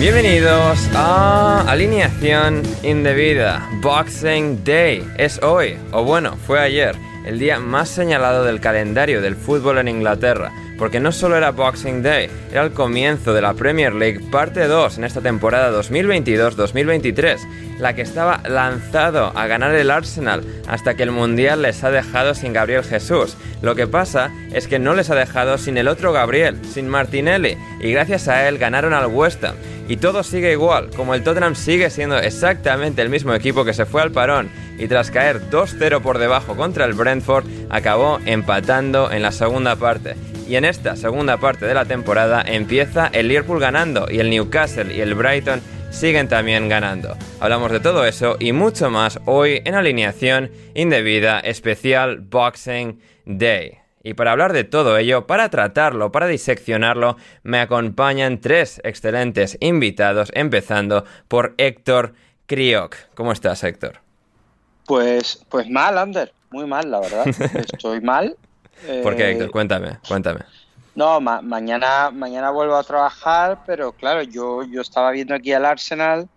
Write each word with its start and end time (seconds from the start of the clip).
Bienvenidos 0.00 0.88
a 0.94 1.62
Alineación 1.68 2.62
Indebida. 2.82 3.68
Boxing 3.82 4.64
Day 4.64 5.06
es 5.18 5.42
hoy, 5.42 5.76
o 5.92 6.02
bueno, 6.04 6.38
fue 6.46 6.58
ayer, 6.58 6.96
el 7.26 7.38
día 7.38 7.60
más 7.60 7.90
señalado 7.90 8.44
del 8.44 8.60
calendario 8.60 9.20
del 9.20 9.36
fútbol 9.36 9.76
en 9.76 9.88
Inglaterra, 9.88 10.52
porque 10.80 10.98
no 10.98 11.12
solo 11.12 11.36
era 11.36 11.50
Boxing 11.50 12.02
Day, 12.02 12.30
era 12.50 12.62
el 12.62 12.72
comienzo 12.72 13.34
de 13.34 13.42
la 13.42 13.52
Premier 13.52 13.94
League 13.94 14.20
parte 14.32 14.66
2 14.66 14.96
en 14.96 15.04
esta 15.04 15.20
temporada 15.20 15.78
2022-2023, 15.78 17.36
la 17.78 17.94
que 17.94 18.00
estaba 18.00 18.40
lanzado 18.48 19.30
a 19.36 19.46
ganar 19.46 19.74
el 19.74 19.90
Arsenal 19.90 20.42
hasta 20.66 20.94
que 20.94 21.02
el 21.02 21.10
Mundial 21.10 21.60
les 21.60 21.84
ha 21.84 21.90
dejado 21.90 22.34
sin 22.34 22.54
Gabriel 22.54 22.82
Jesús. 22.82 23.36
Lo 23.60 23.74
que 23.74 23.86
pasa 23.86 24.32
es 24.54 24.68
que 24.68 24.78
no 24.78 24.94
les 24.94 25.10
ha 25.10 25.14
dejado 25.14 25.58
sin 25.58 25.76
el 25.76 25.86
otro 25.86 26.14
Gabriel, 26.14 26.56
sin 26.64 26.88
Martinelli, 26.88 27.58
y 27.80 27.92
gracias 27.92 28.28
a 28.28 28.48
él 28.48 28.56
ganaron 28.56 28.94
al 28.94 29.08
West 29.08 29.44
Ham. 29.44 29.56
Y 29.86 29.98
todo 29.98 30.22
sigue 30.22 30.52
igual, 30.52 30.88
como 30.96 31.14
el 31.14 31.22
Tottenham 31.22 31.56
sigue 31.56 31.90
siendo 31.90 32.18
exactamente 32.18 33.02
el 33.02 33.10
mismo 33.10 33.34
equipo 33.34 33.66
que 33.66 33.74
se 33.74 33.84
fue 33.84 34.00
al 34.00 34.12
parón 34.12 34.48
y 34.78 34.88
tras 34.88 35.10
caer 35.10 35.50
2-0 35.50 36.00
por 36.00 36.16
debajo 36.16 36.56
contra 36.56 36.86
el 36.86 36.94
Brentford, 36.94 37.44
acabó 37.68 38.18
empatando 38.24 39.10
en 39.10 39.20
la 39.20 39.30
segunda 39.30 39.76
parte. 39.76 40.16
Y 40.50 40.56
en 40.56 40.64
esta 40.64 40.96
segunda 40.96 41.36
parte 41.36 41.64
de 41.64 41.74
la 41.74 41.84
temporada 41.84 42.42
empieza 42.44 43.06
el 43.12 43.28
Liverpool 43.28 43.60
ganando 43.60 44.08
y 44.10 44.18
el 44.18 44.30
Newcastle 44.30 44.92
y 44.92 45.00
el 45.00 45.14
Brighton 45.14 45.60
siguen 45.90 46.26
también 46.26 46.68
ganando. 46.68 47.16
Hablamos 47.38 47.70
de 47.70 47.78
todo 47.78 48.04
eso 48.04 48.34
y 48.40 48.50
mucho 48.50 48.90
más 48.90 49.20
hoy 49.26 49.62
en 49.64 49.76
alineación 49.76 50.50
indebida 50.74 51.38
especial 51.38 52.18
Boxing 52.18 53.00
Day. 53.26 53.78
Y 54.02 54.14
para 54.14 54.32
hablar 54.32 54.52
de 54.52 54.64
todo 54.64 54.98
ello, 54.98 55.24
para 55.28 55.50
tratarlo, 55.50 56.10
para 56.10 56.26
diseccionarlo, 56.26 57.16
me 57.44 57.60
acompañan 57.60 58.40
tres 58.40 58.80
excelentes 58.82 59.56
invitados, 59.60 60.32
empezando 60.34 61.04
por 61.28 61.54
Héctor 61.58 62.14
Crioc. 62.46 62.96
¿Cómo 63.14 63.30
estás, 63.30 63.62
Héctor? 63.62 64.00
Pues, 64.84 65.46
pues 65.48 65.70
mal, 65.70 65.96
Ander, 65.96 66.32
muy 66.50 66.66
mal, 66.66 66.90
la 66.90 66.98
verdad. 66.98 67.28
Estoy 67.54 68.00
mal. 68.00 68.36
¿Por 69.02 69.16
qué, 69.16 69.22
Eh, 69.28 69.32
Héctor? 69.32 69.50
Cuéntame, 69.50 69.98
cuéntame. 70.08 70.40
No, 70.94 71.20
ma- 71.20 71.40
mañana, 71.40 72.10
mañana 72.10 72.50
vuelvo 72.50 72.76
a 72.76 72.82
trabajar, 72.82 73.62
pero 73.66 73.92
claro, 73.92 74.22
yo, 74.22 74.62
yo 74.64 74.80
estaba 74.80 75.10
viendo 75.12 75.34
aquí 75.34 75.52
al 75.52 75.64
Arsenal 75.64 76.28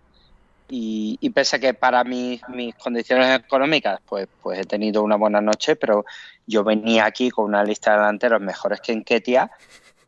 y, 0.68 1.18
y 1.20 1.30
pese 1.30 1.56
a 1.56 1.58
que 1.58 1.74
para 1.74 2.04
mis, 2.04 2.40
mis 2.48 2.74
condiciones 2.76 3.38
económicas, 3.38 4.00
pues, 4.06 4.28
pues 4.40 4.60
he 4.60 4.64
tenido 4.64 5.02
una 5.02 5.16
buena 5.16 5.40
noche, 5.40 5.76
pero 5.76 6.04
yo 6.46 6.64
venía 6.64 7.04
aquí 7.04 7.30
con 7.30 7.46
una 7.46 7.64
lista 7.64 7.92
de 7.92 7.98
delanteros 7.98 8.40
mejores 8.40 8.80
que 8.80 8.92
en 8.92 9.04
Ketia 9.04 9.50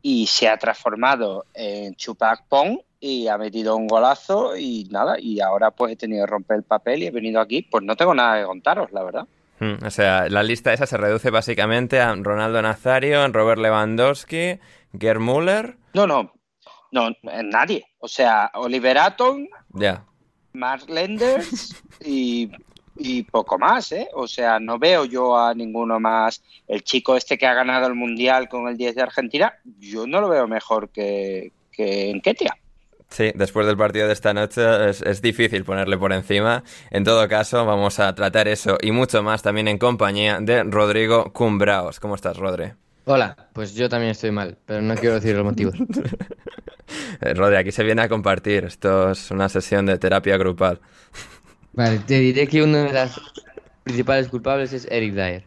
y 0.00 0.26
se 0.26 0.48
ha 0.48 0.56
transformado 0.56 1.46
en 1.52 1.94
Chupac 1.96 2.46
Pong 2.48 2.78
y 3.00 3.28
ha 3.28 3.36
metido 3.36 3.76
un 3.76 3.86
golazo 3.86 4.56
y 4.56 4.84
nada, 4.90 5.16
y 5.18 5.40
ahora 5.40 5.70
pues 5.72 5.92
he 5.92 5.96
tenido 5.96 6.24
que 6.24 6.30
romper 6.30 6.58
el 6.58 6.64
papel 6.64 7.02
y 7.02 7.06
he 7.06 7.10
venido 7.10 7.40
aquí, 7.40 7.62
pues 7.62 7.84
no 7.84 7.96
tengo 7.96 8.14
nada 8.14 8.40
que 8.40 8.46
contaros, 8.46 8.90
la 8.92 9.02
verdad. 9.02 9.26
Mm, 9.60 9.84
O 9.86 9.90
sea, 9.90 10.28
la 10.28 10.42
lista 10.42 10.72
esa 10.72 10.86
se 10.86 10.96
reduce 10.96 11.30
básicamente 11.30 12.00
a 12.00 12.14
Ronaldo 12.14 12.60
Nazario, 12.62 13.26
Robert 13.28 13.60
Lewandowski, 13.60 14.58
Gerd 14.98 15.20
Müller. 15.20 15.76
No, 15.94 16.06
no, 16.06 16.32
no, 16.92 17.10
nadie. 17.44 17.84
O 17.98 18.08
sea, 18.08 18.50
Oliver 18.54 18.98
Atom, 18.98 19.46
Ya. 19.72 20.04
Mark 20.52 20.88
Lenders 20.88 21.74
y, 22.04 22.50
y 22.96 23.22
poco 23.24 23.58
más, 23.58 23.92
¿eh? 23.92 24.08
O 24.14 24.26
sea, 24.26 24.58
no 24.58 24.78
veo 24.78 25.04
yo 25.04 25.36
a 25.36 25.52
ninguno 25.54 26.00
más. 26.00 26.42
El 26.66 26.82
chico 26.82 27.14
este 27.16 27.36
que 27.36 27.46
ha 27.46 27.52
ganado 27.54 27.86
el 27.86 27.94
Mundial 27.94 28.48
con 28.48 28.66
el 28.68 28.76
10 28.76 28.94
de 28.94 29.02
Argentina, 29.02 29.54
yo 29.78 30.06
no 30.06 30.20
lo 30.20 30.28
veo 30.30 30.46
mejor 30.48 30.88
que, 30.90 31.52
que 31.72 32.10
en 32.10 32.20
Ketia. 32.22 32.56
Sí, 33.08 33.32
después 33.34 33.66
del 33.66 33.76
partido 33.76 34.06
de 34.06 34.12
esta 34.12 34.34
noche 34.34 34.90
es, 34.90 35.00
es 35.02 35.22
difícil 35.22 35.64
ponerle 35.64 35.96
por 35.96 36.12
encima. 36.12 36.64
En 36.90 37.04
todo 37.04 37.26
caso, 37.28 37.64
vamos 37.64 37.98
a 37.98 38.14
tratar 38.14 38.48
eso 38.48 38.78
y 38.82 38.92
mucho 38.92 39.22
más 39.22 39.42
también 39.42 39.68
en 39.68 39.78
compañía 39.78 40.38
de 40.40 40.64
Rodrigo 40.64 41.32
Cumbraos. 41.32 42.00
¿Cómo 42.00 42.14
estás, 42.14 42.36
Rodri? 42.36 42.72
Hola, 43.04 43.36
pues 43.52 43.74
yo 43.74 43.88
también 43.88 44.10
estoy 44.10 44.32
mal, 44.32 44.58
pero 44.66 44.82
no 44.82 44.96
quiero 44.96 45.14
decir 45.14 45.36
los 45.36 45.44
motivos. 45.44 45.74
Eh, 47.20 47.34
Rodri, 47.34 47.56
aquí 47.56 47.72
se 47.72 47.82
viene 47.82 48.02
a 48.02 48.08
compartir. 48.08 48.64
Esto 48.64 49.10
es 49.10 49.30
una 49.32 49.48
sesión 49.48 49.86
de 49.86 49.98
terapia 49.98 50.36
grupal. 50.36 50.80
Vale, 51.72 51.98
te 51.98 52.20
diré 52.20 52.46
que 52.46 52.62
una 52.62 52.84
de 52.84 52.92
las 52.92 53.20
principales 53.82 54.28
culpables 54.28 54.72
es 54.72 54.86
Eric 54.90 55.14
Dyer. 55.14 55.44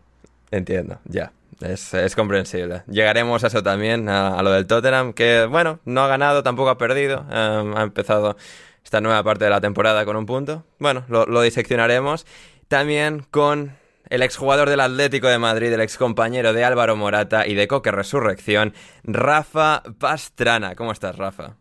Entiendo, 0.52 1.00
ya. 1.06 1.32
Es, 1.62 1.94
es 1.94 2.16
comprensible. 2.16 2.84
Llegaremos 2.88 3.44
a 3.44 3.48
eso 3.48 3.62
también, 3.64 4.08
a, 4.10 4.42
lo 4.42 4.52
del 4.52 4.66
Tottenham, 4.66 5.14
que 5.14 5.46
bueno, 5.46 5.80
no 5.86 6.02
ha 6.02 6.08
ganado, 6.08 6.44
tampoco 6.44 6.70
ha 6.70 6.78
perdido. 6.78 7.26
Eh, 7.32 7.74
ha 7.76 7.82
empezado 7.82 8.38
esta 8.84 9.02
nueva 9.02 9.24
parte 9.24 9.46
de 9.46 9.50
la 9.50 9.62
temporada 9.62 10.06
con 10.06 10.16
un 10.16 10.26
punto. 10.26 10.66
Bueno, 10.80 11.04
lo, 11.10 11.26
lo 11.26 11.42
diseccionaremos. 11.42 12.26
También 12.68 13.26
con 13.30 13.78
el 14.10 14.24
exjugador 14.24 14.70
del 14.70 14.80
Atlético 14.80 15.28
de 15.28 15.38
Madrid, 15.38 15.72
el 15.72 15.82
excompañero 15.82 16.54
de 16.54 16.64
Álvaro 16.64 16.96
Morata 16.96 17.48
y 17.48 17.54
de 17.54 17.68
Coque 17.68 17.92
Resurrección, 17.92 18.74
Rafa 19.04 19.84
Pastrana. 20.00 20.76
¿Cómo 20.76 20.92
estás, 20.92 21.18
Rafa? 21.18 21.58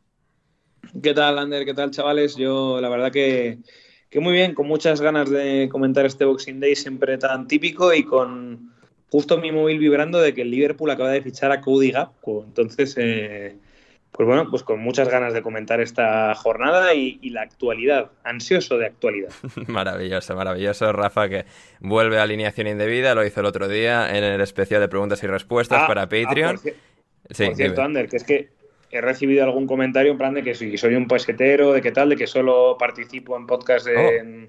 ¿Qué 1.03 1.13
tal, 1.13 1.39
Ander? 1.39 1.65
¿Qué 1.65 1.75
tal, 1.75 1.91
chavales? 1.91 2.37
Yo, 2.37 2.81
la 2.81 2.89
verdad 2.89 3.13
que, 3.13 3.59
que 4.09 4.21
muy 4.21 4.33
bien, 4.33 4.55
con 4.55 4.67
muchas 4.67 5.01
ganas 5.01 5.29
de 5.29 5.69
comentar 5.71 6.07
este 6.07 6.25
Boxing 6.25 6.61
Day 6.61 6.75
siempre 6.75 7.19
tan 7.19 7.47
típico 7.47 7.93
y 7.93 8.05
con 8.05 8.73
justo 9.11 9.39
mi 9.39 9.53
móvil 9.53 9.79
vibrando 9.79 10.21
de 10.21 10.35
que 10.35 10.43
el 10.43 10.51
Liverpool 10.51 10.91
acaba 10.91 11.11
de 11.11 11.23
fichar 11.23 11.53
a 11.53 11.61
Cody 11.61 11.91
Gapco. 11.91 12.45
Entonces, 12.47 12.95
eh, 12.99 13.57
pues 14.13 14.27
bueno, 14.27 14.51
pues 14.51 14.63
con 14.63 14.81
muchas 14.81 15.09
ganas 15.09 15.33
de 15.33 15.43
comentar 15.43 15.81
esta 15.81 16.35
jornada 16.35 16.95
y, 16.95 17.19
la 17.31 17.43
actualidad, 17.43 18.11
ansioso 18.25 18.79
de 18.79 18.87
actualidad. 18.87 19.31
maravilloso, 19.67 20.35
maravilloso, 20.35 20.93
Rafa, 20.93 21.29
que 21.29 21.45
vuelve 21.81 22.19
a 22.19 22.23
alineación 22.23 22.67
indebida, 22.67 23.15
lo 23.15 23.25
hizo 23.25 23.41
el 23.41 23.47
otro 23.47 23.69
día 23.69 24.17
en 24.17 24.25
el 24.25 24.41
especial 24.41 24.81
de 24.81 24.89
preguntas 24.89 25.23
y 25.23 25.27
respuestas 25.27 25.83
Ah, 25.83 25.87
para 25.87 26.03
ah, 26.03 26.09
Patreon. 26.09 26.59
por, 26.59 26.73
Sí, 27.31 27.45
por 27.47 27.57
cierto. 27.57 27.83
Ander, 27.83 28.09
que 28.09 28.17
es 28.17 28.25
que 28.25 28.49
he 28.91 29.01
recibido 29.01 29.45
algún 29.45 29.67
comentario 29.67 30.13
en 30.13 30.19
plan 30.19 30.35
de 30.35 30.43
que 30.43 30.55
si 30.55 30.79
soy 30.79 30.95
un 30.95 31.07
pesetero, 31.07 31.73
de 31.73 31.83
qué 31.83 31.93
tal, 31.93 32.09
de 32.09 32.17
que 32.17 32.27
solo 32.27 32.77
participo 32.79 33.37
en 33.37 33.47
podcast 33.47 33.87
de, 33.87 34.49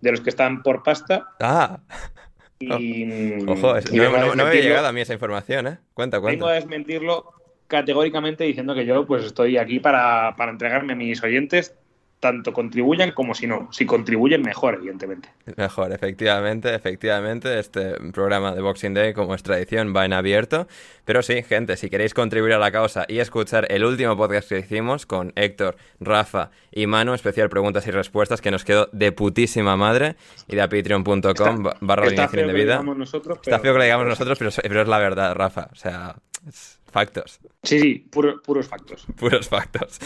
de 0.00 0.10
los 0.10 0.20
que 0.20 0.30
están 0.30 0.62
por 0.62 0.82
pasta. 0.82 1.28
Ah, 1.40 1.80
Y, 2.60 3.42
ojo, 3.48 3.74
es- 3.76 3.90
y 3.92 3.96
no, 3.96 4.10
no- 4.10 4.26
no 4.34 4.36
me 4.36 4.42
había 4.42 4.60
llegado 4.60 4.86
a 4.86 4.92
mí 4.92 5.00
esa 5.00 5.14
información, 5.14 5.66
¿eh? 5.66 5.78
Cuenta, 5.94 6.18
Vengo 6.18 6.28
a 6.28 6.50
cuenta. 6.50 6.52
desmentirlo 6.52 7.32
categóricamente 7.66 8.44
diciendo 8.44 8.74
que 8.74 8.84
yo 8.84 9.06
pues 9.06 9.24
estoy 9.24 9.56
aquí 9.56 9.80
para, 9.80 10.34
para 10.36 10.50
entregarme 10.52 10.92
a 10.92 10.96
mis 10.96 11.22
oyentes, 11.22 11.74
tanto 12.20 12.52
contribuyan 12.52 13.12
como 13.12 13.34
si 13.34 13.46
no. 13.46 13.68
Si 13.72 13.86
contribuyen, 13.86 14.42
mejor, 14.42 14.74
evidentemente. 14.74 15.30
Mejor, 15.56 15.90
efectivamente, 15.92 16.74
efectivamente. 16.74 17.58
Este 17.58 17.94
programa 18.12 18.54
de 18.54 18.60
Boxing 18.60 18.92
Day, 18.94 19.14
como 19.14 19.34
es 19.34 19.42
tradición, 19.42 19.94
va 19.96 20.04
en 20.04 20.12
abierto. 20.12 20.68
Pero 21.06 21.22
sí, 21.22 21.42
gente, 21.42 21.76
si 21.78 21.88
queréis 21.88 22.12
contribuir 22.14 22.52
a 22.52 22.58
la 22.58 22.70
causa 22.70 23.06
y 23.08 23.18
escuchar 23.20 23.66
el 23.70 23.84
último 23.84 24.16
podcast 24.16 24.50
que 24.50 24.58
hicimos 24.58 25.06
con 25.06 25.32
Héctor, 25.34 25.76
Rafa 25.98 26.50
y 26.70 26.86
Manu, 26.86 27.14
especial 27.14 27.48
preguntas 27.48 27.86
y 27.86 27.90
respuestas, 27.90 28.40
que 28.42 28.50
nos 28.50 28.64
quedó 28.64 28.88
de 28.92 29.12
putísima 29.12 29.76
madre, 29.76 30.16
y 30.46 30.56
de 30.56 30.62
a 30.62 30.68
patreon.com 30.68 31.62
ba- 31.62 31.76
barra 31.80 32.06
Está 32.06 32.28
feo 32.28 32.46
que 32.46 32.52
lo 32.52 32.58
digamos 32.58 32.96
nosotros, 32.98 33.38
Está 33.42 33.58
feo 33.60 33.72
que 33.72 33.78
lo 33.78 33.84
digamos 33.84 34.06
nosotros, 34.06 34.38
pero, 34.38 34.50
pero 34.62 34.82
es 34.82 34.88
la 34.88 34.98
verdad, 34.98 35.34
Rafa. 35.34 35.68
O 35.72 35.76
sea, 35.76 36.16
es 36.46 36.79
factos. 36.90 37.40
Sí, 37.62 37.78
sí, 37.78 37.94
puro- 38.10 38.40
puros 38.42 38.68
factos. 38.68 39.06
Puros 39.18 39.48
factos. 39.48 39.98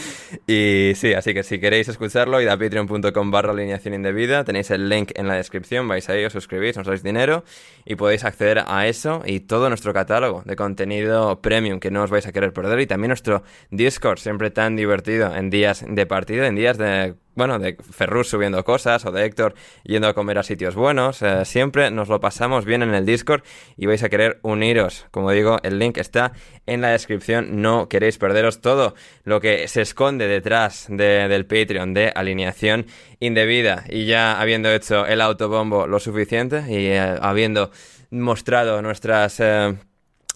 Y 0.45 0.91
sí, 0.95 1.13
así 1.13 1.33
que 1.33 1.43
si 1.43 1.59
queréis 1.59 1.87
escucharlo, 1.87 2.41
id 2.41 2.47
a 2.47 2.57
patreon.com 2.57 3.31
barra 3.31 3.51
alineación 3.53 3.93
indebida, 3.93 4.43
tenéis 4.43 4.71
el 4.71 4.89
link 4.89 5.11
en 5.15 5.27
la 5.27 5.35
descripción, 5.35 5.87
vais 5.87 6.09
ahí, 6.09 6.25
os 6.25 6.33
suscribís, 6.33 6.75
nos 6.77 6.87
dais 6.87 7.01
dinero 7.03 7.43
y 7.85 7.95
podéis 7.95 8.23
acceder 8.25 8.63
a 8.67 8.87
eso 8.87 9.21
y 9.25 9.39
todo 9.41 9.69
nuestro 9.69 9.93
catálogo 9.93 10.43
de 10.45 10.55
contenido 10.55 11.41
premium 11.41 11.79
que 11.79 11.91
no 11.91 12.03
os 12.03 12.09
vais 12.11 12.27
a 12.27 12.31
querer 12.31 12.51
perder 12.53 12.79
y 12.81 12.87
también 12.87 13.09
nuestro 13.09 13.43
Discord, 13.71 14.17
siempre 14.19 14.51
tan 14.51 14.75
divertido 14.75 15.33
en 15.35 15.49
días 15.49 15.85
de 15.87 16.05
partido, 16.05 16.43
en 16.45 16.55
días 16.55 16.77
de... 16.77 17.15
Bueno, 17.35 17.59
de 17.59 17.75
Ferrus 17.91 18.29
subiendo 18.29 18.63
cosas 18.63 19.05
o 19.05 19.11
de 19.11 19.25
Héctor 19.25 19.55
yendo 19.83 20.07
a 20.07 20.13
comer 20.13 20.37
a 20.37 20.43
sitios 20.43 20.73
buenos. 20.75 21.21
eh, 21.21 21.43
siempre 21.43 21.91
nos 21.91 22.07
lo 22.07 22.21
pasamos 22.21 22.63
bien 22.63 22.81
en 22.81 22.93
el 22.93 23.05
Discord 23.05 23.43
y 23.75 23.87
vais 23.87 24.01
a 24.03 24.09
querer 24.09 24.39
uniros. 24.41 25.05
Como 25.11 25.31
digo, 25.31 25.57
el 25.63 25.77
link 25.77 25.97
está 25.97 26.31
en 26.65 26.79
la 26.79 26.89
descripción. 26.91 27.61
No 27.61 27.89
queréis 27.89 28.17
perderos 28.17 28.61
todo 28.61 28.95
lo 29.25 29.41
que 29.41 29.67
se 29.67 29.81
esconde 29.81 30.27
detrás 30.27 30.85
de- 30.89 31.27
del 31.27 31.45
Patreon 31.45 31.93
de 31.93 32.13
alineación 32.15 32.85
indebida. 33.19 33.83
Y 33.89 34.05
ya 34.05 34.39
habiendo 34.39 34.71
hecho 34.71 35.05
el 35.05 35.19
autobombo 35.19 35.87
lo 35.87 35.99
suficiente 35.99 36.63
y 36.69 36.87
eh, 36.87 37.17
habiendo 37.21 37.69
mostrado 38.11 38.81
nuestras... 38.81 39.41
eh, 39.41 39.75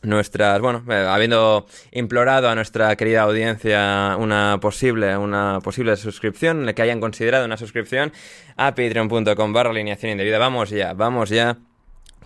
nuestras, 0.02 0.62
bueno, 0.62 0.84
eh, 0.90 1.06
habiendo 1.08 1.66
implorado 1.92 2.50
a 2.50 2.56
nuestra 2.56 2.96
querida 2.96 3.22
audiencia 3.22 4.16
una 4.18 4.60
posible, 4.62 5.18
una 5.18 5.60
posible 5.64 5.96
suscripción, 5.98 6.72
que 6.74 6.82
hayan 6.82 7.00
considerado 7.00 7.46
una 7.46 7.58
suscripción 7.58 8.12
a 8.56 8.76
patreon.com 8.76 9.54
barra 9.54 9.72
alineación 9.72 10.12
indebida. 10.12 10.38
Vamos 10.38 10.70
ya, 10.70 10.94
vamos 10.94 11.30
ya 11.30 11.58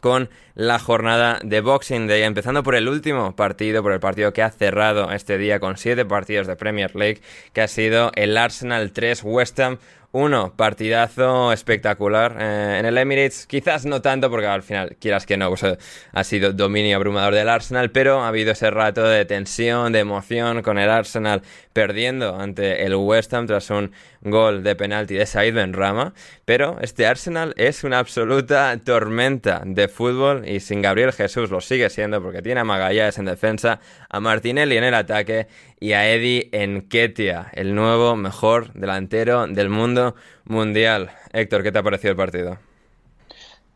con 0.04 0.30
la 0.54 0.80
jornada 0.80 1.40
de 1.44 1.62
Boxing 1.62 2.08
Day, 2.08 2.24
empezando 2.24 2.62
por 2.62 2.76
el 2.76 2.90
último 2.90 3.38
partido, 3.38 3.82
por 3.82 3.94
el 3.94 4.02
partido 4.02 4.34
que 4.34 4.44
ha 4.44 4.52
cerrado 4.52 5.10
este 5.12 5.38
día 5.38 5.62
con 5.62 5.78
siete 5.78 6.04
partidos 6.04 6.46
de 6.46 6.58
Premier 6.58 6.94
League, 6.94 7.22
que 7.54 7.62
ha 7.62 7.70
sido 7.70 8.12
el 8.16 8.38
Arsenal 8.38 8.92
3 8.92 9.22
West 9.24 9.58
Ham 9.62 9.78
1, 10.14 10.54
partidazo 10.56 11.52
espectacular 11.52 12.38
eh, 12.40 12.78
en 12.80 12.86
el 12.86 13.00
Emirates, 13.00 13.48
quizás 13.48 13.84
no 13.86 14.00
tanto 14.04 14.30
porque 14.30 14.46
al 14.46 14.62
final, 14.62 14.96
quieras 15.00 15.26
que 15.26 15.38
no, 15.38 15.50
pues, 15.50 15.64
eh, 15.64 15.78
ha 16.12 16.24
sido 16.24 16.54
dominio 16.54 16.96
abrumador 16.98 17.34
del 17.34 17.50
Arsenal, 17.50 17.90
pero 17.90 18.22
ha 18.22 18.28
habido 18.28 18.52
ese 18.52 18.70
rato 18.70 19.04
de 19.04 19.26
tensión, 19.26 19.92
de 19.92 20.00
emoción 20.00 20.62
con 20.62 20.78
el 20.78 20.92
Arsenal 20.92 21.42
perdiendo 21.74 22.40
ante 22.40 22.86
el 22.86 22.94
West 22.94 23.34
Ham 23.34 23.48
tras 23.48 23.72
un 23.72 23.92
gol 24.22 24.62
de 24.62 24.76
penalti 24.76 25.16
de 25.16 25.26
Said 25.26 25.56
Benrama, 25.56 26.14
pero 26.46 26.78
este 26.82 27.08
Arsenal 27.08 27.56
es 27.58 27.84
una 27.84 27.98
absoluta 27.98 28.80
tormenta 28.86 29.64
de 29.66 29.88
fútbol 29.88 30.48
y 30.48 30.60
sin 30.60 30.84
Gabriel 30.84 31.12
Jesús 31.12 31.50
lo 31.50 31.60
sigue 31.60 31.90
siendo 31.90 32.22
porque 32.22 32.44
tiene 32.44 32.62
a 32.62 32.64
Magallanes 32.64 33.18
en 33.18 33.26
defensa, 33.26 33.80
a 34.10 34.20
Martinelli 34.20 34.78
en 34.78 34.84
el 34.84 34.94
ataque 34.94 35.48
y 35.84 35.92
a 35.92 36.10
Eddie 36.10 36.48
Enketia, 36.54 37.52
el 37.52 37.76
nuevo 37.76 38.16
mejor 38.16 38.72
delantero 38.72 39.48
del 39.48 39.68
mundo 39.68 40.16
mundial. 40.46 41.12
Héctor, 41.34 41.62
¿qué 41.62 41.74
te 41.74 41.80
ha 41.80 41.84
parecido 41.84 42.12
el 42.12 42.16
partido? 42.16 42.58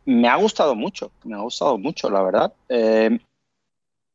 Me 0.05 0.29
ha 0.29 0.37
gustado 0.37 0.73
mucho, 0.73 1.11
me 1.25 1.35
ha 1.35 1.39
gustado 1.39 1.77
mucho, 1.77 2.09
la 2.09 2.23
verdad. 2.23 2.53
Eh, 2.69 3.19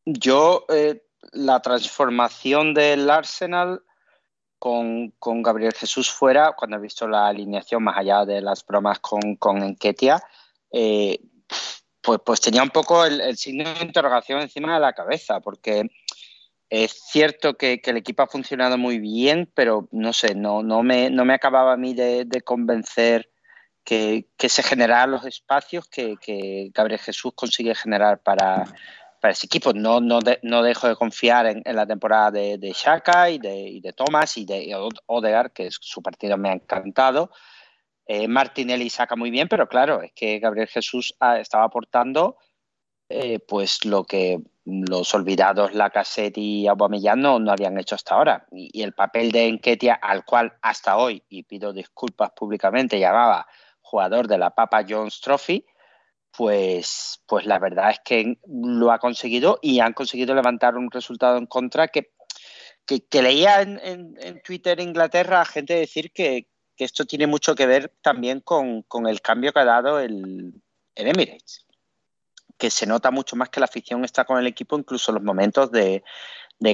yo, 0.06 0.64
eh, 0.70 1.02
la 1.32 1.60
transformación 1.60 2.72
del 2.72 3.10
Arsenal 3.10 3.82
con, 4.58 5.10
con 5.18 5.42
Gabriel 5.42 5.74
Jesús 5.74 6.10
fuera, 6.10 6.52
cuando 6.52 6.78
he 6.78 6.80
visto 6.80 7.06
la 7.06 7.26
alineación, 7.26 7.84
más 7.84 7.98
allá 7.98 8.24
de 8.24 8.40
las 8.40 8.64
bromas 8.64 9.00
con, 9.00 9.36
con 9.36 9.62
Enketia, 9.62 10.22
eh, 10.70 11.20
pues, 12.00 12.20
pues 12.24 12.40
tenía 12.40 12.62
un 12.62 12.70
poco 12.70 13.04
el 13.04 13.36
signo 13.36 13.70
de 13.74 13.84
interrogación 13.84 14.40
encima 14.40 14.72
de 14.72 14.80
la 14.80 14.94
cabeza, 14.94 15.40
porque 15.40 15.90
es 16.72 17.02
cierto 17.04 17.58
que, 17.58 17.82
el 17.84 17.98
equipo 17.98 18.22
ha 18.22 18.26
funcionado 18.26 18.78
muy 18.78 18.98
bien, 18.98 19.52
pero 19.54 19.88
no 19.92 20.14
sé, 20.14 20.34
no, 20.34 20.62
me, 20.82 21.34
acababa 21.34 21.74
a 21.74 21.76
mí 21.76 21.92
de, 21.92 22.26
convencer 22.46 23.28
que, 23.84 24.30
se 24.38 24.62
generaran 24.62 25.10
los 25.10 25.26
espacios 25.26 25.86
que, 25.86 26.70
Gabriel 26.72 26.98
Jesús 26.98 27.32
consigue 27.34 27.74
generar 27.74 28.22
para, 28.22 28.64
para 29.20 29.32
ese 29.32 29.48
equipo. 29.48 29.74
No, 29.74 30.00
no, 30.00 30.20
de, 30.20 30.38
dejo 30.42 30.88
de 30.88 30.96
confiar 30.96 31.44
en, 31.44 31.62
la 31.76 31.86
temporada 31.86 32.30
de, 32.30 32.56
de 32.56 32.72
Shaka 32.72 33.28
y 33.28 33.38
de, 33.38 33.92
Thomas 33.94 34.38
y 34.38 34.46
de 34.46 34.74
Odegaard, 35.04 35.52
que 35.52 35.66
es, 35.66 35.76
su 35.78 36.00
partido 36.00 36.38
me 36.38 36.48
ha 36.48 36.54
encantado. 36.54 37.32
Eh, 38.06 38.26
Martinelli 38.28 38.88
saca 38.88 39.14
muy 39.14 39.30
bien, 39.30 39.46
pero 39.46 39.68
claro, 39.68 40.00
es 40.00 40.12
que 40.14 40.38
Gabriel 40.38 40.68
Jesús 40.68 41.14
ha, 41.20 41.38
estaba 41.38 41.64
aportando 41.64 42.38
eh, 43.12 43.38
pues 43.40 43.84
lo 43.84 44.04
que 44.04 44.40
los 44.64 45.12
olvidados 45.14 45.74
Lacazette 45.74 46.38
y 46.38 46.66
Aubameyang 46.66 47.20
no, 47.20 47.38
no 47.38 47.52
habían 47.52 47.78
hecho 47.78 47.94
hasta 47.94 48.14
ahora. 48.14 48.46
Y, 48.52 48.82
el 48.82 48.92
papel 48.92 49.32
de 49.32 49.46
Enketia, 49.48 49.94
al 49.94 50.24
cual 50.24 50.54
hasta 50.62 50.96
hoy, 50.96 51.22
y 51.28 51.42
pido 51.42 51.72
disculpas 51.72 52.30
públicamente, 52.30 52.98
llamaba 52.98 53.46
jugador 53.80 54.28
de 54.28 54.38
la 54.38 54.50
Papa 54.50 54.84
Jones 54.88 55.20
Trophy, 55.20 55.66
pues, 56.36 57.22
pues 57.26 57.44
la 57.44 57.58
verdad 57.58 57.90
es 57.90 58.00
que 58.04 58.38
lo 58.46 58.90
ha 58.90 58.98
conseguido 58.98 59.58
y 59.60 59.80
han 59.80 59.92
conseguido 59.92 60.34
levantar 60.34 60.76
un 60.76 60.90
resultado 60.90 61.36
en 61.36 61.46
contra 61.46 61.88
que, 61.88 62.12
que, 62.86 63.04
que 63.06 63.22
leía 63.22 63.60
en, 63.60 63.78
en, 63.82 64.16
en, 64.20 64.42
Twitter 64.42 64.80
Inglaterra 64.80 65.42
a 65.42 65.44
gente 65.44 65.74
decir 65.74 66.12
que, 66.12 66.48
que, 66.76 66.84
esto 66.84 67.04
tiene 67.04 67.26
mucho 67.26 67.54
que 67.54 67.66
ver 67.66 67.92
también 68.00 68.40
con, 68.40 68.82
con 68.82 69.06
el 69.06 69.20
cambio 69.20 69.52
que 69.52 69.60
ha 69.60 69.64
dado 69.66 70.00
el, 70.00 70.54
el 70.94 71.06
Emirates 71.06 71.61
que 72.62 72.70
se 72.70 72.86
nota 72.86 73.10
mucho 73.10 73.34
más 73.34 73.48
que 73.48 73.58
la 73.58 73.64
afición 73.64 74.04
está 74.04 74.24
con 74.24 74.38
el 74.38 74.46
equipo, 74.46 74.78
incluso 74.78 75.10
en 75.10 75.16
los 75.16 75.24
momentos 75.24 75.72
de, 75.72 76.04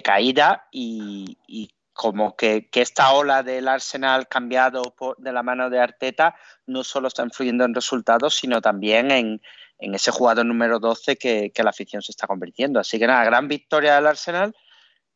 caída 0.05 0.69
y, 0.71 1.71
como 1.95 2.37
que, 2.37 2.69
esta 2.75 3.11
ola 3.15 3.43
del 3.43 3.69
Arsenal 3.69 4.29
cambiado 4.29 4.83
por, 4.95 5.17
de 5.17 5.33
la 5.33 5.43
mano 5.43 5.71
de 5.71 5.81
Arteta 5.81 6.35
no 6.67 6.85
solo 6.85 7.09
está 7.09 7.23
influyendo 7.23 7.65
en 7.65 7.75
resultados, 7.75 8.35
sino 8.35 8.61
también 8.61 9.11
en, 9.11 9.41
en 9.79 9.95
ese 9.95 10.11
jugador 10.11 10.45
número 10.45 10.79
12 10.79 11.17
que, 11.17 11.51
la 11.57 11.71
afición 11.71 12.03
se 12.03 12.13
está 12.13 12.27
convirtiendo. 12.27 12.81
Así 12.81 12.99
que 12.99 13.07
nada, 13.07 13.25
gran 13.25 13.49
victoria 13.49 13.95
del 13.95 14.09
Arsenal. 14.09 14.55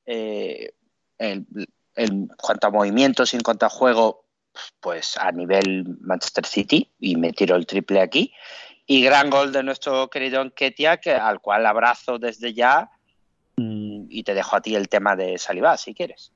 Eh, 0.07 0.73
en 1.19 2.29
cuanto 2.39 2.67
a 2.67 2.71
movimientos 2.71 3.35
y 3.35 3.37
en 3.37 3.43
cuanto 3.43 3.67
a 3.67 3.69
juego, 3.69 4.25
pues 4.81 5.19
a 5.19 5.33
nivel 5.33 5.85
Manchester 6.01 6.47
City, 6.47 6.91
y 6.99 7.17
me 7.17 7.35
tiro 7.35 7.57
el 7.57 7.67
triple 7.67 8.01
aquí. 8.01 8.33
Y 8.87 9.03
gran 9.05 9.31
gol 9.31 9.53
de 9.53 9.63
nuestro 9.63 10.09
querido 10.09 10.43
Enketia, 10.43 10.97
que, 10.97 11.13
al 11.13 11.41
cual 11.41 11.67
abrazo 11.67 12.19
desde 12.19 12.53
ya. 12.53 12.91
Y 13.57 14.23
te 14.25 14.35
dejo 14.35 14.57
a 14.57 14.61
ti 14.61 14.75
el 14.75 14.89
tema 14.89 15.15
de 15.15 15.39
Saliba, 15.39 15.77
si 15.77 15.95
quieres. 15.95 16.33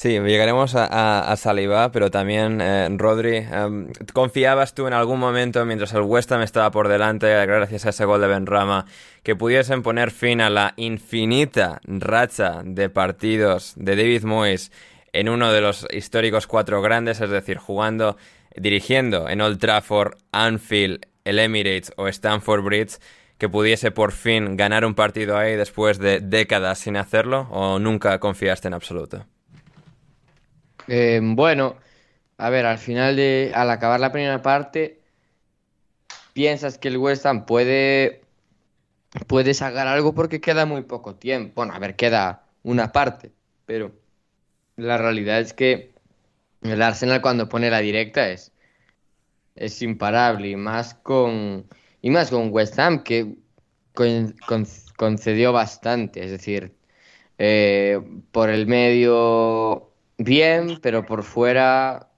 Sí, 0.00 0.18
llegaremos 0.18 0.76
a, 0.76 1.30
a, 1.30 1.92
pero 1.92 2.10
también, 2.10 2.62
eh, 2.62 2.88
Rodri, 2.92 3.36
eh, 3.36 3.92
¿confiabas 4.14 4.72
tú 4.72 4.86
en 4.86 4.94
algún 4.94 5.20
momento, 5.20 5.66
mientras 5.66 5.92
el 5.92 6.00
West 6.00 6.32
Ham 6.32 6.40
estaba 6.40 6.70
por 6.70 6.88
delante, 6.88 7.28
gracias 7.44 7.84
a 7.84 7.90
ese 7.90 8.06
gol 8.06 8.22
de 8.22 8.28
Benrama, 8.28 8.86
que 9.22 9.36
pudiesen 9.36 9.82
poner 9.82 10.10
fin 10.10 10.40
a 10.40 10.48
la 10.48 10.72
infinita 10.76 11.82
racha 11.84 12.62
de 12.64 12.88
partidos 12.88 13.74
de 13.76 13.94
David 13.94 14.24
Moyes 14.24 14.72
en 15.12 15.28
uno 15.28 15.52
de 15.52 15.60
los 15.60 15.86
históricos 15.90 16.46
cuatro 16.46 16.80
grandes, 16.80 17.20
es 17.20 17.28
decir, 17.28 17.58
jugando, 17.58 18.16
dirigiendo 18.56 19.28
en 19.28 19.42
Old 19.42 19.58
Trafford, 19.58 20.14
Anfield, 20.32 21.04
el 21.24 21.38
Emirates 21.38 21.92
o 21.96 22.08
Stamford 22.08 22.62
Bridge, 22.62 22.98
que 23.38 23.48
pudiese 23.48 23.90
por 23.90 24.12
fin 24.12 24.56
ganar 24.56 24.84
un 24.84 24.94
partido 24.94 25.36
ahí 25.38 25.56
después 25.56 25.98
de 25.98 26.20
décadas 26.20 26.78
sin 26.78 26.96
hacerlo, 26.96 27.48
o 27.50 27.78
nunca 27.78 28.18
confiaste 28.20 28.68
en 28.68 28.74
absoluto? 28.74 29.26
Eh, 30.88 31.20
bueno, 31.22 31.76
a 32.36 32.50
ver, 32.50 32.66
al 32.66 32.78
final 32.78 33.16
de, 33.16 33.52
al 33.54 33.70
acabar 33.70 34.00
la 34.00 34.12
primera 34.12 34.42
parte, 34.42 35.00
piensas 36.32 36.78
que 36.78 36.88
el 36.88 36.98
West 36.98 37.26
Ham 37.26 37.46
puede, 37.46 38.22
puede 39.26 39.54
sacar 39.54 39.86
algo 39.86 40.14
porque 40.14 40.40
queda 40.40 40.66
muy 40.66 40.82
poco 40.82 41.14
tiempo. 41.14 41.52
Bueno, 41.56 41.74
a 41.74 41.78
ver, 41.78 41.96
queda 41.96 42.44
una 42.62 42.92
parte, 42.92 43.32
pero 43.66 43.92
la 44.76 44.98
realidad 44.98 45.40
es 45.40 45.52
que 45.52 45.92
el 46.62 46.82
Arsenal 46.82 47.22
cuando 47.22 47.48
pone 47.48 47.70
la 47.70 47.80
directa 47.80 48.28
es, 48.30 48.49
es 49.54 49.82
imparable 49.82 50.50
y 50.50 50.56
más 50.56 50.94
con 50.94 51.66
y 52.02 52.10
más 52.10 52.30
con 52.30 52.50
West 52.52 52.78
Ham 52.78 53.02
que 53.04 53.36
con- 53.94 54.34
con- 54.46 54.66
concedió 54.96 55.52
bastante, 55.52 56.24
es 56.24 56.30
decir, 56.30 56.74
eh, 57.38 58.00
por 58.32 58.50
el 58.50 58.66
medio 58.66 59.92
bien, 60.18 60.78
pero 60.82 61.06
por 61.06 61.22
fuera 61.24 62.10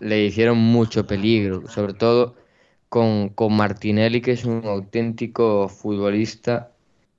le 0.00 0.24
hicieron 0.26 0.58
mucho 0.58 1.06
peligro, 1.06 1.68
sobre 1.68 1.94
todo 1.94 2.36
con, 2.88 3.30
con 3.30 3.56
Martinelli, 3.56 4.20
que 4.20 4.32
es 4.32 4.44
un 4.44 4.64
auténtico 4.66 5.68
futbolista 5.68 6.72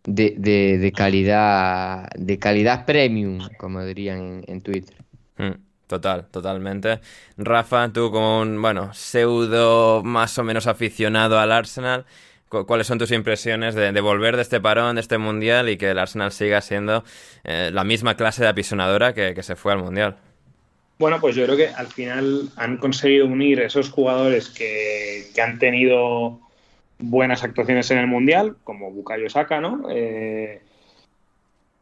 de, 0.06 0.36
de- 0.38 0.78
calidad, 0.94 2.10
de 2.18 2.40
calidad 2.40 2.86
premium, 2.86 3.50
como 3.58 3.84
dirían 3.86 4.20
en, 4.20 4.44
en 4.48 4.62
Twitter. 4.62 4.98
Mm, 5.38 5.52
Total, 5.88 6.26
totalmente. 6.32 7.02
Rafa, 7.38 7.90
tú 7.94 8.10
como 8.12 8.42
un, 8.42 8.62
bueno, 8.62 8.94
pseudo 8.94 10.02
más 10.04 10.38
o 10.40 10.44
menos 10.44 10.66
aficionado 10.66 11.40
al 11.40 11.52
Arsenal, 11.52 12.06
cu- 12.50 12.66
¿cuáles 12.66 12.88
son 12.88 12.98
tus 12.98 13.12
impresiones 13.12 13.76
de, 13.76 13.92
de 13.92 14.02
volver 14.02 14.36
de 14.38 14.42
este 14.42 14.60
parón, 14.62 14.96
de 14.96 15.02
este 15.02 15.18
mundial 15.18 15.70
y 15.70 15.78
que 15.78 15.92
el 15.92 16.00
Arsenal 16.00 16.32
siga 16.32 16.62
siendo 16.62 17.04
eh, 17.44 17.70
la 17.72 17.84
misma 17.84 18.16
clase 18.16 18.42
de 18.44 18.50
apisonadora 18.50 19.14
que, 19.14 19.34
que 19.36 19.44
se 19.44 19.56
fue 19.56 19.74
al 19.74 19.80
mundial? 19.84 20.18
Bueno, 21.00 21.20
pues 21.20 21.36
yo 21.36 21.44
creo 21.46 21.58
que 21.58 21.68
al 21.70 21.88
final 21.88 22.50
han 22.56 22.78
conseguido 22.78 23.26
unir 23.26 23.60
esos 23.60 23.90
jugadores 23.90 24.50
que, 24.50 25.32
que 25.34 25.42
han 25.42 25.60
tenido 25.60 26.40
buenas 27.00 27.44
actuaciones 27.44 27.92
en 27.92 27.98
el 28.00 28.08
Mundial, 28.08 28.58
como 28.64 28.92
Bukayo 28.92 29.30
Saka, 29.30 29.60
¿no? 29.60 29.88
Eh, 29.92 30.62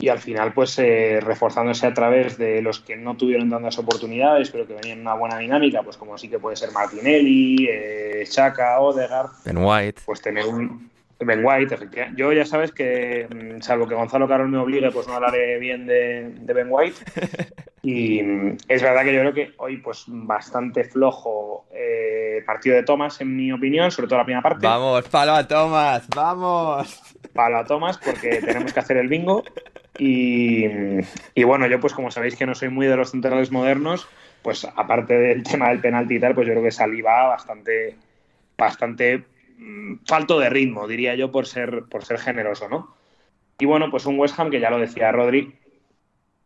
y 0.01 0.10
al 0.10 0.17
final, 0.17 0.51
pues 0.51 0.77
eh, 0.79 1.20
reforzándose 1.22 1.86
a 1.86 1.93
través 1.93 2.36
de 2.38 2.60
los 2.62 2.79
que 2.79 2.98
no 2.98 3.15
tuvieron 3.15 3.51
tantas 3.51 3.77
oportunidades, 3.77 4.50
pero 4.50 4.65
que 4.65 4.74
venían 4.74 4.98
en 4.98 5.01
una 5.01 5.13
buena 5.13 5.38
dinámica, 5.38 5.84
pues 5.84 5.96
como 5.96 6.17
sí 6.17 6.27
que 6.27 6.39
puede 6.39 6.55
ser 6.55 6.72
Martinelli, 6.72 7.67
eh, 7.70 8.24
Saka, 8.25 8.79
Odegaard, 8.79 9.29
Ben 9.46 9.58
White. 9.60 10.01
pues 10.03 10.20
tener 10.20 10.48
un 10.48 10.89
Ben 11.25 11.43
White, 11.43 11.75
efectivamente. 11.75 12.19
Yo 12.19 12.31
ya 12.33 12.45
sabes 12.45 12.71
que, 12.71 13.27
mm, 13.29 13.61
salvo 13.61 13.87
que 13.87 13.95
Gonzalo 13.95 14.27
Carol 14.27 14.49
me 14.49 14.57
obligue, 14.57 14.91
pues 14.91 15.07
no 15.07 15.13
hablaré 15.13 15.59
bien 15.59 15.85
de, 15.85 16.33
de 16.39 16.53
Ben 16.53 16.67
White. 16.69 16.97
Y 17.83 18.21
mm, 18.21 18.57
es 18.67 18.81
verdad 18.81 19.03
que 19.03 19.13
yo 19.13 19.21
creo 19.21 19.33
que 19.33 19.53
hoy, 19.57 19.77
pues 19.77 20.03
bastante 20.07 20.83
flojo 20.83 21.65
eh, 21.73 22.43
partido 22.45 22.75
de 22.75 22.83
Thomas, 22.83 23.19
en 23.21 23.35
mi 23.35 23.51
opinión, 23.51 23.89
sobre 23.89 24.07
todo 24.07 24.19
la 24.19 24.25
primera 24.25 24.43
parte. 24.43 24.67
Vamos, 24.67 25.07
palo 25.09 25.33
a 25.33 25.47
Thomas, 25.47 26.07
vamos. 26.15 27.01
Palo 27.33 27.57
a 27.57 27.65
Thomas, 27.65 27.97
porque 27.97 28.41
tenemos 28.41 28.71
que 28.71 28.79
hacer 28.79 28.97
el 28.97 29.07
bingo. 29.07 29.43
Y, 29.97 30.65
y 31.33 31.43
bueno, 31.43 31.67
yo, 31.67 31.79
pues 31.79 31.93
como 31.93 32.11
sabéis 32.11 32.35
que 32.35 32.45
no 32.45 32.55
soy 32.55 32.69
muy 32.69 32.87
de 32.87 32.95
los 32.95 33.11
centrales 33.11 33.51
modernos, 33.51 34.07
pues 34.41 34.65
aparte 34.65 35.17
del 35.17 35.43
tema 35.43 35.69
del 35.69 35.79
penalti 35.79 36.15
y 36.15 36.19
tal, 36.19 36.35
pues 36.35 36.47
yo 36.47 36.53
creo 36.53 36.63
que 36.63 36.71
saliva 36.71 37.27
bastante, 37.27 37.95
bastante 38.57 39.17
mm, 39.17 39.23
falto 40.06 40.39
de 40.39 40.50
ritmo, 40.50 40.88
diría 40.88 41.15
yo, 41.15 41.32
por 41.32 41.48
ser, 41.48 41.84
por 41.89 42.06
ser 42.06 42.20
generoso, 42.20 42.70
¿no? 42.70 42.96
Y 43.60 43.65
bueno, 43.65 43.91
pues 43.91 44.06
un 44.06 44.20
West 44.20 44.39
Ham 44.39 44.50
que 44.50 44.60
ya 44.60 44.70
lo 44.70 44.80
decía 44.80 45.12
Rodri, 45.12 45.53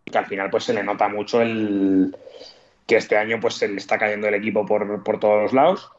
que 0.03 0.17
al 0.17 0.25
final 0.25 0.49
pues 0.49 0.65
se 0.65 0.73
le 0.73 0.83
nota 0.83 1.07
mucho 1.07 1.41
el 1.41 2.15
que 2.85 2.97
este 2.97 3.17
año 3.17 3.39
pues 3.39 3.55
se 3.55 3.67
le 3.67 3.77
está 3.77 3.97
cayendo 3.97 4.27
el 4.27 4.35
equipo 4.35 4.65
por, 4.65 5.03
por 5.03 5.19
todos 5.19 5.41
los 5.41 5.53
lados 5.53 5.89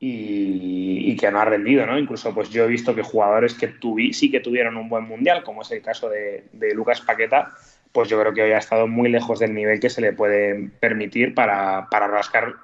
y, 0.00 1.16
que 1.16 1.30
no 1.32 1.40
ha 1.40 1.44
rendido, 1.44 1.84
¿no? 1.84 1.98
Incluso 1.98 2.32
pues 2.32 2.50
yo 2.50 2.64
he 2.64 2.68
visto 2.68 2.94
que 2.94 3.02
jugadores 3.02 3.54
que 3.54 3.74
sí 4.12 4.30
que 4.30 4.40
tuvieron 4.40 4.76
un 4.76 4.88
buen 4.88 5.04
mundial, 5.04 5.42
como 5.42 5.62
es 5.62 5.70
el 5.72 5.82
caso 5.82 6.08
de, 6.08 6.44
de 6.52 6.74
Lucas 6.74 7.00
Paqueta, 7.00 7.54
pues 7.92 8.08
yo 8.08 8.20
creo 8.20 8.32
que 8.32 8.42
hoy 8.42 8.52
ha 8.52 8.58
estado 8.58 8.86
muy 8.86 9.08
lejos 9.08 9.40
del 9.40 9.54
nivel 9.54 9.80
que 9.80 9.90
se 9.90 10.00
le 10.00 10.12
puede 10.12 10.70
permitir 10.80 11.34
para, 11.34 11.88
para 11.90 12.06
rascar 12.06 12.54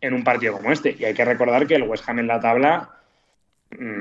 en 0.00 0.14
un 0.14 0.22
partido 0.22 0.54
como 0.54 0.70
este. 0.70 0.94
Y 0.98 1.04
hay 1.04 1.14
que 1.14 1.24
recordar 1.24 1.66
que 1.66 1.74
el 1.74 1.82
West 1.82 2.08
Ham 2.08 2.20
en 2.20 2.28
la 2.28 2.40
tabla 2.40 2.90
mm, 2.90 2.93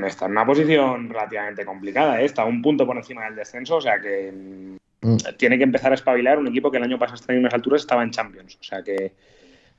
está 0.06 0.26
en 0.26 0.32
una 0.32 0.46
posición 0.46 1.10
relativamente 1.10 1.66
complicada, 1.66 2.22
¿eh? 2.22 2.26
está 2.26 2.44
a 2.44 2.46
un 2.46 2.62
punto 2.62 2.86
por 2.86 2.98
encima 2.98 3.26
del 3.26 3.36
descenso, 3.36 3.78
o 3.78 3.82
sea 3.82 4.00
que 4.00 4.32
mm, 4.32 4.78
Mm. 5.04 5.18
tiene 5.38 5.58
que 5.58 5.64
empezar 5.66 5.92
a 5.92 5.96
espabilar 5.96 6.40
un 6.40 6.48
equipo 6.48 6.72
que 6.72 6.78
el 6.78 6.84
año 6.84 6.98
pasado 6.98 7.16
hasta 7.16 7.34
en 7.34 7.40
unas 7.40 7.54
alturas 7.54 7.82
estaba 7.82 8.04
en 8.04 8.12
Champions. 8.12 8.58
O 8.60 8.64
sea 8.64 8.82
que 8.84 9.14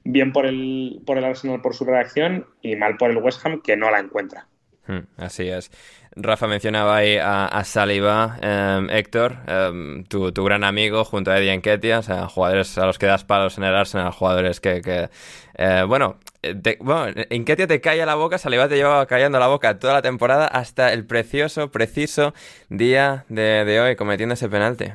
bien 0.05 0.33
por 0.33 0.47
el, 0.47 1.01
por 1.07 1.19
el 1.19 1.25
Arsenal 1.25 1.63
por 1.63 1.75
su 1.75 1.85
reacción 1.85 2.47
y 2.61 2.77
mal 2.77 2.97
por 2.97 3.11
el 3.11 3.17
West 3.17 3.45
Ham 3.45 3.63
que 3.63 3.77
no 3.77 3.91
la 3.91 4.01
encuentra. 4.01 4.47
Hmm, 4.87 5.07
Así 5.17 5.49
es. 5.49 5.71
Rafa 6.15 6.47
mencionaba 6.47 6.97
ahí 6.97 7.17
a, 7.17 7.47
a 7.47 7.65
Saliba, 7.65 8.39
em, 8.43 8.91
Héctor, 8.91 9.39
em, 9.47 10.05
tu, 10.05 10.31
tu 10.31 10.45
gran 10.45 10.63
amigo 10.63 11.05
junto 11.05 11.31
a 11.31 11.39
Eddie 11.39 11.57
Nketiah, 11.57 12.01
o 12.01 12.03
sea, 12.03 12.29
jugadores 12.29 12.77
a 12.77 12.85
los 12.85 12.99
que 12.99 13.07
das 13.07 13.25
palos 13.25 13.57
en 13.57 13.65
el 13.65 13.75
Arsenal, 13.75 14.13
jugadores 14.13 14.61
que, 14.61 14.83
que, 14.83 15.09
eh, 15.57 15.85
bueno, 15.89 16.19
te, 16.53 16.77
bueno, 16.81 17.07
Nketiah 17.31 17.67
te 17.67 17.81
calla 17.81 18.05
la 18.05 18.15
boca, 18.17 18.37
Saliba 18.37 18.69
te 18.69 18.77
llevaba 18.77 19.07
callando 19.07 19.39
la 19.39 19.47
boca 19.47 19.79
toda 19.79 19.95
la 19.95 20.03
temporada 20.03 20.47
hasta 20.47 20.93
el 20.93 21.07
precioso, 21.07 21.71
preciso 21.71 22.35
día 22.69 23.25
de, 23.29 23.65
de 23.65 23.81
hoy, 23.81 23.97
cometiendo 23.97 24.35
ese 24.35 24.49
penalti. 24.51 24.87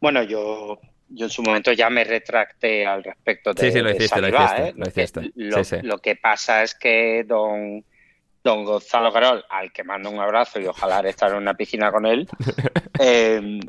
Bueno, 0.00 0.22
yo, 0.24 0.78
yo 1.08 1.26
en 1.26 1.30
su 1.30 1.42
momento 1.42 1.72
ya 1.72 1.88
me 1.88 2.04
retracté 2.04 2.84
al 2.84 3.02
respecto 3.04 3.54
de, 3.54 3.62
Sí, 3.62 3.72
sí, 3.72 3.80
lo 3.80 3.90
hiciste, 3.90 4.20
lo 4.20 4.26
Saliba, 4.26 4.44
hiciste, 4.44 4.68
¿eh? 4.68 4.72
lo 4.76 4.84
que- 4.84 5.00
hiciste. 5.00 5.30
lo- 5.36 5.64
Sí, 5.64 5.76
sí. 5.76 5.82
lo 5.86 5.98
que 5.98 6.16
pasa 6.16 6.62
es 6.62 6.74
que 6.74 7.24
don, 7.26 7.84
don 8.44 8.64
Gonzalo 8.64 9.12
Carol, 9.12 9.44
al 9.48 9.72
que 9.72 9.84
mando 9.84 10.10
un 10.10 10.18
abrazo 10.18 10.60
y 10.60 10.66
ojalá 10.66 11.00
estar 11.08 11.30
en 11.30 11.36
una 11.38 11.54
piscina 11.54 11.90
con 11.92 12.04
él, 12.06 12.28
eh, 13.00 13.60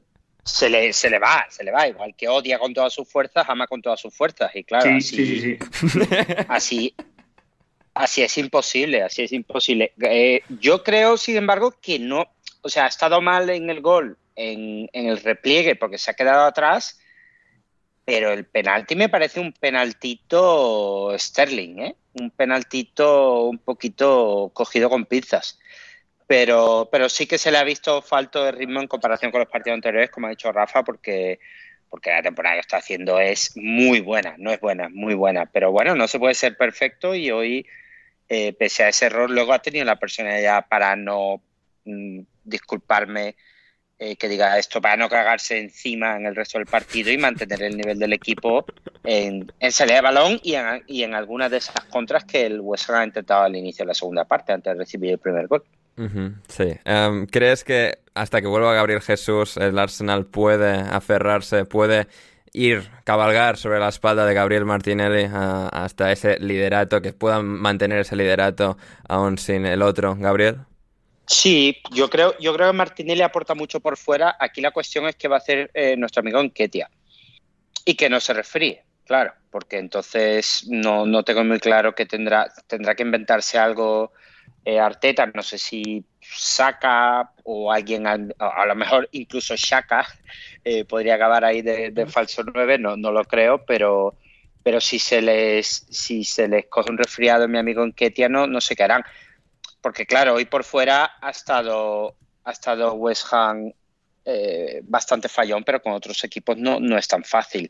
se, 0.44 0.70
le, 0.70 0.92
se 0.92 1.10
le 1.10 1.20
va, 1.20 1.46
se 1.50 1.63
le 1.63 1.72
va. 1.72 1.88
Igual 1.88 2.15
que 2.18 2.27
odia 2.27 2.60
con 2.60 2.74
todas 2.74 2.92
sus 2.92 3.08
fuerzas, 3.08 3.46
ama 3.48 3.65
con 3.68 3.82
todas 3.82 4.00
sus 4.01 4.13
fuerzas. 4.13 4.51
Y 4.56 4.63
claro, 4.63 4.89
Sí, 4.89 4.98
así, 4.98 5.15
sí, 5.15 5.39
sí, 5.39 5.58
sí. 5.89 5.98
así, 6.50 6.96
así 7.94 8.22
es 8.22 8.38
imposible, 8.38 9.04
así 9.04 9.24
es 9.24 9.32
imposible. 9.32 9.94
Eh, 10.02 10.42
yo 10.60 10.84
creo, 10.84 11.18
sin 11.18 11.38
embargo, 11.38 11.74
que 11.82 12.00
no, 12.00 12.26
o 12.62 12.70
sea, 12.70 12.86
ha 12.86 12.88
estado 12.88 13.22
mal 13.22 13.50
en 13.50 13.70
el 13.70 13.82
gol, 13.82 14.18
en, 14.36 14.90
en 14.94 15.08
el 15.08 15.22
repliegue, 15.22 15.76
porque 15.76 15.98
se 15.98 16.12
ha 16.12 16.16
quedado 16.16 16.46
atrás, 16.46 17.00
pero 18.06 18.32
el 18.32 18.46
penalti 18.46 18.96
me 18.96 19.10
parece 19.10 19.40
un 19.40 19.54
penaltito 19.54 21.16
Sterling, 21.18 21.80
¿eh? 21.80 21.96
Un 22.14 22.32
penaltito 22.32 23.44
un 23.44 23.60
poquito 23.60 24.52
cogido 24.54 24.90
con 24.90 25.06
pinzas. 25.06 25.60
Pero, 26.28 26.90
pero 26.92 27.10
sí 27.10 27.28
que 27.28 27.38
se 27.38 27.52
le 27.52 27.58
ha 27.58 27.64
visto 27.64 28.02
falto 28.02 28.44
de 28.44 28.52
ritmo 28.52 28.82
en 28.82 28.88
comparación 28.88 29.32
con 29.32 29.40
los 29.40 29.50
partidos 29.50 29.76
anteriores, 29.76 30.10
como 30.10 30.28
ha 30.28 30.32
dicho 30.32 30.52
Rafa, 30.52 30.84
porque, 30.84 31.40
porque 31.90 32.10
la 32.12 32.22
temporada 32.22 32.56
que 32.56 32.62
está 32.62 32.78
haciendo 32.78 33.20
es 33.20 33.52
muy 33.56 34.00
buena, 34.00 34.36
no 34.38 34.52
es 34.52 34.60
buena, 34.60 34.90
muy 34.90 35.16
buena. 35.16 35.46
Pero 35.46 35.72
bueno, 35.72 35.96
no 35.96 36.08
se 36.08 36.20
puede 36.20 36.34
ser 36.34 36.58
perfecto 36.58 37.16
y 37.16 37.32
hoy, 37.32 37.66
eh, 38.30 38.53
pese 38.53 38.84
a 38.84 38.89
ese 38.89 39.06
error, 39.08 39.30
luego 39.30 39.53
ha 39.53 39.60
tenido 39.60 39.86
la 39.86 40.00
personalidad 40.00 40.65
para 40.68 40.96
no 40.96 41.42
mm, 41.86 42.20
disculparme 42.44 43.36
eh, 44.00 44.15
que 44.15 44.27
diga 44.27 44.58
esto, 44.58 44.82
para 44.82 44.98
no 44.98 45.08
cagarse 45.08 45.60
encima 45.60 46.18
en 46.18 46.25
el 46.25 46.36
resto 46.36 46.58
del 46.58 46.68
partido 46.68 47.12
y 47.12 47.18
mantener 47.18 47.63
el 47.63 47.77
nivel 47.77 48.00
del 48.00 48.12
equipo 48.12 48.65
en, 49.03 49.51
en 49.60 49.72
salida 49.72 49.96
de 49.96 50.01
balón 50.01 50.39
y 50.44 50.56
en, 50.56 50.84
y 50.88 51.03
en 51.03 51.13
algunas 51.13 51.51
de 51.51 51.58
esas 51.58 51.86
contras 51.86 52.25
que 52.25 52.46
el 52.46 52.60
West 52.60 52.89
Ham 52.89 52.96
ha 52.98 53.06
intentado 53.06 53.44
al 53.44 53.56
inicio 53.56 53.84
de 53.84 53.88
la 53.88 53.94
segunda 53.94 54.25
parte, 54.25 54.51
antes 54.51 54.74
de 54.74 54.80
recibir 54.80 55.12
el 55.12 55.20
primer 55.20 55.48
gol. 55.48 55.63
Sí. 56.48 56.74
Em, 56.86 57.27
¿Crees 57.27 57.63
que 57.63 58.00
hasta 58.15 58.42
que 58.42 58.48
vuelva 58.48 58.74
Gabriel 58.74 59.01
Jesús 59.01 59.58
el 59.58 59.77
Arsenal 59.77 60.25
puede 60.25 60.74
aferrarse, 60.74 61.65
puede 61.65 62.08
ir, 62.53 62.89
cabalgar 63.03 63.57
sobre 63.57 63.79
la 63.79 63.89
espalda 63.89 64.25
de 64.25 64.33
Gabriel 64.33 64.65
Martinelli 64.65 65.27
hasta 65.31 66.12
ese 66.12 66.39
liderato, 66.39 67.01
que 67.01 67.13
puedan 67.13 67.45
mantener 67.45 68.00
ese 68.00 68.15
liderato 68.15 68.77
aún 69.07 69.38
sin 69.38 69.65
el 69.65 69.81
otro, 69.81 70.15
Gabriel? 70.15 70.60
Sí, 71.25 71.77
yo 71.91 72.10
creo, 72.10 72.38
yo 72.39 72.53
creo 72.53 72.72
que 72.72 72.77
Martinelli 72.77 73.22
aporta 73.22 73.55
mucho 73.55 73.79
por 73.79 73.98
fuera. 73.98 74.36
Aquí 74.39 74.62
la 74.62 74.72
cuestión 74.72 75.07
es 75.07 75.15
que 75.15 75.27
va 75.27 75.38
a 75.38 75.39
hacer 75.39 75.72
eh, 75.74 75.95
nuestro 75.98 76.19
amigo 76.19 76.39
Enquetia 76.39 76.89
y 77.86 77.95
que 77.95 78.10
no 78.10 78.19
se 78.19 78.33
resfríe, 78.33 78.83
claro, 79.05 79.33
porque 79.50 79.77
entonces 79.77 80.65
no, 80.69 81.05
no 81.05 81.24
tengo 81.24 81.43
muy 81.43 81.60
claro 81.60 81.95
que 81.95 82.05
tendrá, 82.05 82.51
tendrá 82.67 82.95
que 82.95 83.03
inventarse 83.03 83.57
algo 83.57 84.12
eh, 84.65 84.79
Arteta, 84.79 85.25
no 85.27 85.43
sé 85.43 85.57
si 85.57 86.05
Saka 86.36 87.32
o 87.44 87.72
alguien, 87.72 88.08
a, 88.08 88.18
lo 88.18 88.75
mejor 88.75 89.10
incluso 89.12 89.56
Shaka 89.56 90.08
eh, 90.63 90.86
podría 90.86 91.16
acabar 91.16 91.44
ahí 91.46 91.62
de, 91.62 92.06
falso 92.08 92.44
9, 92.44 92.78
no, 92.78 92.96
no 92.98 93.12
lo 93.12 93.24
creo, 93.25 93.66
pero, 93.66 94.16
pero 94.63 94.80
si 94.82 95.00
se 95.00 95.22
les 95.22 95.68
si 95.68 96.24
se 96.24 96.48
les 96.48 96.66
coge 96.68 96.92
un 96.92 96.98
resfriado 96.98 97.48
mi 97.48 97.58
amigo 97.58 97.84
Enquetia 97.84 98.30
no, 98.30 98.48
no 98.48 98.62
se 98.62 98.75
quedarán 98.75 99.04
porque 99.84 100.06
claro, 100.06 100.36
hoy 100.36 100.46
por 100.46 100.63
fuera 100.63 101.12
ha 101.22 101.30
estado, 101.30 102.16
ha 102.46 102.52
estado 102.52 102.94
West 102.94 103.28
Ham 103.32 103.74
eh, 104.24 104.80
bastante 104.84 105.28
fallón, 105.28 105.66
pero 105.66 105.82
con 105.82 105.92
otros 105.92 106.24
equipos 106.24 106.58
no, 106.58 106.80
no 106.80 106.98
es 106.98 107.06
tan 107.06 107.25
fácil. 107.25 107.70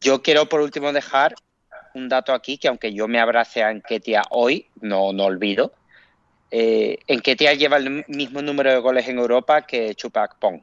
Yo 0.00 0.22
quiero 0.22 0.48
por 0.48 0.60
último 0.60 0.92
dejar 0.92 1.34
un 1.94 2.08
dato 2.08 2.32
aquí 2.32 2.56
que 2.56 2.68
aunque 2.68 2.94
yo 2.94 3.08
me 3.08 3.18
abrace 3.18 3.64
a 3.64 3.72
Enquetia 3.72 4.22
hoy, 4.30 4.68
no, 4.80 5.12
no 5.12 5.24
olvido, 5.24 5.72
eh, 6.50 6.98
Enquetia 7.06 7.54
lleva 7.54 7.76
el 7.76 8.04
mismo 8.08 8.42
número 8.42 8.70
de 8.70 8.78
goles 8.78 9.08
en 9.08 9.18
Europa 9.18 9.66
que 9.66 9.94
Chupac 9.94 10.38
Pong. 10.38 10.60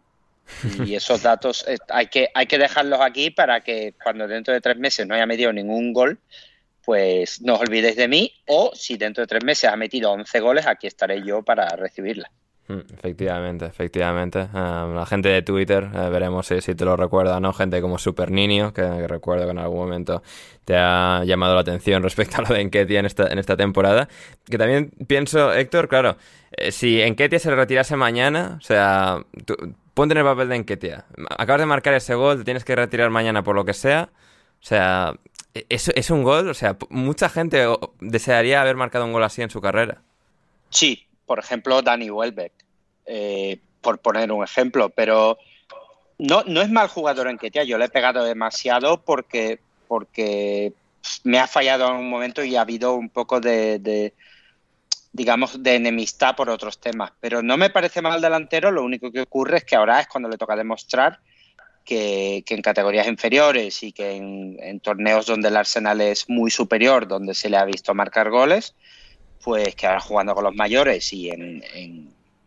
Y 0.85 0.95
esos 0.95 1.21
datos 1.21 1.65
eh, 1.67 1.77
hay, 1.89 2.07
que, 2.07 2.29
hay 2.33 2.45
que 2.45 2.57
dejarlos 2.57 3.01
aquí 3.01 3.31
para 3.31 3.61
que 3.61 3.93
cuando 4.01 4.27
dentro 4.27 4.53
de 4.53 4.61
tres 4.61 4.77
meses 4.77 5.07
no 5.07 5.15
haya 5.15 5.25
metido 5.25 5.51
ningún 5.51 5.93
gol, 5.93 6.19
pues 6.83 7.41
no 7.41 7.55
os 7.55 7.61
olvidéis 7.61 7.95
de 7.95 8.07
mí. 8.07 8.31
O 8.45 8.71
si 8.75 8.97
dentro 8.97 9.21
de 9.23 9.27
tres 9.27 9.43
meses 9.43 9.69
ha 9.69 9.75
metido 9.75 10.11
11 10.11 10.39
goles, 10.39 10.67
aquí 10.67 10.87
estaré 10.87 11.23
yo 11.23 11.43
para 11.43 11.67
recibirla. 11.69 12.31
Mm, 12.67 12.79
efectivamente, 12.97 13.65
efectivamente. 13.65 14.47
Ah, 14.53 14.91
la 14.93 15.05
gente 15.05 15.29
de 15.29 15.43
Twitter, 15.43 15.87
eh, 15.93 16.09
veremos 16.09 16.47
si, 16.47 16.73
te 16.73 16.85
lo 16.85 16.95
recuerda, 16.95 17.39
¿no? 17.39 17.53
Gente 17.53 17.79
como 17.79 17.99
Super 17.99 18.31
Niño, 18.31 18.73
que, 18.73 19.07
recuerdo 19.07 19.45
que 19.45 19.51
en 19.51 19.59
algún 19.59 19.77
momento 19.77 20.23
te 20.63 20.75
ha 20.75 21.23
llamado 21.25 21.53
la 21.53 21.61
atención 21.61 22.01
respecto 22.03 22.37
a 22.37 22.41
lo 22.41 22.55
de 22.55 22.61
Enketia 22.61 22.99
en 22.99 23.05
esta, 23.05 23.27
en 23.27 23.37
esta 23.37 23.55
temporada. 23.55 24.09
Que 24.45 24.57
también 24.57 24.91
pienso, 25.07 25.53
Héctor, 25.53 25.87
claro, 25.87 26.17
eh, 26.51 26.71
si 26.71 27.01
Enketia 27.01 27.37
se 27.39 27.53
retirase 27.53 27.95
mañana, 27.95 28.55
o 28.57 28.61
sea, 28.61 29.23
ponte 29.93 30.13
en 30.13 30.17
el 30.19 30.25
papel 30.25 30.49
de 30.49 30.55
Enketia. 30.55 31.05
Acabas 31.37 31.61
de 31.61 31.67
marcar 31.67 31.93
ese 31.93 32.15
gol, 32.15 32.39
te 32.39 32.45
tienes 32.45 32.65
que 32.65 32.75
retirar 32.75 33.11
mañana 33.11 33.43
por 33.43 33.55
lo 33.55 33.63
que 33.65 33.73
sea. 33.73 34.09
O 34.59 34.65
sea, 34.65 35.13
e, 35.53 35.67
es, 35.69 35.89
es 35.89 36.09
un 36.09 36.23
gol, 36.23 36.49
o 36.49 36.53
sea, 36.55 36.77
mucha 36.89 37.29
gente 37.29 37.63
desearía 37.99 38.61
haber 38.61 38.75
marcado 38.75 39.05
un 39.05 39.13
gol 39.13 39.23
así 39.23 39.43
en 39.43 39.51
su 39.51 39.61
carrera. 39.61 40.01
Sí, 40.71 41.04
por 41.25 41.39
ejemplo, 41.39 41.81
Danny 41.81 42.09
Welbeck, 42.09 42.53
eh, 43.05 43.59
por 43.81 43.99
poner 43.99 44.31
un 44.31 44.43
ejemplo, 44.43 44.89
pero 44.89 45.37
no, 46.17 46.43
no 46.43 46.61
es 46.61 46.69
mal 46.69 46.87
jugador 46.87 47.27
en 47.27 47.37
Ketia, 47.37 47.63
yo 47.63 47.77
le 47.77 47.85
he 47.85 47.89
pegado 47.89 48.23
demasiado 48.23 49.01
porque, 49.01 49.59
porque 49.87 50.73
me 51.23 51.39
ha 51.39 51.47
fallado 51.47 51.87
en 51.89 51.95
un 51.95 52.09
momento 52.09 52.43
y 52.43 52.55
ha 52.55 52.61
habido 52.61 52.95
un 52.95 53.09
poco 53.09 53.39
de, 53.39 54.13
digamos, 55.11 55.61
de 55.61 55.75
enemistad 55.75 56.35
por 56.35 56.49
otros 56.49 56.79
temas, 56.79 57.11
pero 57.19 57.41
no 57.41 57.57
me 57.57 57.69
parece 57.69 58.01
mal 58.01 58.21
delantero, 58.21 58.71
lo 58.71 58.83
único 58.83 59.11
que 59.11 59.21
ocurre 59.21 59.57
es 59.57 59.63
que 59.65 59.75
ahora 59.75 59.99
es 59.99 60.07
cuando 60.07 60.29
le 60.29 60.37
toca 60.37 60.55
demostrar 60.55 61.19
que, 61.83 62.43
en 62.47 62.61
categorías 62.61 63.07
inferiores 63.07 63.83
y 63.83 63.91
que 63.91 64.15
en, 64.15 64.79
torneos 64.81 65.27
donde 65.27 65.49
el 65.49 65.57
Arsenal 65.57 66.01
es 66.01 66.27
muy 66.29 66.51
superior, 66.51 67.07
donde 67.07 67.33
se 67.33 67.49
le 67.49 67.57
ha 67.57 67.65
visto 67.65 67.93
marcar 67.93 68.29
goles, 68.29 68.75
pues 69.45 69.75
que 69.75 69.85
ahora 69.85 69.99
jugando 69.99 70.33
con 70.33 70.43
los 70.43 70.55
mayores 70.55 71.13
y 71.13 71.29
en, 71.29 71.63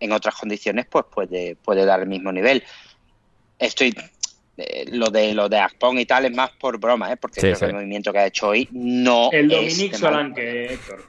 en, 0.00 0.12
otras 0.12 0.34
condiciones, 0.34 0.84
pues 0.86 1.04
puede, 1.04 1.54
puede 1.54 1.84
dar 1.84 2.00
el 2.00 2.08
mismo 2.08 2.32
nivel. 2.32 2.64
Estoy 3.56 3.94
eh, 4.56 4.84
lo 4.90 5.06
de 5.06 5.32
lo 5.32 5.48
de 5.48 5.58
Aspon 5.58 5.96
y 5.98 6.06
tal 6.06 6.24
es 6.24 6.34
más 6.34 6.50
por 6.58 6.80
broma, 6.80 7.12
¿eh? 7.12 7.16
porque 7.16 7.40
el 7.40 7.72
movimiento 7.72 8.12
que 8.12 8.18
ha 8.18 8.26
hecho 8.26 8.48
hoy 8.48 8.68
no 8.72 9.30
el 9.30 9.48
Dominic 9.48 9.94
Solanke, 9.94 10.72
Héctor. 10.72 11.04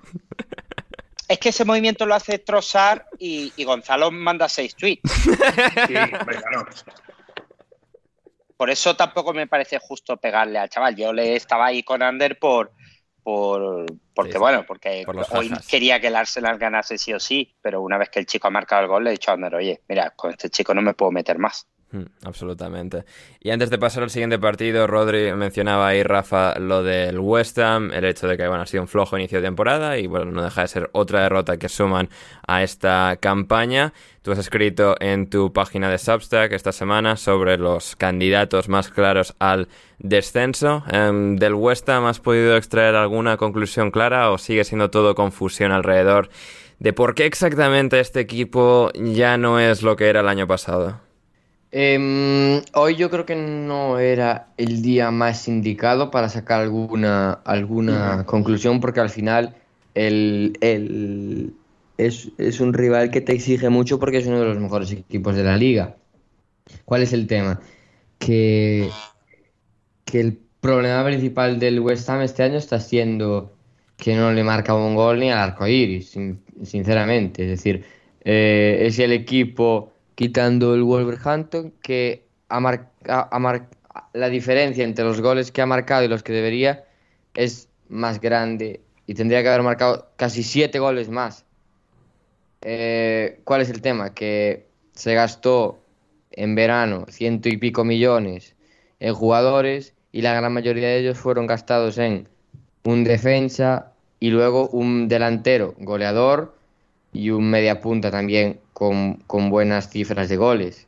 Es 1.28 1.40
que 1.40 1.50
ese 1.50 1.66
movimiento 1.66 2.06
lo 2.06 2.14
hace 2.14 2.38
Trozar 2.38 3.08
y, 3.18 3.52
Gonzalo 3.64 4.12
manda 4.12 4.48
seis 4.48 4.76
tweets. 4.76 5.02
Sí, 5.88 5.94
claro. 5.94 6.68
Por 8.56 8.70
eso 8.70 8.96
tampoco 8.96 9.34
me 9.34 9.48
parece 9.48 9.80
justo 9.80 10.18
pegarle 10.18 10.60
al 10.60 10.70
chaval. 10.70 10.96
Yo 10.96 11.14
le 11.14 11.36
estaba 11.36 11.68
ahí 11.68 11.82
con 11.82 12.04
Ander 12.04 12.38
por, 12.38 12.74
por, 13.30 13.86
porque 14.16 14.40
bueno, 14.40 14.66
porque 14.66 15.06
hoy 15.32 15.52
quería 15.70 16.00
que 16.00 16.08
el 16.08 16.16
Arsenal 16.16 16.58
ganase 16.58 16.98
sí 16.98 17.14
o 17.14 17.20
sí, 17.20 17.56
pero 17.62 17.80
una 17.80 18.00
vez 18.00 18.10
que 18.10 18.20
el 18.20 18.26
chico 18.26 18.48
ha 18.48 18.52
marcado 18.52 18.82
el 18.82 18.88
gol 18.88 19.04
le 19.04 19.12
he 19.12 19.14
dicho 19.14 19.30
a 19.30 19.36
Ander, 19.36 19.54
oye, 19.54 19.84
mira, 19.88 20.12
con 20.16 20.32
este 20.32 20.50
chico 20.50 20.74
no 20.74 20.82
me 20.82 20.96
puedo 20.96 21.12
meter 21.12 21.38
más. 21.38 21.68
Hmm, 21.92 22.04
absolutamente. 22.24 23.04
Y 23.40 23.50
antes 23.50 23.72
de 23.72 23.80
pasar 23.80 24.04
al 24.04 24.12
siguiente 24.12 24.38
partido, 24.38 24.86
Rodri 24.86 25.34
mencionaba 25.34 25.88
ahí, 25.88 26.04
Rafa, 26.04 26.60
lo 26.60 26.84
del 26.84 27.20
West 27.20 27.58
Ham, 27.58 27.92
el 27.92 28.06
hecho 28.06 28.28
de 28.28 28.38
que 28.38 28.48
bueno, 28.48 28.62
ha 28.62 28.68
sido 28.68 28.84
un 28.84 28.88
flojo 28.88 29.18
inicio 29.18 29.40
de 29.40 29.48
temporada 29.48 29.98
y 29.98 30.06
bueno, 30.06 30.30
no 30.32 30.44
deja 30.44 30.62
de 30.62 30.68
ser 30.68 30.90
otra 30.94 31.24
derrota 31.24 31.58
que 31.58 31.68
suman 31.68 32.10
a 32.46 32.62
esta 32.62 33.18
campaña. 33.20 33.94
Tú 34.22 34.32
has 34.34 34.38
escrito 34.38 34.98
en 35.00 35.32
tu 35.32 35.52
página 35.52 35.90
de 35.90 35.98
Substack 35.98 36.52
esta 36.52 36.72
semana 36.72 37.16
sobre 37.16 37.58
los 37.58 37.96
candidatos 37.96 38.70
más 38.70 38.90
claros 38.90 39.36
al 39.40 39.68
descenso. 39.98 40.84
Em, 40.92 41.38
¿Del 41.38 41.56
West 41.56 41.90
Ham 41.90 42.06
has 42.06 42.20
podido 42.20 42.56
extraer 42.56 42.94
alguna 42.94 43.38
conclusión 43.38 43.90
clara 43.90 44.30
o 44.30 44.38
sigue 44.38 44.64
siendo 44.64 44.92
todo 44.92 45.16
confusión 45.16 45.72
alrededor 45.72 46.30
de 46.78 46.94
por 46.94 47.16
qué 47.16 47.26
exactamente 47.26 48.00
este 48.00 48.20
equipo 48.20 48.92
ya 48.94 49.38
no 49.38 49.60
es 49.60 49.82
lo 49.82 49.96
que 49.96 50.08
era 50.08 50.20
el 50.20 50.28
año 50.28 50.46
pasado? 50.46 51.09
Em, 51.72 52.62
hoy 52.74 52.96
yo 52.96 53.12
creo 53.12 53.26
que 53.26 53.36
no 53.36 54.00
era 54.00 54.48
el 54.58 54.82
día 54.82 55.12
más 55.12 55.48
indicado 55.48 56.10
para 56.10 56.28
sacar 56.28 56.62
alguna, 56.62 57.34
alguna 57.46 58.26
conclusión 58.26 58.80
porque 58.80 59.02
al 59.02 59.12
final 59.12 59.56
el, 59.94 61.54
es, 61.98 62.60
un 62.60 62.74
rival 62.74 63.12
que 63.12 63.22
te 63.22 63.34
exige 63.34 63.70
mucho 63.70 64.00
porque 64.00 64.18
es 64.18 64.26
uno 64.26 64.40
de 64.40 64.46
los 64.46 64.58
mejores 64.58 64.92
equipos 64.92 65.36
de 65.36 65.44
la 65.44 65.58
liga. 65.58 65.96
¿Cuál 66.86 67.04
es 67.04 67.14
el 67.14 67.28
tema? 67.28 67.60
Que, 68.18 68.90
que 70.06 70.20
el 70.22 70.40
problema 70.60 71.06
principal 71.06 71.60
del 71.60 71.80
West 71.82 72.10
Ham 72.10 72.22
este 72.22 72.44
año 72.44 72.58
está 72.58 72.80
siendo 72.80 73.54
que 73.96 74.16
no 74.16 74.32
le 74.32 74.44
marca 74.44 74.74
un 74.74 74.96
gol 74.96 75.20
ni 75.20 75.32
al 75.32 75.40
arco 75.40 75.68
iris, 75.68 76.18
sinceramente. 76.64 77.44
Es 77.44 77.50
decir, 77.50 77.84
eh, 78.24 78.80
es 78.82 78.98
el 78.98 79.12
equipo 79.12 79.94
quitando 80.20 80.76
el 80.76 80.84
Wolverhampton, 80.84 81.72
que 81.82 82.26
ha 82.50 82.60
la 84.12 84.30
diferencia 84.30 84.84
entre 84.84 85.06
los 85.06 85.22
goles 85.22 85.50
que 85.50 85.62
ha 85.62 85.66
marcado 85.66 86.04
y 86.04 86.10
los 86.10 86.24
que 86.24 86.34
debería 86.34 86.84
es 87.36 87.70
más 87.88 88.20
grande 88.20 88.82
y 89.08 89.14
tendría 89.14 89.42
que 89.42 89.48
haber 89.48 89.64
marcado 89.64 90.10
casi 90.18 90.44
siete 90.44 90.78
goles 90.78 91.08
más. 91.08 91.46
Eh, 92.64 93.40
¿Cuál 93.46 93.62
es 93.62 93.70
el 93.70 93.82
tema? 93.82 94.14
Que 94.14 94.68
se 94.92 95.14
gastó 95.14 95.80
en 96.32 96.54
verano 96.54 97.06
ciento 97.08 97.48
y 97.48 97.56
pico 97.56 97.86
millones 97.86 98.56
en 99.00 99.14
jugadores 99.14 99.94
y 100.12 100.22
la 100.22 100.34
gran 100.34 100.52
mayoría 100.52 100.90
de 100.90 101.00
ellos 101.00 101.18
fueron 101.18 101.48
gastados 101.48 101.98
en 101.98 102.28
un 102.84 103.06
defensa 103.06 103.94
y 104.20 104.32
luego 104.32 104.68
un 104.68 105.08
delantero 105.08 105.76
goleador 105.78 106.58
y 107.14 107.30
un 107.30 107.50
media 107.50 107.80
punta 107.80 108.12
también 108.12 108.60
con, 108.80 109.50
buenas 109.50 109.90
cifras 109.90 110.30
de 110.30 110.38
goles. 110.38 110.88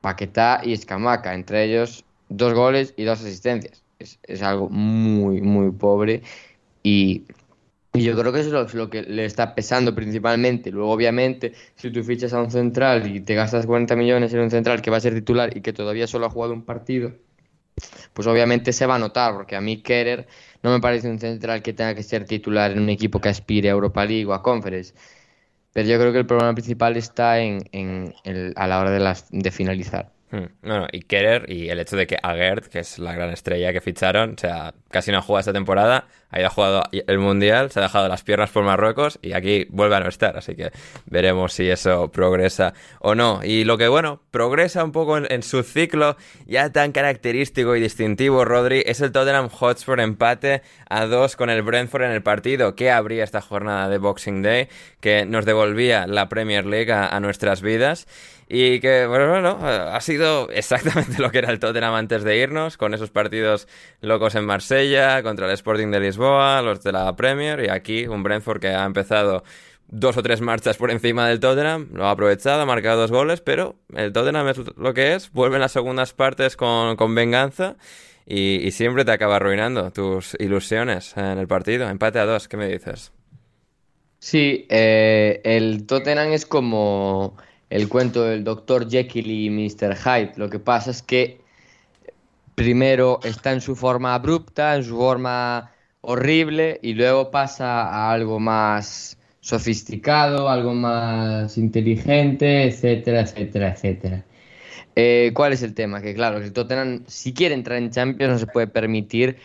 Paquetá 0.00 0.60
y 0.62 0.72
Escamaca, 0.72 1.34
entre 1.34 1.64
ellos 1.64 2.04
dos 2.28 2.54
goles 2.54 2.94
y 2.96 3.04
dos 3.04 3.20
asistencias. 3.20 3.82
Es, 3.98 4.42
algo 4.42 4.68
muy, 4.68 5.40
muy 5.40 5.70
pobre 5.70 6.22
y, 6.82 7.24
yo 7.94 8.18
creo 8.18 8.32
que 8.32 8.40
eso 8.40 8.60
es 8.60 8.74
lo, 8.74 8.90
que 8.90 9.02
le 9.02 9.24
está 9.24 9.54
pesando 9.54 9.94
principalmente. 9.94 10.72
Luego, 10.72 10.90
obviamente, 10.90 11.52
si 11.76 11.90
tú 11.90 12.02
fichas 12.02 12.32
a 12.32 12.42
un 12.42 12.50
central 12.50 13.06
y 13.14 13.20
te 13.20 13.34
gastas 13.36 13.66
40 13.66 13.94
millones 13.94 14.34
en 14.34 14.40
un 14.40 14.50
central 14.50 14.82
que 14.82 14.90
va 14.90 14.96
a 14.96 15.00
ser 15.00 15.14
titular 15.14 15.56
y 15.56 15.60
que 15.60 15.72
todavía 15.72 16.08
solo 16.08 16.26
ha 16.26 16.30
jugado 16.30 16.52
un 16.52 16.64
partido, 16.64 17.12
pues 18.12 18.26
obviamente 18.26 18.72
se 18.72 18.86
va 18.86 18.96
a 18.96 18.98
notar, 18.98 19.34
porque 19.34 19.56
a 19.56 19.60
mí 19.60 19.82
Kerer 19.82 20.26
no 20.62 20.70
me 20.70 20.80
parece 20.80 21.08
un 21.08 21.18
central 21.20 21.62
que 21.62 21.72
tenga 21.72 21.94
que 21.94 22.02
ser 22.02 22.24
titular 22.24 22.72
en 22.72 22.80
un 22.80 22.88
equipo 22.88 23.20
que 23.20 23.28
aspire 23.28 23.68
a 23.68 23.72
Europa 23.72 24.04
League 24.04 24.26
o 24.26 24.34
a 24.34 24.42
Conference. 24.42 24.94
Pero 25.74 25.88
yo 25.88 25.98
creo 25.98 26.12
que 26.12 26.20
el 26.20 26.26
problema 26.26 26.54
principal 26.54 26.96
está 26.96 27.40
en, 27.40 27.64
en 27.72 28.14
a 28.56 28.66
la 28.66 28.80
hora 28.80 28.90
de, 28.90 29.00
las, 29.00 29.26
de 29.30 29.50
finalizar. 29.50 30.12
Hmm. 30.30 30.46
Bueno, 30.62 30.86
y 30.90 31.00
Kerer 31.00 31.50
y 31.50 31.68
el 31.68 31.80
hecho 31.80 31.96
de 31.96 32.06
que 32.06 32.16
Agert, 32.22 32.66
que 32.66 32.78
es 32.78 32.98
la 33.00 33.12
gran 33.12 33.30
estrella 33.30 33.72
que 33.72 33.80
ficharon, 33.80 34.34
o 34.36 34.38
sea, 34.38 34.72
casi 34.90 35.10
no 35.10 35.20
jugado 35.20 35.40
esta 35.40 35.52
temporada, 35.52 36.06
ha 36.42 36.50
jugado 36.50 36.82
el 36.92 37.18
Mundial, 37.18 37.70
se 37.70 37.78
ha 37.78 37.82
dejado 37.82 38.08
las 38.08 38.22
piernas 38.22 38.50
por 38.50 38.64
Marruecos 38.64 39.18
y 39.22 39.32
aquí 39.32 39.66
vuelve 39.70 39.96
a 39.96 40.00
no 40.00 40.08
estar, 40.08 40.36
así 40.36 40.54
que 40.54 40.72
veremos 41.06 41.52
si 41.52 41.68
eso 41.70 42.10
progresa 42.10 42.74
o 43.00 43.14
no. 43.14 43.40
Y 43.44 43.64
lo 43.64 43.78
que, 43.78 43.88
bueno, 43.88 44.20
progresa 44.30 44.82
un 44.82 44.92
poco 44.92 45.18
en, 45.18 45.42
su 45.42 45.62
ciclo 45.62 46.16
ya 46.46 46.72
tan 46.72 46.92
característico 46.92 47.76
y 47.76 47.80
distintivo, 47.80 48.44
Rodri, 48.44 48.82
es 48.86 49.00
el 49.00 49.12
Tottenham 49.12 49.48
Hotspur 49.48 50.00
empate 50.00 50.62
a 50.88 51.06
dos 51.06 51.36
con 51.36 51.50
el 51.50 51.62
Brentford 51.62 52.02
en 52.02 52.10
el 52.10 52.22
partido 52.22 52.74
que 52.74 52.90
abría 52.90 53.24
esta 53.24 53.40
jornada 53.40 53.88
de 53.88 53.98
Boxing 53.98 54.42
Day, 54.42 54.68
que 55.00 55.26
nos 55.26 55.44
devolvía 55.44 56.06
la 56.06 56.28
Premier 56.28 56.66
League 56.66 56.92
a 56.92 57.20
nuestras 57.20 57.62
vidas. 57.62 58.06
Y 58.48 58.80
que, 58.80 59.06
bueno, 59.06 59.28
bueno, 59.30 59.58
ha 59.62 60.00
sido 60.00 60.50
exactamente 60.50 61.18
lo 61.22 61.30
que 61.30 61.38
era 61.38 61.50
el 61.50 61.58
Tottenham 61.58 61.94
antes 61.94 62.24
de 62.24 62.36
irnos, 62.36 62.76
con 62.76 62.92
esos 62.92 63.10
partidos 63.10 63.66
locos 64.00 64.34
en 64.34 64.44
Marsella, 64.44 65.22
contra 65.22 65.46
el 65.46 65.52
Sporting 65.52 65.88
de 65.88 66.00
Lisboa, 66.00 66.23
los 66.62 66.82
de 66.82 66.92
la 66.92 67.14
Premier, 67.16 67.64
y 67.64 67.68
aquí 67.68 68.06
un 68.06 68.22
Brentford 68.22 68.60
que 68.60 68.68
ha 68.68 68.84
empezado 68.84 69.44
dos 69.88 70.16
o 70.16 70.22
tres 70.22 70.40
marchas 70.40 70.76
por 70.76 70.90
encima 70.90 71.28
del 71.28 71.40
Tottenham, 71.40 71.88
lo 71.92 72.06
ha 72.06 72.10
aprovechado, 72.10 72.62
ha 72.62 72.66
marcado 72.66 73.00
dos 73.00 73.10
goles, 73.10 73.40
pero 73.40 73.76
el 73.94 74.12
Tottenham 74.12 74.48
es 74.48 74.58
lo 74.76 74.94
que 74.94 75.14
es, 75.14 75.30
vuelve 75.32 75.56
en 75.56 75.62
las 75.62 75.72
segundas 75.72 76.12
partes 76.12 76.56
con, 76.56 76.96
con 76.96 77.14
venganza 77.14 77.76
y, 78.26 78.70
siempre 78.70 79.04
te 79.04 79.12
acaba 79.12 79.36
arruinando 79.36 79.90
tus 79.90 80.34
ilusiones 80.40 81.16
en 81.16 81.38
el 81.38 81.46
partido. 81.46 81.88
Empate 81.88 82.18
a 82.18 82.24
dos, 82.24 82.48
¿qué 82.48 82.56
me 82.56 82.68
dices? 82.68 83.12
Sí, 84.18 84.66
eh, 84.70 85.42
el 85.44 85.86
Tottenham 85.86 86.32
es 86.32 86.46
como 86.46 87.36
el 87.68 87.88
cuento 87.88 88.24
del 88.24 88.42
Dr. 88.42 88.88
Jekyll 88.88 89.30
y 89.30 89.50
Mr. 89.50 89.94
Hyde. 89.96 90.32
Lo 90.36 90.48
que 90.48 90.58
pasa 90.58 90.90
es 90.90 91.02
que 91.02 91.40
primero 92.54 93.20
está 93.24 93.52
en 93.52 93.60
su 93.60 93.76
forma 93.76 94.14
abrupta, 94.14 94.76
en 94.76 94.84
su 94.84 94.96
forma 94.96 95.73
horrible, 96.04 96.78
y 96.82 96.94
luego 96.94 97.30
pasa 97.30 97.82
a 97.82 98.12
algo 98.12 98.40
más 98.40 99.18
sofisticado, 99.40 100.48
algo 100.48 100.74
más 100.74 101.58
inteligente, 101.58 102.64
etcétera, 102.64 103.20
etcétera, 103.20 103.72
etcétera. 103.72 104.24
Eh, 104.96 105.32
¿Cuál 105.34 105.52
es 105.52 105.62
el 105.62 105.74
tema? 105.74 106.00
Que 106.00 106.14
claro, 106.14 106.38
el 106.38 106.52
Tottenham, 106.52 107.04
si 107.06 107.34
quiere 107.34 107.54
entrar 107.54 107.78
en 107.78 107.90
Champions, 107.90 108.32
no 108.32 108.38
se 108.38 108.46
puede 108.46 108.68
permitir 108.68 109.36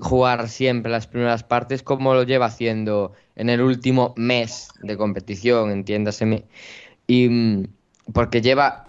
jugar 0.00 0.48
siempre 0.48 0.90
las 0.90 1.06
primeras 1.06 1.44
partes 1.44 1.82
como 1.82 2.14
lo 2.14 2.24
lleva 2.24 2.46
haciendo 2.46 3.12
en 3.36 3.48
el 3.48 3.60
último 3.60 4.14
mes 4.16 4.68
de 4.82 4.96
competición, 4.96 5.70
entiéndaseme. 5.70 6.44
Y 7.06 7.28
mm, 7.28 7.64
porque 8.12 8.42
lleva 8.42 8.86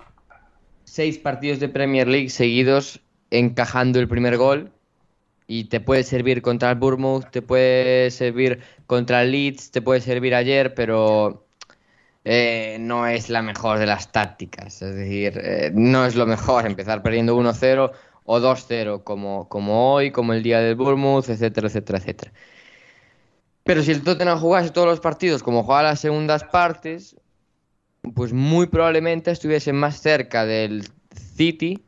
seis 0.84 1.18
partidos 1.18 1.60
de 1.60 1.70
Premier 1.70 2.08
League 2.08 2.30
seguidos 2.30 3.02
encajando 3.32 4.00
el 4.00 4.08
primer 4.08 4.38
gol 4.38 4.72
y 5.52 5.64
te 5.64 5.80
puede 5.80 6.04
servir 6.04 6.44
contra 6.44 6.70
el 6.70 6.76
Bournemouth, 6.76 7.32
te 7.32 7.42
puede 7.42 8.12
servir 8.12 8.62
contra 8.86 9.24
el 9.24 9.32
Leeds, 9.32 9.72
te 9.72 9.82
puede 9.82 10.00
servir 10.00 10.36
ayer, 10.36 10.76
pero 10.76 11.48
eh, 12.24 12.78
no 12.80 13.08
es 13.08 13.32
la 13.32 13.42
mejor 13.42 13.80
de 13.80 13.88
las 13.88 14.12
tácticas. 14.12 14.80
Es 14.84 14.94
decir, 14.94 15.42
eh, 15.44 15.72
no 15.74 16.06
es 16.06 16.16
lo 16.16 16.28
mejor 16.28 16.68
empezar 16.68 17.02
perdiendo 17.02 17.36
1-0 17.36 17.92
o 18.26 18.40
2-0 18.40 19.04
como, 19.04 19.50
como 19.50 19.96
hoy, 19.96 20.12
como 20.12 20.34
el 20.34 20.44
día 20.44 20.60
del 20.60 20.76
Bournemouth, 20.76 21.28
etcétera, 21.30 21.66
etcétera, 21.66 21.98
etcétera. 21.98 22.32
Pero 23.64 23.82
si 23.82 23.90
el 23.90 24.04
Tottenham 24.04 24.38
jugase 24.40 24.70
todos 24.70 24.88
los 24.88 25.00
partidos 25.00 25.42
como 25.42 25.64
juega 25.64 25.82
las 25.82 26.00
segundas 26.00 26.44
partes, 26.44 27.16
pues 28.14 28.34
muy 28.34 28.68
probablemente 28.68 29.32
estuviese 29.32 29.74
más 29.74 30.00
cerca 30.00 30.46
del 30.46 30.88
City 31.36 31.82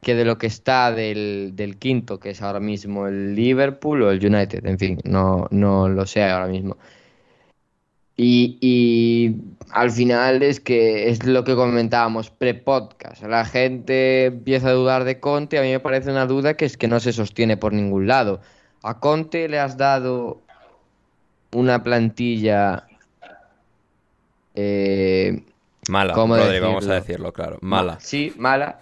que 0.00 0.14
de 0.14 0.24
lo 0.24 0.38
que 0.38 0.46
está 0.46 0.92
del, 0.92 1.52
del, 1.54 1.76
quinto, 1.76 2.20
que 2.20 2.30
es 2.30 2.42
ahora 2.42 2.60
mismo 2.60 3.06
el 3.08 3.34
Liverpool 3.34 4.02
o 4.02 4.10
el 4.10 4.24
United. 4.24 4.64
En 4.66 4.78
fin, 4.78 4.98
no, 5.04 5.48
no 5.50 5.88
lo 5.88 6.06
sé 6.06 6.24
ahora 6.24 6.46
mismo. 6.46 6.76
Y, 8.16 8.58
y, 8.60 9.36
al 9.70 9.90
final 9.90 10.42
es 10.42 10.60
que 10.60 11.08
es 11.08 11.24
lo 11.24 11.44
que 11.44 11.54
comentábamos 11.54 12.30
pre-podcast. 12.30 13.22
La 13.22 13.44
gente 13.44 14.26
empieza 14.26 14.68
a 14.68 14.72
dudar 14.72 15.04
de 15.04 15.20
Conte. 15.20 15.58
A 15.58 15.62
mí 15.62 15.70
me 15.70 15.80
parece 15.80 16.10
una 16.10 16.26
duda 16.26 16.54
que 16.54 16.64
es 16.64 16.76
que 16.76 16.88
no 16.88 17.00
se 17.00 17.12
sostiene 17.12 17.56
por 17.56 17.72
ningún 17.72 18.06
lado. 18.08 18.40
A 18.82 18.98
Conte 18.98 19.48
le 19.48 19.58
has 19.60 19.76
dado 19.76 20.40
una 21.52 21.82
plantilla. 21.82 22.88
Eh, 24.54 25.44
mala, 25.88 26.14
Rodri, 26.14 26.60
vamos 26.60 26.88
a 26.88 26.94
decirlo, 26.94 27.32
claro. 27.32 27.58
Mala. 27.60 27.98
Sí, 28.00 28.32
mala. 28.36 28.80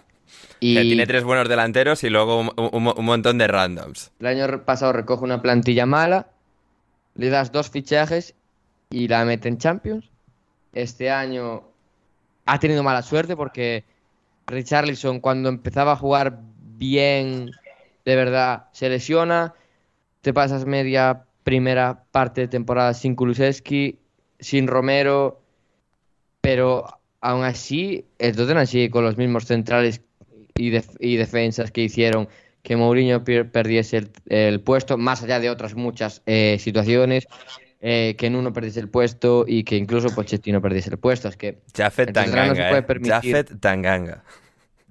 Y... 0.60 0.74
tiene 0.74 1.06
tres 1.06 1.24
buenos 1.24 1.48
delanteros 1.48 2.02
y 2.04 2.10
luego 2.10 2.40
un, 2.40 2.50
un, 2.56 2.92
un, 2.96 3.04
montón 3.04 3.38
de 3.38 3.46
randoms. 3.46 4.12
El 4.20 4.26
año 4.26 4.64
pasado 4.64 4.92
recoge 4.92 5.24
una 5.24 5.42
plantilla 5.42 5.86
mala, 5.86 6.28
le 7.14 7.28
das 7.28 7.52
dos 7.52 7.70
fichajes 7.70 8.34
y 8.90 9.08
la 9.08 9.24
mete 9.24 9.48
en 9.48 9.58
Champions. 9.58 10.08
Este 10.72 11.10
año 11.10 11.62
ha 12.46 12.58
tenido 12.58 12.82
mala 12.82 13.02
suerte 13.02 13.36
porque 13.36 13.84
Richarlison 14.46 15.20
cuando 15.20 15.48
empezaba 15.48 15.92
a 15.92 15.96
jugar 15.96 16.40
bien, 16.78 17.50
de 18.04 18.16
verdad, 18.16 18.66
se 18.72 18.88
lesiona. 18.88 19.54
Te 20.20 20.32
pasas 20.32 20.64
media 20.64 21.24
primera 21.42 22.04
parte 22.10 22.42
de 22.42 22.48
temporada 22.48 22.94
sin 22.94 23.14
Kulusevski, 23.14 23.98
sin 24.38 24.66
Romero, 24.66 25.40
pero 26.40 27.00
aún 27.20 27.44
así 27.44 28.04
el 28.18 28.36
Tottenham 28.36 28.66
sigue 28.66 28.90
con 28.90 29.04
los 29.04 29.16
mismos 29.16 29.46
centrales 29.46 30.02
y, 30.56 30.72
y 31.00 31.16
defensas 31.16 31.70
que 31.70 31.82
hicieron 31.82 32.28
que 32.62 32.76
Mourinho 32.76 33.22
perdiese 33.24 33.98
el, 33.98 34.10
el, 34.26 34.60
puesto, 34.60 34.98
más 34.98 35.22
allá 35.22 35.38
de 35.38 35.50
otras 35.50 35.74
muchas 35.74 36.22
eh, 36.26 36.56
situaciones, 36.58 37.28
eh, 37.80 38.16
que 38.18 38.26
en 38.26 38.34
uno 38.34 38.52
perdiese 38.52 38.80
el 38.80 38.88
puesto 38.88 39.44
y 39.46 39.62
que 39.62 39.76
incluso 39.76 40.14
Pochettino 40.14 40.60
perdiese 40.60 40.90
el 40.90 40.98
puesto. 40.98 41.28
Es 41.28 41.36
que 41.36 41.58
Jafet 41.76 42.12
Tanganga, 42.12 42.46
no 42.46 42.54
se 42.56 42.68
puede 42.68 42.82
permitir... 42.82 43.12
Jafet 43.12 43.60
Tanganga. 43.60 44.24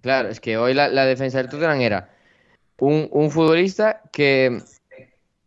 Claro, 0.01 0.29
es 0.29 0.39
que 0.39 0.57
hoy 0.57 0.73
la, 0.73 0.87
la 0.87 1.05
defensa 1.05 1.39
del 1.39 1.49
Tottenham 1.49 1.81
era 1.81 2.09
un, 2.79 3.09
un 3.11 3.29
futbolista 3.29 4.01
que 4.11 4.61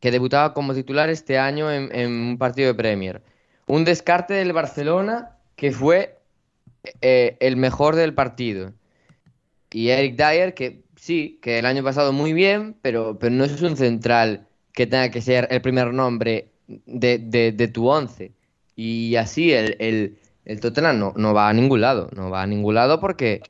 que 0.00 0.10
debutaba 0.10 0.54
como 0.54 0.74
titular 0.74 1.10
este 1.10 1.38
año 1.38 1.70
en, 1.72 1.94
en, 1.94 2.10
un 2.10 2.38
partido 2.38 2.68
de 2.68 2.74
Premier. 2.74 3.22
Un 3.66 3.84
descarte 3.84 4.34
del 4.34 4.52
Barcelona 4.52 5.30
que 5.56 5.72
fue 5.72 6.18
eh, 7.00 7.36
el 7.40 7.56
mejor 7.56 7.96
del 7.96 8.14
partido. 8.14 8.72
Y 9.70 9.88
Eric 9.88 10.16
Dyer, 10.16 10.54
que 10.54 10.82
sí, 10.96 11.38
que 11.42 11.58
el 11.58 11.66
año 11.66 11.82
pasado 11.82 12.12
muy 12.12 12.32
bien, 12.32 12.76
pero, 12.82 13.18
pero 13.18 13.34
no 13.34 13.44
es 13.44 13.60
un 13.62 13.76
central 13.76 14.46
que 14.72 14.86
tenga 14.86 15.10
que 15.10 15.20
ser 15.20 15.48
el 15.50 15.60
primer 15.60 15.92
nombre 15.92 16.50
de, 16.86 17.18
de, 17.18 17.68
tu 17.68 17.88
once. 17.88 18.32
Y 18.76 19.16
así 19.16 19.52
el, 19.52 19.76
el, 19.80 20.18
el 20.44 20.60
Tottenham 20.60 20.98
no, 20.98 21.12
no, 21.16 21.34
va 21.34 21.48
a 21.48 21.52
ningún 21.52 21.80
lado. 21.80 22.08
No 22.14 22.30
va 22.30 22.42
a 22.42 22.46
ningún 22.46 22.74
lado 22.74 23.00
porque, 23.00 23.42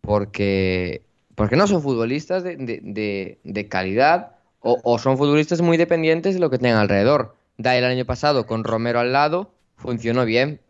porque, 0.00 1.02
porque 1.34 1.56
no 1.56 1.66
son 1.66 1.82
futbolistas 1.82 2.42
de, 2.42 2.56
de, 2.56 3.38
de 3.42 3.68
calidad 3.68 4.36
o, 4.60 4.80
o, 4.82 4.98
son 4.98 5.16
futbolistas 5.16 5.60
muy 5.62 5.76
dependientes 5.76 6.34
de 6.34 6.40
lo 6.40 6.50
que 6.50 6.58
tengan 6.58 6.78
alrededor. 6.78 7.36
Dyer 7.58 7.84
el 7.84 7.90
año 7.90 8.04
pasado 8.04 8.46
con 8.46 8.64
Romero 8.64 9.00
al 9.00 9.12
lado 9.12 9.52
funcionó 9.76 10.24
bien, 10.24 10.60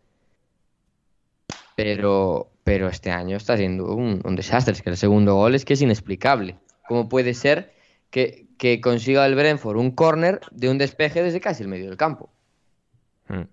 pero, 1.79 2.51
pero 2.69 2.87
este 2.87 3.09
año 3.09 3.35
está 3.35 3.57
siendo 3.57 3.95
un, 3.95 4.21
un, 4.23 4.35
desastre. 4.35 4.73
Es 4.73 4.83
que 4.83 4.91
el 4.91 4.97
segundo 4.97 5.33
gol 5.33 5.55
es 5.55 5.65
que 5.65 5.73
es 5.73 5.81
inexplicable. 5.81 6.59
¿Cómo 6.87 7.09
puede 7.09 7.33
ser 7.33 7.73
que, 8.11 8.45
que 8.59 8.79
consiga 8.79 9.25
el 9.25 9.33
Brentford 9.33 9.75
un 9.75 9.89
córner 9.89 10.39
de 10.51 10.69
un 10.69 10.77
despeje 10.77 11.23
desde 11.23 11.41
casi 11.41 11.63
el 11.63 11.67
medio 11.67 11.87
del 11.87 11.97
campo? 11.97 12.29
Hmm. 13.27 13.45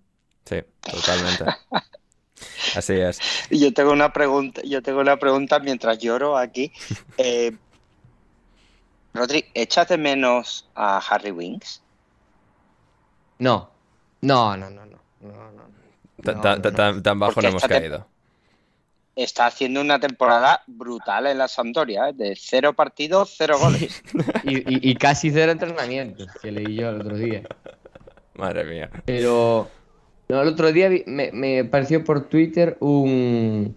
Sí, 0.45 0.57
totalmente. 0.83 1.47
Así 2.77 2.93
es. 2.93 3.19
Yo 3.49 3.73
tengo 3.73 3.93
una 3.93 4.13
pregunta, 4.13 4.61
yo 4.63 4.83
tengo 4.83 5.01
una 5.01 5.17
pregunta 5.17 5.61
mientras 5.61 5.99
lloro 5.99 6.37
aquí. 6.37 6.71
Eh, 7.17 7.57
Rodri, 9.15 9.47
¿echas 9.55 9.89
de 9.89 9.97
menos 9.97 10.69
a 10.75 10.99
Harry 10.99 11.31
Winks? 11.31 11.81
No, 13.39 13.71
no, 14.21 14.59
no, 14.59 14.69
no, 14.69 14.85
no. 14.85 14.99
no, 15.23 15.53
no. 16.53 17.03
Tan 17.03 17.19
bajo 17.19 17.41
no 17.41 17.49
hemos 17.49 17.63
caído. 17.63 18.07
Está 19.17 19.47
haciendo 19.47 19.81
una 19.81 19.99
temporada 19.99 20.63
brutal 20.67 21.27
en 21.27 21.39
la 21.39 21.49
Sampdoria, 21.49 22.11
¿eh? 22.11 22.13
de 22.13 22.37
cero 22.39 22.75
partidos, 22.75 23.35
cero 23.37 23.57
goles. 23.59 24.03
y, 24.45 24.59
y, 24.59 24.91
y, 24.91 24.95
casi 24.95 25.31
cero 25.31 25.53
entrenamientos, 25.53 26.29
que 26.41 26.53
leí 26.53 26.77
yo 26.77 26.91
el 26.91 27.01
otro 27.01 27.17
día. 27.17 27.43
Madre 28.35 28.65
mía. 28.65 28.91
Pero 29.07 29.69
no, 30.29 30.43
el 30.43 30.49
otro 30.49 30.71
día 30.71 30.91
me, 31.07 31.33
me 31.33 31.65
pareció 31.65 32.05
por 32.05 32.29
Twitter 32.29 32.77
un 32.81 33.77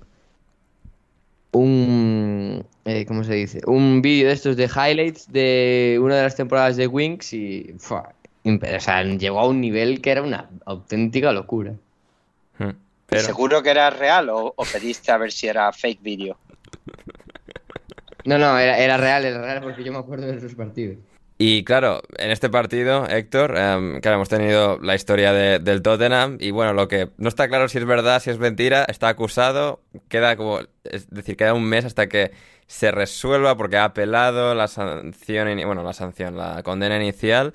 un 1.52 2.66
eh, 2.86 3.06
¿cómo 3.06 3.24
se 3.24 3.34
dice? 3.34 3.62
Un 3.66 4.02
vídeo 4.02 4.28
de 4.28 4.34
estos 4.34 4.56
de 4.56 4.66
highlights 4.66 5.32
de 5.32 6.00
una 6.02 6.16
de 6.16 6.24
las 6.24 6.36
temporadas 6.36 6.76
de 6.76 6.88
Wings 6.88 7.34
y 7.34 7.76
o 7.76 8.80
sea, 8.80 9.04
llegó 9.04 9.40
a 9.40 9.48
un 9.48 9.62
nivel 9.62 10.02
que 10.02 10.12
era 10.12 10.24
una 10.24 10.50
auténtica 10.66 11.32
locura. 11.32 11.74
Hmm. 12.58 12.72
Pero... 13.10 13.24
¿Seguro 13.24 13.64
que 13.64 13.72
era 13.72 13.90
real 13.90 14.30
o, 14.30 14.54
o, 14.56 14.66
pediste 14.66 15.12
a 15.12 15.18
ver 15.18 15.32
si 15.32 15.48
era 15.48 15.72
fake 15.72 16.02
vídeo? 16.02 16.38
No, 18.26 18.38
no, 18.38 18.58
era, 18.60 18.78
era, 18.78 18.98
real, 18.98 19.26
era 19.26 19.42
real 19.42 19.62
porque 19.62 19.84
yo 19.84 19.92
me 19.92 20.00
acuerdo 20.00 20.28
de 20.28 20.38
esos 20.38 20.54
partidos. 20.54 20.98
Y 21.42 21.64
claro, 21.64 22.02
en 22.18 22.32
este 22.32 22.50
partido, 22.50 23.08
Héctor, 23.08 23.52
um, 23.52 24.02
claro, 24.02 24.16
hemos 24.16 24.28
tenido 24.28 24.78
la 24.80 24.94
historia 24.94 25.32
de, 25.32 25.60
del 25.60 25.82
Tottenham 25.82 26.38
y 26.38 26.52
bueno, 26.52 26.74
lo 26.74 26.90
que 26.90 27.12
no 27.18 27.30
está 27.30 27.48
claro 27.48 27.70
si 27.70 27.78
es 27.78 27.86
verdad, 27.86 28.22
si 28.22 28.30
es 28.30 28.40
mentira, 28.40 28.84
está 28.84 29.08
acusado, 29.08 29.80
queda 30.10 30.36
como, 30.36 30.60
es 30.84 31.10
decir, 31.10 31.38
queda 31.38 31.54
un 31.54 31.64
mes 31.64 31.86
hasta 31.86 32.08
que 32.08 32.32
se 32.68 32.92
resuelva 32.92 33.56
porque 33.56 33.78
ha 33.78 33.86
apelado 33.86 34.54
la 34.54 34.68
sanción, 34.68 35.48
bueno, 35.66 35.82
la 35.82 35.94
sanción, 35.94 36.36
la 36.36 36.62
condena 36.62 36.98
inicial. 36.98 37.54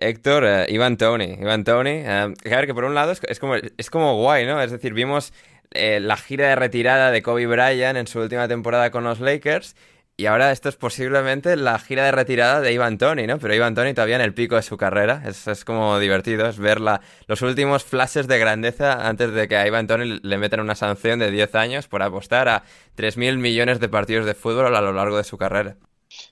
Héctor, 0.00 0.44
uh, 0.44 0.72
Ivan 0.72 0.96
Tony, 0.96 1.36
Ivan 1.40 1.64
Tony, 1.64 2.00
uh, 2.00 2.32
claro 2.42 2.66
que 2.66 2.74
por 2.74 2.84
un 2.84 2.94
lado 2.94 3.12
es, 3.12 3.20
es, 3.28 3.38
como, 3.38 3.54
es 3.54 3.90
como 3.90 4.16
guay, 4.16 4.46
¿no? 4.46 4.60
Es 4.60 4.70
decir, 4.70 4.94
vimos 4.94 5.32
eh, 5.72 6.00
la 6.00 6.16
gira 6.16 6.48
de 6.48 6.56
retirada 6.56 7.10
de 7.10 7.22
Kobe 7.22 7.46
Bryant 7.46 7.96
en 7.96 8.06
su 8.06 8.20
última 8.20 8.48
temporada 8.48 8.90
con 8.90 9.04
los 9.04 9.20
Lakers 9.20 9.76
y 10.20 10.26
ahora 10.26 10.52
esto 10.52 10.68
es 10.68 10.76
posiblemente 10.76 11.56
la 11.56 11.78
gira 11.78 12.04
de 12.04 12.12
retirada 12.12 12.60
de 12.60 12.74
Ivan 12.74 12.98
Tony, 12.98 13.26
¿no? 13.26 13.38
Pero 13.38 13.54
Ivan 13.54 13.74
Tony 13.74 13.94
todavía 13.94 14.16
en 14.16 14.20
el 14.20 14.34
pico 14.34 14.56
de 14.56 14.60
su 14.60 14.76
carrera. 14.76 15.22
Es, 15.24 15.48
es 15.48 15.64
como 15.64 15.98
divertido, 15.98 16.46
es 16.46 16.58
ver 16.58 16.78
la, 16.78 17.00
los 17.26 17.40
últimos 17.40 17.84
flashes 17.84 18.28
de 18.28 18.38
grandeza 18.38 19.08
antes 19.08 19.32
de 19.32 19.48
que 19.48 19.56
a 19.56 19.66
Ivan 19.66 19.86
Tony 19.86 20.20
le 20.22 20.36
metan 20.36 20.60
una 20.60 20.74
sanción 20.74 21.20
de 21.20 21.30
10 21.30 21.54
años 21.54 21.88
por 21.88 22.02
apostar 22.02 22.50
a 22.50 22.64
3.000 22.98 23.38
millones 23.38 23.80
de 23.80 23.88
partidos 23.88 24.26
de 24.26 24.34
fútbol 24.34 24.76
a 24.76 24.82
lo 24.82 24.92
largo 24.92 25.16
de 25.16 25.24
su 25.24 25.38
carrera. 25.38 25.76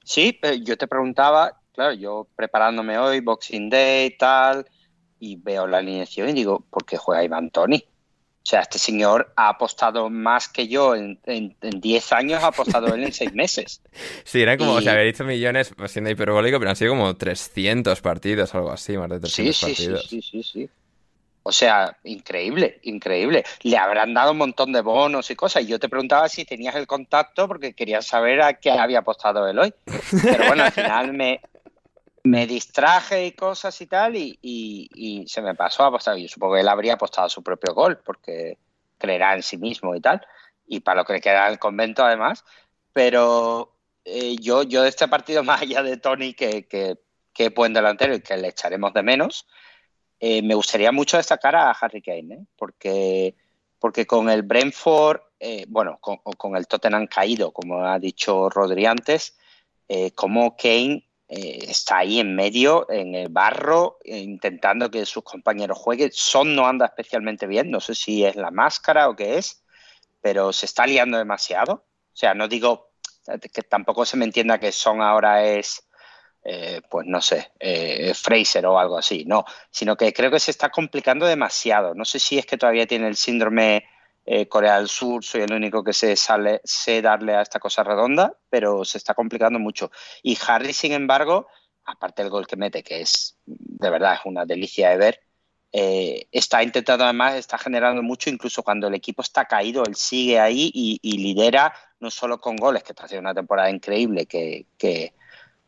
Sí, 0.04 0.38
yo 0.64 0.76
te 0.76 0.87
preguntaba, 0.87 1.58
claro, 1.79 1.93
yo 1.93 2.27
preparándome 2.35 2.99
hoy, 2.99 3.21
Boxing 3.21 3.71
Day 3.71 4.07
y 4.07 4.17
tal, 4.17 4.67
y 5.21 5.37
veo 5.37 5.64
la 5.69 5.79
alineación 5.79 6.29
y 6.29 6.33
digo, 6.33 6.64
¿por 6.69 6.85
qué 6.85 6.97
juega 6.97 7.23
Ivan 7.23 7.51
Tony? 7.51 7.85
O 7.87 8.51
sea, 8.51 8.62
este 8.62 8.81
señor 8.81 9.33
ha 9.37 9.51
apostado 9.51 10.11
más 10.11 10.49
que 10.49 10.67
yo 10.67 10.97
en 10.97 11.21
10 11.61 12.12
años, 12.12 12.43
ha 12.43 12.49
apostado 12.49 12.93
él 12.93 13.05
en 13.05 13.12
6 13.12 13.33
meses. 13.33 13.81
Sí, 14.25 14.43
era 14.43 14.59
como, 14.59 14.73
o 14.73 14.81
sea, 14.81 14.93
haber 14.93 15.07
dicho 15.07 15.23
millones, 15.23 15.73
siendo 15.87 16.11
hiperbólico, 16.11 16.59
pero 16.59 16.71
han 16.71 16.77
sido 16.77 16.91
como 16.91 17.17
300 17.17 18.01
partidos, 18.01 18.55
algo 18.57 18.73
así, 18.73 18.99
más 18.99 19.09
de 19.11 19.21
300 19.21 19.57
sí, 19.57 19.67
partidos. 19.67 20.03
Sí, 20.09 20.21
sí, 20.21 20.43
sí, 20.43 20.53
sí. 20.53 20.71
O 21.45 21.53
sea, 21.53 21.97
increíble, 22.05 22.79
increíble. 22.83 23.45
Le 23.62 23.79
habrán 23.79 24.12
dado 24.12 24.33
un 24.33 24.38
montón 24.38 24.71
de 24.71 24.83
bonos 24.83 25.31
y 25.31 25.35
cosas. 25.35 25.62
Y 25.62 25.69
yo 25.69 25.79
te 25.79 25.88
preguntaba 25.88 26.29
si 26.29 26.45
tenías 26.45 26.75
el 26.75 26.87
contacto 26.87 27.49
porque 27.49 27.73
quería 27.73 28.03
saber 28.03 28.43
a 28.43 28.53
qué 28.53 28.71
había 28.71 28.99
apostado 28.99 29.49
él 29.49 29.59
hoy. 29.59 29.73
Pero 30.23 30.47
bueno, 30.47 30.64
al 30.64 30.73
final 30.73 31.14
me, 31.14 31.41
me 32.24 32.46
distraje 32.46 33.26
y 33.26 33.33
cosas 33.33 33.81
y 33.81 33.87
tal 33.87 34.16
y, 34.16 35.24
se 35.28 35.42
me 35.42 35.54
pasó 35.54 35.85
a 35.85 35.88
apostar. 35.88 36.16
Yo 36.16 36.28
supongo 36.28 36.54
que 36.54 36.61
él 36.61 36.68
habría 36.68 36.94
apostado 36.94 37.28
su 37.28 37.42
propio 37.42 37.74
gol 37.74 37.98
porque 38.04 38.59
creerá 38.98 39.35
en 39.35 39.42
sí 39.42 39.57
mismo 39.57 39.94
y 39.94 40.00
tal. 40.00 40.26
Y 40.66 40.81
para 40.81 41.00
lo 41.00 41.04
que 41.04 41.14
le 41.14 41.20
queda 41.20 41.48
el 41.48 41.59
convento 41.59 42.04
además. 42.04 42.44
Pero 42.92 43.74
eh, 44.04 44.37
yo, 44.40 44.62
yo 44.62 44.83
de 44.83 44.88
este 44.88 45.09
partido, 45.09 45.42
más 45.44 45.62
allá 45.62 45.83
de 45.83 45.96
Tony, 45.96 46.35
que, 46.35 46.66
que, 46.66 46.98
que 47.33 47.48
buen 47.50 47.72
delantero 47.72 48.14
y 48.14 48.20
que 48.20 48.37
le 48.37 48.48
echaremos 48.48 48.92
de 48.92 49.02
menos, 49.02 49.46
eh, 50.20 50.42
me 50.42 50.54
gustaría 50.54 50.90
mucho 50.92 51.16
destacar 51.16 51.54
a 51.54 51.70
Harry 51.70 52.02
Kane, 52.02 52.35
¿eh? 52.35 52.46
porque, 52.57 53.37
porque 53.78 54.07
con 54.07 54.28
el 54.28 54.42
Brentford, 54.42 55.20
eh, 55.38 55.64
bueno, 55.68 55.98
con, 56.00 56.16
con, 56.18 56.57
el 56.57 56.66
Tottenham 56.66 57.07
caído, 57.07 57.52
como 57.52 57.85
ha 57.85 57.98
dicho 57.98 58.50
Rodri 58.50 58.87
antes, 58.87 59.37
como 60.14 60.54
Kane 60.54 61.08
está 61.29 61.99
ahí 61.99 62.21
en 62.21 62.35
medio, 62.35 62.91
en 62.91 63.14
el 63.14 63.29
barro, 63.29 63.99
intentando 64.05 64.91
que 64.91 65.05
sus 65.07 65.23
compañeros 65.23 65.79
jueguen. 65.79 66.11
Son 66.12 66.55
no 66.55 66.67
anda 66.67 66.87
especialmente 66.87 67.47
bien, 67.47 67.71
no 67.71 67.81
sé 67.81 67.95
si 67.95 68.25
es 68.25 68.37
la 68.37 68.51
máscara 68.51 69.09
o 69.09 69.17
qué 69.17 69.38
es, 69.38 69.62
pero 70.21 70.53
se 70.53 70.67
está 70.67 70.87
liando 70.87 71.19
demasiado. 71.19 71.73
O 71.75 72.17
sea, 72.17 72.35
no 72.35 72.49
digo 72.49 72.91
que 73.53 73.62
tampoco 73.62 74.07
se 74.07 74.17
me 74.17 74.25
entienda 74.25 74.59
que 74.59 74.73
Son 74.73 75.03
ahora 75.03 75.45
es 75.45 75.88
eh, 76.45 76.81
pues 76.88 77.07
no 77.07 77.21
sé, 77.21 77.53
eh, 77.59 78.14
Fraser 78.14 78.64
o 78.67 78.79
algo 78.79 78.97
así, 78.97 79.25
no, 79.27 79.45
sino 79.71 79.97
que 79.97 80.12
creo 80.12 80.31
que 80.31 80.41
se 80.41 80.51
está 80.51 80.71
complicando 80.71 81.27
demasiado. 81.27 81.95
No 81.95 82.05
sé 82.05 82.19
si 82.19 82.38
es 82.38 82.47
que 82.47 82.57
todavía 82.57 82.87
tiene 82.87 83.09
el 83.09 83.17
síndrome 83.17 83.85
eh, 84.31 84.47
Corea 84.47 84.77
del 84.77 84.88
Sur, 84.88 85.25
soy 85.25 85.41
el 85.41 85.55
único 85.55 85.83
que 85.83 85.95
se 85.95 86.14
sale, 86.14 86.61
sé 86.62 87.01
darle 87.01 87.35
a 87.35 87.41
esta 87.41 87.59
cosa 87.59 87.83
redonda, 87.83 88.37
pero 88.51 88.85
se 88.85 88.99
está 88.99 89.14
complicando 89.14 89.59
mucho. 89.59 89.91
Y 90.23 90.37
Harry, 90.47 90.75
sin 90.75 90.93
embargo, 90.93 91.47
aparte 91.87 92.21
del 92.23 92.31
gol 92.31 92.47
que 92.47 92.57
mete, 92.57 92.83
que 92.83 93.01
es 93.01 93.38
de 93.47 93.88
verdad 93.88 94.17
es 94.17 94.21
una 94.27 94.45
delicia 94.45 94.91
de 94.91 94.99
ver, 94.99 95.21
está 95.73 96.62
intentando 96.62 97.05
además, 97.05 97.37
está 97.37 97.57
generando 97.57 98.03
mucho, 98.03 98.29
incluso 98.29 98.62
cuando 98.62 98.88
el 98.88 98.95
equipo 98.95 99.23
está 99.23 99.47
caído, 99.47 99.83
él 99.87 99.95
sigue 99.95 100.38
ahí 100.38 100.71
y, 100.75 101.19
lidera 101.19 101.73
no 101.99 102.11
solo 102.11 102.38
con 102.38 102.57
goles, 102.57 102.83
que 102.83 102.93
está 102.93 103.05
haciendo 103.05 103.31
una 103.31 103.35
temporada 103.35 103.71
increíble, 103.71 104.27
que, 104.27 104.67
que, 104.77 105.14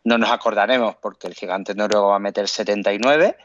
no 0.05 0.19
nos 0.19 0.31
acordaremos 0.31 0.97
porque 0.97 1.29
el 1.29 1.35
gigante 1.35 1.75
noruego 1.75 2.09
va 2.09 2.17
a 2.17 2.19
meter 2.19 2.47
79, 2.47 3.37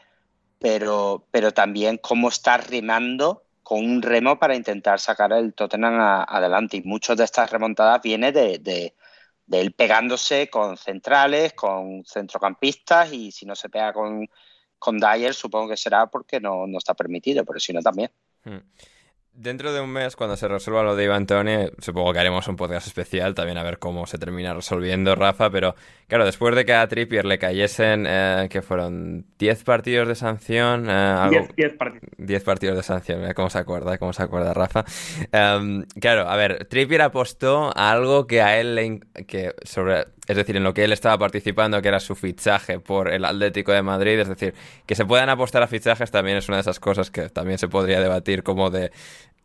pero, 0.58 1.24
pero 1.30 1.52
también 1.52 1.96
cómo 1.96 2.28
está 2.28 2.58
remando 2.58 3.45
con 3.66 3.84
un 3.84 4.00
remo 4.00 4.38
para 4.38 4.54
intentar 4.54 5.00
sacar 5.00 5.32
el 5.32 5.52
Tottenham 5.52 6.24
adelante. 6.28 6.76
Y 6.76 6.82
muchas 6.82 7.16
de 7.16 7.24
estas 7.24 7.50
remontadas 7.50 8.00
viene 8.00 8.30
de, 8.30 8.60
de, 8.60 8.94
él 9.50 9.72
pegándose 9.72 10.48
con 10.48 10.76
centrales, 10.76 11.52
con 11.54 12.04
centrocampistas 12.04 13.12
y 13.12 13.32
si 13.32 13.44
no 13.44 13.56
se 13.56 13.68
pega 13.68 13.92
con, 13.92 14.30
con 14.78 15.00
Dyer 15.00 15.34
supongo 15.34 15.70
que 15.70 15.76
será 15.76 16.06
porque 16.06 16.38
no, 16.38 16.68
no 16.68 16.78
está 16.78 16.94
permitido, 16.94 17.44
pero 17.44 17.58
si 17.58 17.72
no 17.72 17.82
también. 17.82 18.12
Hmm. 18.44 18.58
Dentro 19.38 19.70
de 19.70 19.82
un 19.82 19.90
mes, 19.90 20.16
cuando 20.16 20.34
se 20.34 20.48
resuelva 20.48 20.82
lo 20.82 20.96
de 20.96 21.04
Iván 21.04 21.26
Tony, 21.26 21.68
supongo 21.78 22.14
que 22.14 22.20
haremos 22.20 22.48
un 22.48 22.56
podcast 22.56 22.86
especial 22.86 23.34
también 23.34 23.58
a 23.58 23.62
ver 23.62 23.78
cómo 23.78 24.06
se 24.06 24.16
termina 24.16 24.54
resolviendo 24.54 25.14
Rafa, 25.14 25.50
pero 25.50 25.74
claro, 26.08 26.24
después 26.24 26.54
de 26.56 26.64
que 26.64 26.72
a 26.72 26.88
Trippier 26.88 27.26
le 27.26 27.38
cayesen, 27.38 28.06
eh, 28.08 28.48
que 28.48 28.62
fueron 28.62 29.26
10 29.38 29.64
partidos 29.64 30.08
de 30.08 30.14
sanción, 30.14 30.84
10 30.84 31.50
eh, 31.54 31.68
partidos. 31.68 32.10
10 32.16 32.44
partidos 32.44 32.76
de 32.78 32.82
sanción, 32.82 33.30
¿cómo 33.34 33.50
se 33.50 33.58
acuerda? 33.58 33.98
¿Cómo 33.98 34.14
se 34.14 34.22
acuerda 34.22 34.54
Rafa? 34.54 34.86
Em, 35.30 35.84
claro, 36.00 36.30
a 36.30 36.36
ver, 36.36 36.64
Trippier 36.64 37.02
apostó 37.02 37.76
a 37.76 37.90
algo 37.90 38.26
que 38.26 38.40
a 38.40 38.58
él 38.58 38.74
le... 38.74 39.00
Que 39.26 39.52
sobre, 39.64 40.06
es 40.26 40.36
decir, 40.36 40.56
en 40.56 40.64
lo 40.64 40.72
que 40.72 40.82
él 40.82 40.92
estaba 40.92 41.18
participando, 41.18 41.82
que 41.82 41.88
era 41.88 42.00
su 42.00 42.14
fichaje 42.14 42.80
por 42.80 43.12
el 43.12 43.24
Atlético 43.24 43.72
de 43.72 43.82
Madrid, 43.82 44.18
es 44.18 44.28
decir, 44.28 44.54
que 44.86 44.94
se 44.94 45.04
puedan 45.04 45.28
apostar 45.28 45.62
a 45.62 45.66
fichajes 45.66 46.10
también 46.10 46.38
es 46.38 46.48
una 46.48 46.56
de 46.56 46.62
esas 46.62 46.80
cosas 46.80 47.10
que 47.10 47.28
también 47.28 47.58
se 47.58 47.68
podría 47.68 48.00
debatir 48.00 48.42
como 48.42 48.70
de 48.70 48.90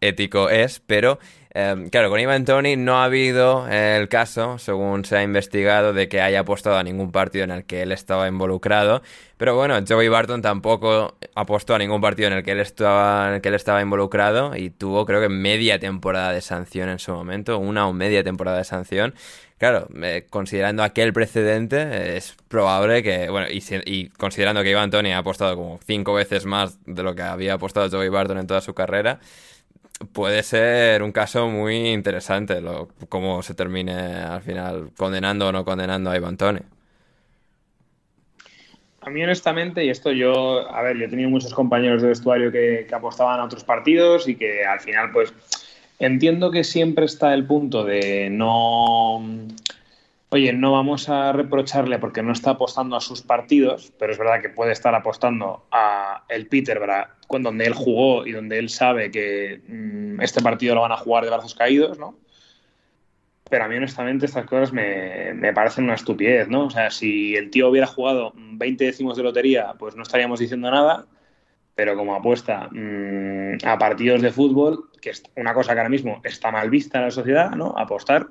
ético 0.02 0.50
es, 0.50 0.82
pero 0.86 1.20
em, 1.54 1.90
claro, 1.90 2.10
con 2.10 2.20
Ivan 2.20 2.44
Tony 2.44 2.76
no 2.76 2.98
ha 2.98 3.06
habido 3.06 3.68
el 3.70 4.10
caso, 4.10 4.58
según 4.58 5.06
se 5.06 5.18
ha 5.18 5.24
investigado, 5.24 5.94
de 5.94 6.10
que 6.10 6.22
haya 6.22 6.42
apostado 6.42 6.78
a 6.78 6.84
ningún 6.84 7.12
partido 7.12 7.44
en 7.44 7.52
el 7.52 7.66
que 7.66 7.84
él 7.84 7.92
estaba 7.92 8.28
involucrado. 8.28 9.02
Pero 9.38 9.56
bueno, 9.56 9.80
Joey 9.88 10.08
Barton 10.08 10.42
tampoco 10.42 11.16
apostó 11.36 11.76
a 11.76 11.78
ningún 11.80 12.02
partido 12.02 12.28
en 12.28 12.34
el 12.34 12.44
que 12.44 12.52
él 12.52 12.60
estaba, 12.60 13.30
en 13.30 13.36
el 13.36 13.42
que 13.42 13.50
él 13.50 13.56
estaba 13.56 13.82
involucrado 13.82 14.56
y 14.56 14.70
tuvo 14.70 15.06
creo 15.06 15.22
que 15.22 15.30
media 15.30 15.80
temporada 15.80 16.32
de 16.34 16.42
sanción 16.42 16.90
en 16.90 17.00
su 17.00 17.12
momento, 17.12 17.58
una 17.58 17.88
o 17.88 17.94
media 17.94 18.24
temporada 18.24 18.58
de 18.58 18.64
sanción. 18.66 19.14
Claro, 19.62 19.88
considerando 20.32 20.82
aquel 20.82 21.14
precedente, 21.14 22.18
es 22.18 22.36
probable 22.48 23.04
que, 23.04 23.30
bueno, 23.30 23.46
y, 23.48 23.64
y, 23.86 24.10
considerando 24.10 24.64
que 24.64 24.72
Ivan 24.72 24.90
Tony 24.90 25.12
ha 25.12 25.20
apostado 25.20 25.56
como 25.56 25.80
cinco 25.86 26.16
veces 26.16 26.48
más 26.48 26.80
de 26.88 27.04
lo 27.04 27.14
que 27.14 27.22
había 27.22 27.54
apostado 27.54 27.88
Joey 27.88 28.10
Barton 28.10 28.40
en 28.40 28.48
toda 28.48 28.62
su 28.62 28.74
carrera, 28.74 29.20
puede 30.12 30.44
ser 30.44 31.04
un 31.04 31.12
caso 31.12 31.48
muy 31.48 31.90
interesante 31.90 32.62
lo, 32.62 32.90
cómo 33.10 33.42
se 33.42 33.54
termine 33.54 33.94
al 33.94 34.42
final 34.42 34.92
condenando 34.98 35.48
o 35.48 35.52
no 35.52 35.66
condenando 35.66 36.10
a 36.10 36.18
Ivan 36.18 36.38
Tony. 36.38 36.62
A 39.04 39.10
mí, 39.10 39.24
honestamente, 39.24 39.84
y 39.84 39.90
esto 39.90 40.12
yo, 40.12 40.72
a 40.72 40.84
ver, 40.84 40.96
yo 40.98 41.06
he 41.06 41.10
tenido 41.10 41.30
muchos 41.30 41.54
compañeros 41.56 42.04
de 42.04 42.10
vestuario 42.10 42.52
que, 42.52 42.88
apostaban 42.94 43.40
a 43.40 43.46
otros 43.46 43.64
partidos 43.64 44.28
y 44.28 44.36
que 44.36 44.64
al 44.64 44.80
final, 44.80 45.12
pues, 45.12 45.34
entiendo 45.98 46.52
que 46.52 46.64
siempre 46.64 47.06
está 47.06 47.34
el 47.34 47.46
punto 47.46 47.84
de 47.84 48.30
no 48.30 49.24
oye, 50.34 50.54
no 50.54 50.72
vamos 50.72 51.10
a 51.10 51.34
reprocharle 51.34 52.00
porque 52.00 52.24
no 52.24 52.32
está 52.32 52.52
apostando 52.52 52.96
a 52.96 53.02
sus 53.02 53.22
partidos, 53.22 53.94
pero 54.00 54.14
es 54.14 54.18
verdad 54.18 54.42
que 54.42 54.50
puede 54.50 54.72
estar 54.72 54.96
apostando 54.96 55.68
a 55.72 56.24
el 56.30 56.48
Peterborough 56.48 57.08
donde 57.40 57.66
él 57.66 57.74
jugó 57.74 58.26
y 58.26 58.32
donde 58.32 58.58
él 58.60 58.70
sabe 58.70 59.12
que 59.12 59.62
mm, 59.68 60.22
este 60.22 60.42
partido 60.42 60.76
lo 60.76 60.82
van 60.82 60.92
a 60.92 60.98
jugar 60.98 61.24
de 61.24 61.30
brazos 61.30 61.56
caídos, 61.56 62.00
¿no? 62.00 62.18
Pero 63.50 63.66
a 63.66 63.68
mí, 63.68 63.76
honestamente, 63.76 64.26
estas 64.26 64.46
cosas 64.46 64.72
me, 64.72 65.52
parecen 65.54 65.84
una 65.84 65.96
estupidez, 65.96 66.48
¿no? 66.48 66.68
O 66.68 66.70
sea, 66.70 66.90
si 66.90 67.36
el 67.36 67.50
tío 67.50 67.70
hubiera 67.70 67.88
jugado 67.88 68.34
20 68.36 68.86
décimos 68.86 69.18
de 69.18 69.24
lotería, 69.24 69.74
pues 69.78 69.96
no 69.96 70.04
estaríamos 70.04 70.40
diciendo 70.40 70.72
nada, 70.72 71.06
pero 71.76 71.96
como 71.98 72.16
apuesta 72.16 72.70
mm, 72.72 73.66
a 73.66 73.78
partidos 73.78 74.22
de 74.22 74.32
fútbol, 74.32 74.90
que 75.02 75.10
es 75.10 75.24
una 75.36 75.54
cosa 75.54 75.74
que 75.74 75.80
ahora 75.80 75.90
mismo 75.90 76.22
está 76.24 76.52
mal 76.52 76.70
vista 76.70 77.00
en 77.00 77.06
la 77.06 77.12
sociedad, 77.12 77.52
¿no? 77.52 77.74
Apostar, 77.78 78.28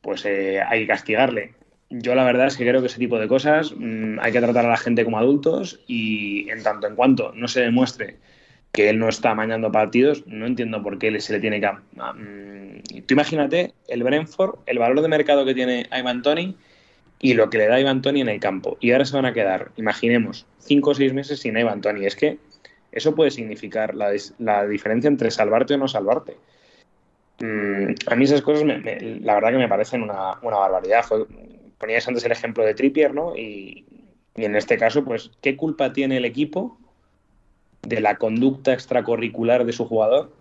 pues 0.00 0.24
eh, 0.24 0.60
hay 0.60 0.80
que 0.80 0.86
castigarle. 0.86 1.54
Yo 1.90 2.14
la 2.14 2.24
verdad 2.24 2.46
es 2.46 2.56
que 2.56 2.66
creo 2.66 2.80
que 2.80 2.86
ese 2.86 2.98
tipo 2.98 3.18
de 3.18 3.28
cosas 3.28 3.74
mm, 3.76 4.18
hay 4.20 4.32
que 4.32 4.40
tratar 4.40 4.64
a 4.64 4.70
la 4.70 4.76
gente 4.76 5.04
como 5.04 5.18
adultos 5.18 5.80
y 5.86 6.48
en 6.50 6.62
tanto 6.62 6.86
en 6.86 6.94
cuanto 6.94 7.32
no 7.34 7.48
se 7.48 7.60
demuestre 7.60 8.16
que 8.72 8.88
él 8.88 8.98
no 8.98 9.08
está 9.08 9.32
amañando 9.32 9.72
partidos, 9.72 10.24
no 10.26 10.46
entiendo 10.46 10.82
por 10.82 10.98
qué 10.98 11.20
se 11.20 11.32
le 11.32 11.40
tiene 11.40 11.60
que... 11.60 11.68
Mm, 11.68 13.02
tú 13.06 13.14
imagínate 13.14 13.74
el 13.88 14.04
Brentford, 14.04 14.60
el 14.66 14.78
valor 14.78 15.02
de 15.02 15.08
mercado 15.08 15.44
que 15.44 15.54
tiene 15.54 15.88
Ivan 15.92 16.22
Tony 16.22 16.56
y 17.18 17.34
lo 17.34 17.50
que 17.50 17.58
le 17.58 17.66
da 17.66 17.80
Ivan 17.80 18.02
Tony 18.02 18.20
en 18.20 18.28
el 18.28 18.40
campo. 18.40 18.78
Y 18.80 18.92
ahora 18.92 19.04
se 19.04 19.16
van 19.16 19.26
a 19.26 19.34
quedar, 19.34 19.72
imaginemos, 19.76 20.46
cinco 20.58 20.90
o 20.90 20.94
seis 20.94 21.12
meses 21.12 21.40
sin 21.40 21.58
Ivan 21.58 21.80
Tony. 21.80 22.06
Es 22.06 22.14
que 22.14 22.38
eso 22.92 23.14
puede 23.14 23.30
significar 23.30 23.94
la, 23.94 24.12
la 24.38 24.66
diferencia 24.66 25.08
entre 25.08 25.30
salvarte 25.30 25.74
o 25.74 25.78
no 25.78 25.88
salvarte. 25.88 26.36
Mm, 27.40 27.94
a 28.06 28.16
mí 28.16 28.24
esas 28.24 28.42
cosas, 28.42 28.64
la 28.64 29.34
verdad 29.34 29.50
que 29.50 29.58
me 29.58 29.68
parecen 29.68 30.02
una, 30.02 30.34
barbaridad. 30.42 31.04
ponías 31.78 32.06
antes 32.06 32.24
el 32.24 32.32
ejemplo 32.32 32.64
de 32.64 32.74
Trippier, 32.74 33.14
¿no? 33.14 33.36
Y, 33.36 33.86
en 34.36 34.56
este 34.56 34.78
caso, 34.78 35.04
pues, 35.04 35.30
¿qué 35.40 35.56
culpa 35.56 35.92
tiene 35.92 36.18
el 36.18 36.24
equipo 36.24 36.78
de 37.82 38.00
la 38.00 38.16
conducta 38.16 38.72
extracurricular 38.72 39.64
de 39.64 39.72
su 39.72 39.86
jugador? 39.86 40.32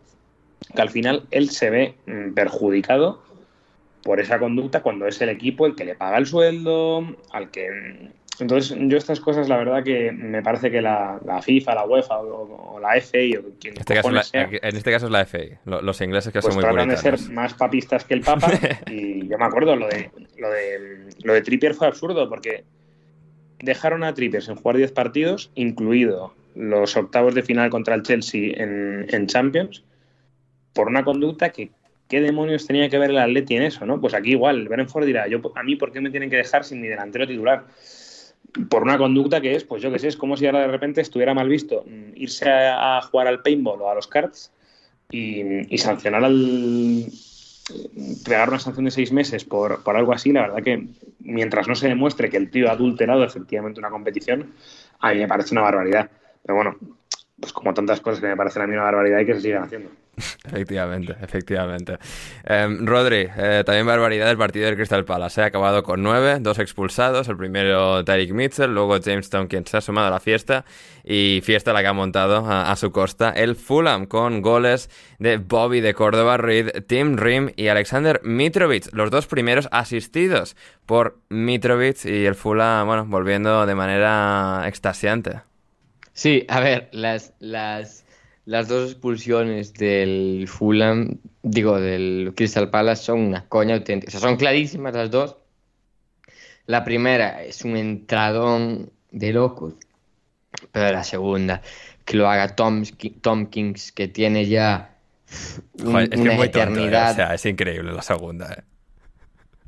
Que 0.76 0.82
al 0.82 0.90
final 0.90 1.26
él 1.32 1.50
se 1.50 1.70
ve 1.70 1.96
mm, 2.06 2.34
perjudicado 2.34 3.24
por 4.04 4.20
esa 4.20 4.40
conducta 4.40 4.82
cuando 4.82 5.08
es 5.08 5.22
el 5.22 5.30
equipo 5.30 5.66
el 5.66 5.76
que 5.76 5.86
le 5.86 5.96
paga 5.96 6.18
el 6.18 6.26
sueldo, 6.26 7.16
al 7.32 7.52
que 7.52 8.12
entonces, 8.40 8.78
yo 8.80 8.98
estas 8.98 9.20
cosas, 9.20 9.50
la 9.50 9.58
verdad 9.58 9.84
que 9.84 10.12
me 10.12 10.42
parece 10.42 10.72
que 10.72 10.82
la, 10.82 11.20
FIFA, 11.42 11.76
la 11.76 11.86
UEFA 11.86 12.20
o, 12.20 12.80
la 12.80 13.00
FA 13.02 13.18
o 13.40 13.60
quien 13.60 13.78
este 13.78 13.96
caso 13.96 14.10
En 14.10 14.76
este 14.76 14.92
caso 14.92 15.06
es 15.08 15.12
la 15.12 15.26
FA, 15.26 15.40
los 15.66 16.02
ingleses 16.02 16.32
que 16.32 16.40
pues 16.40 16.54
son 16.54 16.56
muy 16.56 16.64
tratan 16.64 16.90
de 16.90 16.98
ser 16.98 17.20
más 17.32 17.54
papistas 17.54 18.06
que 18.06 18.14
el 18.14 18.22
Papa 18.22 18.52
y 18.88 19.28
yo 19.28 19.38
me 19.38 19.46
acuerdo, 19.46 19.76
lo 19.76 19.88
de, 19.88 20.12
lo 20.38 20.50
de, 20.50 21.10
lo 21.24 21.34
de 21.34 21.42
Trippier 21.42 21.74
fue 21.74 21.88
absurdo 21.88 22.30
porque 22.30 22.64
dejaron 23.60 24.04
a 24.04 24.14
Trippier 24.14 24.44
sin 24.44 24.56
jugar 24.56 24.78
10 24.78 24.92
partidos, 24.92 25.52
incluido 25.56 26.34
los 26.56 26.96
octavos 26.96 27.36
de 27.36 27.44
final 27.44 27.70
contra 27.70 27.96
el 27.96 28.04
Chelsea 28.04 28.54
en, 28.56 29.06
en 29.10 29.28
Champions, 29.28 29.84
por 30.74 30.88
una 30.88 31.04
conducta 31.04 31.50
que 31.50 31.72
¿qué 32.10 32.22
demonios 32.22 32.66
tenía 32.66 32.90
que 32.90 32.98
ver 32.98 33.12
el 33.12 33.18
Atleti 33.20 33.56
en 33.56 33.64
eso? 33.64 33.86
¿no? 33.86 34.02
Pues 34.02 34.14
aquí 34.14 34.32
igual, 34.32 34.58
el 34.62 34.68
Brentford 34.68 35.06
dirá, 35.06 35.28
yo, 35.28 35.40
a 35.56 35.64
mí, 35.64 35.76
¿por 35.76 35.92
qué 35.92 36.02
me 36.02 36.10
tienen 36.10 36.30
que 36.30 36.38
dejar 36.38 36.66
sin 36.66 36.82
mi 36.82 36.88
delantero 36.88 37.28
titular? 37.28 37.66
Por 38.70 38.84
una 38.84 38.98
conducta 38.98 39.42
que 39.42 39.56
es, 39.56 39.64
pues 39.64 39.82
yo 39.82 39.92
qué 39.92 40.00
sé, 40.00 40.08
es 40.08 40.18
como 40.18 40.38
si 40.38 40.46
ahora 40.46 40.62
de 40.62 40.68
repente 40.68 41.02
estuviera 41.02 41.34
mal 41.34 41.48
visto 41.48 41.84
mm, 41.86 42.16
irse 42.16 42.50
a, 42.50 43.02
jugar 43.02 43.28
al 43.28 43.42
paintball 43.42 43.82
o 43.82 43.90
a 43.90 43.96
los 43.96 44.08
cards 44.08 44.52
y, 45.12 45.78
sancionar 45.78 46.24
al. 46.24 47.06
pegar 48.26 48.50
una 48.50 48.60
sanción 48.60 48.86
de 48.86 48.92
seis 48.92 49.12
meses 49.12 49.46
por, 49.46 49.84
por, 49.84 49.96
algo 49.96 50.14
así, 50.14 50.32
la 50.32 50.42
verdad 50.42 50.64
que 50.64 50.88
mientras 51.20 51.68
no 51.68 51.76
se 51.76 51.88
demuestre 51.88 52.30
que 52.30 52.38
el 52.38 52.50
tío 52.50 52.70
ha 52.70 52.74
adulterado 52.74 53.24
efectivamente 53.24 53.80
una 53.80 53.90
competición, 53.90 54.54
a 55.00 55.14
mí 55.14 55.20
me 55.20 55.28
parece 55.28 55.54
una 55.54 55.62
barbaridad. 55.62 56.10
Pero 56.44 56.56
bueno, 56.56 56.78
pues 57.40 57.54
como 57.54 57.74
tantas 57.74 58.02
cosas 58.02 58.20
que 58.20 58.28
me 58.28 58.36
parecen 58.36 58.62
a 58.62 58.68
mí 58.68 58.74
una 58.74 58.84
barbaridad 58.84 59.20
y 59.20 59.26
que 59.26 59.36
se 59.36 59.42
sigan 59.42 59.64
haciendo. 59.64 59.90
Efectivamente, 60.46 61.16
efectivamente. 61.22 61.98
Em, 62.44 62.86
Rodri, 62.86 63.28
eh, 63.38 63.64
también 63.66 63.86
barbaridad 63.86 64.28
del 64.28 64.38
partido 64.38 64.66
del 64.66 64.76
Crystal 64.76 65.06
Palace. 65.06 65.36
Se 65.36 65.42
ha 65.42 65.46
acabado 65.46 65.84
con 65.84 66.04
nueve, 66.04 66.40
dos 66.42 66.60
expulsados. 66.60 67.30
El 67.30 67.38
primero 67.38 68.04
Tyreek 68.04 68.34
Mitchell, 68.34 68.74
luego 68.74 68.98
James 69.04 69.30
quien 69.48 69.66
se 69.66 69.78
ha 69.78 69.82
sumado 69.82 70.08
a 70.08 70.10
la 70.10 70.20
fiesta. 70.20 70.66
Y 71.04 71.42
fiesta 71.44 71.72
la 71.72 71.82
que 71.82 71.88
ha 71.88 71.94
montado 71.94 72.46
a, 72.50 72.76
su 72.76 72.92
costa 72.92 73.30
el 73.30 73.56
Fulham 73.56 74.06
con 74.06 74.42
goles 74.42 74.90
de 75.20 75.38
Bobby 75.38 75.80
de 75.82 75.94
Córdoba 75.94 76.38
Reed, 76.38 76.84
Tim 76.88 77.16
Rim 77.16 77.52
y 77.56 77.68
Alexander 77.68 78.20
Mitrovic. 78.24 78.92
Los 78.94 79.12
dos 79.12 79.28
primeros 79.28 79.70
asistidos 79.72 80.56
por 80.86 81.20
Mitrovic 81.30 82.06
y 82.06 82.26
el 82.26 82.36
Fulham, 82.36 82.88
bueno, 82.88 83.06
volviendo 83.06 83.66
de 83.66 83.76
manera 83.76 84.64
extasiante. 84.66 85.49
Sí, 86.20 86.46
a 86.50 86.60
ver, 86.60 86.90
las, 86.92 87.32
las 87.40 88.04
las 88.50 88.68
dos 88.68 88.90
expulsiones 88.90 89.74
del 89.76 90.48
Fulham, 90.48 91.20
digo, 91.44 91.80
del 91.80 92.34
Crystal 92.36 92.70
Palace 92.70 93.04
son 93.04 93.20
una 93.20 93.46
coña 93.48 93.76
auténtica. 93.76 94.10
O 94.10 94.12
sea, 94.12 94.20
son 94.20 94.38
clarísimas 94.38 94.96
las 94.96 95.12
dos. 95.12 95.38
La 96.66 96.84
primera 96.84 97.44
es 97.44 97.64
un 97.64 97.78
entradón 97.78 98.92
de 99.12 99.34
locos, 99.34 99.76
pero 100.72 100.92
la 100.92 101.04
segunda, 101.04 101.62
que 102.04 102.18
lo 102.18 102.28
haga 102.28 102.56
Tom, 102.56 102.84
Tompkins, 103.22 103.92
que 103.92 104.08
tiene 104.08 104.48
ya 104.48 104.98
una 105.84 106.06
¿eh? 106.06 106.46
eternidad. 106.46 107.12
o 107.12 107.16
sea, 107.16 107.36
es 107.36 107.46
increíble 107.46 107.94
la 107.94 108.02
segunda. 108.02 108.52
¿eh? 108.52 108.64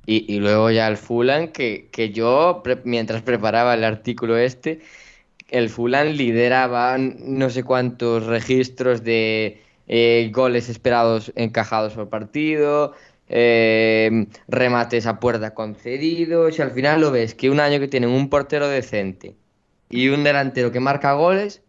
Y, 0.07 0.35
y, 0.35 0.39
luego 0.39 0.71
ya 0.71 0.87
el 0.87 0.97
Fulham, 0.97 1.49
que, 1.49 1.87
que 1.91 2.09
yo, 2.09 2.63
mientras 2.83 3.21
preparaba 3.21 3.75
el 3.75 3.83
artículo 3.83 4.37
este, 4.37 4.81
el 5.51 5.69
Fulham 5.69 6.07
lideraba 6.07 6.97
no 6.97 7.49
sé 7.49 7.63
cuántos 7.63 8.25
registros 8.25 9.03
de 9.03 9.61
eh, 9.87 10.31
goles 10.33 10.69
esperados 10.69 11.31
encajados 11.35 11.93
por 11.93 12.09
partido, 12.09 12.93
eh, 13.27 14.27
remates 14.47 15.05
a 15.05 15.19
puerta 15.19 15.53
concedidos, 15.53 16.57
y 16.57 16.61
al 16.61 16.71
final 16.71 17.01
lo 17.01 17.11
ves 17.11 17.35
que 17.35 17.49
un 17.49 17.59
año 17.59 17.79
que 17.79 17.89
tienen 17.89 18.09
un 18.09 18.29
portero 18.29 18.67
decente 18.69 19.35
y 19.89 20.07
un 20.07 20.23
delantero 20.23 20.71
que 20.71 20.79
marca 20.79 21.13
goles, 21.13 21.61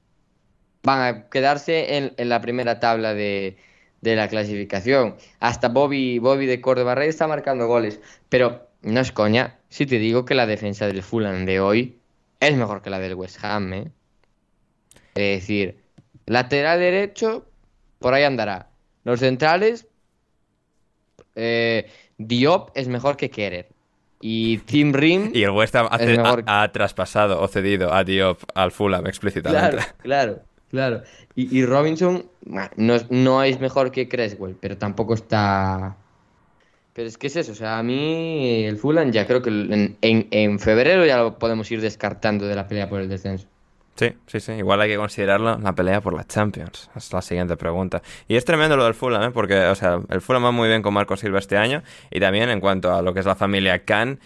van 0.85 1.01
a 1.01 1.29
quedarse 1.29 1.97
en, 2.17 2.29
la 2.29 2.41
primera 2.41 2.79
tabla 2.81 3.15
de, 3.15 3.57
la 4.01 4.29
clasificación. 4.29 5.17
Hasta 5.41 5.69
Bobby, 5.69 6.19
Bobby 6.21 6.47
de 6.47 6.61
Córdoba 6.61 6.95
Rey 6.95 7.09
está 7.09 7.27
marcando 7.27 7.67
goles, 7.67 8.01
pero 8.29 8.69
no 8.83 9.01
es 9.01 9.13
coña 9.13 9.59
si 9.69 9.87
te 9.87 9.99
digo 9.99 10.25
que 10.25 10.35
la 10.35 10.47
defensa 10.47 10.87
del 10.87 11.03
Fulham 11.03 11.47
de 11.47 11.61
hoy 11.61 12.02
es 12.49 12.57
mejor 12.57 12.83
que 12.83 12.91
la 12.91 12.99
del 12.99 13.15
West 13.15 13.43
Ham, 13.45 13.73
¿eh? 13.73 13.91
Es 15.15 15.41
decir, 15.41 15.83
lateral 16.27 16.81
derecho, 16.81 17.47
por 17.99 18.15
ahí 18.15 18.25
andará. 18.25 18.71
Los 19.05 19.21
centrales, 19.21 19.87
eh, 21.37 21.91
Diop 22.19 22.71
es 22.75 22.89
mejor 22.89 23.17
que 23.17 23.31
Kerer. 23.31 23.69
Y 24.21 24.59
Tim 24.59 24.93
Rim. 24.93 25.31
Y 25.35 25.43
el 25.43 25.51
West 25.51 25.75
Ham 25.77 25.89
ha, 25.91 26.73
traspasado 26.73 27.41
o 27.41 27.49
cedido 27.49 27.93
a 27.93 28.05
Diop 28.05 28.43
al 28.55 28.73
Fulham 28.73 29.07
explícitamente. 29.07 29.77
Claro, 29.77 29.93
claro, 29.99 30.43
claro. 30.69 31.03
Y, 31.35 31.65
Robinson 31.65 32.29
no, 32.77 32.97
no, 33.09 33.43
es 33.43 33.61
mejor 33.61 33.91
que 33.91 34.09
Creswell, 34.09 34.57
pero 34.61 34.79
tampoco 34.79 35.15
está 35.15 35.97
pero 36.93 37.09
es 37.09 37.17
que 37.17 37.29
es 37.29 37.37
eso, 37.37 37.53
o 37.53 37.55
sea, 37.55 37.79
a 37.79 37.83
mí 37.83 38.65
el 38.65 38.77
Fulham 38.77 39.13
ya 39.13 39.27
creo 39.27 39.41
que 39.41 39.51
en, 39.51 39.97
en, 40.01 40.59
febrero 40.59 41.07
ya 41.07 41.19
lo 41.19 41.39
podemos 41.39 41.71
ir 41.71 41.81
descartando 41.81 42.47
de 42.47 42.55
la 42.55 42.69
pelea 42.69 42.89
por 42.89 43.01
el 43.01 43.09
descenso. 43.09 43.47
Sí, 43.95 44.15
sí, 44.27 44.41
sí. 44.41 44.53
Igual 44.53 44.81
hay 44.81 44.89
que 44.91 44.97
considerarlo 44.97 45.59
la 45.59 45.75
pelea 45.75 46.01
por 46.01 46.15
la 46.15 46.27
Champions. 46.27 46.91
Es 46.97 47.13
la 47.13 47.21
siguiente 47.21 47.57
pregunta. 47.57 48.03
Y 48.27 48.37
es 48.37 48.45
tremendo 48.45 48.77
lo 48.77 48.85
del 48.85 48.95
Fulham, 48.95 49.23
¿eh? 49.23 49.31
porque, 49.31 49.67
o 49.67 49.75
sea, 49.75 50.01
el 50.09 50.21
Fulham 50.23 50.45
va 50.45 50.51
muy 50.51 50.69
bien 50.69 50.81
con 50.81 50.95
Marco 50.95 51.17
Silva 51.17 51.39
este 51.39 51.59
año. 51.59 51.83
Y 52.11 52.19
también 52.19 52.49
en 52.49 52.61
cuanto 52.61 52.93
a 52.93 53.03
lo 53.03 53.13
que 53.13 53.21
es 53.21 53.27
la 53.27 53.35
familia 53.37 53.85
Khan, 53.85 54.19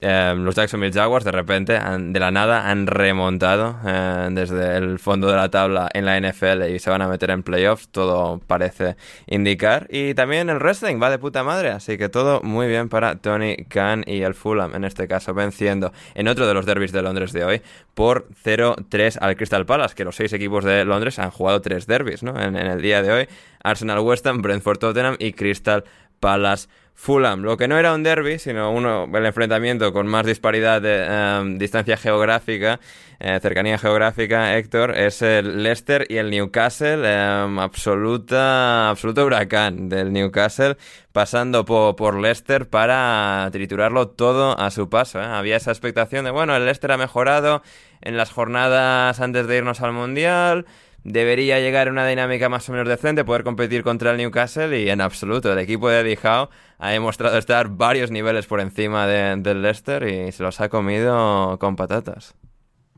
Em, 0.00 0.44
los 0.44 0.54
Jacksonville 0.54 0.92
Jaguars 0.92 1.24
de 1.24 1.32
repente, 1.32 1.72
de 1.72 2.20
la 2.20 2.30
nada, 2.30 2.68
han 2.70 2.86
remontado 2.86 3.78
eh, 3.86 4.28
desde 4.30 4.76
el 4.76 4.98
fondo 4.98 5.28
de 5.28 5.36
la 5.36 5.48
tabla 5.48 5.88
en 5.94 6.04
la 6.04 6.20
NFL 6.20 6.68
y 6.68 6.78
se 6.78 6.90
van 6.90 7.00
a 7.00 7.08
meter 7.08 7.30
en 7.30 7.42
playoffs, 7.42 7.88
todo 7.88 8.38
parece 8.46 8.96
indicar. 9.26 9.86
Y 9.88 10.12
también 10.12 10.50
el 10.50 10.58
wrestling 10.58 11.00
va 11.02 11.08
de 11.08 11.18
puta 11.18 11.42
madre, 11.44 11.70
así 11.70 11.96
que 11.96 12.10
todo 12.10 12.42
muy 12.42 12.66
bien 12.66 12.90
para 12.90 13.16
Tony 13.16 13.56
Khan 13.68 14.04
y 14.06 14.20
el 14.20 14.34
Fulham, 14.34 14.74
en 14.74 14.84
este 14.84 15.08
caso 15.08 15.32
venciendo 15.32 15.92
en 16.14 16.28
otro 16.28 16.46
de 16.46 16.52
los 16.52 16.66
derbis 16.66 16.92
de 16.92 17.00
Londres 17.00 17.32
de 17.32 17.44
hoy 17.44 17.62
por 17.94 18.28
0-3 18.44 19.16
al 19.18 19.36
Crystal 19.36 19.64
Palace, 19.64 19.94
que 19.94 20.04
los 20.04 20.16
seis 20.16 20.30
equipos 20.34 20.62
de 20.64 20.84
Londres 20.84 21.18
han 21.18 21.30
jugado 21.30 21.62
tres 21.62 21.86
derbis 21.86 22.22
¿no? 22.22 22.38
en, 22.38 22.56
en 22.56 22.66
el 22.66 22.82
día 22.82 23.00
de 23.00 23.12
hoy. 23.12 23.28
Arsenal 23.62 24.00
West 24.00 24.26
Ham, 24.26 24.42
Brentford 24.42 24.78
Tottenham 24.78 25.16
y 25.18 25.32
Crystal 25.32 25.84
Palace 26.20 26.68
Fulham, 26.98 27.42
lo 27.42 27.58
que 27.58 27.68
no 27.68 27.78
era 27.78 27.94
un 27.94 28.02
derby, 28.02 28.38
sino 28.38 28.72
uno, 28.72 29.06
el 29.12 29.26
enfrentamiento 29.26 29.92
con 29.92 30.06
más 30.06 30.24
disparidad 30.24 30.80
de 30.80 31.04
em, 31.04 31.58
distancia 31.58 31.98
geográfica, 31.98 32.80
eh, 33.20 33.38
cercanía 33.40 33.76
geográfica, 33.76 34.56
Héctor, 34.56 34.96
es 34.96 35.20
el 35.20 35.62
Leicester 35.62 36.06
y 36.08 36.16
el 36.16 36.30
Newcastle, 36.30 37.02
em, 37.04 37.58
absoluta, 37.58 38.88
absoluto 38.88 39.26
huracán 39.26 39.90
del 39.90 40.10
Newcastle, 40.10 40.78
pasando 41.12 41.66
por 41.66 42.18
Leicester 42.18 42.68
para 42.68 43.46
triturarlo 43.52 44.08
todo 44.08 44.58
a 44.58 44.70
su 44.70 44.88
paso. 44.88 45.20
¿eh? 45.20 45.24
Había 45.24 45.56
esa 45.56 45.72
expectación 45.72 46.24
de, 46.24 46.30
bueno, 46.30 46.56
el 46.56 46.64
Leicester 46.64 46.92
ha 46.92 46.96
mejorado 46.96 47.62
en 48.00 48.16
las 48.16 48.30
jornadas 48.30 49.20
antes 49.20 49.46
de 49.46 49.58
irnos 49.58 49.82
al 49.82 49.92
Mundial, 49.92 50.64
debería 51.06 51.60
llegar 51.60 51.86
a 51.86 51.90
una 51.92 52.06
dinámica 52.06 52.48
más 52.48 52.68
o 52.68 52.72
menos 52.72 52.88
decente, 52.88 53.24
poder 53.24 53.44
competir 53.44 53.84
contra 53.84 54.10
el 54.10 54.16
Newcastle 54.16 54.82
y 54.82 54.90
en 54.90 55.00
absoluto. 55.00 55.52
El 55.52 55.60
equipo 55.60 55.88
de 55.88 56.00
Eddie 56.00 56.18
Howe 56.20 56.48
ha 56.78 56.90
demostrado 56.90 57.38
estar 57.38 57.68
varios 57.68 58.10
niveles 58.10 58.46
por 58.46 58.60
encima 58.60 59.06
del 59.06 59.62
Leicester 59.62 60.02
y 60.02 60.32
se 60.32 60.42
los 60.42 60.60
ha 60.60 60.68
comido 60.68 61.58
con 61.60 61.76
patatas. 61.76 62.34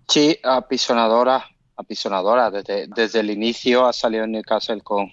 Sí, 0.09 0.39
apisonadora, 0.43 1.45
apisonadora. 1.77 2.51
Desde, 2.51 2.87
desde 2.89 3.21
el 3.21 3.31
inicio 3.31 3.87
ha 3.87 3.93
salido 3.93 4.25
el 4.25 4.33
Newcastle 4.33 4.81
con, 4.81 5.13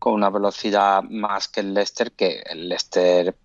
con 0.00 0.14
una 0.14 0.28
velocidad 0.28 1.04
más 1.04 1.46
que 1.46 1.60
el 1.60 1.72
Leicester, 1.72 2.10
que 2.12 2.42
el 2.50 2.68
Leicester, 2.68 3.36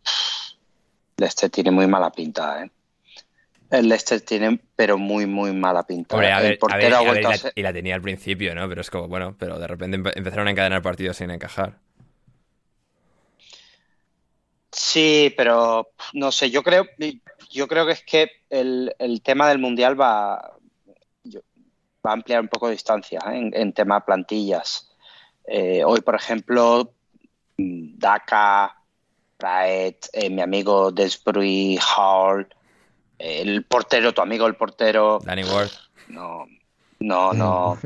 Leicester 1.17 1.49
tiene 1.51 1.69
muy 1.69 1.85
mala 1.85 2.11
pinta, 2.11 2.63
¿eh? 2.63 2.71
El 3.73 3.89
Leicester 3.89 4.21
tiene, 4.21 4.59
pero 4.75 4.99
muy, 4.99 5.25
muy 5.25 5.51
mala 5.51 5.81
pinta. 5.81 6.15
y, 7.55 7.61
la, 7.63 7.73
tenía 7.73 7.95
al 7.95 8.03
principio, 8.03 8.53
¿no? 8.53 8.69
Pero 8.69 8.81
es 8.81 8.91
como, 8.91 9.07
bueno, 9.07 9.35
pero 9.39 9.57
de 9.57 9.65
repente 9.65 9.95
empezaron 10.15 10.47
a 10.47 10.51
encadenar 10.51 10.83
partidos 10.83 11.17
sin 11.17 11.31
encajar. 11.31 11.79
Sí, 14.71 15.33
pero 15.35 15.89
no 16.13 16.31
sé, 16.31 16.51
yo 16.51 16.61
creo, 16.61 16.85
yo 17.49 17.67
creo 17.67 17.87
que 17.87 17.93
es 17.93 18.03
que 18.03 18.29
el, 18.51 18.93
tema 19.23 19.49
del 19.49 19.57
Mundial 19.57 19.99
va, 19.99 20.55
va 21.25 22.11
a 22.11 22.13
ampliar 22.13 22.41
un 22.41 22.49
poco 22.49 22.67
de 22.67 22.73
distancia 22.73 23.21
¿eh? 23.31 23.49
en, 23.53 23.73
tema 23.73 24.05
plantillas. 24.05 24.95
Eh, 25.47 25.83
hoy, 25.83 26.01
por 26.01 26.13
ejemplo, 26.13 26.93
Daka, 27.57 28.75
Praet, 29.37 30.09
eh, 30.13 30.29
mi 30.29 30.43
amigo 30.43 30.91
Desbruy, 30.91 31.79
Hall 31.97 32.47
el 33.17 33.63
portero, 33.65 34.13
tu 34.13 34.21
amigo 34.21 34.47
el 34.47 34.55
portero. 34.55 35.19
Danny 35.23 35.43
Ward. 35.43 35.69
No, 36.07 36.45
no, 36.99 37.33
no. 37.33 37.77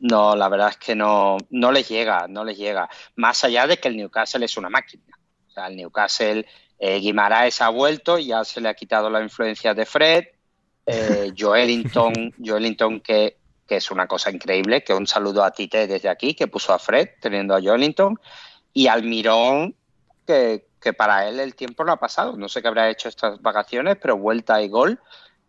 No, 0.00 0.34
la 0.34 0.48
verdad 0.48 0.70
es 0.70 0.76
que 0.78 0.96
no, 0.96 1.36
no 1.50 1.70
les 1.70 1.88
llega, 1.88 2.26
no 2.28 2.44
les 2.44 2.58
llega. 2.58 2.88
Más 3.14 3.44
allá 3.44 3.68
de 3.68 3.78
que 3.78 3.86
el 3.86 3.96
Newcastle 3.96 4.44
es 4.44 4.56
una 4.56 4.68
máquina. 4.68 5.04
O 5.48 5.50
sea, 5.52 5.68
el 5.68 5.76
Newcastle, 5.76 6.44
eh, 6.78 6.98
Guimaraes 6.98 7.60
ha 7.60 7.68
vuelto, 7.68 8.18
ya 8.18 8.42
se 8.44 8.60
le 8.60 8.68
ha 8.68 8.74
quitado 8.74 9.08
la 9.08 9.22
influencia 9.22 9.74
de 9.74 9.86
Fred. 9.86 10.24
Eh, 10.86 11.32
Joelinton, 11.38 12.34
Joelinton 12.36 13.00
que, 13.00 13.36
que, 13.68 13.76
es 13.76 13.90
una 13.92 14.08
cosa 14.08 14.32
increíble, 14.32 14.82
que 14.82 14.92
un 14.92 15.06
saludo 15.06 15.44
a 15.44 15.52
Tite 15.52 15.86
desde 15.86 16.08
aquí, 16.08 16.34
que 16.34 16.48
puso 16.48 16.72
a 16.72 16.80
Fred 16.80 17.10
teniendo 17.20 17.54
a 17.54 17.60
Joelinton. 17.62 18.18
Y 18.72 18.88
Almirón, 18.88 19.76
que, 20.26 20.66
que 20.82 20.92
para 20.92 21.28
él 21.28 21.40
el 21.40 21.54
tiempo 21.54 21.84
no 21.84 21.92
ha 21.92 21.96
pasado. 21.96 22.36
No 22.36 22.48
sé 22.48 22.60
qué 22.60 22.68
habrá 22.68 22.90
hecho 22.90 23.08
estas 23.08 23.40
vacaciones, 23.40 23.96
pero 24.02 24.18
vuelta 24.18 24.60
y 24.60 24.68
gol. 24.68 25.00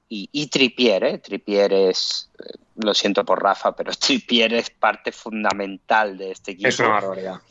Y, 0.08 0.30
y 0.32 0.48
Tripier, 0.48 1.04
¿eh? 1.04 1.18
Tripier 1.18 1.74
es, 1.74 2.30
eh, 2.40 2.58
lo 2.76 2.94
siento 2.94 3.26
por 3.26 3.42
Rafa, 3.42 3.76
pero 3.76 3.92
Tripier 4.00 4.54
es 4.54 4.70
parte 4.70 5.12
fundamental 5.12 6.18
de 6.18 6.32
este 6.32 6.52
equipo. 6.52 6.70
Es 6.70 6.80
una 6.80 6.90
barbaridad. 6.90 7.42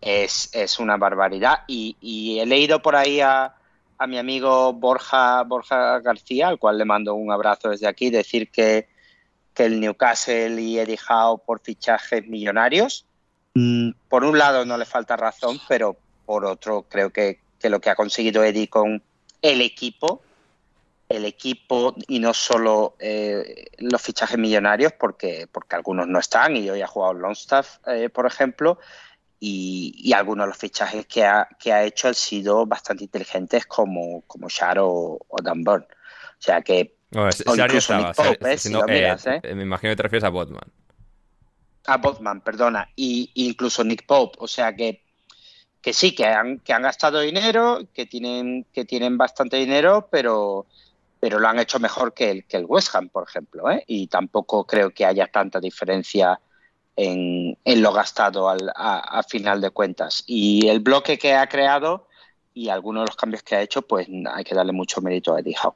es, 0.00 0.50
es 0.52 0.78
una 0.78 0.96
barbaridad. 0.96 1.60
Y, 1.66 1.96
y, 2.00 2.38
he 2.38 2.46
leído 2.46 2.82
por 2.82 2.94
ahí 2.94 3.20
a, 3.20 3.54
a, 3.98 4.06
mi 4.06 4.18
amigo 4.18 4.72
Borja, 4.74 5.42
Borja 5.44 6.00
García, 6.00 6.48
al 6.48 6.58
cual 6.58 6.78
le 6.78 6.84
mando 6.84 7.14
un 7.14 7.32
abrazo 7.32 7.70
desde 7.70 7.88
aquí, 7.88 8.10
decir 8.10 8.50
que, 8.50 8.86
que 9.54 9.64
el 9.64 9.80
Newcastle 9.80 10.60
y 10.60 10.78
Eddie 10.78 10.98
Howe 11.08 11.42
por 11.44 11.60
fichajes 11.60 12.26
millonarios. 12.26 13.06
Mm, 13.54 13.92
por 14.08 14.24
un 14.24 14.36
lado 14.36 14.66
no 14.66 14.76
le 14.76 14.84
falta 14.84 15.16
razón, 15.16 15.58
pero 15.68 15.96
por 16.24 16.44
otro 16.44 16.86
creo 16.88 17.10
que, 17.10 17.40
que 17.58 17.68
lo 17.68 17.80
que 17.80 17.90
ha 17.90 17.94
conseguido 17.94 18.44
Eddie 18.44 18.68
con 18.68 19.02
el 19.42 19.60
equipo 19.60 20.22
el 21.08 21.24
equipo 21.24 21.94
y 22.08 22.18
no 22.18 22.32
solo 22.34 22.96
eh, 22.98 23.66
los 23.78 24.00
fichajes 24.00 24.38
millonarios, 24.38 24.92
porque, 24.92 25.46
porque 25.50 25.76
algunos 25.76 26.08
no 26.08 26.18
están, 26.18 26.56
y 26.56 26.68
hoy 26.70 26.82
ha 26.82 26.86
jugado 26.86 27.14
Longstaff, 27.14 27.78
eh, 27.86 28.08
por 28.08 28.26
ejemplo, 28.26 28.78
y, 29.40 30.12
algunos 30.14 30.44
de 30.44 30.48
los 30.48 30.56
fichajes 30.56 31.06
que 31.06 31.24
ha, 31.24 31.46
que 31.58 31.72
ha 31.72 31.84
hecho 31.84 32.08
han 32.08 32.14
sido 32.14 32.64
bastante 32.64 33.04
inteligentes, 33.04 33.66
como, 33.66 34.22
como 34.22 34.48
Shar 34.48 34.78
o, 34.80 35.18
Dunburn. 35.42 35.82
O 35.82 36.42
sea 36.42 36.62
que. 36.62 36.96
No, 37.10 37.28
incluso 37.28 37.96
Nick 37.96 38.14
Pope, 38.14 38.58
si 38.58 38.70
lo 38.70 38.84
miras, 38.84 39.26
Me 39.26 39.62
imagino 39.62 39.92
que 39.92 39.96
te 39.96 40.02
refieres 40.02 40.24
a 40.24 40.30
Botman. 40.30 40.64
A 41.86 41.98
Botman, 41.98 42.40
perdona. 42.40 42.88
Y, 42.96 43.30
incluso 43.34 43.84
Nick 43.84 44.06
Pope. 44.06 44.38
O 44.40 44.48
sea 44.48 44.74
que 44.74 45.03
que 45.84 45.92
sí, 45.92 46.14
que 46.14 46.24
han, 46.24 46.60
que 46.60 46.72
han 46.72 46.80
gastado 46.80 47.20
dinero, 47.20 47.80
que 47.92 48.06
tienen, 48.06 48.64
que 48.72 48.86
tienen 48.86 49.18
bastante 49.18 49.58
dinero, 49.58 50.08
pero, 50.10 50.64
pero 51.20 51.38
lo 51.38 51.46
han 51.46 51.58
hecho 51.58 51.78
mejor 51.78 52.14
que 52.14 52.30
el, 52.30 52.44
que 52.46 52.56
el 52.56 52.64
West 52.64 52.94
Ham, 52.94 53.10
por 53.10 53.28
ejemplo, 53.28 53.70
¿eh? 53.70 53.84
y 53.86 54.06
tampoco 54.06 54.64
creo 54.64 54.92
que 54.94 55.04
haya 55.04 55.26
tanta 55.26 55.60
diferencia 55.60 56.40
en, 56.96 57.58
en 57.62 57.82
lo 57.82 57.92
gastado 57.92 58.48
al, 58.48 58.72
a, 58.74 59.22
final 59.28 59.60
de 59.60 59.68
cuentas. 59.68 60.24
Y 60.26 60.68
el 60.68 60.80
bloque 60.80 61.18
que 61.18 61.34
ha 61.34 61.46
creado 61.50 62.08
y 62.54 62.70
algunos 62.70 63.02
de 63.02 63.08
los 63.08 63.16
cambios 63.16 63.42
que 63.42 63.56
ha 63.56 63.60
hecho, 63.60 63.82
pues 63.82 64.08
hay 64.32 64.44
que 64.44 64.54
darle 64.54 64.72
mucho 64.72 65.02
mérito 65.02 65.34
a 65.34 65.40
Eddie 65.40 65.56
Howe. 65.62 65.74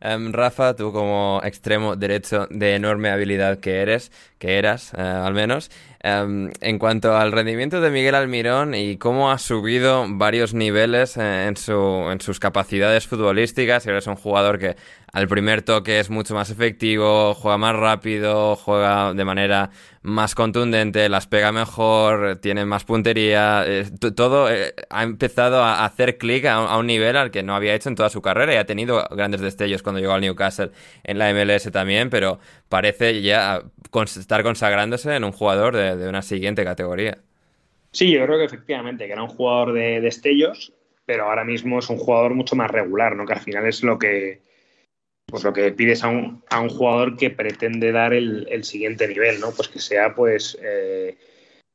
Em, 0.00 0.32
Rafa, 0.32 0.74
tú 0.74 0.92
como 0.92 1.40
extremo 1.44 1.96
derecho 1.96 2.46
de 2.50 2.74
enorme 2.74 3.10
habilidad 3.10 3.58
que 3.58 3.80
eres, 3.80 4.12
que 4.38 4.58
eras 4.58 4.92
eh, 4.96 5.00
al 5.00 5.34
menos, 5.34 5.70
em, 6.02 6.50
en 6.60 6.78
cuanto 6.78 7.16
al 7.16 7.32
rendimiento 7.32 7.80
de 7.80 7.90
Miguel 7.90 8.14
Almirón 8.14 8.74
y 8.74 8.96
cómo 8.96 9.30
ha 9.30 9.38
subido 9.38 10.06
varios 10.08 10.54
niveles 10.54 11.16
eh, 11.16 11.46
en, 11.46 11.56
su, 11.56 12.08
en 12.10 12.20
sus 12.20 12.40
capacidades 12.40 13.06
futbolísticas, 13.06 13.86
eres 13.86 14.06
un 14.06 14.16
jugador 14.16 14.58
que 14.58 14.76
al 15.14 15.28
primer 15.28 15.62
toque 15.62 16.00
es 16.00 16.10
mucho 16.10 16.34
más 16.34 16.50
efectivo, 16.50 17.34
juega 17.34 17.56
más 17.56 17.76
rápido, 17.76 18.56
juega 18.56 19.14
de 19.14 19.24
manera 19.24 19.70
más 20.02 20.34
contundente, 20.34 21.08
las 21.08 21.28
pega 21.28 21.52
mejor, 21.52 22.40
tiene 22.42 22.64
más 22.64 22.84
puntería, 22.84 23.62
eh, 23.64 23.84
todo 24.16 24.52
eh, 24.52 24.74
ha 24.90 25.04
empezado 25.04 25.62
a 25.62 25.84
hacer 25.84 26.18
clic 26.18 26.46
a, 26.46 26.76
un 26.76 26.88
nivel 26.88 27.16
al 27.16 27.30
que 27.30 27.44
no 27.44 27.54
había 27.54 27.76
hecho 27.76 27.88
en 27.88 27.94
toda 27.94 28.10
su 28.10 28.22
carrera 28.22 28.54
y 28.54 28.56
ha 28.56 28.66
tenido 28.66 29.06
grandes 29.12 29.40
destellos 29.40 29.84
cuando 29.84 30.00
llegó 30.00 30.14
al 30.14 30.20
Newcastle 30.20 30.72
en 31.04 31.18
la 31.18 31.32
MLS 31.32 31.70
también, 31.70 32.10
pero 32.10 32.40
parece 32.68 33.22
ya 33.22 33.62
estar 34.04 34.42
consagrándose 34.42 35.14
en 35.14 35.22
un 35.22 35.30
jugador 35.30 35.76
de, 35.76 35.96
de 35.96 36.08
una 36.08 36.22
siguiente 36.22 36.64
categoría. 36.64 37.18
Sí, 37.92 38.10
yo 38.10 38.24
creo 38.26 38.38
que 38.38 38.46
efectivamente, 38.46 39.06
que 39.06 39.12
era 39.12 39.22
un 39.22 39.28
jugador 39.28 39.74
de 39.74 40.00
destellos, 40.00 40.72
pero 41.06 41.26
ahora 41.26 41.44
mismo 41.44 41.78
es 41.78 41.88
un 41.88 41.98
jugador 41.98 42.34
mucho 42.34 42.56
más 42.56 42.68
regular, 42.68 43.14
¿no? 43.14 43.26
Que 43.26 43.34
al 43.34 43.40
final 43.40 43.64
es 43.66 43.84
lo 43.84 43.96
que 43.96 44.42
pues 45.26 45.44
lo 45.44 45.52
que 45.52 45.72
pides 45.72 46.04
a 46.04 46.08
un, 46.08 46.42
a 46.50 46.60
un 46.60 46.68
jugador 46.68 47.16
que 47.16 47.30
pretende 47.30 47.92
dar 47.92 48.14
el, 48.14 48.46
el, 48.50 48.64
siguiente 48.64 49.08
nivel, 49.08 49.40
¿no? 49.40 49.50
Pues 49.52 49.68
que 49.68 49.80
sea, 49.80 50.14
pues, 50.14 50.58
eh, 50.62 51.18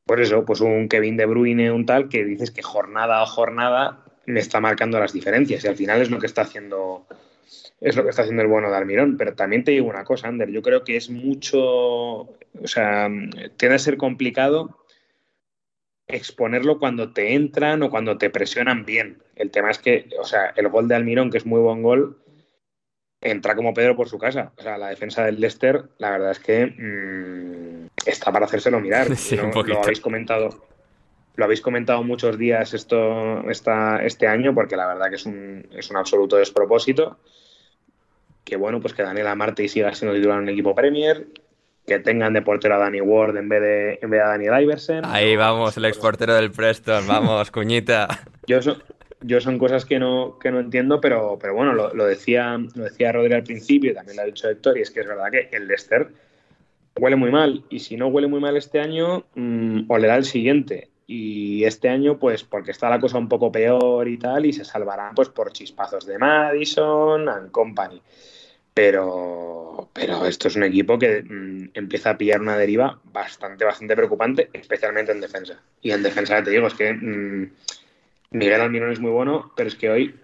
pues 0.06 0.22
eso, 0.22 0.45
pues 0.45 0.62
un 0.62 0.88
Kevin 0.88 1.18
De 1.18 1.26
Bruyne, 1.26 1.72
un 1.72 1.86
tal, 1.86 2.10
que 2.10 2.24
dices 2.24 2.52
que 2.52 2.62
jornada 2.62 3.22
a 3.22 3.26
jornada 3.26 4.06
me 4.26 4.39
está 4.39 4.60
marcando 4.60 5.00
las 5.00 5.14
diferencias 5.14 5.64
y 5.64 5.68
al 5.68 5.76
final 5.76 6.02
es 6.02 6.12
lo 6.12 6.20
que 6.20 6.28
está 6.28 6.43
haciendo 6.43 7.08
es 7.82 7.95
lo 7.95 8.04
que 8.04 8.10
está 8.10 8.24
haciendo 8.24 8.43
el 8.43 8.50
bueno 8.50 8.70
de 8.70 8.78
Almirón. 8.78 9.18
Pero 9.18 9.34
también 9.34 9.64
te 9.64 9.72
digo 9.72 9.88
una 9.88 10.04
cosa, 10.04 10.28
Ander, 10.28 10.50
yo 10.50 10.62
creo 10.62 10.84
que 10.84 10.97
es 10.97 11.10
mucho, 11.10 11.60
o 11.60 12.38
sea, 12.66 13.10
tiende 13.58 13.76
a 13.76 13.80
ser 13.80 13.97
complicado 13.97 14.78
exponerlo 16.08 16.80
cuando 16.80 17.14
te 17.14 17.36
entran 17.36 17.84
o 17.84 17.89
cuando 17.89 18.18
te 18.18 18.30
presionan 18.30 18.86
bien. 18.86 19.22
El 19.36 19.52
tema 19.52 19.70
es 19.70 19.78
que, 19.80 20.10
o 20.20 20.24
sea, 20.24 20.54
el 20.56 20.68
gol 20.70 20.88
de 20.88 20.95
Almirón, 20.95 21.30
que 21.30 21.38
es 21.38 21.45
muy 21.45 21.62
buen 21.62 21.84
gol, 21.84 22.20
entra 23.22 23.55
como 23.55 23.74
Pedro 23.74 23.95
por 23.95 24.09
su 24.09 24.17
casa. 24.17 24.51
O 24.57 24.61
sea, 24.61 24.78
la 24.78 24.89
defensa 24.89 25.24
del 25.24 25.39
Leicester, 25.39 25.84
la 25.97 26.11
verdad 26.11 26.32
es 26.32 26.39
que 26.39 26.65
mmm, 26.65 27.88
está 28.05 28.32
para 28.32 28.45
hacérselo 28.45 28.80
mirar. 28.80 29.07
lo 29.65 29.84
habéis 29.84 29.99
comentado. 29.99 30.49
Lo 31.36 31.45
habéis 31.45 31.61
comentado 31.61 32.03
muchos 32.03 32.38
días 32.38 32.74
esto, 32.74 33.49
esta, 33.49 34.03
este 34.03 34.28
año, 34.28 34.53
porque 34.53 34.76
la 34.76 34.88
verdad 34.88 35.09
que 35.09 35.15
es 35.15 35.26
un, 35.26 35.67
es 35.72 35.89
un 35.89 35.97
absoluto 35.97 36.36
despropósito. 36.36 37.17
Que 38.43 38.57
bueno, 38.57 38.82
pues 38.82 38.93
que 38.93 39.03
Daniel 39.03 39.28
Amarte 39.28 39.63
y 39.63 39.70
siga 39.70 39.93
siendo 39.93 40.15
titular 40.15 40.38
en 40.38 40.43
un 40.43 40.49
equipo 40.49 40.76
Premier, 40.76 41.28
que 41.88 41.99
tengan 41.99 42.34
de 42.34 42.41
portero 42.41 42.76
a 42.76 42.80
Danny 42.80 42.99
Ward 42.99 43.38
en 43.38 43.47
vez 43.47 43.61
de, 43.61 43.99
en 44.01 44.09
vez 44.09 44.20
de 44.20 44.26
a 44.26 44.28
Daniel 44.30 44.63
Iverson. 44.63 45.05
Ahí 45.05 45.38
vamos, 45.38 45.78
el 45.78 45.86
exportero 45.86 46.34
del 46.36 46.51
Preston, 46.51 47.07
vamos, 47.07 47.51
cuñita. 47.51 48.07
Yo, 48.47 48.61
so, 48.61 48.78
yo 49.22 49.41
son 49.41 49.57
cosas 49.57 49.86
que 49.86 49.99
no, 49.99 50.38
que 50.39 50.51
no 50.51 50.59
entiendo, 50.59 51.01
pero, 51.01 51.38
pero 51.41 51.53
bueno, 51.53 51.74
lo, 51.74 52.05
decía, 52.05 52.57
lo 52.76 52.84
decía 52.84 53.11
Rodri 53.11 53.34
al 53.34 53.43
principio 53.43 53.93
también 53.93 54.17
lo 54.17 54.24
ha 54.24 54.26
dicho 54.26 54.49
Héctor, 54.49 54.78
y 54.78 54.82
es 54.82 54.91
que 54.91 55.01
es 55.01 55.07
verdad 55.07 55.32
que 55.32 55.49
el 55.55 55.67
Leicester 55.67 56.07
huele 56.97 57.15
muy 57.15 57.32
mal, 57.32 57.63
y 57.70 57.80
si 57.80 57.97
no 57.97 58.07
huele 58.07 58.28
muy 58.28 58.39
mal 58.39 58.57
este 58.57 58.80
año, 58.80 59.26
mmm, 59.36 59.82
olerá 59.89 60.15
el 60.15 60.26
siguiente. 60.26 60.89
Y 61.11 61.63
este 61.63 61.89
año, 61.89 62.20
pues 62.20 62.43
porque 62.43 62.70
está 62.70 62.88
la 62.88 62.99
cosa 62.99 63.17
un 63.17 63.28
poco 63.28 63.51
peor 63.51 64.07
y 64.07 64.17
tal, 64.17 64.45
y 64.45 64.53
se 64.53 64.63
salvarán 64.63 65.15
pues 65.15 65.30
por 65.30 65.51
chispazos 65.51 66.05
de 66.05 66.20
Madison 66.20 67.28
and 67.28 67.51
Company. 67.51 68.01
Pero, 68.74 69.89
pero 69.91 70.26
esto 70.26 70.47
es 70.47 70.55
un 70.55 70.63
equipo 70.63 70.99
que 70.99 71.24
mmm, 71.24 71.72
empieza 71.74 72.11
a 72.11 72.17
pillar 72.17 72.39
una 72.41 72.57
deriva 72.57 72.99
bastante, 73.05 73.65
bastante 73.65 73.95
preocupante, 73.95 74.49
especialmente 74.53 75.11
en 75.11 75.20
defensa. 75.20 75.59
Y 75.82 75.91
en 75.91 76.03
defensa, 76.03 76.43
te 76.43 76.51
digo, 76.51 76.67
es 76.67 76.76
que 76.76 76.93
mmm, 76.93 77.49
Miguel 78.32 78.61
Almirón 78.61 78.91
es 78.91 78.99
muy 78.99 79.11
bueno, 79.11 79.51
pero 79.55 79.69
es 79.69 79.75
que 79.75 79.89
hoy 79.89 80.15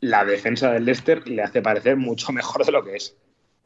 la 0.00 0.24
defensa 0.24 0.72
del 0.72 0.84
Leicester 0.84 1.26
le 1.28 1.42
hace 1.42 1.62
parecer 1.62 1.96
mucho 1.96 2.32
mejor 2.32 2.64
de 2.64 2.72
lo 2.72 2.84
que 2.84 2.96
es. 2.96 3.16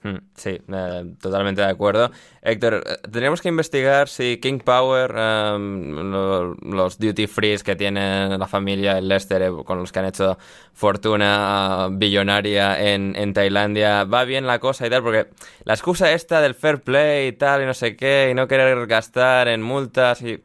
Hmm, 0.04 0.16
sí, 0.34 0.60
eh, 0.66 1.14
totalmente 1.20 1.60
de 1.62 1.68
acuerdo. 1.68 2.10
Héctor, 2.42 2.82
eh, 2.84 2.96
tendríamos 3.02 3.40
que 3.40 3.48
investigar 3.48 4.08
si 4.08 4.38
King 4.38 4.58
Power, 4.58 5.12
lo, 5.12 6.54
los 6.54 6.98
duty 6.98 7.28
frees 7.28 7.62
que 7.62 7.76
tiene 7.76 8.36
la 8.36 8.48
familia 8.48 8.96
del 8.96 9.06
Leicester, 9.06 9.42
eh, 9.42 9.50
con 9.64 9.78
los 9.78 9.92
que 9.92 10.00
han 10.00 10.06
hecho 10.06 10.38
fortuna 10.72 11.86
uh, 11.86 11.96
billonaria 11.96 12.92
en, 12.92 13.14
en, 13.14 13.32
Tailandia, 13.32 14.02
va 14.02 14.24
bien 14.24 14.44
la 14.44 14.58
cosa 14.58 14.88
y 14.88 14.90
tal, 14.90 15.04
porque 15.04 15.28
la 15.62 15.74
excusa 15.74 16.10
esta 16.10 16.40
del 16.40 16.56
fair 16.56 16.82
play 16.82 17.28
y 17.28 17.32
tal, 17.32 17.62
y 17.62 17.66
no 17.66 17.74
sé 17.74 17.94
qué, 17.94 18.28
y 18.28 18.34
no 18.34 18.48
querer 18.48 18.84
gastar 18.88 19.46
en 19.46 19.62
multas 19.62 20.20
y 20.22 20.42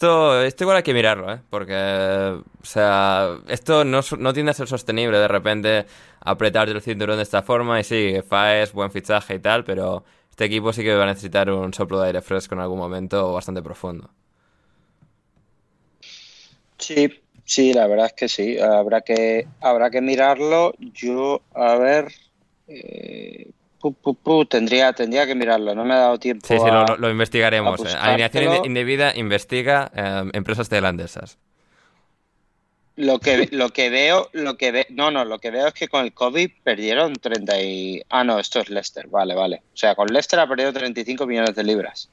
esto, 0.00 0.42
esto 0.42 0.64
igual 0.64 0.78
hay 0.78 0.82
que 0.82 0.94
mirarlo, 0.94 1.30
¿eh? 1.30 1.40
Porque, 1.50 1.74
o 1.74 2.64
sea, 2.64 3.36
esto 3.48 3.84
no, 3.84 4.00
no 4.18 4.32
tiende 4.32 4.50
a 4.50 4.54
ser 4.54 4.66
sostenible 4.66 5.18
de 5.18 5.28
repente 5.28 5.84
apretar 6.20 6.70
el 6.70 6.80
cinturón 6.80 7.18
de 7.18 7.22
esta 7.22 7.42
forma. 7.42 7.78
Y 7.78 7.84
sí, 7.84 8.14
es 8.14 8.72
buen 8.72 8.90
fichaje 8.90 9.34
y 9.34 9.38
tal, 9.40 9.62
pero 9.62 10.02
este 10.30 10.46
equipo 10.46 10.72
sí 10.72 10.82
que 10.82 10.94
va 10.94 11.02
a 11.02 11.06
necesitar 11.06 11.50
un 11.50 11.74
soplo 11.74 12.00
de 12.00 12.06
aire 12.06 12.22
fresco 12.22 12.54
en 12.54 12.62
algún 12.62 12.78
momento 12.78 13.34
bastante 13.34 13.60
profundo. 13.60 14.08
Sí, 16.78 17.12
sí, 17.44 17.74
la 17.74 17.86
verdad 17.86 18.06
es 18.06 18.14
que 18.14 18.28
sí. 18.28 18.58
Habrá 18.58 19.02
que, 19.02 19.48
habrá 19.60 19.90
que 19.90 20.00
mirarlo. 20.00 20.72
Yo, 20.78 21.42
a 21.52 21.76
ver, 21.76 22.10
eh, 22.68 23.50
tendría, 24.48 24.92
tendría 24.92 25.26
que 25.26 25.34
mirarlo, 25.34 25.74
no 25.74 25.84
me 25.84 25.94
ha 25.94 25.98
dado 25.98 26.18
tiempo. 26.18 26.46
Sí, 26.46 26.58
sí, 26.58 26.66
lo, 26.98 27.10
investigaremos. 27.10 27.80
Alineación 27.94 28.64
indebida 28.64 29.14
investiga 29.16 29.90
em, 29.94 30.30
empresas 30.32 30.68
tailandesas. 30.68 31.38
Lo 32.96 33.18
que, 33.18 33.48
lo 33.52 33.70
que 33.70 33.88
veo, 33.88 34.28
lo 34.32 34.58
que 34.58 34.72
ve, 34.72 34.86
no, 34.90 35.10
no, 35.10 35.24
lo 35.24 35.38
que 35.38 35.50
veo 35.50 35.68
es 35.68 35.74
que 35.74 35.88
con 35.88 36.04
el 36.04 36.12
COVID 36.12 36.50
perdieron 36.62 37.14
30 37.14 37.62
y... 37.62 38.02
Ah, 38.10 38.24
no, 38.24 38.38
esto 38.38 38.60
es 38.60 38.68
Leicester, 38.68 39.06
vale, 39.06 39.34
vale. 39.34 39.62
O 39.72 39.76
sea, 39.76 39.94
con 39.94 40.08
Leicester 40.08 40.38
ha 40.38 40.46
perdido 40.46 40.72
35 40.72 41.26
millones 41.26 41.54
de 41.54 41.64
libras. 41.64 42.10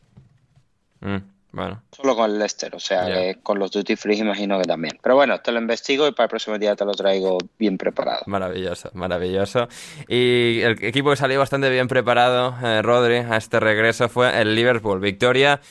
Mm. 1.01 1.17
Bueno. 1.51 1.81
Solo 1.95 2.15
con 2.15 2.29
el 2.29 2.37
Leicester, 2.37 2.75
o 2.75 2.79
sea, 2.79 3.33
con 3.41 3.57
los 3.57 3.71
duty 3.71 3.95
free 3.95 4.17
imagino 4.17 4.59
que 4.59 4.65
también. 4.65 4.99
Pero 5.01 5.15
bueno, 5.15 5.39
te 5.39 5.51
lo 5.51 5.59
investigo 5.59 6.07
y 6.07 6.11
para 6.11 6.25
el 6.25 6.29
próximo 6.29 6.57
día 6.57 6.75
te 6.75 6.85
lo 6.85 6.91
traigo 6.91 7.37
bien 7.57 7.77
preparado. 7.77 8.21
Maravilloso, 8.25 8.91
maravilloso. 8.93 9.67
Y 10.07 10.61
el 10.61 10.83
equipo 10.83 11.09
que 11.09 11.15
salió 11.15 11.39
bastante 11.39 11.69
bien 11.69 11.87
preparado, 11.87 12.55
eh, 12.63 12.81
Rodri, 12.81 13.17
a 13.17 13.37
este 13.37 13.59
regreso 13.59 14.09
fue 14.09 14.39
el 14.39 14.55
Liverpool. 14.55 14.99
Victoria 14.99 15.61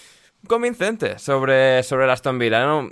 convincente 0.47 1.18
sobre, 1.18 1.83
sobre 1.83 2.05
el 2.05 2.11
Aston 2.11 2.39
Villa. 2.39 2.64
¿no? 2.64 2.91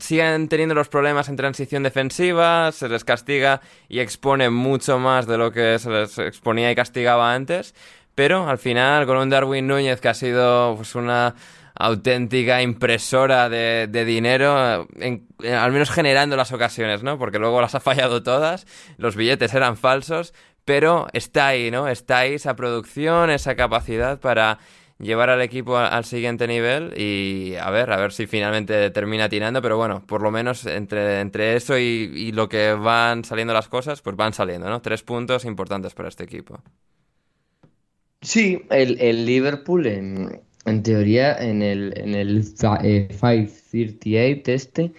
siguen 0.00 0.48
teniendo 0.48 0.74
los 0.74 0.88
problemas 0.88 1.28
en 1.28 1.36
transición 1.36 1.82
defensiva, 1.82 2.72
se 2.72 2.88
les 2.88 3.04
castiga 3.04 3.60
y 3.88 4.00
expone 4.00 4.50
mucho 4.50 4.98
más 4.98 5.26
de 5.26 5.38
lo 5.38 5.52
que 5.52 5.78
se 5.78 5.90
les 5.90 6.18
exponía 6.18 6.70
y 6.70 6.74
castigaba 6.74 7.34
antes. 7.34 7.74
Pero 8.14 8.48
al 8.48 8.58
final, 8.58 9.06
con 9.06 9.16
un 9.16 9.30
Darwin 9.30 9.66
Núñez 9.66 10.00
que 10.00 10.08
ha 10.08 10.14
sido 10.14 10.76
pues, 10.76 10.94
una 10.94 11.34
auténtica 11.74 12.62
impresora 12.62 13.48
de, 13.48 14.04
dinero, 14.04 14.56
al 14.56 15.72
menos 15.72 15.90
generando 15.90 16.36
las 16.36 16.52
ocasiones, 16.52 17.02
¿no? 17.02 17.18
Porque 17.18 17.38
luego 17.38 17.60
las 17.60 17.74
ha 17.74 17.80
fallado 17.80 18.22
todas, 18.22 18.66
los 18.98 19.16
billetes 19.16 19.54
eran 19.54 19.76
falsos, 19.76 20.34
pero 20.64 21.06
está 21.12 21.48
ahí, 21.48 21.70
¿no? 21.70 21.88
Está 21.88 22.18
ahí 22.20 22.34
esa 22.34 22.54
producción, 22.56 23.30
esa 23.30 23.56
capacidad 23.56 24.20
para 24.20 24.58
llevar 25.02 25.30
al 25.30 25.42
equipo 25.42 25.76
al 25.76 26.04
siguiente 26.04 26.46
nivel 26.46 26.94
y 26.96 27.56
a 27.56 27.70
ver, 27.70 27.92
a 27.92 27.96
ver 27.96 28.12
si 28.12 28.26
finalmente 28.26 28.90
termina 28.90 29.28
tirando, 29.28 29.60
pero 29.60 29.76
bueno, 29.76 30.06
por 30.06 30.22
lo 30.22 30.30
menos 30.30 30.64
entre, 30.64 31.20
entre 31.20 31.56
eso 31.56 31.76
y, 31.76 32.30
lo 32.32 32.48
que 32.48 32.72
van 32.72 33.24
saliendo 33.24 33.52
las 33.52 33.68
cosas, 33.68 34.00
pues 34.00 34.16
van 34.16 34.32
saliendo, 34.32 34.70
¿no? 34.70 34.80
Tres 34.80 35.02
puntos 35.02 35.44
importantes 35.44 35.92
para 35.94 36.08
este 36.08 36.24
equipo. 36.24 36.62
Sí, 38.20 38.64
el, 38.70 39.26
Liverpool 39.26 39.86
en, 39.86 40.42
en, 40.64 40.82
teoría 40.82 41.36
en 41.36 41.62
el, 41.62 41.92
en 41.96 42.14
el 42.14 42.42
538 42.42 44.12
eh, 44.12 44.42
este, 44.46 44.92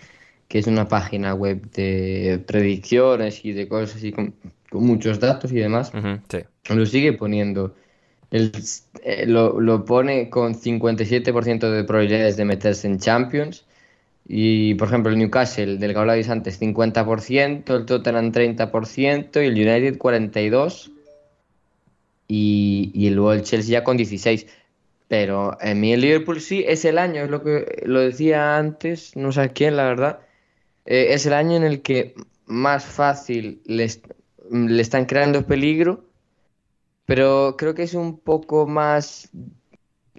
que 0.47 0.59
es 0.59 0.67
una 0.67 0.87
página 0.87 1.33
web 1.33 1.69
de 1.71 2.43
predicciones 2.45 3.43
y 3.45 3.53
de 3.53 3.67
cosas 3.67 3.95
así 3.97 4.11
con, 4.11 4.33
muchos 4.71 5.19
datos 5.19 5.51
y 5.51 5.57
demás, 5.57 5.91
lo 6.69 6.85
sigue 6.87 7.13
poniendo 7.13 7.75
eh, 8.33 9.25
lo, 9.27 9.85
pone 9.85 10.29
con 10.31 10.55
57% 10.55 11.69
de 11.69 11.83
probabilidades 11.83 12.35
de 12.35 12.45
meterse 12.45 12.87
en 12.87 12.97
Champions. 12.97 13.63
Y, 14.27 14.73
por 14.75 14.87
ejemplo, 14.87 15.11
el 15.11 15.19
Newcastle, 15.19 15.77
del 15.77 15.93
que 15.93 15.99
hablabais 15.99 16.29
antes, 16.29 16.59
50%, 16.59 17.75
el 17.75 17.85
Tottenham 17.85 18.31
30% 18.31 19.35
y 19.35 19.45
el 19.45 19.53
United 19.53 19.99
42%. 19.99 20.91
Y, 22.27 22.91
y 22.95 23.09
luego 23.11 23.33
el 23.33 23.43
Chelsea 23.43 23.73
ya 23.73 23.83
con 23.83 23.97
16%. 23.97 24.47
Pero 25.13 25.57
en 25.61 25.79
mí 25.79 25.93
el 25.93 26.01
Liverpool 26.01 26.41
sí 26.41 26.65
es 26.67 26.85
el 26.85 26.97
año, 26.97 27.21
es 27.21 27.29
lo 27.29 27.43
que 27.43 27.83
lo 27.85 27.99
decía 27.99 28.57
antes, 28.57 29.15
no 29.15 29.31
sé 29.31 29.51
quién, 29.51 29.77
la 29.77 29.83
verdad. 29.83 30.21
Eh, 30.85 31.13
es 31.13 31.27
el 31.27 31.33
año 31.33 31.55
en 31.55 31.63
el 31.63 31.83
que 31.83 32.15
más 32.47 32.83
fácil 32.83 33.61
le, 33.65 33.87
le 34.49 34.81
están 34.81 35.05
creando 35.05 35.45
peligro 35.45 36.05
pero 37.05 37.55
creo 37.57 37.73
que 37.75 37.83
es 37.83 37.93
un 37.93 38.19
poco 38.19 38.67
más 38.67 39.29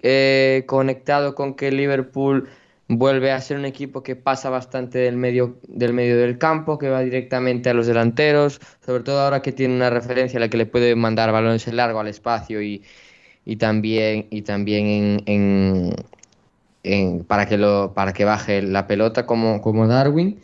eh, 0.01 0.63
conectado 0.67 1.35
con 1.35 1.55
que 1.55 1.71
Liverpool 1.71 2.49
vuelve 2.87 3.31
a 3.31 3.41
ser 3.41 3.57
un 3.57 3.65
equipo 3.65 4.03
que 4.03 4.15
pasa 4.15 4.49
bastante 4.49 4.99
del 4.99 5.17
medio, 5.17 5.59
del 5.67 5.93
medio 5.93 6.17
del 6.17 6.37
campo, 6.37 6.77
que 6.77 6.89
va 6.89 7.01
directamente 7.01 7.69
a 7.69 7.73
los 7.73 7.87
delanteros, 7.87 8.61
sobre 8.85 9.03
todo 9.03 9.21
ahora 9.21 9.41
que 9.41 9.51
tiene 9.51 9.75
una 9.75 9.89
referencia 9.89 10.37
a 10.37 10.41
la 10.41 10.49
que 10.49 10.57
le 10.57 10.67
puede 10.67 10.95
mandar 10.95 11.31
balones 11.31 11.67
en 11.67 11.77
largo 11.77 11.99
al 11.99 12.07
espacio 12.07 12.61
y, 12.61 12.83
también, 13.57 14.27
y 14.31 14.41
también 14.41 15.23
en, 15.25 15.95
para, 17.27 17.47
que 17.47 17.57
lo, 17.57 17.93
para 17.93 18.13
que 18.13 18.25
baje 18.25 18.61
la 18.61 18.87
pelota 18.87 19.25
como, 19.25 19.61
como 19.61 19.87
Darwin. 19.87 20.39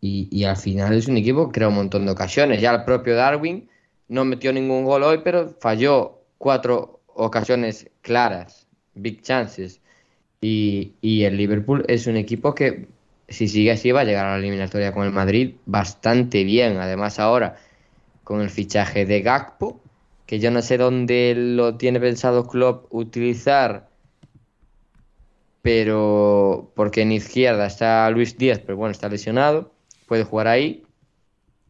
Y, 0.00 0.28
y, 0.32 0.44
al 0.44 0.56
final 0.56 0.94
es 0.94 1.06
un 1.06 1.16
equipo 1.16 1.46
que 1.46 1.52
crea 1.52 1.68
un 1.68 1.76
montón 1.76 2.06
de 2.06 2.12
ocasiones. 2.12 2.60
Ya 2.60 2.74
el 2.74 2.84
propio 2.84 3.14
Darwin 3.14 3.68
no 4.08 4.24
metió 4.24 4.52
ningún 4.52 4.84
gol 4.84 5.04
hoy, 5.04 5.20
pero 5.22 5.54
falló 5.60 6.22
cuatro 6.38 7.00
ocasiones 7.14 7.90
claras, 8.00 8.66
big 8.94 9.22
chances. 9.22 9.80
Y, 10.40 10.94
el 11.02 11.36
Liverpool 11.36 11.84
es 11.88 12.06
un 12.06 12.16
equipo 12.16 12.54
que, 12.54 12.88
si 13.28 13.48
sigue 13.48 13.70
así, 13.70 13.92
va 13.92 14.00
a 14.00 14.04
llegar 14.04 14.26
a 14.26 14.32
la 14.32 14.38
eliminatoria 14.38 14.92
con 14.92 15.04
el 15.06 15.12
Madrid 15.12 15.54
bastante 15.66 16.44
bien. 16.44 16.78
Además, 16.78 17.18
ahora 17.20 17.56
con 18.24 18.40
el 18.40 18.50
fichaje 18.50 19.06
de 19.06 19.22
Gakpo, 19.22 19.80
que 20.32 20.38
yo 20.38 20.50
no 20.50 20.62
sé 20.62 20.78
dónde 20.78 21.34
lo 21.36 21.76
tiene 21.76 22.00
pensado 22.00 22.46
Klopp 22.46 22.86
utilizar, 22.88 23.90
pero 25.60 26.72
porque 26.74 27.02
en 27.02 27.12
izquierda 27.12 27.66
está 27.66 28.08
Luis 28.08 28.38
Díaz, 28.38 28.58
pero 28.58 28.78
bueno, 28.78 28.92
está 28.92 29.10
lesionado, 29.10 29.74
puede 30.06 30.24
jugar 30.24 30.48
ahí. 30.48 30.86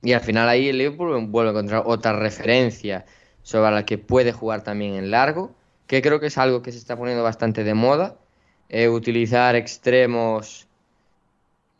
Y 0.01 0.13
al 0.13 0.21
final 0.21 0.49
ahí 0.49 0.69
el 0.69 0.79
Liverpool 0.79 1.27
vuelve 1.27 1.49
a 1.49 1.53
encontrar 1.55 1.83
otra 1.87 2.13
referencia 2.13 3.05
sobre 3.43 3.73
la 3.73 3.85
que 3.85 3.99
puede 3.99 4.31
jugar 4.31 4.63
también 4.63 4.95
en 4.95 5.11
largo, 5.11 5.57
que 5.89 6.01
creo 6.01 6.21
que 6.21 6.27
es 6.27 6.39
algo 6.39 6.63
que 6.63 6.71
se 6.71 6.79
está 6.79 6.97
poniendo 6.97 7.25
bastante 7.25 7.65
de 7.65 7.75
moda, 7.75 8.17
eh, 8.69 8.89
utilizar 8.89 9.57
extremos 9.57 10.69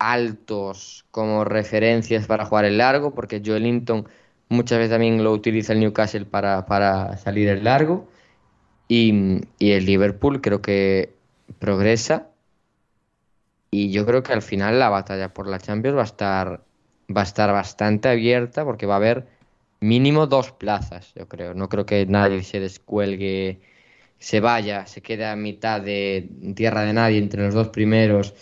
altos 0.01 1.05
como 1.13 1.45
referencias 1.45 2.27
para 2.27 2.45
jugar 2.45 2.65
en 2.65 2.79
largo, 2.79 3.15
porque 3.15 3.41
Joe 3.47 3.61
Linton 3.61 4.09
muchas 4.49 4.79
veces 4.79 4.93
también 4.93 5.25
lo 5.25 5.33
utiliza 5.33 5.73
el 5.73 5.81
Newcastle 5.81 6.27
para, 6.27 6.67
para 6.67 7.17
salir 7.19 7.49
en 7.49 7.65
largo, 7.65 8.09
y, 8.89 9.41
y 9.59 9.73
el 9.73 9.87
Liverpool 9.87 10.41
creo 10.41 10.63
que 10.63 11.15
progresa, 11.59 12.29
y 13.71 13.91
yo 13.91 14.05
creo 14.07 14.23
que 14.23 14.33
al 14.33 14.43
final 14.43 14.79
la 14.79 14.89
batalla 14.91 15.33
por 15.35 15.49
la 15.49 15.59
Champions 15.59 15.97
va 15.97 16.03
a 16.03 16.05
estar 16.05 16.65
va 17.15 17.23
a 17.23 17.25
estar 17.25 17.53
bastante 17.53 18.09
abierta 18.09 18.65
porque 18.65 18.87
va 18.87 18.95
a 18.95 18.97
haber 18.99 19.27
mínimo 19.81 20.27
dos 20.27 20.53
plazas, 20.53 21.13
yo 21.15 21.29
creo. 21.29 21.55
No 21.55 21.69
creo 21.69 21.87
que 21.87 22.07
nadie 22.07 22.43
se 22.45 22.61
descuelgue, 22.61 23.61
se 24.19 24.41
vaya, 24.41 24.87
se 24.87 25.03
quede 25.03 25.27
a 25.27 25.37
mitad 25.37 25.81
de 25.81 26.29
tierra 26.57 26.83
de 26.83 26.93
nadie 26.95 27.19
entre 27.19 27.45
los 27.45 27.55
dos 27.55 27.69
primeros 27.69 28.35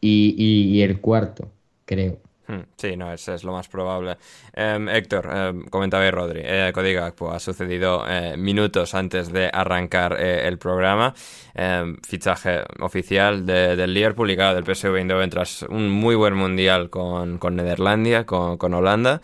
y 0.00 0.82
el 0.82 1.00
cuarto, 1.00 1.52
creo. 1.86 2.18
Hmm, 2.50 2.62
sí, 2.76 2.96
no, 2.96 3.12
ese 3.12 3.34
es 3.34 3.44
lo 3.44 3.52
más 3.52 3.68
probable. 3.68 4.18
Em, 4.52 4.88
Héctor, 4.88 5.28
eh, 5.32 5.52
comentaba 5.70 6.10
Rodri, 6.10 6.40
eh, 6.42 6.72
Código 6.74 7.04
ha 7.30 7.38
sucedido 7.38 8.04
eh, 8.08 8.36
minutos 8.36 8.92
antes 8.94 9.32
de 9.32 9.48
arrancar 9.52 10.16
eh, 10.18 10.48
el 10.48 10.58
programa. 10.58 11.14
Em, 11.54 11.96
fichaje 12.02 12.64
oficial 12.80 13.46
del 13.46 13.94
Liverpool 13.94 14.32
y 14.32 14.36
del 14.36 14.64
PSV 14.64 14.96
Eindhoven 14.96 15.30
tras 15.30 15.62
un 15.62 15.90
muy 15.90 16.16
buen 16.16 16.34
mundial 16.34 16.90
con, 16.90 17.38
con 17.38 17.54
Nederlandia, 17.54 18.26
con, 18.26 18.74
Holanda. 18.74 19.20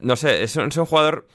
no 0.00 0.16
sé, 0.16 0.42
es 0.42 0.56
un, 0.56 0.70
jugador, 0.70 1.26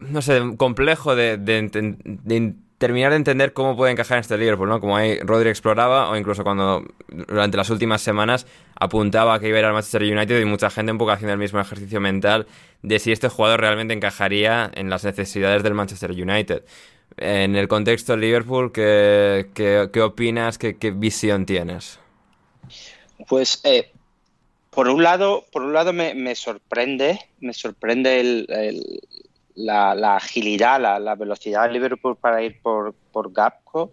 no 0.00 0.20
sé, 0.20 0.42
complejo 0.58 1.16
de, 1.16 1.38
de, 1.38 1.62
de 2.04 2.54
terminar 2.80 3.10
de 3.10 3.16
entender 3.16 3.52
cómo 3.52 3.76
puede 3.76 3.92
encajar 3.92 4.16
en 4.16 4.22
este 4.22 4.38
Liverpool, 4.38 4.66
¿no? 4.66 4.80
Como 4.80 4.96
ahí 4.96 5.18
Rodri 5.20 5.50
exploraba, 5.50 6.08
o 6.08 6.16
incluso 6.16 6.42
cuando 6.44 6.82
durante 7.08 7.58
las 7.58 7.68
últimas 7.68 8.00
semanas 8.00 8.46
apuntaba 8.74 9.38
que 9.38 9.48
iba 9.48 9.58
a 9.58 9.60
ir 9.60 9.66
al 9.66 9.74
Manchester 9.74 10.02
United 10.02 10.40
y 10.40 10.46
mucha 10.46 10.70
gente 10.70 10.90
un 10.90 10.96
poco 10.96 11.10
haciendo 11.10 11.34
el 11.34 11.38
mismo 11.38 11.60
ejercicio 11.60 12.00
mental 12.00 12.46
de 12.80 12.98
si 12.98 13.12
este 13.12 13.28
jugador 13.28 13.60
realmente 13.60 13.92
encajaría 13.92 14.70
en 14.72 14.88
las 14.88 15.04
necesidades 15.04 15.62
del 15.62 15.74
Manchester 15.74 16.12
United. 16.12 16.64
En 17.18 17.54
el 17.54 17.68
contexto 17.68 18.12
del 18.12 18.22
Liverpool, 18.22 18.72
¿qué, 18.72 19.50
qué, 19.52 20.00
opinas? 20.00 20.56
Qué, 20.56 20.74
visión 20.96 21.44
tienes? 21.44 21.98
Pues 23.28 23.60
eh, 23.64 23.92
por 24.70 24.88
un 24.88 25.02
lado, 25.02 25.44
por 25.52 25.64
un 25.64 25.74
lado 25.74 25.92
me, 25.92 26.34
sorprende, 26.34 27.18
me 27.40 27.52
sorprende 27.52 28.20
el, 28.20 29.02
la, 29.54 30.16
agilidad, 30.16 30.80
la, 30.80 31.14
velocidad 31.14 31.66
de 31.66 31.72
Liverpool 31.72 32.16
para 32.16 32.42
ir 32.42 32.60
por, 32.60 32.94
por 33.12 33.32
Gapco, 33.32 33.92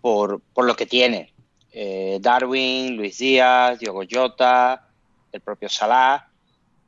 por, 0.00 0.40
lo 0.56 0.76
que 0.76 0.86
tiene. 0.86 1.32
Eh, 1.72 2.18
Darwin, 2.20 2.96
Luis 2.96 3.18
Díaz, 3.18 3.78
Diogo 3.78 4.02
Jota, 4.10 4.88
el 5.32 5.40
propio 5.40 5.68
Salah. 5.68 6.28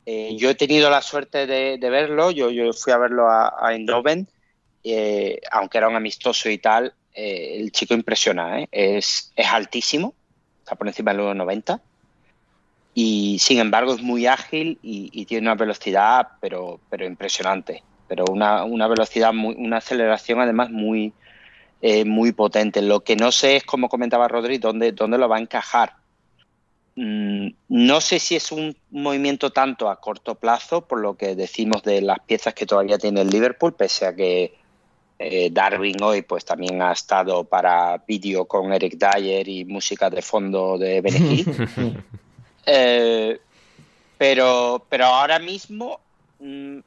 Eh, 0.04 0.34
yo 0.36 0.50
he 0.50 0.54
tenido 0.54 0.90
la 0.90 1.02
suerte 1.02 1.46
de, 1.46 1.78
verlo, 1.78 2.30
yo, 2.30 2.50
yo, 2.50 2.72
fui 2.72 2.92
a 2.92 2.98
verlo 2.98 3.28
a, 3.28 3.54
a 3.60 3.72
Eindhoven, 3.72 4.28
eh, 4.82 5.40
aunque 5.50 5.78
era 5.78 5.88
un 5.88 5.94
amistoso 5.94 6.50
y 6.50 6.58
tal, 6.58 6.92
el 7.14 7.70
chico 7.72 7.94
impresiona, 7.94 8.66
es, 8.72 9.32
es 9.36 9.46
altísimo, 9.46 10.14
está 10.58 10.74
por 10.74 10.88
encima 10.88 11.12
del 11.12 11.20
1,90 11.20 11.80
y 12.94 13.38
sin 13.38 13.58
embargo 13.58 13.94
es 13.94 14.02
muy 14.02 14.26
ágil 14.26 14.78
y, 14.82 15.10
y, 15.12 15.24
tiene 15.24 15.46
una 15.46 15.54
velocidad 15.54 16.28
pero, 16.40 16.78
pero 16.90 17.06
impresionante 17.06 17.82
pero 18.12 18.26
una, 18.30 18.64
una 18.64 18.86
velocidad, 18.88 19.32
muy, 19.32 19.54
una 19.56 19.78
aceleración 19.78 20.38
además 20.38 20.68
muy, 20.68 21.14
eh, 21.80 22.04
muy 22.04 22.32
potente. 22.32 22.82
Lo 22.82 23.00
que 23.00 23.16
no 23.16 23.32
sé 23.32 23.56
es, 23.56 23.64
como 23.64 23.88
comentaba 23.88 24.28
Rodri, 24.28 24.58
dónde, 24.58 24.92
dónde 24.92 25.16
lo 25.16 25.30
va 25.30 25.38
a 25.38 25.40
encajar. 25.40 25.94
Mm, 26.94 27.48
no 27.70 28.00
sé 28.02 28.18
si 28.18 28.36
es 28.36 28.52
un 28.52 28.76
movimiento 28.90 29.48
tanto 29.48 29.88
a 29.88 29.98
corto 29.98 30.34
plazo, 30.34 30.82
por 30.82 31.00
lo 31.00 31.14
que 31.14 31.34
decimos 31.34 31.82
de 31.84 32.02
las 32.02 32.18
piezas 32.20 32.52
que 32.52 32.66
todavía 32.66 32.98
tiene 32.98 33.22
el 33.22 33.30
Liverpool, 33.30 33.72
pese 33.72 34.04
a 34.04 34.14
que 34.14 34.56
eh, 35.18 35.48
Darwin 35.50 36.02
hoy 36.02 36.20
pues 36.20 36.44
también 36.44 36.82
ha 36.82 36.92
estado 36.92 37.44
para 37.44 37.96
vídeo 38.06 38.44
con 38.44 38.74
Eric 38.74 38.98
Dyer 38.98 39.48
y 39.48 39.64
música 39.64 40.10
de 40.10 40.20
fondo 40.20 40.76
de 40.76 41.00
Benegil. 41.00 42.04
Eh, 42.64 43.40
pero, 44.16 44.86
pero 44.88 45.06
ahora 45.06 45.40
mismo 45.40 45.98
mm, 46.38 46.78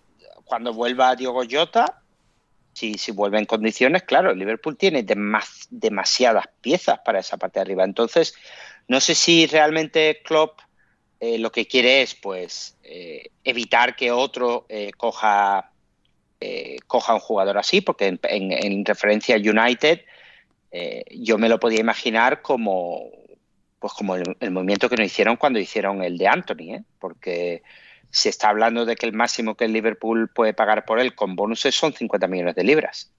cuando 0.45 0.73
vuelva 0.73 1.15
Diogo 1.15 1.43
Jota, 1.49 2.01
si, 2.73 2.95
si 2.95 3.11
vuelve 3.11 3.39
en 3.39 3.45
condiciones, 3.45 4.03
claro, 4.03 4.31
el 4.31 4.39
Liverpool 4.39 4.77
tiene 4.77 5.05
demasiadas 5.69 6.45
piezas 6.61 6.99
para 6.99 7.19
esa 7.19 7.37
parte 7.37 7.59
de 7.59 7.61
arriba. 7.61 7.83
Entonces, 7.83 8.35
no 8.87 8.99
sé 8.99 9.15
si 9.15 9.47
realmente 9.47 10.21
Klopp 10.23 10.59
eh, 11.19 11.37
lo 11.37 11.51
que 11.51 11.67
quiere 11.67 12.01
es 12.01 12.15
pues 12.15 12.77
eh, 12.83 13.29
evitar 13.43 13.95
que 13.95 14.11
otro 14.11 14.65
eh, 14.69 14.91
coja, 14.95 15.71
coja 16.85 17.15
un 17.15 17.19
jugador 17.19 17.57
así, 17.57 17.81
porque 17.81 18.19
en, 18.21 18.85
referencia 18.85 19.35
a 19.35 19.39
United, 19.39 20.01
eh, 20.77 21.05
yo 21.09 21.37
me 21.37 21.47
lo 21.47 21.57
podía 21.57 21.79
imaginar 21.79 22.41
como, 22.41 23.09
pues 23.79 23.93
como 23.93 24.15
el, 24.15 24.35
el, 24.41 24.51
movimiento 24.51 24.89
que 24.89 24.97
nos 24.97 25.05
hicieron 25.05 25.37
cuando 25.37 25.57
hicieron 25.57 26.03
el 26.03 26.17
de 26.17 26.27
Anthony, 26.27 26.75
¿eh? 26.75 26.83
porque 26.99 27.63
se 28.15 28.29
está 28.29 28.47
hablando 28.47 28.85
de 28.85 28.95
que 28.95 29.05
el 29.05 29.11
máximo 29.11 29.55
que 29.55 29.65
el 29.65 29.73
Liverpool 29.73 30.29
puede 30.29 30.53
pagar 30.53 30.85
por 30.85 31.01
él 31.01 31.15
con 31.15 31.35
bonuses 31.35 31.75
son 31.75 31.91
50 31.91 32.27
millones 32.27 32.55
de 32.55 32.63
libras. 32.63 33.11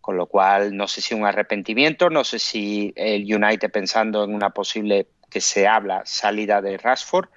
Con 0.00 0.16
lo 0.16 0.24
cual, 0.24 0.74
no 0.74 0.88
sé 0.88 1.02
si 1.02 1.12
un 1.12 1.26
arrepentimiento, 1.26 2.08
no 2.08 2.24
sé 2.24 2.38
si 2.38 2.94
el 2.96 3.22
United 3.22 3.70
pensando 3.70 4.24
en 4.24 4.34
una 4.34 4.48
posible, 4.48 5.08
que 5.28 5.42
se 5.42 5.66
habla, 5.66 6.00
salida 6.06 6.62
de 6.62 6.78
Rashford, 6.78 7.28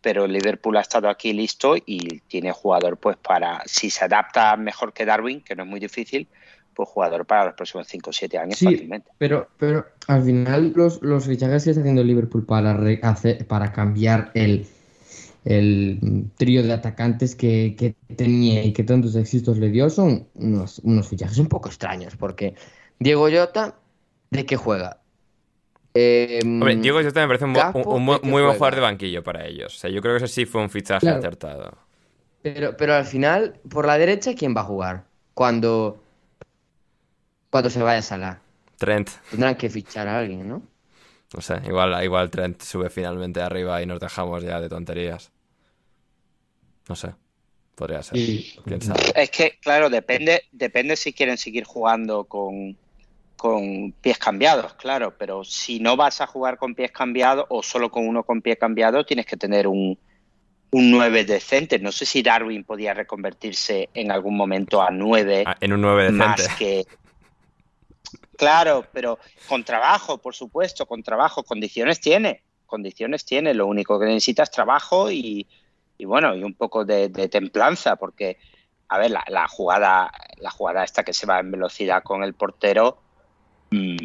pero 0.00 0.26
el 0.26 0.32
Liverpool 0.34 0.76
ha 0.76 0.82
estado 0.82 1.08
aquí 1.08 1.32
listo 1.32 1.74
y 1.84 2.20
tiene 2.28 2.52
jugador 2.52 2.96
pues 2.96 3.16
para, 3.16 3.62
si 3.66 3.90
se 3.90 4.04
adapta 4.04 4.56
mejor 4.56 4.92
que 4.92 5.04
Darwin, 5.04 5.40
que 5.40 5.56
no 5.56 5.64
es 5.64 5.68
muy 5.68 5.80
difícil, 5.80 6.28
pues 6.74 6.88
jugador 6.88 7.26
para 7.26 7.46
los 7.46 7.54
próximos 7.54 7.88
5 7.88 8.10
o 8.10 8.12
7 8.12 8.38
años 8.38 8.58
sí, 8.58 8.66
fácilmente. 8.66 9.10
Pero, 9.18 9.48
pero 9.58 9.84
al 10.06 10.22
final 10.22 10.72
los, 10.76 11.02
los 11.02 11.26
fichajes 11.26 11.64
que 11.64 11.70
está 11.70 11.80
haciendo 11.80 12.02
el 12.02 12.06
Liverpool 12.06 12.46
para, 12.46 12.72
re, 12.74 13.00
hacer, 13.02 13.44
para 13.48 13.72
cambiar 13.72 14.30
el, 14.34 14.68
el 15.46 16.30
trío 16.36 16.62
de 16.64 16.72
atacantes 16.72 17.36
que, 17.36 17.76
que, 17.78 17.94
tenía 18.14 18.64
y 18.64 18.72
que 18.72 18.82
tantos 18.82 19.14
éxitos 19.14 19.58
le 19.58 19.70
dio 19.70 19.88
son 19.88 20.26
unos, 20.34 20.80
unos 20.80 21.08
fichajes 21.08 21.38
un 21.38 21.46
poco 21.46 21.68
extraños, 21.68 22.16
porque 22.16 22.54
Diego 22.98 23.28
Llota, 23.28 23.76
¿de 24.30 24.44
qué 24.44 24.56
juega? 24.56 25.00
Eh, 25.94 26.40
Hombre, 26.42 26.76
Diego 26.76 27.00
Llota 27.00 27.20
me 27.20 27.28
parece 27.28 27.44
un, 27.44 27.54
Capo, 27.54 27.78
un, 27.78 27.96
un 27.96 28.02
muy, 28.02 28.18
muy 28.24 28.42
buen 28.42 28.54
jugador 28.54 28.74
de 28.74 28.80
banquillo 28.80 29.22
para 29.22 29.46
ellos. 29.46 29.74
O 29.74 29.78
sea, 29.78 29.88
yo 29.88 30.02
creo 30.02 30.18
que 30.18 30.24
ese 30.24 30.34
sí 30.34 30.46
fue 30.46 30.60
un 30.60 30.68
fichaje 30.68 31.00
claro. 31.00 31.20
acertado. 31.20 31.78
Pero, 32.42 32.76
pero 32.76 32.94
al 32.94 33.06
final, 33.06 33.54
por 33.70 33.86
la 33.86 33.96
derecha, 33.96 34.34
¿quién 34.34 34.54
va 34.54 34.62
a 34.62 34.64
jugar? 34.64 35.04
Cuando 35.32 36.02
cuando 37.50 37.70
se 37.70 37.82
vaya 37.82 38.00
a 38.00 38.02
Salah. 38.02 38.40
Trent. 38.76 39.08
Tendrán 39.30 39.54
que 39.54 39.70
fichar 39.70 40.08
a 40.08 40.18
alguien, 40.18 40.46
¿no? 40.46 40.62
No 41.34 41.40
sé, 41.40 41.60
igual, 41.66 42.04
igual 42.04 42.30
Trent 42.30 42.60
sube 42.60 42.90
finalmente 42.90 43.40
arriba 43.40 43.80
y 43.80 43.86
nos 43.86 44.00
dejamos 44.00 44.42
ya 44.42 44.60
de 44.60 44.68
tonterías. 44.68 45.32
No 46.88 46.94
sé. 46.94 47.14
Podría 47.74 48.02
ser. 48.02 48.16
Es 49.14 49.30
que, 49.30 49.58
claro, 49.60 49.90
depende, 49.90 50.44
depende 50.50 50.96
si 50.96 51.12
quieren 51.12 51.36
seguir 51.36 51.64
jugando 51.64 52.24
con, 52.24 52.76
con 53.36 53.92
pies 53.92 54.16
cambiados, 54.16 54.72
claro. 54.74 55.14
Pero 55.18 55.44
si 55.44 55.78
no 55.78 55.94
vas 55.94 56.22
a 56.22 56.26
jugar 56.26 56.56
con 56.56 56.74
pies 56.74 56.90
cambiados 56.90 57.44
o 57.50 57.62
solo 57.62 57.90
con 57.90 58.08
uno 58.08 58.22
con 58.22 58.40
pie 58.40 58.56
cambiado, 58.56 59.04
tienes 59.04 59.26
que 59.26 59.36
tener 59.36 59.66
un, 59.66 59.98
un 60.70 60.90
9 60.90 61.24
decente. 61.24 61.78
No 61.78 61.92
sé 61.92 62.06
si 62.06 62.22
Darwin 62.22 62.64
podía 62.64 62.94
reconvertirse 62.94 63.90
en 63.92 64.10
algún 64.10 64.38
momento 64.38 64.80
a 64.80 64.90
9. 64.90 65.44
Ah, 65.46 65.56
en 65.60 65.74
un 65.74 65.82
9 65.82 66.02
decente. 66.04 66.18
Más 66.24 66.48
que, 66.56 66.86
Claro, 68.36 68.86
pero 68.92 69.18
con 69.48 69.64
trabajo, 69.64 70.18
por 70.18 70.34
supuesto, 70.34 70.86
con 70.86 71.02
trabajo. 71.02 71.42
Condiciones 71.42 72.00
tiene, 72.00 72.42
condiciones 72.66 73.24
tiene. 73.24 73.54
Lo 73.54 73.66
único 73.66 73.98
que 73.98 74.06
necesita 74.06 74.42
es 74.42 74.50
trabajo 74.50 75.10
y, 75.10 75.46
y 75.98 76.04
bueno, 76.04 76.34
y 76.34 76.42
un 76.42 76.54
poco 76.54 76.84
de, 76.84 77.08
de, 77.08 77.28
templanza, 77.28 77.96
porque, 77.96 78.38
a 78.88 78.98
ver, 78.98 79.10
la, 79.10 79.24
la, 79.28 79.48
jugada, 79.48 80.10
la 80.38 80.50
jugada 80.50 80.84
esta 80.84 81.04
que 81.04 81.12
se 81.12 81.26
va 81.26 81.40
en 81.40 81.50
velocidad 81.50 82.02
con 82.02 82.22
el 82.22 82.34
portero, 82.34 82.98
mmm, 83.70 83.96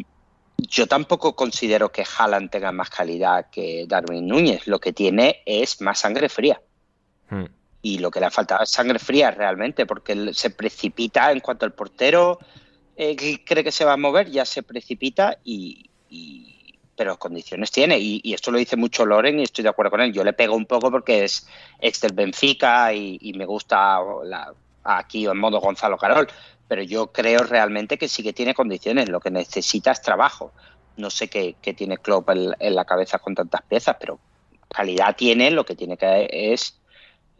yo 0.58 0.86
tampoco 0.86 1.34
considero 1.34 1.90
que 1.90 2.04
Haaland 2.04 2.50
tenga 2.50 2.72
más 2.72 2.88
calidad 2.88 3.50
que 3.50 3.84
Darwin 3.88 4.26
Núñez. 4.26 4.66
Lo 4.66 4.78
que 4.78 4.92
tiene 4.92 5.42
es 5.44 5.80
más 5.80 5.98
sangre 5.98 6.28
fría. 6.28 6.60
Hmm. 7.28 7.46
Y 7.82 7.98
lo 7.98 8.10
que 8.10 8.20
le 8.20 8.26
ha 8.26 8.30
faltado 8.30 8.62
es 8.62 8.70
sangre 8.70 9.00
fría 9.00 9.32
realmente, 9.32 9.86
porque 9.86 10.12
él 10.12 10.34
se 10.34 10.50
precipita 10.50 11.32
en 11.32 11.40
cuanto 11.40 11.66
al 11.66 11.72
portero 11.72 12.38
eh, 12.96 13.42
cree 13.44 13.64
que 13.64 13.72
se 13.72 13.84
va 13.84 13.94
a 13.94 13.96
mover, 13.96 14.30
ya 14.30 14.44
se 14.44 14.62
precipita 14.62 15.38
y, 15.44 15.90
y 16.08 16.51
pero 17.02 17.18
condiciones 17.18 17.72
tiene. 17.72 17.98
Y, 17.98 18.32
esto 18.32 18.52
lo 18.52 18.58
dice 18.58 18.76
mucho 18.76 19.04
Loren 19.04 19.40
y 19.40 19.42
estoy 19.42 19.64
de 19.64 19.70
acuerdo 19.70 19.90
con 19.90 20.02
él. 20.02 20.12
Yo 20.12 20.22
le 20.22 20.32
pego 20.32 20.54
un 20.54 20.66
poco 20.66 20.88
porque 20.88 21.24
es 21.24 21.48
ex 21.80 22.00
del 22.00 22.12
Benfica 22.12 22.94
y, 22.94 23.18
y 23.20 23.32
me 23.32 23.44
gusta 23.44 23.98
la, 24.22 24.54
aquí 24.84 25.26
en 25.26 25.36
modo 25.36 25.58
Gonzalo 25.58 25.98
Carol, 25.98 26.28
pero 26.68 26.84
yo 26.84 27.08
creo 27.08 27.40
realmente 27.40 27.98
que 27.98 28.06
sí 28.06 28.22
que 28.22 28.32
tiene 28.32 28.54
condiciones. 28.54 29.08
Lo 29.08 29.18
que 29.18 29.32
necesita 29.32 29.90
es 29.90 30.00
trabajo. 30.00 30.52
No 30.96 31.10
sé 31.10 31.26
qué, 31.26 31.56
qué 31.60 31.74
tiene 31.74 31.98
Klopp 31.98 32.30
en, 32.30 32.54
en, 32.60 32.74
la 32.76 32.84
cabeza 32.84 33.18
con 33.18 33.34
tantas 33.34 33.62
piezas, 33.62 33.96
pero 33.98 34.20
calidad 34.68 35.16
tiene. 35.16 35.50
Lo 35.50 35.64
que 35.64 35.74
tiene 35.74 35.96
que 35.96 36.28
es 36.30 36.78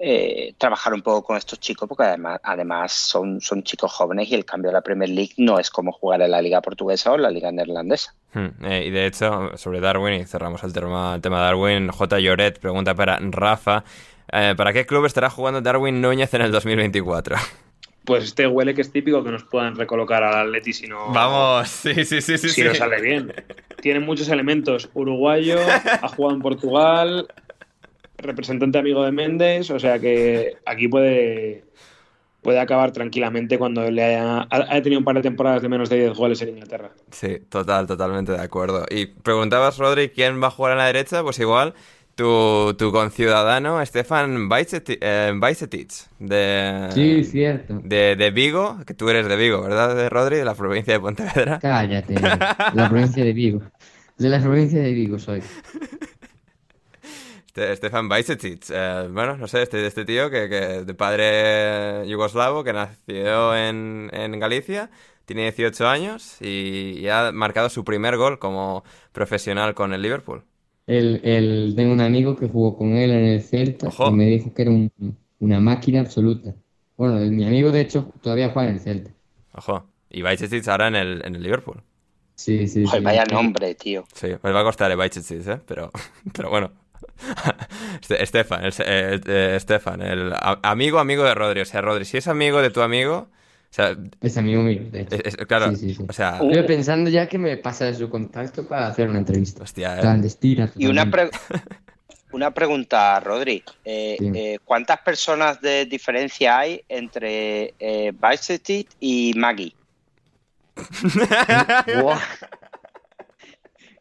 eh, 0.04 0.54
trabajar 0.58 0.92
un 0.94 1.00
poco 1.00 1.22
con 1.22 1.36
estos 1.36 1.60
chicos 1.60 1.88
porque 1.88 2.02
además, 2.02 2.40
además 2.42 2.92
son, 2.92 3.40
son 3.40 3.62
chicos 3.62 3.92
jóvenes 3.92 4.28
y 4.28 4.34
el 4.34 4.44
cambio 4.44 4.70
de 4.70 4.72
la 4.72 4.80
Premier 4.80 5.08
League 5.08 5.34
no 5.36 5.60
es 5.60 5.70
como 5.70 5.92
jugar 5.92 6.20
en 6.22 6.32
la 6.32 6.42
liga 6.42 6.60
portuguesa 6.60 7.12
o 7.12 7.14
en 7.14 7.22
la 7.22 7.30
liga 7.30 7.52
neerlandesa. 7.52 8.12
Hmm, 8.34 8.64
eh, 8.64 8.86
y 8.86 8.90
de 8.90 9.06
hecho, 9.06 9.56
sobre 9.56 9.78
Darwin, 9.78 10.14
y 10.14 10.24
cerramos 10.24 10.64
el 10.64 10.72
tema, 10.72 11.14
el 11.14 11.20
tema 11.20 11.36
de 11.36 11.44
Darwin, 11.44 11.88
J. 11.88 12.18
Lloret 12.18 12.58
pregunta 12.58 12.96
para 12.96 13.20
Rafa, 13.20 13.84
eh, 14.32 14.54
¿para 14.56 14.72
qué 14.72 14.86
club 14.86 15.04
estará 15.04 15.30
jugando 15.30 15.60
Darwin 15.60 16.00
Núñez 16.00 16.34
en 16.34 16.42
el 16.42 16.50
2024? 16.50 17.36
Pues 18.04 18.24
este 18.24 18.48
huele 18.48 18.74
que 18.74 18.80
es 18.80 18.90
típico 18.90 19.22
que 19.22 19.30
nos 19.30 19.44
puedan 19.44 19.76
recolocar 19.76 20.24
al 20.24 20.48
Atleti 20.48 20.72
si 20.72 20.88
no... 20.88 21.12
Vamos, 21.12 21.68
sí, 21.68 21.94
sí, 22.04 22.20
sí, 22.20 22.36
sí. 22.36 22.48
Si 22.48 22.48
sí. 22.48 22.64
no 22.64 22.74
sale 22.74 23.00
bien. 23.00 23.32
Tiene 23.80 24.00
muchos 24.00 24.28
elementos. 24.28 24.90
Uruguayo, 24.94 25.58
ha 26.02 26.08
jugado 26.08 26.34
en 26.34 26.42
Portugal, 26.42 27.28
representante 28.22 28.78
amigo 28.78 29.04
de 29.04 29.12
Méndez, 29.12 29.70
o 29.70 29.78
sea 29.78 29.98
que 29.98 30.56
aquí 30.64 30.88
puede, 30.88 31.64
puede 32.40 32.60
acabar 32.60 32.92
tranquilamente 32.92 33.58
cuando 33.58 33.90
le 33.90 34.02
haya, 34.02 34.46
haya 34.50 34.82
tenido 34.82 34.98
un 34.98 35.04
par 35.04 35.16
de 35.16 35.22
temporadas 35.22 35.62
de 35.62 35.68
menos 35.68 35.88
de 35.88 36.00
10 36.00 36.16
goles 36.16 36.42
en 36.42 36.50
Inglaterra. 36.50 36.92
Sí, 37.10 37.38
total, 37.48 37.86
totalmente 37.86 38.32
de 38.32 38.40
acuerdo. 38.40 38.84
Y 38.90 39.06
preguntabas, 39.06 39.78
Rodri, 39.78 40.10
¿quién 40.10 40.42
va 40.42 40.48
a 40.48 40.50
jugar 40.50 40.72
a 40.72 40.76
la 40.76 40.86
derecha? 40.86 41.22
Pues 41.22 41.38
igual 41.38 41.74
tu, 42.14 42.74
tu 42.74 42.92
conciudadano 42.92 43.84
Stefan 43.84 44.48
Bajcetic, 44.48 44.98
eh, 45.00 45.32
de, 46.18 46.88
sí, 46.92 47.24
cierto. 47.24 47.80
De, 47.82 48.16
de, 48.16 48.30
Vigo, 48.30 48.78
que 48.86 48.94
tú 48.94 49.08
eres 49.08 49.26
de 49.28 49.36
Vigo, 49.36 49.62
¿verdad, 49.62 49.96
de 49.96 50.08
Rodri? 50.08 50.36
De 50.36 50.44
la 50.44 50.54
provincia 50.54 50.92
de 50.92 51.00
Pontevedra. 51.00 51.58
Cállate, 51.60 52.14
de 52.14 52.20
la 52.20 52.88
provincia 52.88 53.24
de 53.24 53.32
Vigo. 53.32 53.62
De 54.18 54.28
la 54.28 54.40
provincia 54.40 54.80
de 54.80 54.92
Vigo 54.92 55.18
soy. 55.18 55.42
Stefan 57.54 58.08
Bajcetic, 58.08 58.64
eh, 58.70 59.08
bueno, 59.10 59.36
no 59.36 59.46
sé, 59.46 59.62
este, 59.62 59.86
este 59.86 60.04
tío 60.04 60.30
que, 60.30 60.48
que, 60.48 60.84
de 60.84 60.94
padre 60.94 62.08
yugoslavo 62.08 62.64
que 62.64 62.72
nació 62.72 63.54
en, 63.54 64.10
en, 64.12 64.38
Galicia, 64.40 64.90
tiene 65.26 65.42
18 65.42 65.86
años 65.86 66.38
y, 66.40 66.98
y, 66.98 67.08
ha 67.08 67.30
marcado 67.32 67.68
su 67.68 67.84
primer 67.84 68.16
gol 68.16 68.38
como 68.38 68.84
profesional 69.12 69.74
con 69.74 69.92
el 69.92 70.00
Liverpool. 70.00 70.44
El, 70.86 71.20
el, 71.24 71.74
tengo 71.76 71.92
un 71.92 72.00
amigo 72.00 72.36
que 72.36 72.48
jugó 72.48 72.76
con 72.76 72.96
él 72.96 73.10
en 73.10 73.24
el 73.24 73.42
Celta 73.42 73.88
Ojo. 73.88 74.08
y 74.08 74.12
me 74.12 74.26
dijo 74.26 74.52
que 74.54 74.62
era 74.62 74.70
un, 74.70 74.90
una 75.38 75.60
máquina 75.60 76.00
absoluta. 76.00 76.54
Bueno, 76.96 77.16
mi 77.30 77.44
amigo 77.44 77.70
de 77.70 77.82
hecho 77.82 78.12
todavía 78.22 78.50
juega 78.50 78.70
en 78.70 78.74
el 78.76 78.80
Celta. 78.80 79.10
Ojo, 79.54 79.84
y 80.08 80.22
Bajcetic 80.22 80.66
ahora 80.68 80.88
en 80.88 80.96
el, 80.96 81.22
en 81.24 81.36
el 81.36 81.42
Liverpool. 81.42 81.82
Sí, 82.34 82.66
sí, 82.66 82.86
sí. 82.86 83.00
Vaya 83.00 83.24
nombre, 83.26 83.74
tío. 83.74 84.04
Sí, 84.14 84.28
pues 84.40 84.54
va 84.54 84.60
a 84.60 84.64
costar 84.64 84.90
el 84.90 84.96
Bajcetic, 84.96 85.46
¿eh? 85.46 85.60
Pero, 85.66 85.90
pero 86.32 86.48
bueno. 86.48 86.81
Estefan, 88.08 88.64
el, 88.64 88.72
el, 88.86 89.30
el, 89.30 89.54
Estefan, 89.56 90.02
el 90.02 90.32
amigo, 90.62 90.98
amigo 90.98 91.24
de 91.24 91.34
Rodri. 91.34 91.60
O 91.60 91.64
sea, 91.64 91.80
Rodri, 91.80 92.04
si 92.04 92.18
es 92.18 92.28
amigo 92.28 92.60
de 92.60 92.70
tu 92.70 92.82
amigo. 92.82 93.28
O 93.70 93.74
sea, 93.74 93.96
es 94.20 94.36
amigo 94.36 94.62
mío, 94.62 94.82
de 94.90 95.00
hecho. 95.00 95.16
Es, 95.16 95.34
es, 95.34 95.46
claro, 95.46 95.70
sí, 95.70 95.88
sí, 95.88 95.94
sí. 95.94 96.04
o 96.06 96.12
sea. 96.12 96.38
Estoy 96.42 96.62
pensando 96.64 97.08
ya 97.08 97.26
que 97.26 97.38
me 97.38 97.56
pasa 97.56 97.92
su 97.94 98.10
contacto 98.10 98.66
para 98.66 98.88
hacer 98.88 99.08
una 99.08 99.18
entrevista. 99.18 99.62
Hostia, 99.62 99.96
eh. 99.96 100.00
Clandestina. 100.00 100.70
Y 100.76 100.86
una, 100.86 101.10
pre 101.10 101.30
una 102.32 102.50
pregunta, 102.52 103.18
Rodri. 103.20 103.62
Eh, 103.84 104.16
sí. 104.18 104.30
eh, 104.34 104.58
¿Cuántas 104.64 104.98
personas 105.00 105.60
de 105.62 105.86
diferencia 105.86 106.58
hay 106.58 106.84
entre 106.88 107.72
eh, 107.78 108.12
Bicetit 108.12 108.90
y 109.00 109.32
Maggie? 109.36 109.74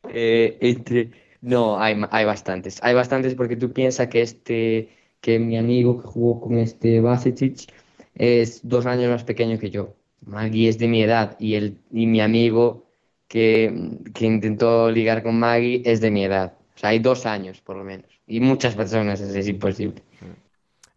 Eh, 0.09 0.57
entre 0.61 1.11
no, 1.41 1.79
hay, 1.79 1.99
hay 2.11 2.25
bastantes. 2.25 2.79
Hay 2.83 2.93
bastantes 2.93 3.35
porque 3.35 3.55
tú 3.55 3.71
piensas 3.73 4.07
que 4.07 4.21
este, 4.21 4.89
que 5.19 5.39
mi 5.39 5.57
amigo 5.57 6.01
que 6.01 6.07
jugó 6.07 6.41
con 6.41 6.57
este 6.57 7.01
Basetic 7.01 7.71
es 8.15 8.61
dos 8.63 8.85
años 8.85 9.09
más 9.09 9.23
pequeño 9.23 9.59
que 9.59 9.69
yo. 9.69 9.95
Maggie 10.25 10.69
es 10.69 10.77
de 10.77 10.87
mi 10.87 11.01
edad 11.01 11.35
y, 11.39 11.55
el, 11.55 11.77
y 11.91 12.05
mi 12.05 12.21
amigo 12.21 12.85
que, 13.27 13.73
que 14.13 14.25
intentó 14.25 14.91
ligar 14.91 15.23
con 15.23 15.39
Maggie 15.39 15.81
es 15.85 16.01
de 16.01 16.11
mi 16.11 16.23
edad. 16.25 16.53
O 16.75 16.79
sea, 16.79 16.91
hay 16.91 16.99
dos 16.99 17.25
años 17.25 17.61
por 17.61 17.75
lo 17.77 17.83
menos. 17.83 18.05
Y 18.27 18.39
muchas 18.39 18.75
personas, 18.75 19.19
es, 19.19 19.35
es 19.35 19.47
imposible. 19.47 20.03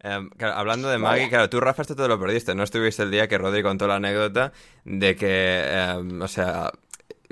Um, 0.04 0.28
claro, 0.28 0.54
hablando 0.56 0.88
de 0.90 0.98
Maggie, 0.98 1.30
claro, 1.30 1.48
tú, 1.48 1.60
Rafa, 1.60 1.80
esto 1.80 1.96
te 1.96 2.06
lo 2.06 2.20
perdiste. 2.20 2.54
No 2.54 2.62
estuviste 2.62 3.02
el 3.02 3.10
día 3.10 3.26
que 3.26 3.38
Rodri 3.38 3.62
contó 3.62 3.86
la 3.86 3.96
anécdota 3.96 4.52
de 4.84 5.16
que, 5.16 5.96
um, 5.98 6.20
o 6.20 6.28
sea, 6.28 6.70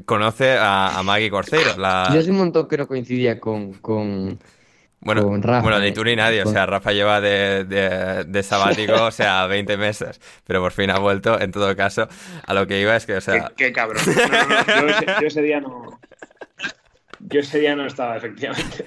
conoce 0.06 0.52
a, 0.52 0.98
a 0.98 1.02
Maggie 1.02 1.30
Corceiro. 1.30 1.76
La... 1.76 2.10
Yo 2.12 2.20
hace 2.20 2.30
un 2.30 2.38
montón 2.38 2.68
que 2.68 2.76
no 2.76 2.86
coincidía 2.88 3.38
con, 3.40 3.74
con, 3.74 4.38
Bueno, 5.00 5.22
con 5.24 5.42
Rafa. 5.42 5.62
bueno, 5.62 5.78
ni 5.80 5.92
tú 5.92 6.04
ni 6.04 6.16
nadie. 6.16 6.42
O 6.42 6.46
sea, 6.46 6.66
Rafa 6.66 6.92
lleva 6.92 7.20
de, 7.20 7.64
de, 7.64 8.24
de 8.24 8.42
sabático, 8.42 8.94
o 9.04 9.10
sea, 9.10 9.46
20 9.46 9.76
meses. 9.76 10.20
Pero 10.46 10.60
por 10.60 10.72
fin 10.72 10.90
ha 10.90 10.98
vuelto. 10.98 11.38
En 11.40 11.52
todo 11.52 11.74
caso, 11.76 12.08
a 12.46 12.54
lo 12.54 12.66
que 12.66 12.80
iba 12.80 12.96
es 12.96 13.06
que, 13.06 13.16
o 13.16 13.20
sea, 13.20 13.48
Qué, 13.48 13.66
qué 13.66 13.72
cabrón. 13.72 14.02
No, 14.06 14.38
no, 14.38 14.48
no, 14.48 14.80
yo, 14.80 14.88
ese, 14.88 15.06
yo 15.20 15.26
ese 15.26 15.42
día 15.42 15.60
no. 15.60 16.00
Yo 17.20 17.40
ese 17.40 17.60
día 17.60 17.76
no 17.76 17.86
estaba, 17.86 18.16
efectivamente. 18.16 18.84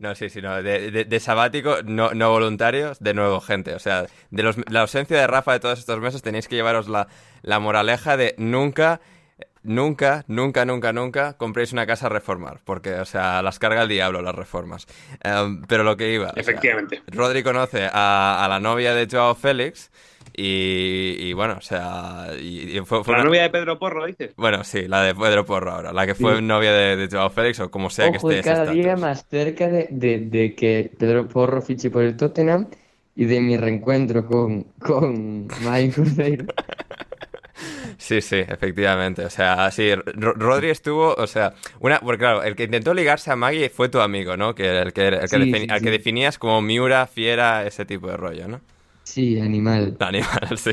No, 0.00 0.14
sí, 0.14 0.30
sí, 0.30 0.40
no. 0.40 0.62
De, 0.62 0.90
de- 0.90 1.04
de 1.04 1.20
sabático, 1.20 1.76
no, 1.84 2.12
no 2.12 2.30
voluntarios, 2.30 2.98
de 2.98 3.12
nuevo, 3.14 3.40
gente. 3.40 3.74
O 3.74 3.78
sea, 3.78 4.06
de 4.30 4.42
los- 4.42 4.56
la 4.70 4.80
ausencia 4.80 5.16
de 5.18 5.26
Rafa 5.26 5.52
de 5.52 5.60
todos 5.60 5.78
estos 5.78 6.00
meses 6.00 6.22
tenéis 6.22 6.48
que 6.48 6.56
llevaros 6.56 6.88
la, 6.88 7.08
la 7.42 7.58
moraleja 7.60 8.16
de 8.16 8.34
nunca, 8.38 9.00
nunca, 9.66 10.24
nunca, 10.28 10.64
nunca, 10.64 10.92
nunca 10.92 11.32
compréis 11.34 11.72
una 11.72 11.86
casa 11.86 12.06
a 12.06 12.08
reformar. 12.08 12.60
Porque, 12.64 12.94
o 12.94 13.04
sea, 13.04 13.42
las 13.42 13.58
carga 13.58 13.82
el 13.82 13.88
diablo 13.88 14.22
las 14.22 14.34
reformas. 14.34 14.86
Em, 15.22 15.62
pero 15.68 15.84
lo 15.84 15.96
que 15.96 16.12
iba. 16.14 16.30
o 16.30 16.32
sea, 16.32 16.40
Efectivamente. 16.40 17.02
Rodri 17.08 17.42
conoce 17.42 17.88
a, 17.92 18.44
a 18.44 18.48
la 18.48 18.60
novia 18.60 18.94
de 18.94 19.06
Joao 19.10 19.34
Félix 19.34 19.90
y, 20.38 21.16
y 21.18 21.32
bueno, 21.32 21.56
o 21.58 21.60
sea, 21.62 22.26
y, 22.38 22.76
y 22.78 22.80
fue, 22.84 23.02
fue 23.04 23.14
la 23.14 23.20
una- 23.20 23.28
novia 23.28 23.42
de 23.42 23.50
Pedro 23.50 23.78
Porro, 23.78 24.04
dices. 24.06 24.34
Bueno, 24.36 24.64
sí, 24.64 24.86
la 24.86 25.02
de 25.02 25.14
Pedro 25.14 25.44
Porro 25.46 25.72
ahora, 25.72 25.92
la 25.92 26.06
que 26.06 26.14
fue 26.14 26.36
Sí. 26.36 26.42
novia 26.42 26.72
de, 26.72 26.96
de 26.96 27.08
Joao 27.08 27.30
Félix 27.30 27.60
o 27.60 27.70
como 27.70 27.88
sea 27.90 28.10
que 28.10 28.18
Ojo, 28.18 28.30
esté 28.30 28.36
y 28.36 28.40
ese 28.40 28.50
cada 28.50 28.70
día 28.72 28.96
más 28.96 29.26
cerca 29.28 29.68
de, 29.68 29.88
de- 29.90 30.18
de 30.20 30.54
que 30.54 30.90
Pedro 30.98 31.26
Porro 31.28 31.62
fiche 31.62 31.90
por 31.90 32.02
el 32.02 32.16
Tottenham 32.16 32.68
y 33.14 33.24
de 33.24 33.40
mi 33.40 33.56
reencuentro 33.56 34.26
con, 34.26 34.64
con 34.78 35.46
Mike 35.62 35.92
Cruzeiro. 35.94 36.44
Sí, 37.98 38.20
sí, 38.20 38.36
efectivamente. 38.36 39.24
O 39.24 39.30
sea, 39.30 39.70
sí, 39.70 39.94
Ro- 39.94 40.34
Rodri 40.34 40.68
estuvo, 40.70 41.14
o 41.14 41.26
sea, 41.26 41.54
una, 41.80 41.98
porque 42.00 42.18
claro, 42.18 42.42
el 42.42 42.54
que 42.54 42.64
intentó 42.64 42.92
ligarse 42.92 43.30
a 43.30 43.36
Maggie 43.36 43.70
fue 43.70 43.88
tu 43.88 44.00
amigo, 44.00 44.36
¿no? 44.36 44.54
Que 44.54 44.78
el 44.80 44.92
que, 44.92 45.08
el 45.08 45.20
que, 45.20 45.26
Sí, 45.28 45.36
defini- 45.38 45.60
sí, 45.62 45.70
al 45.70 45.80
que 45.80 45.90
sí. 45.90 45.90
definías 45.90 46.38
como 46.38 46.60
Miura, 46.60 47.06
fiera, 47.06 47.66
ese 47.66 47.86
tipo 47.86 48.08
de 48.08 48.16
rollo, 48.18 48.48
¿no? 48.48 48.60
Sí, 49.04 49.38
animal. 49.40 49.96
Animal, 50.00 50.28
sí. 50.58 50.72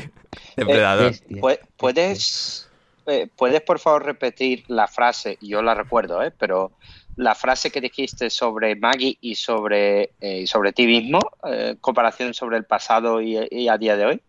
Depredador. 0.58 1.12
Bestia. 1.12 1.42
Pu- 1.42 1.60
¿Puedes, 1.78 2.70
eh, 3.06 3.28
¿Puedes, 3.38 3.62
por 3.62 3.80
favor, 3.80 4.06
repetir 4.06 4.66
la 4.68 4.88
frase? 4.88 5.38
Yo 5.42 5.62
la 5.62 5.76
recuerdo, 5.76 6.22
¿eh? 6.24 6.32
Pero 6.32 6.74
la 7.16 7.36
frase 7.36 7.72
que 7.72 7.80
dijiste 7.80 8.30
sobre 8.30 8.76
Maggie 8.76 9.18
y 9.22 9.36
sobre, 9.36 10.12
eh, 10.20 10.46
sobre 10.48 10.74
ti 10.74 10.88
mismo, 10.88 11.20
eh, 11.46 11.78
comparación 11.80 12.34
sobre 12.34 12.58
el 12.58 12.66
pasado 12.66 13.22
y, 13.22 13.38
y 13.52 13.68
a 13.70 13.78
día 13.78 13.96
de 13.96 14.06
hoy. 14.06 14.22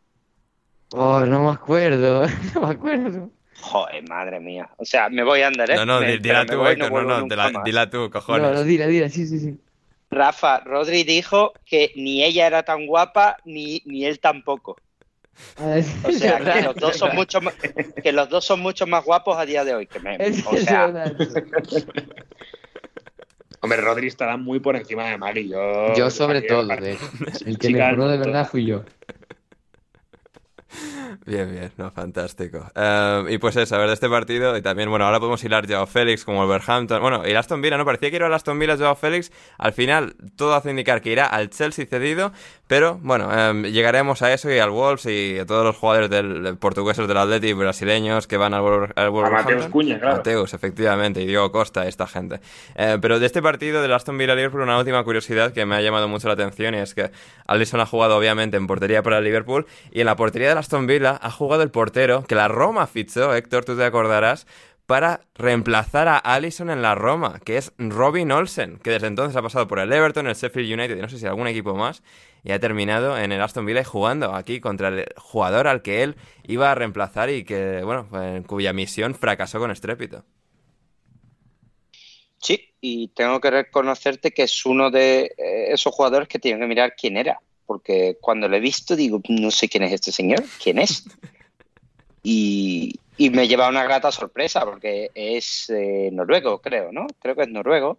Oh, 0.93 1.21
no 1.21 1.45
me 1.45 1.51
acuerdo, 1.51 2.27
no 2.55 2.61
me 2.61 2.75
acuerdo. 2.75 3.31
Joder, 3.61 4.09
madre 4.09 4.41
mía. 4.41 4.69
O 4.77 4.85
sea, 4.85 5.09
me 5.09 5.25
voy 5.25 5.41
a 5.43 5.49
andar, 5.49 5.71
¿eh? 5.71 5.77
No, 5.77 5.87
no, 5.87 6.01
Me- 6.01 6.19
dila 6.19 6.45
tú, 6.47 6.57
voy, 6.59 6.77
no, 6.77 6.89
no, 6.91 7.21
nunca 7.21 7.49
dila, 7.49 7.63
dila 7.65 7.91
tú, 7.91 7.97
No, 7.99 8.03
no, 8.05 8.11
cojones. 8.11 8.67
dila, 8.67 8.87
dila, 8.87 9.09
sí, 9.09 9.27
sí, 9.27 9.39
sí. 9.39 9.59
Rafa, 10.11 10.61
Rodri 10.61 11.03
dijo 11.03 11.55
que 11.65 11.91
ni 11.97 12.23
ella 12.23 12.47
era 12.47 12.63
tan 12.63 12.87
guapa 12.87 13.39
ni, 13.45 13.83
ni 13.85 14.05
él 14.05 14.21
tampoco. 14.21 14.77
O 16.05 16.13
sea, 16.13 16.39
que 16.39 16.63
los 16.63 16.77
dos 16.77 16.97
son 16.97 17.15
mucho 17.15 17.41
más, 17.41 17.55
que 18.03 18.13
los 18.13 18.29
dos 18.29 18.45
son 18.45 18.61
mucho 18.61 18.87
más 18.87 19.05
guapos 19.05 19.37
a 19.37 19.47
día 19.47 19.65
de 19.65 19.75
hoy 19.75 19.87
que 19.87 19.99
me. 20.01 20.17
Es, 20.19 20.47
O 20.47 20.57
sea. 20.57 20.93
Hombre, 23.61 23.81
Rodri 23.81 24.09
estará 24.09 24.37
muy 24.37 24.61
por 24.61 24.77
encima 24.77 25.05
de 25.09 25.17
Maggie. 25.17 25.49
Yo, 25.49 25.95
Yo 25.95 26.11
sobre 26.11 26.43
todo, 26.43 26.67
de 26.67 26.93
hecho. 26.93 27.11
El 27.47 27.59
que 27.59 27.71
me 27.71 27.91
juró 27.91 28.09
de 28.09 28.19
verdad 28.19 28.49
fui 28.49 28.67
yo. 28.67 28.85
Bien, 31.27 31.51
bien, 31.51 31.73
no, 31.77 31.91
fantástico. 31.91 32.67
Eh, 32.75 33.25
y 33.31 33.39
pues 33.39 33.57
eso, 33.57 33.75
a 33.75 33.79
ver, 33.79 33.89
de 33.89 33.95
este 33.95 34.09
partido, 34.09 34.57
y 34.57 34.63
también, 34.63 34.91
bueno, 34.91 35.05
ahora 35.07 35.19
podemos 35.19 35.43
hilar 35.45 35.67
Joao 35.69 35.87
Félix 35.87 36.25
como 36.25 36.47
Wolverhampton. 36.47 37.01
Bueno, 37.01 37.23
y 37.27 37.31
el 37.31 37.37
Aston 37.37 37.63
Villa, 37.63 37.77
¿no? 37.79 37.85
Parecía 37.85 38.11
que 38.11 38.17
iba 38.17 38.27
al 38.27 38.35
Aston 38.35 38.59
Villa 38.59 38.77
Joao 38.77 38.97
Félix. 38.97 39.31
Al 39.59 39.73
final, 39.73 40.17
todo 40.37 40.55
hace 40.55 40.71
indicar 40.71 41.01
que 41.01 41.11
irá 41.11 41.27
al 41.27 41.51
Chelsea 41.51 41.87
cedido, 41.87 42.33
pero 42.67 42.99
bueno, 43.03 43.31
eh, 43.33 43.71
llegaremos 43.71 44.23
a 44.23 44.33
eso 44.33 44.51
y 44.51 44.59
al 44.59 44.71
Wolves 44.71 45.07
y 45.07 45.39
a 45.39 45.47
todos 45.47 45.65
los 45.65 45.77
jugadores 45.77 46.11
del, 46.11 46.43
del 46.43 46.57
portugueses 46.57 47.07
del 47.07 47.17
Atleti 47.17 47.53
brasileños 47.53 48.27
que 48.27 48.37
van 48.37 48.55
al, 48.55 48.93
al 48.97 49.11
Wolverhampton. 49.11 49.55
Mateus 49.55 49.73
Cunha, 49.73 49.99
claro. 49.99 50.17
Mateus, 50.17 50.55
efectivamente, 50.55 51.23
y 51.23 51.27
Diego 51.27 51.53
Costa, 51.53 51.87
esta 51.87 52.07
gente. 52.07 52.41
Eh, 52.75 52.99
pero 53.01 53.19
de 53.19 53.27
este 53.27 53.41
partido 53.41 53.81
del 53.83 53.93
Aston 53.93 54.19
Villa 54.19 54.35
Liverpool, 54.35 54.63
una 54.63 54.79
última 54.79 55.05
curiosidad 55.05 55.53
que 55.53 55.65
me 55.65 55.77
ha 55.77 55.81
llamado 55.81 56.09
mucho 56.09 56.29
la 56.29 56.35
atención 56.35 56.75
y 56.75 56.79
es 56.79 56.95
que 56.95 57.11
Alisson 57.47 57.81
ha 57.81 57.87
jugado 57.87 58.17
obviamente 58.17 58.57
en 58.57 58.67
portería 58.67 59.03
para 59.03 59.19
el 59.19 59.25
Liverpool 59.25 59.67
y 59.93 60.01
en 60.01 60.07
la 60.07 60.17
portería 60.17 60.49
del 60.49 60.59
Aston 60.65 60.87
Villa 60.87 61.21
ha 61.21 61.31
jugado 61.31 61.63
el 61.63 61.71
portero 61.71 62.25
que 62.25 62.35
la 62.35 62.49
Roma 62.49 62.87
fichó, 62.87 63.35
Héctor, 63.35 63.67
tú 63.67 63.77
te 63.77 63.85
acordarás, 63.85 64.47
para 64.87 65.21
reemplazar 65.35 66.09
a 66.09 66.17
Alisson 66.17 66.71
en 66.71 66.81
la 66.81 66.95
Roma, 66.95 67.39
que 67.45 67.59
es 67.59 67.73
Robin 67.77 68.33
Olsen, 68.33 68.79
que 68.79 68.91
desde 68.91 69.09
entonces 69.09 69.37
ha 69.37 69.43
pasado 69.43 69.69
por 69.69 69.79
el 69.79 69.93
Everton, 69.93 70.27
el 70.27 70.35
Sheffield 70.35 70.73
United 70.73 70.97
y 70.97 71.03
no 71.03 71.11
sé 71.11 71.19
si 71.19 71.27
algún 71.27 71.49
equipo 71.49 71.75
más, 71.75 72.03
y 72.45 72.53
ha 72.53 72.61
terminado 72.61 73.19
en 73.19 73.31
el 73.31 73.43
Aston 73.43 73.67
Villa 73.67 73.85
jugando 73.85 74.35
aquí 74.35 74.59
contra 74.59 74.89
el 74.89 75.05
jugador 75.19 75.69
al 75.69 75.83
que 75.83 76.03
él 76.03 76.17
iba 76.45 76.71
a 76.71 76.75
reemplazar 76.75 77.29
y 77.29 77.45
que, 77.45 77.83
bueno, 77.85 78.09
en 78.15 78.43
cuya 78.45 78.73
misión 78.73 79.15
fracasó 79.15 79.59
con 79.59 79.71
estrépito. 79.71 80.25
sí, 82.41 82.73
y 82.81 83.09
tengo 83.09 83.39
que 83.39 83.51
reconocerte 83.51 84.33
que 84.33 84.45
es 84.45 84.65
uno 84.65 84.91
de 84.91 85.35
eh, 85.37 85.73
esos 85.75 85.95
jugadores 85.95 86.27
que 86.27 86.39
tienen 86.39 86.61
que 86.63 86.67
mirar 86.67 86.95
quién 86.97 87.19
era. 87.19 87.39
Porque 87.67 88.19
cuando 88.21 88.49
lo 88.49 88.57
he 88.57 88.61
visto 88.61 88.97
digo, 88.97 89.21
no 89.29 89.51
sé 89.51 89.69
quién 89.69 89.85
es 89.85 89.93
este 89.93 90.13
señor, 90.13 90.43
quién 90.63 90.79
es. 90.79 91.05
Y, 92.27 92.99
y 93.19 93.29
me 93.29 93.47
lleva 93.47 93.69
una 93.69 93.85
grata 93.85 94.11
sorpresa 94.11 94.65
porque 94.65 95.11
es 95.15 95.69
eh, 95.69 96.09
noruego, 96.11 96.63
creo, 96.63 96.91
¿no? 96.91 97.07
Creo 97.21 97.37
que 97.37 97.43
es 97.43 97.49
noruego. 97.51 97.99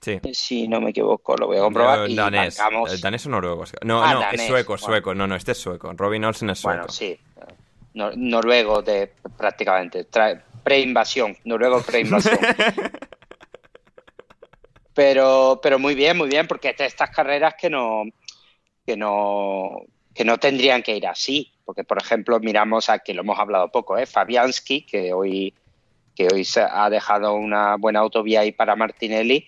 Sí. 0.00 0.18
Si 0.32 0.66
no 0.66 0.80
me 0.80 0.88
equivoco, 0.90 1.36
lo 1.36 1.48
voy 1.48 1.58
a 1.58 1.60
comprobar. 1.60 2.08
Eh, 2.08 2.12
y 2.12 2.16
danés. 2.16 2.58
marcamos- 2.58 2.90
Eh, 2.94 2.98
¿Danés 3.02 3.26
o 3.26 3.28
noruego? 3.28 3.64
No, 3.82 4.02
Ah, 4.02 4.14
no, 4.14 4.22
es 4.32 4.46
sueco, 4.46 4.72
bueno. 4.72 4.86
sueco. 4.86 5.14
No, 5.14 5.26
no, 5.26 5.36
este 5.36 5.52
es 5.52 5.58
sueco. 5.58 5.92
Robin 5.92 6.24
Olsen 6.24 6.48
es 6.48 6.58
sueco. 6.58 6.78
Bueno, 6.78 6.90
sí. 6.90 7.18
Nor- 7.92 8.16
noruego 8.16 8.80
de 8.80 9.12
prácticamente. 9.36 10.06
Pre-invasión. 10.62 11.36
Noruego 11.44 11.82
pre-invasión. 11.82 12.38
pero, 14.94 15.60
pero 15.62 15.78
muy 15.78 15.94
bien, 15.94 16.16
muy 16.16 16.28
bien, 16.28 16.46
porque 16.46 16.74
estas 16.78 17.10
carreras 17.10 17.54
que 17.60 17.68
no, 17.68 18.04
que 18.86 18.96
no, 18.96 19.82
que 20.14 20.24
no 20.24 20.38
tendrían 20.38 20.82
que 20.82 20.96
ir 20.96 21.06
así. 21.06 21.52
Porque, 21.64 21.84
por 21.84 21.98
ejemplo, 21.98 22.40
miramos 22.40 22.88
a 22.90 22.98
que 22.98 23.14
lo 23.14 23.22
hemos 23.22 23.38
hablado 23.38 23.70
poco, 23.70 23.96
¿eh? 23.96 24.06
Fabianski, 24.06 24.82
que 24.82 25.12
hoy, 25.12 25.54
que 26.14 26.28
hoy 26.32 26.44
se 26.44 26.60
ha 26.60 26.90
dejado 26.90 27.34
una 27.34 27.76
buena 27.76 28.00
autovía 28.00 28.40
ahí 28.40 28.52
para 28.52 28.76
Martinelli. 28.76 29.46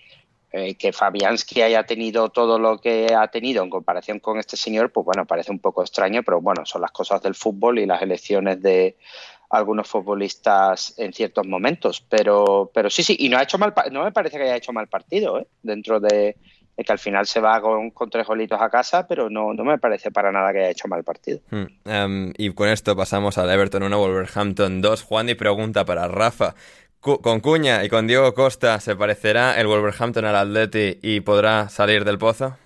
eh, 0.51 0.75
que 0.75 0.93
Fabianski 0.93 1.61
haya 1.61 1.83
tenido 1.85 2.29
todo 2.29 2.57
lo 2.57 2.79
que 2.79 3.13
ha 3.13 3.27
tenido 3.27 3.63
en 3.63 3.69
comparación 3.69 4.19
con 4.19 4.39
este 4.39 4.55
señor, 4.55 4.91
pues 4.91 5.05
bueno, 5.05 5.25
parece 5.25 5.51
un 5.51 5.59
poco 5.59 5.81
extraño, 5.81 6.23
pero 6.23 6.41
bueno, 6.41 6.65
son 6.65 6.81
las 6.81 6.91
cosas 6.91 7.21
del 7.21 7.35
fútbol 7.35 7.79
y 7.79 7.85
las 7.85 8.01
elecciones 8.01 8.61
de 8.61 8.97
algunos 9.49 9.87
futbolistas 9.87 10.93
en 10.97 11.13
ciertos 11.13 11.45
momentos. 11.45 12.01
Pero, 12.09 12.71
pero 12.73 12.89
sí, 12.89 13.03
sí, 13.03 13.15
y 13.19 13.29
no 13.29 13.37
ha 13.37 13.43
hecho 13.43 13.57
mal, 13.57 13.73
no 13.91 14.03
me 14.03 14.11
parece 14.11 14.37
que 14.37 14.43
haya 14.43 14.55
hecho 14.55 14.73
mal 14.73 14.87
partido, 14.87 15.39
¿eh? 15.39 15.47
dentro 15.61 15.99
de, 15.99 16.37
de 16.77 16.83
que 16.83 16.91
al 16.91 16.99
final 16.99 17.25
se 17.25 17.39
va 17.41 17.59
con, 17.59 17.89
con 17.89 18.09
tres 18.09 18.27
golitos 18.27 18.61
a 18.61 18.69
casa, 18.69 19.07
pero 19.07 19.29
no, 19.29 19.53
no 19.53 19.63
me 19.63 19.79
parece 19.79 20.11
para 20.11 20.31
nada 20.31 20.53
que 20.53 20.59
haya 20.59 20.69
hecho 20.69 20.87
mal 20.87 21.03
partido. 21.03 21.39
Hmm. 21.49 21.65
Em, 21.85 22.33
y 22.37 22.53
con 22.53 22.69
esto 22.69 22.95
pasamos 22.95 23.37
al 23.39 23.49
Everton 23.49 23.81
1, 23.83 23.97
Wolverhampton 23.97 24.81
2. 24.81 25.01
Juan 25.03 25.27
y 25.29 25.35
pregunta 25.35 25.83
para 25.85 26.07
Rafa. 26.07 26.53
Cu- 26.99 27.19
con 27.21 27.39
Cuña 27.39 27.83
y 27.83 27.89
con 27.89 28.05
Diego 28.07 28.33
Costa, 28.33 28.79
¿se 28.79 28.95
parecerá 28.95 29.59
el 29.59 29.67
Wolverhampton 29.67 30.25
al 30.25 30.35
Atleti 30.35 30.99
y 31.01 31.21
podrá 31.21 31.67
salir 31.69 32.05
del 32.05 32.17
pozo? 32.17 32.57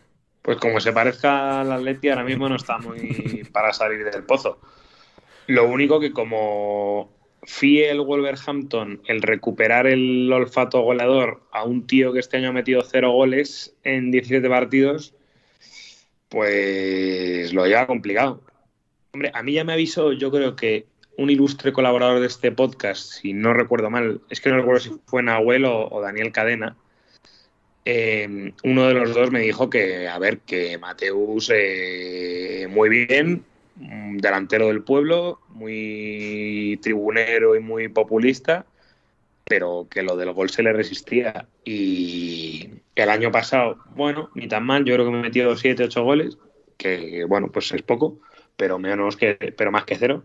Pues 0.42 0.58
como 0.58 0.80
se 0.80 0.92
parezca 0.92 1.62
al 1.62 1.72
Atleti, 1.72 2.10
ahora 2.10 2.24
mismo 2.24 2.50
no 2.50 2.56
está 2.56 2.78
muy 2.80 3.48
para 3.54 3.72
salir 3.74 4.04
del 4.10 4.24
pozo. 4.24 4.60
Lo 5.48 5.68
único 5.68 6.00
que 6.00 6.12
como 6.12 7.12
fíe 7.44 7.90
el 7.90 8.02
Wolverhampton 8.02 9.02
el 9.08 9.22
recuperar 9.22 9.88
el 9.88 10.32
olfato 10.32 10.82
goleador 10.82 11.42
a 11.52 11.64
un 11.64 11.88
tío 11.88 12.14
que 12.14 12.20
este 12.20 12.38
año 12.38 12.50
ha 12.50 12.54
metido 12.54 12.82
cero 12.84 13.12
goles 13.12 13.76
en 13.84 14.12
17 14.12 14.48
partidos, 14.48 15.16
pues 16.30 17.54
lo 17.54 17.66
lleva 17.66 17.88
complicado. 17.88 18.42
Hombre, 19.14 19.32
a 19.34 19.44
mí 19.44 19.54
ya 19.54 19.64
me 19.64 19.74
avisó, 19.74 20.14
yo 20.14 20.32
creo 20.32 20.56
que 20.56 20.86
un 21.18 21.30
ilustre 21.30 21.74
colaborador 21.74 22.20
de 22.20 22.28
este 22.28 22.52
podcast, 22.52 23.12
si 23.22 23.34
no 23.34 23.54
recuerdo 23.54 23.90
mal, 23.90 24.22
es 24.30 24.40
que 24.40 24.50
no 24.50 24.58
recuerdo 24.58 24.80
si 24.80 24.92
fue 25.06 25.24
Nahuel 25.24 25.66
o, 25.66 25.90
o 25.90 26.02
Daniel 26.02 26.32
Cadena, 26.32 26.78
eh, 27.84 28.54
uno 28.64 28.88
de 28.88 28.94
los 28.94 29.14
dos 29.14 29.32
me 29.32 29.40
dijo 29.40 29.70
que, 29.70 30.08
a 30.08 30.20
ver, 30.20 30.40
que 30.40 30.78
Mateus 30.78 31.52
eh, 31.54 32.68
muy 32.70 32.90
bien, 32.90 33.44
mm, 33.82 34.18
delantero 34.18 34.68
del 34.68 34.84
pueblo, 34.84 35.40
muy 35.50 36.80
tribunero 36.82 37.56
y 37.56 37.60
muy 37.60 37.88
populista, 37.90 38.66
pero 39.46 39.88
que 39.90 40.04
lo 40.04 40.16
del 40.16 40.32
gol 40.34 40.50
se 40.50 40.64
le 40.64 40.74
resistía. 40.74 41.48
Y 41.66 42.70
el 42.96 43.10
año 43.10 43.32
pasado, 43.32 43.78
bueno, 43.96 44.30
ni 44.36 44.48
tan 44.48 44.66
mal, 44.66 44.86
yo 44.86 44.94
creo 44.96 45.06
que 45.06 45.12
me 45.12 45.20
he 45.20 45.24
metido 45.24 45.56
7, 45.56 45.84
8 45.86 46.04
goles, 46.04 46.38
que 46.78 47.26
bueno, 47.26 47.52
pues 47.52 47.72
es 47.74 47.82
poco, 47.82 48.20
pero 48.56 48.80
menos 48.80 49.18
que, 49.18 49.36
pero 49.58 49.72
más 49.72 49.86
que 49.86 49.96
cero. 49.96 50.24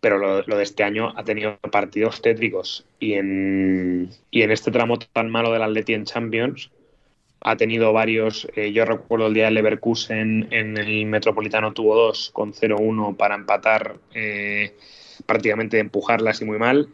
Pero 0.00 0.18
lo, 0.18 0.42
lo 0.42 0.56
de 0.56 0.64
este 0.64 0.82
año 0.82 1.12
ha 1.16 1.24
tenido 1.24 1.58
partidos 1.58 2.22
tétricos 2.22 2.86
y 2.98 3.14
en, 3.14 4.10
y 4.30 4.42
en 4.42 4.50
este 4.50 4.72
tramo 4.72 4.98
tan 4.98 5.30
malo 5.30 5.52
del 5.52 5.62
Atleti 5.62 5.94
en 5.94 6.04
Champions, 6.04 6.70
ha 7.44 7.56
tenido 7.56 7.92
varios, 7.92 8.48
eh, 8.54 8.72
yo 8.72 8.84
recuerdo 8.84 9.26
el 9.26 9.34
día 9.34 9.46
del 9.46 9.54
Leverkusen 9.54 10.48
en 10.50 10.76
el 10.76 11.06
Metropolitano 11.06 11.72
tuvo 11.72 11.94
dos 11.96 12.30
con 12.32 12.52
0-1 12.52 13.16
para 13.16 13.34
empatar, 13.34 13.96
eh, 14.14 14.76
prácticamente 15.26 15.78
empujarla 15.78 16.30
así 16.30 16.44
muy 16.44 16.58
mal. 16.58 16.88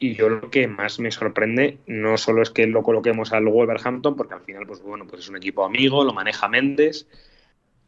Y 0.00 0.14
yo 0.14 0.28
lo 0.28 0.48
que 0.48 0.68
más 0.68 1.00
me 1.00 1.10
sorprende 1.10 1.78
no 1.86 2.16
solo 2.18 2.42
es 2.42 2.50
que 2.50 2.66
lo 2.66 2.82
coloquemos 2.82 3.32
al 3.32 3.46
Wolverhampton, 3.46 4.16
porque 4.16 4.34
al 4.34 4.42
final, 4.42 4.64
pues 4.66 4.80
bueno, 4.80 5.06
pues 5.06 5.22
es 5.24 5.28
un 5.28 5.36
equipo 5.36 5.64
amigo, 5.64 6.04
lo 6.04 6.12
maneja 6.12 6.48
Méndez, 6.48 7.06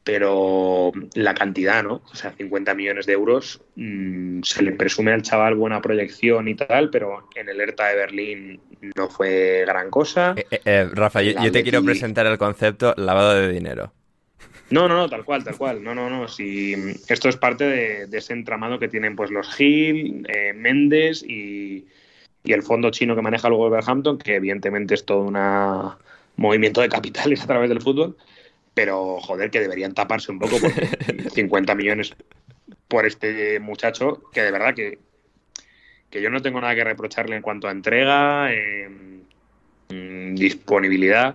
pero 0.04 0.92
la 1.14 1.34
cantidad, 1.34 1.82
¿no? 1.82 2.02
O 2.10 2.14
sea, 2.14 2.32
50 2.32 2.74
millones 2.74 3.06
de 3.06 3.12
euros, 3.12 3.60
mmm, 3.76 4.40
se 4.42 4.62
le 4.62 4.72
presume 4.72 5.12
al 5.12 5.22
chaval 5.22 5.54
buena 5.54 5.82
proyección 5.82 6.48
y 6.48 6.54
tal, 6.54 6.90
pero 6.90 7.28
en 7.34 7.48
el 7.48 7.60
ERTA 7.60 7.88
de 7.88 7.96
Berlín 7.96 8.60
no 8.96 9.08
fue 9.08 9.64
gran 9.66 9.90
cosa. 9.90 10.34
Eh, 10.36 10.60
eh, 10.64 10.88
Rafa, 10.92 11.22
yo, 11.22 11.32
yo, 11.42 11.52
te 11.52 11.62
quiero 11.62 11.82
presentar 11.82 12.26
el 12.26 12.38
concepto 12.38 12.94
lavado 12.96 13.34
de 13.34 13.52
dinero. 13.52 13.92
No, 14.70 14.88
no, 14.88 14.96
no, 14.96 15.08
tal 15.08 15.24
cual, 15.24 15.44
tal 15.44 15.56
cual. 15.56 15.82
No, 15.82 15.94
no, 15.94 16.08
no. 16.08 16.28
Si 16.28 16.74
esto 17.08 17.28
es 17.28 17.36
parte 17.36 17.64
de, 17.64 18.06
de 18.06 18.18
ese 18.18 18.32
entramado 18.32 18.78
que 18.78 18.88
tienen 18.88 19.16
pues 19.16 19.30
los 19.30 19.52
Gil, 19.54 20.24
eh, 20.28 20.52
Méndez 20.54 21.24
y, 21.24 21.88
y, 22.44 22.52
el 22.52 22.62
fondo 22.62 22.90
chino 22.90 23.16
que 23.16 23.22
maneja 23.22 23.48
el 23.48 23.54
Wolverhampton, 23.54 24.16
que 24.18 24.36
evidentemente 24.36 24.94
es 24.94 25.04
todo 25.04 25.22
un 25.22 25.36
movimiento 26.36 26.80
de 26.80 26.88
capitales 26.88 27.42
a 27.42 27.48
través 27.48 27.68
del 27.68 27.82
fútbol 27.82 28.16
pero 28.74 29.20
joder, 29.20 29.50
que 29.50 29.60
deberían 29.60 29.94
taparse 29.94 30.32
un 30.32 30.38
poco 30.38 30.56
porque 30.60 30.86
50 31.34 31.74
millones 31.74 32.14
por 32.88 33.06
este 33.06 33.60
muchacho, 33.60 34.22
que 34.32 34.42
de 34.42 34.50
verdad 34.50 34.74
que, 34.74 34.98
que 36.10 36.20
yo 36.20 36.30
no 36.30 36.42
tengo 36.42 36.60
nada 36.60 36.74
que 36.74 36.84
reprocharle 36.84 37.36
en 37.36 37.42
cuanto 37.42 37.68
a 37.68 37.72
entrega, 37.72 38.52
eh, 38.52 38.88
disponibilidad, 40.34 41.34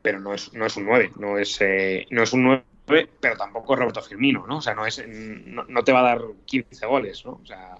pero 0.00 0.20
no 0.20 0.34
es, 0.34 0.52
no 0.52 0.66
es 0.66 0.76
un 0.76 0.86
9, 0.86 1.12
no 1.16 1.38
es, 1.38 1.60
eh, 1.60 2.06
no 2.10 2.22
es 2.22 2.32
un 2.32 2.44
9, 2.44 3.08
pero 3.20 3.36
tampoco 3.36 3.74
es 3.74 3.80
Roberto 3.80 4.02
Firmino, 4.02 4.46
¿no? 4.46 4.58
O 4.58 4.62
sea, 4.62 4.74
no, 4.74 4.86
es, 4.86 5.02
no, 5.06 5.64
no 5.64 5.84
te 5.84 5.92
va 5.92 6.00
a 6.00 6.14
dar 6.14 6.22
15 6.46 6.86
goles, 6.86 7.24
¿no? 7.24 7.40
O 7.42 7.46
sea, 7.46 7.76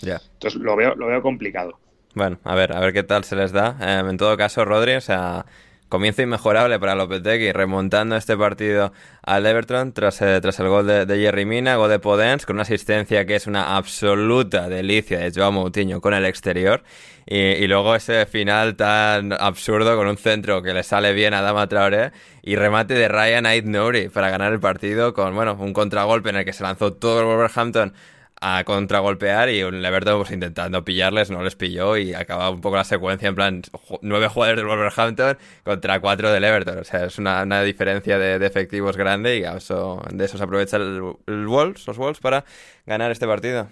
yeah. 0.00 0.20
entonces 0.34 0.60
lo 0.60 0.76
veo, 0.76 0.94
lo 0.94 1.06
veo 1.06 1.22
complicado. 1.22 1.78
Bueno, 2.14 2.38
a 2.44 2.54
ver, 2.54 2.76
a 2.76 2.80
ver 2.80 2.92
qué 2.92 3.02
tal 3.02 3.24
se 3.24 3.36
les 3.36 3.52
da. 3.52 3.76
Eh, 3.80 4.08
en 4.08 4.16
todo 4.16 4.36
caso, 4.36 4.64
Rodri, 4.64 4.94
o 4.94 5.00
sea, 5.00 5.46
comienzo 5.90 6.22
inmejorable 6.22 6.78
para 6.78 6.94
Lopetegui, 6.94 7.52
remontando 7.52 8.16
este 8.16 8.36
partido 8.36 8.92
al 9.22 9.44
Everton 9.44 9.92
tras, 9.92 10.22
eh, 10.22 10.40
tras 10.40 10.58
el 10.60 10.68
gol 10.68 10.86
de, 10.86 11.04
Jerry 11.06 11.44
Mina, 11.44 11.76
gol 11.76 11.90
de 11.90 11.98
Podens, 11.98 12.46
con 12.46 12.56
una 12.56 12.62
asistencia 12.62 13.26
que 13.26 13.34
es 13.34 13.46
una 13.46 13.76
absoluta 13.76 14.70
delicia 14.70 15.18
de 15.18 15.32
Joao 15.34 15.52
Moutinho 15.52 16.00
con 16.00 16.14
el 16.14 16.24
exterior. 16.24 16.82
Y, 17.26 17.36
y, 17.36 17.66
luego 17.66 17.94
ese 17.94 18.24
final 18.26 18.76
tan 18.76 19.32
absurdo 19.32 19.96
con 19.96 20.06
un 20.06 20.16
centro 20.16 20.62
que 20.62 20.72
le 20.72 20.82
sale 20.82 21.12
bien 21.12 21.34
a 21.34 21.42
Dama 21.42 21.68
Traoré 21.68 22.12
y 22.42 22.56
remate 22.56 22.94
de 22.94 23.08
Ryan 23.08 23.46
Ait 23.46 23.66
Nouri 23.66 24.08
para 24.08 24.30
ganar 24.30 24.52
el 24.52 24.60
partido 24.60 25.12
con, 25.12 25.34
bueno, 25.34 25.54
un 25.60 25.72
contragolpe 25.72 26.30
en 26.30 26.36
el 26.36 26.44
que 26.44 26.52
se 26.52 26.62
lanzó 26.62 26.94
todo 26.94 27.20
el 27.20 27.26
Wolverhampton 27.26 27.92
a 28.40 28.64
contragolpear 28.64 29.50
y 29.50 29.62
un 29.62 29.84
Everton 29.84 30.18
pues 30.18 30.30
intentando 30.30 30.82
pillarles, 30.82 31.30
no 31.30 31.42
les 31.42 31.56
pilló 31.56 31.96
y 31.98 32.14
acaba 32.14 32.50
un 32.50 32.60
poco 32.62 32.76
la 32.76 32.84
secuencia 32.84 33.28
en 33.28 33.34
plan 33.34 33.62
nueve 34.00 34.28
jugadores 34.28 34.58
del 34.58 34.66
Wolverhampton 34.66 35.36
contra 35.62 36.00
cuatro 36.00 36.32
del 36.32 36.44
Everton. 36.44 36.78
O 36.78 36.84
sea, 36.84 37.04
es 37.04 37.18
una, 37.18 37.42
una 37.42 37.62
diferencia 37.62 38.18
de, 38.18 38.44
efectivos 38.46 38.96
grande 38.96 39.36
y 39.36 39.40
de 39.40 40.24
eso 40.24 40.38
se 40.38 40.42
aprovecha 40.42 40.78
el, 40.78 41.02
el 41.26 41.46
Wolves, 41.46 41.86
los 41.86 41.98
Wolves 41.98 42.20
para 42.20 42.44
ganar 42.86 43.10
este 43.10 43.26
partido. 43.26 43.68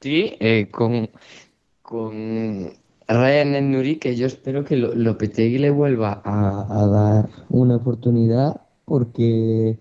Sí, 0.00 0.36
eh, 0.38 0.68
con, 0.70 1.10
con 1.82 2.72
Ryan 3.08 3.72
Nuri, 3.72 3.96
que 3.96 4.14
yo 4.14 4.26
espero 4.26 4.64
que 4.64 4.76
Lopetegui 4.76 5.58
le 5.58 5.70
vuelva 5.70 6.22
a 6.24 6.86
dar 6.86 7.28
una 7.48 7.76
oportunidad 7.76 8.60
porque 8.84 9.78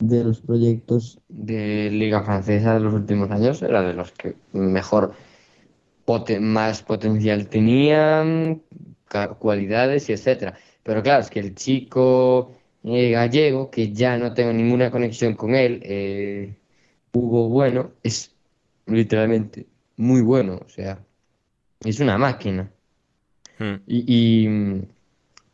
de 0.00 0.24
los 0.24 0.40
proyectos 0.40 1.20
de 1.28 1.90
Liga 1.90 2.22
Francesa 2.22 2.74
de 2.74 2.80
los 2.80 2.94
últimos 2.94 3.30
años 3.30 3.62
era 3.62 3.82
de 3.82 3.94
los 3.94 4.10
que 4.12 4.34
mejor 4.52 5.12
poten 6.04 6.52
más 6.52 6.82
potencial 6.82 7.48
tenían, 7.48 8.62
cualidades 9.38 10.08
y 10.08 10.12
etcétera. 10.12 10.58
Pero 10.82 11.02
claro, 11.02 11.22
es 11.22 11.30
que 11.30 11.40
el 11.40 11.54
chico 11.54 12.52
eh, 12.82 13.10
gallego, 13.10 13.70
que 13.70 13.92
ya 13.92 14.16
no 14.18 14.32
tengo 14.34 14.52
ninguna 14.52 14.90
conexión 14.90 15.34
con 15.34 15.54
él, 15.54 15.80
eh, 15.84 16.56
Hugo 17.12 17.48
Bueno, 17.48 17.92
es 18.02 18.34
literalmente 18.86 19.66
muy 19.96 20.22
bueno, 20.22 20.60
o 20.64 20.68
sea, 20.68 20.98
es 21.84 22.00
una 22.00 22.18
máquina. 22.18 22.70
Hmm. 23.58 23.74
Y, 23.86 24.04
y, 24.06 24.48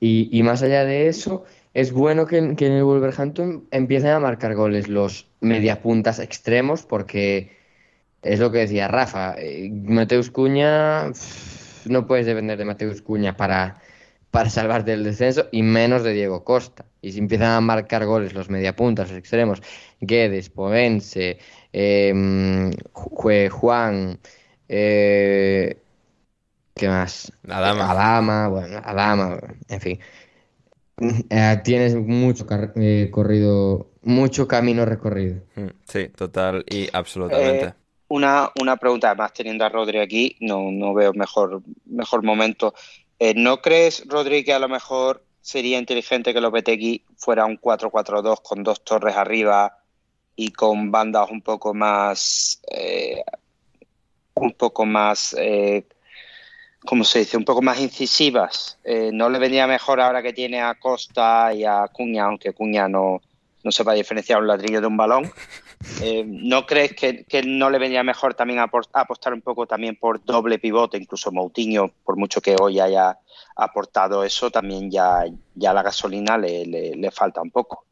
y, 0.00 0.38
y 0.38 0.42
más 0.42 0.62
allá 0.62 0.84
de 0.84 1.08
eso, 1.08 1.44
es 1.76 1.92
bueno 1.92 2.26
que, 2.26 2.56
que, 2.56 2.66
en 2.68 2.72
el 2.72 2.84
Wolverhampton 2.84 3.68
empiecen 3.70 4.08
a 4.08 4.18
marcar 4.18 4.54
goles 4.54 4.88
los 4.88 5.28
mediapuntas 5.42 6.18
extremos, 6.20 6.86
porque 6.86 7.50
es 8.22 8.40
lo 8.40 8.50
que 8.50 8.60
decía 8.60 8.88
Rafa. 8.88 9.34
Eh, 9.36 9.68
Mateus 9.70 10.30
Cuña, 10.30 11.12
no 11.84 12.06
puedes 12.06 12.24
depender 12.24 12.56
de 12.56 12.64
Mateus 12.64 13.02
Cuña 13.02 13.36
para, 13.36 13.82
para 14.30 14.48
salvarte 14.48 14.92
del 14.92 15.04
descenso, 15.04 15.48
y 15.52 15.62
menos 15.62 16.02
de 16.02 16.14
Diego 16.14 16.44
Costa. 16.44 16.86
Y 17.02 17.12
si 17.12 17.18
empiezan 17.18 17.50
a 17.50 17.60
marcar 17.60 18.06
goles 18.06 18.32
los 18.32 18.48
mediapuntas, 18.48 19.10
los 19.10 19.18
extremos, 19.18 19.62
Guedes, 20.00 20.48
Poense, 20.48 21.38
eh, 21.74 22.70
Juan, 23.50 24.18
eh, 24.66 25.76
¿qué 26.74 26.88
más? 26.88 27.30
Adama. 27.46 27.90
Adama, 27.90 28.48
bueno, 28.48 28.80
Adama, 28.82 29.38
en 29.68 29.80
fin. 29.82 30.00
Eh, 30.98 31.60
tienes 31.62 31.94
mucho 31.94 32.46
eh, 32.76 33.10
corrido, 33.10 33.90
mucho 34.02 34.48
camino 34.48 34.84
recorrido. 34.84 35.42
Sí, 35.86 36.08
total 36.08 36.64
y 36.68 36.88
absolutamente. 36.92 37.66
Eh, 37.66 37.74
una, 38.08 38.50
una 38.60 38.76
pregunta, 38.76 39.08
además 39.08 39.32
teniendo 39.32 39.64
a 39.64 39.68
Rodri 39.68 39.98
aquí, 39.98 40.36
no, 40.40 40.70
no 40.70 40.94
veo 40.94 41.12
mejor, 41.12 41.62
mejor 41.84 42.22
momento. 42.22 42.74
Eh, 43.18 43.34
¿No 43.34 43.60
crees, 43.60 44.04
Rodri, 44.06 44.44
que 44.44 44.52
a 44.52 44.58
lo 44.58 44.68
mejor 44.68 45.24
sería 45.40 45.78
inteligente 45.78 46.32
que 46.32 46.40
Lopetegui 46.40 47.04
fuera 47.16 47.46
un 47.46 47.58
4-4-2 47.58 48.40
con 48.42 48.62
dos 48.62 48.82
torres 48.82 49.16
arriba 49.16 49.78
y 50.34 50.52
con 50.52 50.90
bandas 50.90 51.30
un 51.30 51.42
poco 51.42 51.74
más... 51.74 52.60
Eh, 52.70 53.22
un 54.34 54.52
poco 54.52 54.84
más... 54.86 55.34
Eh, 55.38 55.86
como 56.86 57.04
se 57.04 57.18
dice, 57.20 57.36
un 57.36 57.44
poco 57.44 57.60
más 57.60 57.78
incisivas. 57.80 58.78
Eh, 58.84 59.10
no 59.12 59.28
le 59.28 59.38
vendría 59.38 59.66
mejor 59.66 60.00
ahora 60.00 60.22
que 60.22 60.32
tiene 60.32 60.62
a 60.62 60.74
Costa 60.76 61.52
y 61.52 61.64
a 61.64 61.86
Cuña, 61.92 62.24
aunque 62.24 62.54
Cuña 62.54 62.88
no, 62.88 63.20
no 63.62 63.72
sepa 63.72 63.92
diferenciar 63.92 64.40
un 64.40 64.46
ladrillo 64.46 64.80
de 64.80 64.86
un 64.86 64.96
balón. 64.96 65.30
Eh, 66.00 66.24
¿No 66.26 66.64
crees 66.64 66.94
que, 66.94 67.24
que, 67.24 67.42
no 67.42 67.68
le 67.68 67.78
vendría 67.78 68.02
mejor 68.02 68.32
también 68.32 68.60
apostar 68.60 69.34
un 69.34 69.42
poco 69.42 69.66
también 69.66 69.96
por 69.96 70.24
doble 70.24 70.58
pivote? 70.58 70.96
Incluso 70.96 71.30
Moutinho, 71.32 71.90
por 72.04 72.16
mucho 72.16 72.40
que 72.40 72.56
hoy 72.58 72.80
haya 72.80 73.18
aportado 73.56 74.24
eso, 74.24 74.50
también 74.50 74.90
ya, 74.90 75.24
ya 75.54 75.74
la 75.74 75.82
gasolina 75.82 76.38
le, 76.38 76.64
le, 76.64 77.10
falta 77.10 77.42
un 77.42 77.50
poco. 77.50 77.84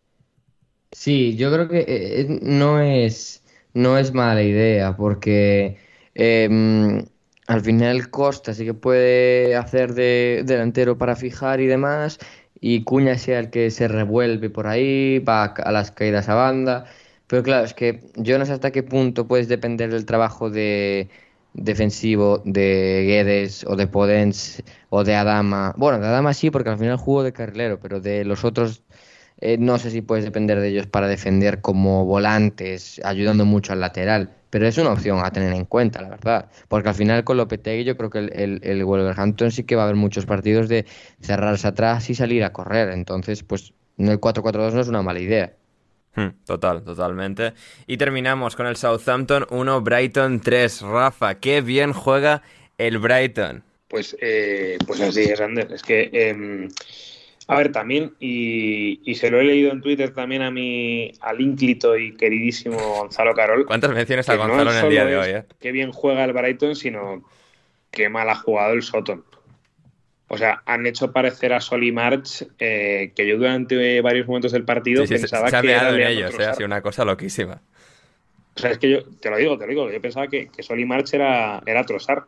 Sí, 0.93 1.37
yo 1.37 1.53
creo 1.53 1.69
que 1.69 1.85
eh, 1.87 2.27
no, 2.41 2.81
es, 2.81 3.43
no 3.75 3.99
es 3.99 4.15
mala 4.15 4.43
idea, 4.43 4.97
porque... 4.97 5.77
Eh, 6.15 7.05
al 7.47 7.61
final 7.61 8.11
Costa 8.11 8.55
sí 8.55 8.65
que 8.65 8.75
puede 8.75 9.57
hacer 9.57 9.95
de 9.95 10.43
delantero 10.47 10.99
para 10.99 11.17
fijar 11.17 11.61
y 11.61 11.67
demás, 11.67 12.19
y 12.61 12.85
Cuña 12.85 13.19
sea 13.19 13.39
el 13.41 13.51
que 13.51 13.71
se 13.71 13.89
revuelve 13.89 14.51
por 14.51 14.67
ahí, 14.67 15.19
va 15.19 15.45
a 15.45 15.73
las 15.73 15.91
caídas 15.91 16.29
a 16.29 16.35
banda. 16.35 16.87
Pero 17.27 17.43
claro, 17.43 17.65
es 17.65 17.75
que 17.75 18.01
yo 18.17 18.39
no 18.39 18.47
sé 18.47 18.53
hasta 18.53 18.71
qué 18.71 18.83
punto 18.83 19.27
puedes 19.27 19.49
depender 19.49 19.91
del 19.91 20.07
trabajo 20.07 20.51
de 20.51 21.11
defensivo 21.55 22.43
de 22.45 23.05
Guedes 23.07 23.65
o 23.65 23.77
de 23.77 23.87
Podens 23.87 24.63
o 24.91 25.05
de 25.05 25.15
Adama. 25.15 25.75
Bueno, 25.77 26.01
de 26.01 26.07
Adama 26.07 26.35
sí, 26.35 26.51
porque 26.51 26.71
al 26.71 26.79
final 26.79 26.97
jugó 26.97 27.23
de 27.23 27.33
carrilero, 27.33 27.79
pero 27.81 28.01
de 28.01 28.25
los 28.25 28.45
otros 28.45 28.83
eh, 29.41 29.57
no 29.59 29.79
sé 29.79 29.91
si 29.91 30.03
puedes 30.03 30.25
depender 30.25 30.61
de 30.61 30.69
ellos 30.69 30.87
para 30.87 31.09
defender 31.09 31.61
como 31.61 32.05
volantes, 32.05 33.01
ayudando 33.05 33.45
mucho 33.45 33.73
al 33.73 33.81
lateral 33.81 34.31
pero 34.55 34.69
es 34.69 34.79
una 34.79 34.93
opción 34.93 35.19
a 35.19 35.33
tener 35.33 35.53
en 35.53 35.65
cuenta, 35.65 36.01
la 36.01 36.11
verdad. 36.11 36.49
Porque 36.69 36.89
al 36.89 36.95
final 36.95 37.25
con 37.25 37.39
Lopetegui 37.39 37.83
yo 37.83 37.97
creo 37.97 38.09
que 38.09 38.21
el, 38.21 38.33
el, 38.35 38.61
el, 38.63 38.85
Wolverhampton 38.85 39.51
sí 39.51 39.65
que 39.65 39.75
va 39.75 39.83
a 39.83 39.85
haber 39.87 39.97
muchos 39.97 40.27
partidos 40.27 40.69
de 40.69 40.87
cerrarse 41.21 41.67
atrás 41.67 42.09
y 42.09 42.15
salir 42.15 42.45
a 42.45 42.53
correr. 42.53 42.91
Entonces, 42.91 43.43
pues 43.43 43.75
el 43.99 44.21
4-4-2 44.21 44.75
no 44.75 44.81
es 44.81 44.87
una 44.87 45.03
mala 45.03 45.19
idea. 45.19 45.57
Total, 46.47 46.85
totalmente. 46.85 47.55
Y 47.89 47.97
terminamos 47.97 48.55
con 48.55 48.69
el 48.69 48.77
Southampton 48.77 49.45
1, 49.51 49.81
Brighton 49.81 50.39
3. 50.39 50.83
Rafa, 50.83 51.35
qué 51.41 51.61
bien 51.61 51.93
juega 51.93 52.43
el 52.79 52.99
Brighton. 52.99 53.65
Pues, 53.89 54.17
eh, 54.21 54.79
pues 54.87 55.01
así 55.01 55.23
es, 55.23 55.41
Ander. 55.41 55.73
Es 55.73 55.83
que... 55.83 56.11
Eh... 56.13 56.69
A 57.47 57.59
ver, 57.59 57.73
también, 57.73 58.15
y, 58.21 59.01
y, 59.05 59.17
se 59.17 59.31
lo 59.31 59.39
he 59.39 59.45
leído 59.45 59.71
en 59.71 59.83
Twitter 59.83 60.15
también 60.15 60.41
a 60.41 60.51
mi 60.51 61.13
al 61.21 61.41
ínclito 61.43 61.97
y 61.99 62.17
queridísimo 62.17 62.79
Gonzalo 62.79 63.35
Carol. 63.35 63.67
¿Cuántas 63.67 63.91
menciones 63.93 64.29
a 64.31 64.37
Gonzalo 64.37 64.65
no 64.65 64.79
en 64.79 64.85
el 64.85 64.91
día 64.91 65.05
de 65.05 65.17
hoy? 65.19 65.29
Eh? 65.31 65.45
Qué 65.61 65.71
bien 65.71 65.93
juega 65.93 66.25
el 66.25 66.33
Brighton, 66.33 66.75
sino 66.75 67.23
qué 67.91 68.09
mal 68.09 68.31
ha 68.31 68.35
jugado 68.35 68.73
el 68.73 68.83
Soton. 68.83 69.25
o 70.29 70.39
sea, 70.39 70.63
han 70.65 70.87
hecho 70.87 71.13
parecer 71.13 71.53
a 71.53 71.61
Sol 71.61 71.85
y 71.85 71.93
March 71.93 72.47
eh, 72.59 73.13
que 73.15 73.27
yo 73.27 73.37
durante 73.37 74.01
varios 74.01 74.27
momentos 74.27 74.53
del 74.53 74.65
partido 74.65 75.07
Sí, 75.07 75.15
sí, 75.15 75.21
pensaba 75.21 75.49
se 75.51 75.57
ha 75.57 75.61
que 75.61 75.67
meado 75.67 75.95
era 75.97 76.11
en 76.11 76.17
ellos, 76.19 76.39
¿eh? 76.41 76.47
Ha 76.47 76.55
sido 76.55 76.67
una 76.67 76.81
cosa 76.81 77.05
loquísima. 77.05 77.61
O 78.57 78.61
sea, 78.61 78.71
es 78.71 78.79
que 78.79 78.89
yo, 78.89 79.05
te 79.21 79.29
lo 79.29 79.37
digo, 79.37 79.59
te 79.59 79.65
lo 79.67 79.71
digo, 79.71 79.91
yo 79.93 80.01
pensaba 80.01 80.29
que, 80.29 80.49
que 80.49 80.63
Sol 80.63 80.81
y 80.81 80.87
March 80.87 81.13
era, 81.13 81.61
era 81.67 81.85
Trossard. 81.85 82.23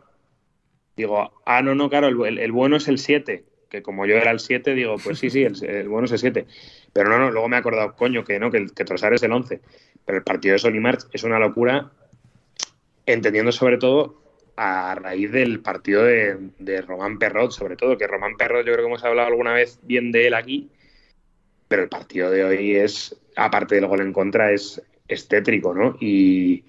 Digo, 0.95 1.41
ah, 1.47 1.63
no, 1.63 1.75
no, 1.75 1.89
claro, 1.89 2.09
el, 2.09 2.21
el- 2.27 2.39
el 2.39 2.53
bueno 2.53 2.77
es 2.77 2.87
el 2.89 2.99
7. 2.99 3.45
Que 3.69 3.83
como 3.83 4.07
yo 4.07 4.17
era 4.17 4.31
el 4.31 4.41
7, 4.41 4.75
digo, 4.75 4.97
pues 5.03 5.19
sí, 5.19 5.31
sí, 5.31 5.43
el, 5.43 5.89
bueno 5.89 6.07
es 6.07 6.13
el 6.13 6.19
7. 6.19 6.47
Pero 6.93 7.09
no, 7.09 7.19
no, 7.19 7.31
luego 7.31 7.49
me 7.49 7.57
he 7.57 7.59
acordado, 7.59 7.95
coño, 7.97 8.25
que 8.25 8.39
no, 8.39 8.51
que, 8.51 8.67
que 8.67 8.85
Trossard 8.85 9.15
es 9.15 9.23
el 9.23 9.33
11. 9.33 9.61
Pero 10.05 10.19
el 10.19 10.25
partido 10.25 10.53
de 10.53 10.59
Sol 10.59 10.77
y 10.77 10.81
March 10.81 11.07
es 11.13 11.25
una 11.25 11.39
locura, 11.39 11.91
entendiendo 13.07 13.53
sobre 13.53 13.79
todo 13.79 14.23
a 14.57 14.95
raíz 14.95 15.33
del 15.33 15.61
partido 15.61 16.05
de, 16.05 16.39
de 16.59 16.81
Román 16.81 17.19
Perrot, 17.19 17.51
sobre 17.51 17.77
todo, 17.77 17.99
que 17.99 18.07
Román 18.07 18.37
Perrot 18.37 18.65
yo 18.65 18.73
creo 18.73 18.85
que 18.85 18.91
hemos 18.91 19.05
hablado 19.05 19.29
alguna 19.29 19.53
vez 19.53 19.79
bien 19.83 20.13
de 20.13 20.29
él 20.29 20.35
aquí, 20.35 20.71
pero 21.69 21.83
el 21.83 21.89
partido 21.89 22.31
de 22.31 22.45
hoy 22.45 22.77
es, 22.77 23.21
aparte 23.37 23.75
del 23.75 23.87
gol 23.87 24.01
en 24.01 24.13
contra, 24.13 24.53
es, 24.53 24.81
es 25.09 25.29
tétrico, 25.29 25.75
¿no? 25.75 25.97
Y, 26.01 26.65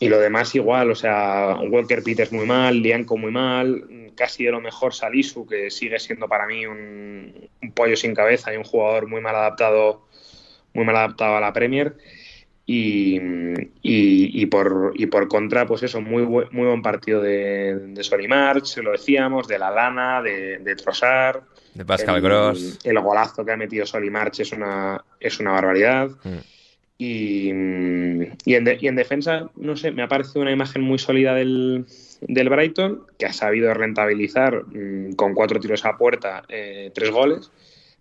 y 0.00 0.08
lo 0.08 0.18
demás 0.18 0.54
igual, 0.54 0.90
o 0.90 0.94
sea, 0.94 1.56
Walker 1.68 2.02
Peters 2.02 2.32
muy 2.32 2.46
mal, 2.46 2.80
Lianco 2.80 3.16
muy 3.16 3.32
mal, 3.32 4.12
casi 4.14 4.44
de 4.44 4.52
lo 4.52 4.60
mejor 4.60 4.94
Salisu, 4.94 5.46
que 5.46 5.70
sigue 5.70 5.98
siendo 5.98 6.28
para 6.28 6.46
mí 6.46 6.66
un, 6.66 7.48
un 7.62 7.72
pollo 7.72 7.96
sin 7.96 8.14
cabeza 8.14 8.52
y 8.52 8.56
un 8.56 8.64
jugador 8.64 9.08
muy 9.08 9.20
mal 9.20 9.34
adaptado, 9.34 10.06
muy 10.72 10.84
mal 10.84 10.96
adaptado 10.96 11.36
a 11.36 11.40
la 11.40 11.52
Premier. 11.52 11.96
Y, 12.70 13.16
y, 13.80 14.42
y 14.42 14.46
por, 14.46 14.92
y 14.94 15.06
por 15.06 15.26
contra, 15.26 15.66
pues 15.66 15.82
eso, 15.84 16.02
muy, 16.02 16.26
muy 16.26 16.66
buen 16.66 16.82
partido 16.82 17.22
de, 17.22 17.74
de 17.74 18.04
Solimarch, 18.04 18.76
lo 18.78 18.92
decíamos, 18.92 19.48
de 19.48 19.58
la 19.58 19.70
Lana, 19.70 20.20
de, 20.20 20.58
de 20.58 20.76
Trossard. 20.76 21.44
De 21.72 21.86
Pascal 21.86 22.16
el, 22.16 22.22
Gross. 22.22 22.78
El 22.84 23.00
golazo 23.00 23.42
que 23.42 23.52
ha 23.52 23.56
metido 23.56 23.86
Solimarch 23.86 24.40
es 24.40 24.52
una, 24.52 25.02
es 25.18 25.40
una 25.40 25.52
barbaridad. 25.52 26.10
Mm. 26.22 26.57
Y, 27.00 27.50
y, 28.44 28.54
en 28.54 28.64
de- 28.64 28.78
y 28.80 28.88
en 28.88 28.96
defensa, 28.96 29.50
no 29.56 29.76
sé, 29.76 29.92
me 29.92 30.02
ha 30.02 30.08
parecido 30.08 30.42
una 30.42 30.50
imagen 30.52 30.82
muy 30.82 30.98
sólida 30.98 31.34
del, 31.34 31.86
del 32.22 32.48
Brighton, 32.48 33.04
que 33.18 33.26
ha 33.26 33.32
sabido 33.32 33.72
rentabilizar 33.72 34.64
mm, 34.66 35.12
con 35.14 35.34
cuatro 35.34 35.60
tiros 35.60 35.84
a 35.84 35.96
puerta 35.96 36.42
eh, 36.48 36.90
tres 36.94 37.10
goles, 37.10 37.52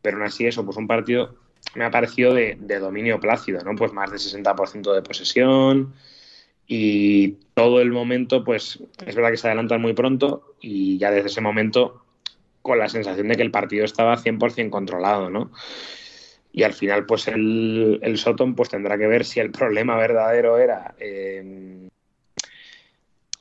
pero 0.02 0.18
aún 0.18 0.26
así 0.26 0.48
eso, 0.48 0.66
pues 0.66 0.78
un 0.78 0.88
partido 0.88 1.36
me 1.76 1.86
ha 1.86 1.92
parecido 1.92 2.34
de, 2.34 2.58
de 2.60 2.80
dominio 2.80 3.20
plácido, 3.20 3.62
¿no? 3.64 3.76
Pues 3.76 3.94
más 3.94 4.12
de 4.12 4.18
60% 4.18 4.94
de 4.94 5.02
posesión 5.04 5.94
y 6.68 7.38
todo 7.54 7.82
el 7.82 7.92
momento, 7.92 8.44
pues 8.44 8.80
es 9.06 9.16
verdad 9.16 9.32
que 9.32 9.38
se 9.38 9.48
adelantan 9.48 9.82
muy 9.82 9.94
pronto 9.94 10.56
y 10.62 10.98
ya 10.98 11.12
desde 11.12 11.30
ese 11.30 11.42
momento 11.42 12.04
con 12.62 12.80
la 12.80 12.90
sensación 12.90 13.28
de 13.30 13.36
que 13.38 13.44
el 13.44 13.52
partido 13.52 13.86
estaba 13.86 14.18
100% 14.18 14.72
controlado, 14.72 15.30
¿no? 15.30 15.52
Y 16.58 16.64
al 16.64 16.74
final, 16.74 17.06
pues 17.06 17.28
el, 17.28 18.00
el 18.02 18.18
Soton 18.18 18.56
pues 18.56 18.70
tendrá 18.70 18.98
que 18.98 19.06
ver 19.06 19.26
si 19.26 19.40
el 19.40 19.52
problema 19.60 19.96
verdadero 19.96 20.58
era... 20.58 20.96
eh, 21.00 21.88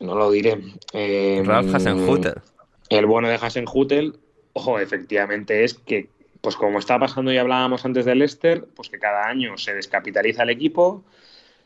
no 0.00 0.14
lo 0.14 0.30
diré. 0.30 0.58
eh, 0.92 1.42
Ralf 1.42 1.74
Hasenhuttl. 1.74 2.38
El 2.90 3.06
bueno 3.06 3.30
de 3.30 3.36
Hasenhutel, 3.36 4.18
o 4.52 4.78
efectivamente 4.78 5.64
es 5.64 5.72
que, 5.72 6.10
pues 6.42 6.56
como 6.56 6.78
está 6.78 6.98
pasando 6.98 7.32
y 7.32 7.38
hablábamos 7.38 7.86
antes 7.86 8.04
del 8.04 8.18
Leicester, 8.18 8.66
pues 8.76 8.90
que 8.90 8.98
cada 8.98 9.26
año 9.26 9.56
se 9.56 9.72
descapitaliza 9.72 10.42
el 10.42 10.50
equipo, 10.50 11.02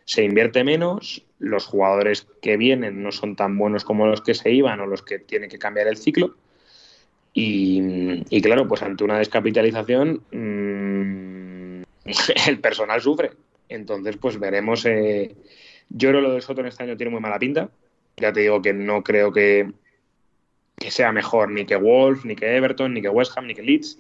se 0.04 0.22
invierte 0.22 0.62
menos, 0.62 1.24
los 1.40 1.66
jugadores 1.66 2.28
que 2.40 2.56
vienen 2.56 3.02
no 3.02 3.10
son 3.10 3.34
tan 3.34 3.58
buenos 3.58 3.82
como 3.82 4.06
los 4.06 4.20
que 4.20 4.34
se 4.34 4.52
iban 4.52 4.78
o 4.78 4.86
los 4.86 5.02
que 5.02 5.18
tienen 5.18 5.50
que 5.50 5.58
cambiar 5.58 5.88
el 5.88 5.96
ciclo. 5.96 6.36
Y, 7.32 8.22
y 8.28 8.40
claro, 8.40 8.66
pues 8.66 8.82
ante 8.82 9.04
una 9.04 9.18
descapitalización 9.18 10.22
mm, 10.32 10.99
el 12.48 12.60
personal 12.60 13.00
sufre. 13.00 13.32
Entonces, 13.68 14.16
pues 14.16 14.38
veremos. 14.38 14.84
eh, 14.86 15.34
yo 15.88 16.10
creo 16.10 16.20
que 16.22 16.28
lo 16.28 16.34
de 16.34 16.40
Soto 16.40 16.60
en 16.60 16.68
este 16.68 16.84
año 16.84 16.96
tiene 16.96 17.10
muy 17.10 17.20
mala 17.20 17.38
pinta. 17.38 17.70
Ya 18.16 18.32
te 18.32 18.40
digo 18.40 18.62
que 18.62 18.72
no 18.72 19.02
creo 19.02 19.32
que, 19.32 19.72
que 20.76 20.90
sea 20.90 21.12
mejor 21.12 21.50
ni 21.50 21.64
que 21.66 21.76
Wolf, 21.76 22.24
ni 22.24 22.36
que 22.36 22.56
Everton, 22.56 22.94
ni 22.94 23.02
que 23.02 23.08
West 23.08 23.36
Ham, 23.36 23.46
ni 23.46 23.54
que 23.54 23.62
Leeds. 23.62 23.98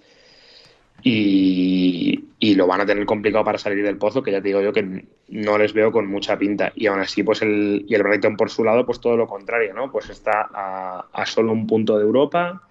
Y, 1.02 2.26
y 2.38 2.54
lo 2.56 2.66
van 2.66 2.82
a 2.82 2.86
tener 2.86 3.06
complicado 3.06 3.42
para 3.44 3.56
salir 3.58 3.82
del 3.82 3.96
pozo, 3.96 4.22
que 4.22 4.32
ya 4.32 4.42
te 4.42 4.48
digo 4.48 4.60
yo 4.60 4.72
que 4.72 5.06
no 5.28 5.56
les 5.56 5.72
veo 5.72 5.90
con 5.92 6.06
mucha 6.06 6.38
pinta. 6.38 6.72
Y 6.74 6.86
aún 6.86 7.00
así, 7.00 7.22
pues 7.22 7.40
el, 7.42 7.84
y 7.88 7.94
el 7.94 8.02
Brighton 8.02 8.36
por 8.36 8.50
su 8.50 8.64
lado, 8.64 8.84
pues 8.84 9.00
todo 9.00 9.16
lo 9.16 9.26
contrario, 9.26 9.72
¿no? 9.72 9.90
Pues 9.90 10.10
está 10.10 10.50
a, 10.52 11.26
solo 11.26 11.52
un 11.52 11.66
punto 11.66 11.96
de 11.96 12.04
Europa, 12.04 12.62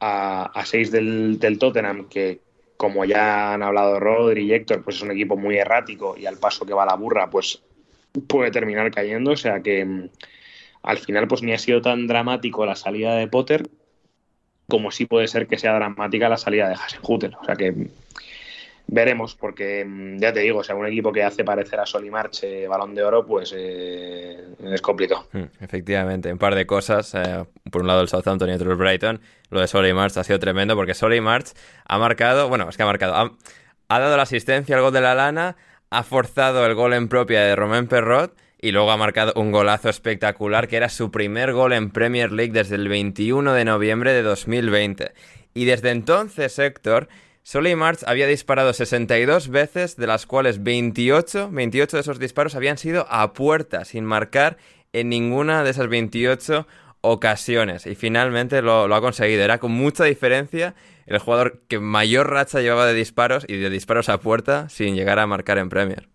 a, 0.00 0.44
a 0.46 0.64
seis 0.66 0.90
del, 0.92 1.38
del 1.40 1.58
Tottenham, 1.58 2.08
que 2.08 2.40
como 2.84 3.06
ya 3.06 3.54
han 3.54 3.62
hablado 3.62 3.98
Rodri 3.98 4.44
y 4.44 4.52
Héctor, 4.52 4.82
pues 4.84 4.96
es 4.96 5.02
un 5.02 5.10
equipo 5.10 5.38
muy 5.38 5.56
errático 5.56 6.16
y 6.18 6.26
al 6.26 6.36
paso 6.36 6.66
que 6.66 6.74
va 6.74 6.84
la 6.84 6.96
burra, 6.96 7.30
pues 7.30 7.62
puede 8.26 8.50
terminar 8.50 8.90
cayendo. 8.90 9.30
O 9.30 9.36
sea 9.38 9.60
que 9.60 9.86
mm, 9.86 10.10
al 10.82 10.98
final, 10.98 11.26
pues 11.26 11.42
ni 11.42 11.54
ha 11.54 11.58
sido 11.58 11.80
tan 11.80 12.06
dramático 12.06 12.66
la 12.66 12.76
salida 12.76 13.14
de 13.14 13.26
Potter 13.26 13.70
como 14.68 14.90
sí 14.90 15.06
puede 15.06 15.28
ser 15.28 15.46
que 15.46 15.56
sea 15.56 15.74
dramática 15.74 16.28
la 16.28 16.36
salida 16.36 16.68
de 16.68 16.74
Hasenhutel. 16.74 17.34
O 17.40 17.44
sea 17.46 17.56
que 17.56 17.72
mm, 17.72 17.88
veremos, 18.94 19.34
porque 19.34 19.84
mm, 19.84 20.18
ya 20.18 20.32
te 20.32 20.40
digo, 20.40 20.60
o 20.60 20.64
sea, 20.64 20.74
un 20.76 20.86
equipo 20.86 21.12
que 21.12 21.22
hace 21.22 21.44
parecer 21.44 21.80
a 21.80 21.86
Solimarch 21.86 22.44
eh, 22.44 22.66
balón 22.68 22.94
de 22.94 23.02
oro, 23.02 23.26
pues 23.26 23.52
eh, 23.56 24.44
es 24.62 24.80
complicado. 24.80 25.26
Mm, 25.32 25.42
Efectivamente, 25.60 26.32
un 26.32 26.38
par 26.38 26.54
de 26.54 26.66
cosas. 26.66 27.14
eh, 27.14 27.44
por 27.70 27.82
un 27.82 27.88
lado 27.88 28.00
el 28.02 28.08
Southampton 28.08 28.48
y 28.50 28.52
otro 28.52 28.70
el 28.70 28.76
Brighton. 28.76 29.20
Lo 29.50 29.60
de 29.60 29.66
Solly 29.66 29.92
March 29.92 30.16
ha 30.16 30.24
sido 30.24 30.38
tremendo 30.38 30.76
porque 30.76 30.94
Solly 30.94 31.20
March 31.20 31.48
ha 31.86 31.98
marcado, 31.98 32.48
bueno, 32.48 32.68
es 32.68 32.76
que 32.76 32.82
ha 32.82 32.86
marcado, 32.86 33.14
ha, 33.14 33.32
ha 33.88 33.98
dado 33.98 34.16
la 34.16 34.22
asistencia 34.22 34.76
al 34.76 34.82
gol 34.82 34.92
de 34.92 35.00
la 35.00 35.14
lana, 35.14 35.56
ha 35.90 36.02
forzado 36.02 36.64
el 36.66 36.74
gol 36.74 36.92
en 36.94 37.08
propia 37.08 37.42
de 37.42 37.54
Romain 37.56 37.86
Perrot 37.86 38.34
y 38.60 38.72
luego 38.72 38.90
ha 38.90 38.96
marcado 38.96 39.32
un 39.36 39.52
golazo 39.52 39.88
espectacular 39.90 40.68
que 40.68 40.76
era 40.76 40.88
su 40.88 41.10
primer 41.10 41.52
gol 41.52 41.72
en 41.72 41.90
Premier 41.90 42.32
League 42.32 42.52
desde 42.52 42.76
el 42.76 42.88
21 42.88 43.52
de 43.52 43.64
noviembre 43.64 44.12
de 44.12 44.22
2020. 44.22 45.12
Y 45.52 45.66
desde 45.66 45.90
entonces, 45.90 46.58
Héctor, 46.58 47.08
Solly 47.44 47.76
March 47.76 47.98
había 48.06 48.26
disparado 48.26 48.72
62 48.72 49.48
veces, 49.48 49.96
de 49.96 50.06
las 50.06 50.24
cuales 50.24 50.62
28, 50.62 51.50
28 51.52 51.96
de 51.98 52.00
esos 52.00 52.18
disparos 52.18 52.54
habían 52.54 52.78
sido 52.78 53.06
a 53.10 53.34
puerta, 53.34 53.84
sin 53.84 54.06
marcar 54.06 54.56
en 54.94 55.10
ninguna 55.10 55.62
de 55.62 55.70
esas 55.70 55.88
28 55.88 56.66
ocasiones. 57.02 57.86
Y 57.86 57.96
finalmente 57.96 58.62
lo, 58.62 58.88
lo 58.88 58.94
ha 58.94 59.02
conseguido. 59.02 59.44
Era 59.44 59.58
con 59.58 59.72
mucha 59.72 60.04
diferencia 60.04 60.74
el 61.04 61.18
jugador 61.18 61.60
que 61.68 61.80
mayor 61.80 62.30
racha 62.30 62.62
llevaba 62.62 62.86
de 62.86 62.94
disparos 62.94 63.44
y 63.46 63.58
de 63.58 63.68
disparos 63.68 64.08
a 64.08 64.18
puerta 64.20 64.70
sin 64.70 64.94
llegar 64.94 65.18
a 65.18 65.26
marcar 65.26 65.58
en 65.58 65.68
Premier. 65.68 66.08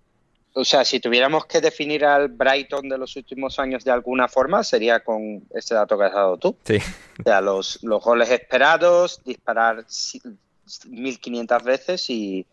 O 0.54 0.66
sea, 0.66 0.84
si 0.84 1.00
tuviéramos 1.00 1.46
que 1.46 1.62
definir 1.62 2.06
al 2.06 2.30
Brighton 2.30 2.90
de 2.90 2.98
los 2.98 3.16
últimos 3.16 3.60
años 3.60 3.84
de 3.84 3.92
alguna 3.92 4.28
forma, 4.28 4.64
sería 4.64 5.02
con 5.02 5.44
ese 5.54 5.76
dato 5.76 5.96
que 5.96 6.06
has 6.06 6.14
dado 6.14 6.38
tú. 6.38 6.58
Sí. 6.64 6.80
O 7.20 7.24
sea, 7.24 7.40
los, 7.40 7.84
los 7.84 8.04
goles 8.04 8.32
esperados, 8.32 9.22
disparar 9.24 9.86
1500 10.90 11.64
veces 11.64 12.10
y, 12.10 12.46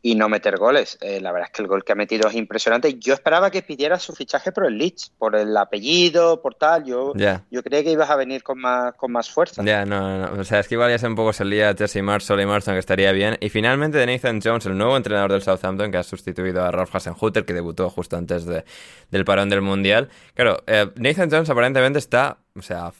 y 0.00 0.14
no 0.14 0.28
meter 0.28 0.56
goles. 0.58 0.96
Eh, 1.00 1.20
la 1.20 1.32
verdad 1.32 1.48
es 1.50 1.56
que 1.56 1.62
el 1.62 1.68
gol 1.68 1.82
que 1.84 1.90
ha 1.92 1.96
metido 1.96 2.28
es 2.28 2.34
impresionante. 2.36 2.94
Yo 3.00 3.14
esperaba 3.14 3.50
que 3.50 3.62
pidiera 3.62 3.98
su 3.98 4.14
fichaje 4.14 4.52
por 4.52 4.64
el 4.66 4.78
Leeds, 4.78 5.10
por 5.18 5.34
el 5.34 5.56
apellido, 5.56 6.40
por 6.40 6.54
tal. 6.54 6.84
Yo, 6.84 7.12
Ya. 7.16 7.44
yo 7.50 7.62
creía 7.64 7.82
que 7.82 7.90
ibas 7.90 8.08
a 8.08 8.14
venir 8.16 8.44
con 8.44 8.60
más, 8.60 8.94
con 8.94 9.10
más 9.10 9.28
fuerza. 9.28 9.62
Ya, 9.64 9.84
no, 9.84 10.00
no, 10.00 10.30
no. 10.36 10.40
O 10.40 10.44
sea, 10.44 10.60
es 10.60 10.68
que 10.68 10.76
igual 10.76 10.90
ya 10.90 10.98
se 10.98 11.08
un 11.08 11.16
poco 11.16 11.32
se 11.32 11.44
lía 11.44 11.74
Jesse 11.76 12.00
Marsh, 12.02 12.22
Solly 12.24 12.46
Marston, 12.46 12.74
que 12.74 12.80
estaría 12.80 13.10
bien. 13.10 13.36
Y 13.40 13.48
finalmente 13.48 13.98
de 13.98 14.06
Nathan 14.06 14.40
Jones, 14.42 14.66
el 14.66 14.78
nuevo 14.78 14.96
entrenador 14.96 15.32
del 15.32 15.42
Southampton, 15.42 15.90
que 15.90 15.98
ha 15.98 16.04
sustituido 16.04 16.62
a 16.64 16.70
Ralph 16.70 16.94
Hasenhutter, 16.94 17.44
que 17.44 17.52
debutó 17.52 17.90
justo 17.90 18.16
antes 18.16 18.44
de- 18.46 18.64
del 19.10 19.24
parón 19.24 19.48
del 19.48 19.62
Mundial. 19.62 20.08
Claro, 20.34 20.62
eh, 20.68 20.88
Nathan 20.94 21.28
Jones 21.28 21.50
aparentemente 21.50 21.98
está, 21.98 22.38
o 22.56 22.62
sea, 22.62 22.92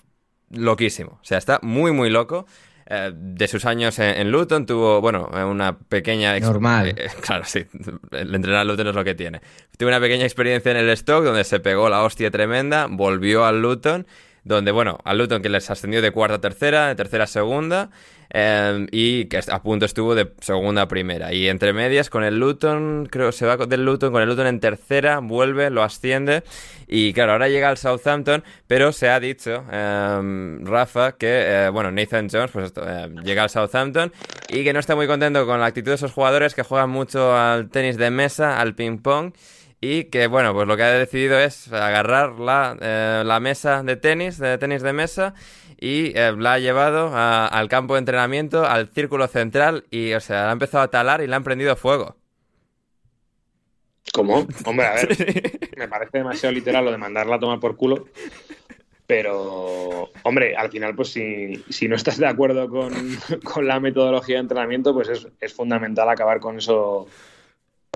loquísimo. 0.50 1.18
O 1.22 1.24
sea, 1.24 1.38
está 1.38 1.61
muy, 1.62 1.92
muy 1.92 2.11
loco. 2.11 2.46
Eh, 2.91 3.12
de 3.14 3.49
sus 3.49 3.66
años 3.66 3.99
en, 3.99 4.16
en 4.16 4.30
Luton 4.30 4.64
tuvo, 4.64 5.03
bueno, 5.03 5.28
eh, 5.34 5.45
una 5.45 5.78
pequeña... 5.78 6.39
Normal. 6.41 6.89
eh, 6.89 7.09
claro, 7.20 7.45
sí, 7.45 7.66
el 8.12 8.34
entrenar 8.34 8.61
al 8.61 8.68
Luton 8.68 8.86
es 8.86 8.95
lo 8.95 9.05
que 9.05 9.14
tiene. 9.14 9.43
Tuvo 9.76 9.91
una 9.91 10.01
pequeña 10.01 10.24
experiencia 10.24 10.70
en 10.70 10.78
el 10.78 10.97
Stoke, 10.97 11.26
donde 11.26 11.45
se 11.45 11.61
pegó 11.61 11.91
la 11.91 12.03
hostia 12.03 12.30
tremenda, 12.30 12.86
volvió 12.89 13.45
al 13.45 13.61
Luton, 13.61 14.07
donde, 14.45 14.72
bueno, 14.72 14.99
al 15.05 15.18
Luton 15.18 15.43
que 15.43 15.49
les 15.49 15.70
ascendió 15.70 16.03
de 16.03 16.11
cuarta 16.11 16.36
a 16.36 16.41
tercera, 16.41 16.89
de 16.89 16.95
tercera 16.95 17.24
a 17.24 17.26
segunda, 17.26 17.91
eh, 18.30 18.86
y 18.93 19.24
que 19.26 19.41
a 19.51 19.62
punto 19.62 19.86
estuvo 19.86 20.14
de 20.14 20.32
segunda 20.41 20.82
a 20.82 20.89
primera. 20.89 21.32
Y 21.32 21.49
entre 21.49 21.72
medias, 21.72 22.11
con 22.11 22.24
el 22.24 22.39
Luton, 22.39 23.09
creo 23.11 23.32
se 23.32 23.47
va 23.47 23.57
del 23.57 23.84
Luton, 23.84 24.12
con 24.12 24.22
el 24.22 24.28
Luton 24.28 24.47
en 24.47 24.61
tercera, 24.61 25.20
vuelve, 25.20 25.70
lo 25.70 25.82
asciende, 25.82 26.43
y 26.86 27.12
claro, 27.12 27.32
ahora 27.32 27.49
llega 27.49 27.68
al 27.68 27.76
Southampton, 27.76 28.45
pero 28.66 28.93
se 28.93 29.09
ha 29.09 29.20
dicho, 29.20 29.64
eh, 29.70 30.59
Rafa, 30.62 31.12
que, 31.12 31.66
eh, 31.66 31.68
bueno, 31.70 31.91
Nathan 31.91 32.28
Jones, 32.30 32.51
pues 32.51 32.72
eh, 32.76 33.09
llega 33.24 33.43
al 33.43 33.51
Southampton, 33.51 34.12
y 34.49 34.64
que 34.64 34.72
no 34.72 34.80
está 34.80 34.97
muy 34.97 35.07
contento 35.07 35.47
con 35.47 35.61
la 35.61 35.66
actitud 35.66 35.91
de 35.91 35.97
esos 35.97 36.12
jugadores 36.12 36.55
que 36.55 36.62
juegan 36.62 36.91
mucho 36.91 37.36
al 37.36 37.68
tenis 37.70 37.97
de 37.97 38.11
mesa, 38.11 38.61
al 38.61 38.74
ping-pong, 38.74 39.32
y 39.81 40.05
que, 40.05 40.26
bueno, 40.26 40.53
pues 40.55 40.66
lo 40.66 40.76
que 40.76 40.83
ha 40.83 40.91
decidido 40.93 41.39
es 41.39 41.72
agarrar 41.72 42.39
la, 42.41 42.76
eh, 42.81 43.22
la 43.24 43.41
mesa 43.41 43.83
de 43.83 43.97
tenis, 43.97 44.39
de 44.39 44.59
tenis 44.59 44.83
de 44.83 44.93
mesa, 44.93 45.35
y 45.81 46.12
eh, 46.18 46.35
la 46.37 46.55
ha 46.55 46.59
llevado 46.59 47.11
a- 47.14 47.47
al 47.47 47.68
campo 47.68 47.95
de 47.95 48.01
entrenamiento, 48.01 48.64
al 48.66 48.89
círculo 48.89 49.29
central, 49.29 49.85
y, 49.91 50.12
o 50.14 50.20
sea, 50.20 50.43
la 50.45 50.51
ha 50.51 50.53
empezado 50.53 50.85
a 50.85 50.91
talar 50.91 51.20
y 51.22 51.26
le 51.29 51.37
han 51.37 51.45
prendido 51.45 51.76
fuego. 51.76 52.16
¿Cómo? 54.12 54.47
Hombre, 54.64 54.87
a 54.87 54.95
ver, 54.95 55.09
me 55.76 55.89
parece 55.89 56.18
demasiado 56.18 56.53
literal 56.55 56.85
lo 56.85 56.91
de 56.91 56.99
mandarla 56.99 57.37
a 57.37 57.41
tomar 57.41 57.61
por 57.61 57.76
culo. 57.76 58.07
Pero, 59.07 60.11
hombre, 60.24 60.55
al 60.55 60.70
final, 60.70 60.95
pues 60.95 61.11
si, 61.11 61.64
si 61.70 61.89
no 61.89 61.97
estás 61.97 62.18
de 62.18 62.26
acuerdo 62.26 62.68
con, 62.68 62.93
con 63.45 63.66
la 63.66 63.81
metodología 63.81 64.37
de 64.37 64.43
entrenamiento, 64.43 64.93
pues 64.93 65.09
es, 65.09 65.29
es 65.41 65.55
fundamental 65.55 66.09
acabar 66.11 66.41
con 66.41 66.59
eso, 66.59 67.07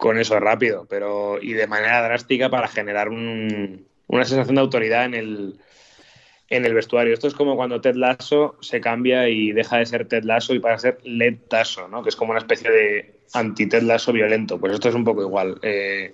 con 0.03 0.19
eso 0.19 0.41
rápido, 0.41 0.85
pero 0.91 1.41
y 1.41 1.53
de 1.53 1.69
manera 1.69 2.03
drástica 2.03 2.51
para 2.51 2.67
generar 2.67 3.09
un- 3.09 3.87
una 4.09 4.25
sensación 4.25 4.57
de 4.57 4.61
autoridad 4.61 5.05
en 5.05 5.15
el, 5.15 5.55
en 6.51 6.65
el 6.67 6.75
vestuario. 6.75 7.15
Esto 7.15 7.29
es 7.29 7.35
como 7.35 7.55
cuando 7.55 7.81
Ted 7.81 7.95
Lasso 7.95 8.57
se 8.61 8.81
cambia 8.81 9.29
y 9.29 9.53
deja 9.53 9.79
de 9.79 9.87
ser 9.87 10.09
Ted 10.09 10.25
Lasso 10.25 10.55
y 10.55 10.59
pasa 10.59 10.75
a 10.75 10.79
ser 10.81 10.99
Led 11.05 11.37
Tasso, 11.49 11.87
¿no? 11.87 12.03
Que 12.03 12.09
es 12.09 12.17
como 12.17 12.33
una 12.33 12.41
especie 12.41 12.69
de 12.69 13.15
anti-Ted 13.33 13.83
Lasso 13.83 14.13
violento. 14.13 14.59
Pues 14.59 14.73
esto 14.73 14.89
es 14.89 14.97
un 14.97 15.05
poco 15.05 15.23
igual. 15.23 15.61
Eh, 15.63 16.13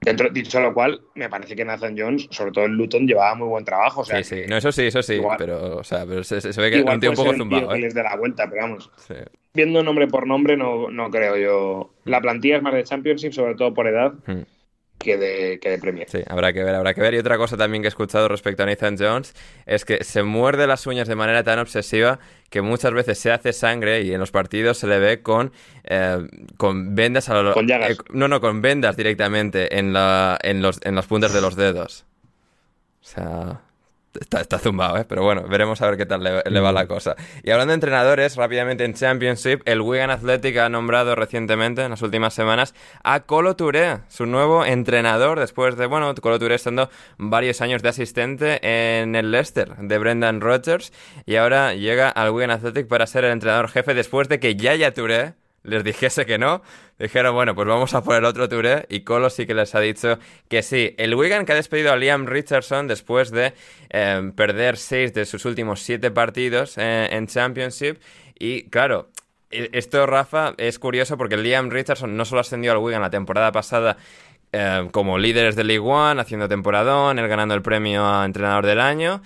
dentro, 0.00 0.28
dicho 0.30 0.58
lo 0.60 0.74
cual, 0.74 1.00
me 1.14 1.28
parece 1.30 1.54
que 1.54 1.64
Nathan 1.64 1.94
Jones, 1.96 2.26
sobre 2.32 2.50
todo 2.50 2.64
en 2.64 2.72
Luton, 2.72 3.06
llevaba 3.06 3.36
muy 3.36 3.46
buen 3.46 3.64
trabajo. 3.64 4.00
O 4.00 4.04
sea, 4.04 4.22
sí, 4.24 4.34
sí, 4.36 4.42
no, 4.48 4.56
eso 4.56 4.72
sí, 4.72 4.86
eso 4.88 5.00
sí, 5.00 5.14
igual- 5.14 5.36
pero, 5.38 5.76
o 5.76 5.84
sea, 5.84 6.04
pero 6.04 6.24
se, 6.24 6.34
ve 6.36 6.40
que 6.70 6.76
es 6.76 6.80
igual 6.80 6.96
un 6.96 7.00
tío 7.00 7.10
un 7.10 7.16
poco 7.16 7.34
zumbado, 7.34 7.68
que 7.68 7.76
¿eh? 7.76 7.80
les 7.82 7.94
dé 7.94 8.02
la 8.02 8.16
vuelta, 8.16 8.50
pero 8.50 8.62
vamos. 8.62 8.90
Sí. 8.96 9.14
Viendo 9.52 9.82
nombre 9.82 10.06
por 10.06 10.26
nombre, 10.26 10.56
no, 10.56 10.90
no 10.90 11.10
creo 11.10 11.36
yo. 11.36 11.92
La 12.04 12.20
plantilla 12.20 12.56
es 12.58 12.62
más 12.62 12.74
de 12.74 12.84
Championship, 12.84 13.32
sobre 13.32 13.54
todo 13.56 13.74
por 13.74 13.86
edad, 13.88 14.12
Hmm. 14.26 14.42
que 14.98 15.16
de, 15.16 15.58
que 15.60 15.70
de 15.70 15.78
Premier. 15.78 16.08
Sí, 16.08 16.18
habrá 16.28 16.52
que 16.52 16.62
ver, 16.62 16.74
habrá 16.74 16.94
que 16.94 17.00
ver. 17.00 17.14
Y 17.14 17.18
otra 17.18 17.36
cosa 17.38 17.56
también 17.56 17.82
que 17.82 17.86
he 17.86 17.88
escuchado 17.88 18.28
respecto 18.28 18.62
a 18.62 18.66
Nathan 18.66 18.96
Jones 18.98 19.34
es 19.66 19.84
que 19.84 20.04
se 20.04 20.22
muerde 20.22 20.66
las 20.66 20.86
uñas 20.86 21.08
de 21.08 21.16
manera 21.16 21.42
tan 21.42 21.58
obsesiva 21.58 22.18
que 22.50 22.60
muchas 22.62 22.92
veces 22.92 23.18
se 23.18 23.32
hace 23.32 23.52
sangre 23.52 24.02
y 24.02 24.12
en 24.12 24.20
los 24.20 24.30
partidos 24.30 24.78
se 24.78 24.86
le 24.86 24.98
ve 24.98 25.22
con, 25.22 25.52
eh, 25.84 26.18
con 26.56 26.94
vendas 26.94 27.28
a 27.28 27.42
lo 27.42 27.52
Con 27.54 27.66
llagas. 27.66 27.92
eh, 27.92 27.96
no, 28.12 28.28
no, 28.28 28.40
con 28.40 28.60
vendas 28.62 28.96
directamente 28.96 29.78
en, 29.78 29.92
la, 29.92 30.38
en, 30.42 30.60
los, 30.62 30.78
en 30.84 30.94
las 30.94 31.06
puntas 31.06 31.32
de 31.32 31.40
los 31.40 31.56
dedos. 31.56 32.04
O 33.00 33.04
sea, 33.04 33.62
está, 34.18 34.40
está 34.40 34.58
zumbado, 34.58 34.96
¿eh? 34.96 35.04
Pero 35.08 35.22
bueno, 35.22 35.42
veremos 35.48 35.80
a 35.82 35.86
ver 35.86 35.96
qué 35.96 36.06
tal 36.06 36.22
le, 36.22 36.42
le 36.44 36.60
va 36.60 36.72
la 36.72 36.86
cosa. 36.86 37.16
Y 37.42 37.50
hablando 37.50 37.72
de 37.72 37.74
entrenadores, 37.74 38.36
rápidamente 38.36 38.84
en 38.84 38.94
Championship, 38.94 39.62
el 39.66 39.80
Wigan 39.80 40.10
Athletic 40.10 40.56
ha 40.56 40.68
nombrado 40.68 41.14
recientemente, 41.14 41.82
en 41.82 41.90
las 41.90 42.02
últimas 42.02 42.34
semanas, 42.34 42.74
a 43.04 43.20
Colo 43.20 43.56
Touré, 43.56 43.98
su 44.08 44.26
nuevo 44.26 44.64
entrenador, 44.64 45.38
después 45.38 45.76
de, 45.76 45.86
bueno, 45.86 46.14
Colo 46.16 46.38
Touré 46.38 46.54
estando 46.54 46.90
varios 47.18 47.60
años 47.60 47.82
de 47.82 47.90
asistente 47.90 48.60
en 49.02 49.14
el 49.14 49.30
Leicester 49.30 49.76
de 49.76 49.98
Brendan 49.98 50.40
Rodgers, 50.40 50.92
y 51.26 51.36
ahora 51.36 51.74
llega 51.74 52.08
al 52.08 52.30
Wigan 52.30 52.50
Athletic 52.50 52.88
para 52.88 53.06
ser 53.06 53.24
el 53.24 53.32
entrenador 53.32 53.68
jefe 53.68 53.94
después 53.94 54.28
de 54.28 54.40
que 54.40 54.56
Yaya 54.56 54.92
Touré 54.92 55.34
les 55.62 55.84
dijese 55.84 56.26
que 56.26 56.38
no, 56.38 56.62
dijeron, 56.98 57.34
bueno, 57.34 57.54
pues 57.54 57.68
vamos 57.68 57.94
a 57.94 58.02
por 58.02 58.16
el 58.16 58.24
otro 58.24 58.48
Touré 58.48 58.86
y 58.88 59.00
Colo 59.00 59.30
sí 59.30 59.46
que 59.46 59.54
les 59.54 59.74
ha 59.74 59.80
dicho 59.80 60.18
que 60.48 60.62
sí. 60.62 60.94
El 60.98 61.14
Wigan 61.14 61.44
que 61.44 61.52
ha 61.52 61.56
despedido 61.56 61.92
a 61.92 61.96
Liam 61.96 62.26
Richardson 62.26 62.88
después 62.88 63.30
de 63.30 63.52
eh, 63.90 64.32
perder 64.34 64.76
seis 64.76 65.12
de 65.12 65.26
sus 65.26 65.44
últimos 65.44 65.80
siete 65.80 66.10
partidos 66.10 66.78
eh, 66.78 67.08
en 67.10 67.26
Championship 67.26 67.98
y 68.38 68.64
claro, 68.70 69.10
e- 69.50 69.70
esto 69.72 70.06
Rafa 70.06 70.54
es 70.56 70.78
curioso 70.78 71.16
porque 71.18 71.36
Liam 71.36 71.70
Richardson 71.70 72.16
no 72.16 72.24
solo 72.24 72.40
ascendió 72.40 72.72
al 72.72 72.78
Wigan 72.78 73.02
la 73.02 73.10
temporada 73.10 73.52
pasada 73.52 73.96
eh, 74.52 74.88
como 74.90 75.16
líderes 75.18 75.54
de 75.54 75.62
League 75.64 75.86
One, 75.86 76.20
haciendo 76.20 76.48
temporadón, 76.48 77.18
él 77.18 77.28
ganando 77.28 77.54
el 77.54 77.62
premio 77.62 78.04
a 78.04 78.24
entrenador 78.24 78.66
del 78.66 78.80
año, 78.80 79.22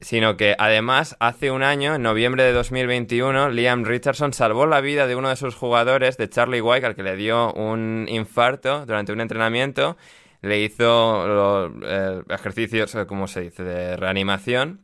sino 0.00 0.36
que 0.36 0.54
además 0.58 1.16
hace 1.20 1.50
un 1.50 1.62
año, 1.62 1.94
en 1.94 2.02
noviembre 2.02 2.44
de 2.44 2.52
2021, 2.52 3.50
Liam 3.50 3.84
Richardson 3.84 4.32
salvó 4.32 4.66
la 4.66 4.80
vida 4.80 5.06
de 5.06 5.16
uno 5.16 5.28
de 5.28 5.36
sus 5.36 5.54
jugadores, 5.54 6.16
de 6.16 6.28
Charlie 6.28 6.60
White, 6.60 6.86
al 6.86 6.94
que 6.94 7.02
le 7.02 7.16
dio 7.16 7.52
un 7.52 8.06
infarto 8.08 8.84
durante 8.86 9.12
un 9.12 9.20
entrenamiento, 9.20 9.96
le 10.42 10.60
hizo 10.60 11.26
los 11.26 11.72
eh, 11.86 12.22
ejercicios, 12.28 12.94
eh, 12.94 13.06
¿cómo 13.06 13.26
se 13.26 13.40
dice?, 13.42 13.64
de 13.64 13.96
reanimación. 13.96 14.80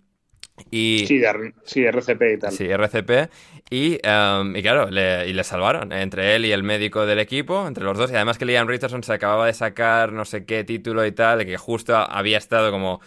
Y, 0.71 1.05
Sí, 1.07 1.19
de, 1.19 1.55
sí, 1.65 1.85
RCP 1.85 2.23
y 2.35 2.39
tal. 2.39 2.53
Sí, 2.53 2.69
RCP. 2.69 3.31
Y, 3.71 3.99
em, 4.03 4.57
y 4.57 4.63
claro, 4.63 4.91
le, 4.91 5.29
y 5.29 5.33
le 5.33 5.45
salvaron. 5.45 5.93
Entre 5.93 6.35
él 6.35 6.45
y 6.45 6.53
el 6.53 6.63
médico 6.63 7.07
del 7.07 7.19
equipo, 7.19 7.67
entre 7.67 7.85
los 7.85 7.97
dos. 7.97 8.11
Y 8.11 8.15
además 8.15 8.37
que 8.37 8.45
Liam 8.45 8.69
Richardson 8.69 9.03
se 9.03 9.13
acababa 9.13 9.47
de 9.47 9.55
sacar 9.55 10.13
no 10.13 10.25
sé 10.25 10.45
qué 10.45 10.65
título 10.65 11.07
y 11.07 11.13
tal, 11.13 11.39
de 11.39 11.47
que 11.47 11.57
justo 11.57 11.97
había 11.97 12.39
estado 12.39 12.71
como 12.71 13.01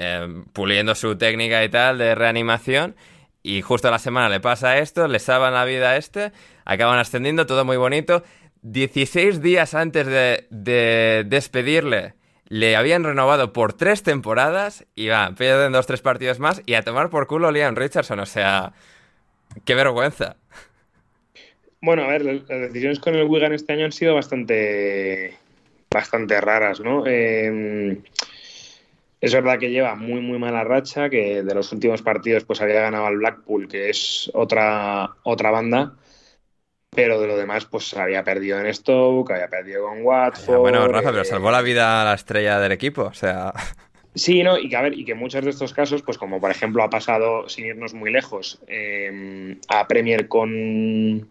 em, 0.00 0.44
puliendo 0.44 0.94
su 0.94 1.18
técnica 1.18 1.64
y 1.64 1.68
tal 1.68 1.98
de 1.98 2.14
reanimación. 2.14 2.94
Y 3.42 3.62
justo 3.62 3.88
a 3.88 3.90
la 3.90 3.98
semana 3.98 4.28
le 4.28 4.38
pasa 4.38 4.78
esto, 4.78 5.08
le 5.08 5.18
salvan 5.18 5.54
la 5.54 5.64
vida 5.64 5.90
a 5.90 5.96
este, 5.96 6.30
acaban 6.64 7.00
ascendiendo, 7.00 7.46
todo 7.46 7.64
muy 7.64 7.76
bonito. 7.76 8.22
16 8.62 9.42
días 9.42 9.74
antes 9.74 10.06
de, 10.06 10.46
de 10.50 11.24
despedirle, 11.26 12.14
le 12.48 12.76
habían 12.76 13.02
renovado 13.02 13.52
por 13.52 13.72
tres 13.72 14.04
temporadas 14.04 14.86
y 14.94 15.08
va, 15.08 15.34
pierden 15.36 15.72
dos, 15.72 15.88
tres 15.88 16.00
partidos 16.00 16.38
más 16.38 16.62
y 16.64 16.74
a 16.74 16.82
tomar 16.82 17.10
por 17.10 17.26
culo 17.26 17.50
Liam 17.50 17.74
Richardson. 17.74 18.20
O 18.20 18.26
sea, 18.26 18.74
qué 19.64 19.74
vergüenza. 19.74 20.36
Bueno, 21.80 22.02
a 22.02 22.06
ver, 22.06 22.24
las 22.24 22.46
decisiones 22.46 23.00
con 23.00 23.16
el 23.16 23.24
Wigan 23.24 23.52
este 23.52 23.72
año 23.72 23.84
han 23.84 23.92
sido 23.92 24.14
bastante, 24.14 25.36
bastante 25.90 26.40
raras, 26.40 26.78
¿no? 26.78 27.04
Eh, 27.06 27.98
es 29.20 29.34
verdad 29.34 29.58
que 29.58 29.70
lleva 29.70 29.94
muy, 29.94 30.20
muy 30.20 30.38
mala 30.38 30.64
racha, 30.64 31.10
que 31.10 31.42
de 31.42 31.54
los 31.54 31.72
últimos 31.72 32.02
partidos 32.02 32.44
pues 32.44 32.60
había 32.60 32.80
ganado 32.80 33.06
al 33.06 33.16
Blackpool, 33.16 33.68
que 33.68 33.90
es 33.90 34.30
otra, 34.34 35.10
otra 35.24 35.50
banda, 35.50 35.94
pero 36.90 37.20
de 37.20 37.26
lo 37.26 37.36
demás 37.36 37.64
pues 37.64 37.94
había 37.94 38.22
perdido 38.24 38.60
en 38.60 38.72
Stoke, 38.72 39.32
había 39.32 39.48
perdido 39.48 39.84
con 39.88 40.02
Watford. 40.02 40.58
bueno, 40.58 40.86
Rafa, 40.88 41.10
pero 41.10 41.22
eh, 41.22 41.26
salvó 41.26 41.50
la 41.50 41.62
vida 41.62 42.02
a 42.02 42.04
la 42.04 42.14
estrella 42.14 42.60
del 42.60 42.72
equipo. 42.72 43.02
O 43.02 43.14
sea, 43.14 43.52
Sí, 44.18 44.42
¿no? 44.42 44.58
Y 44.58 44.68
que, 44.68 44.76
a 44.76 44.82
ver, 44.82 44.98
y 44.98 45.04
que 45.04 45.14
muchos 45.14 45.44
de 45.44 45.50
estos 45.50 45.72
casos, 45.72 46.02
pues 46.02 46.18
como 46.18 46.40
por 46.40 46.50
ejemplo 46.50 46.82
ha 46.82 46.90
pasado, 46.90 47.48
sin 47.48 47.66
irnos 47.66 47.94
muy 47.94 48.10
lejos, 48.10 48.60
eh, 48.66 49.56
a 49.68 49.86
Premier 49.86 50.26
con, 50.26 51.28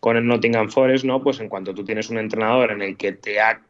con 0.00 0.16
el 0.16 0.26
Nottingham 0.26 0.70
Forest, 0.70 1.04
¿no? 1.04 1.22
Pues 1.22 1.38
en 1.38 1.48
cuanto 1.48 1.72
tú 1.72 1.84
tienes 1.84 2.10
un 2.10 2.18
entrenador 2.18 2.72
en 2.72 2.82
el 2.82 2.96
que 2.96 3.12
te 3.12 3.38
ha 3.38 3.60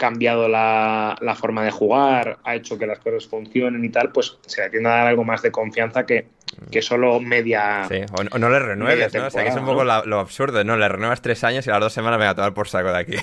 cambiado 0.00 0.48
la, 0.48 1.14
la 1.20 1.34
forma 1.36 1.62
de 1.62 1.70
jugar, 1.70 2.38
ha 2.42 2.54
hecho 2.56 2.76
que 2.78 2.86
las 2.86 2.98
cosas 2.98 3.26
funcionen 3.28 3.84
y 3.84 3.90
tal, 3.90 4.10
pues 4.10 4.38
se 4.46 4.62
le 4.62 4.70
tiende 4.70 4.88
a 4.88 4.92
dar 4.92 5.06
algo 5.06 5.22
más 5.22 5.42
de 5.42 5.52
confianza 5.52 6.06
que, 6.06 6.26
que 6.72 6.82
solo 6.82 7.20
media... 7.20 7.84
sí. 7.88 8.00
O, 8.32 8.38
no 8.38 8.48
le 8.50 8.58
renueves, 8.58 9.14
¿no? 9.14 9.26
O 9.26 9.30
sea, 9.30 9.42
que 9.44 9.50
es 9.50 9.56
un 9.56 9.66
poco 9.66 9.80
¿no? 9.80 9.84
la- 9.84 10.02
lo 10.04 10.18
absurdo, 10.18 10.64
¿no? 10.64 10.76
Le 10.76 10.88
renuevas 10.88 11.22
tres 11.22 11.44
años 11.44 11.66
y 11.66 11.70
a 11.70 11.74
las 11.74 11.82
dos 11.82 11.92
semanas 11.92 12.18
me 12.18 12.24
voy 12.24 12.30
a 12.32 12.34
tomar 12.34 12.54
por 12.54 12.66
saco 12.68 12.90
de 12.90 12.98
aquí. 12.98 13.16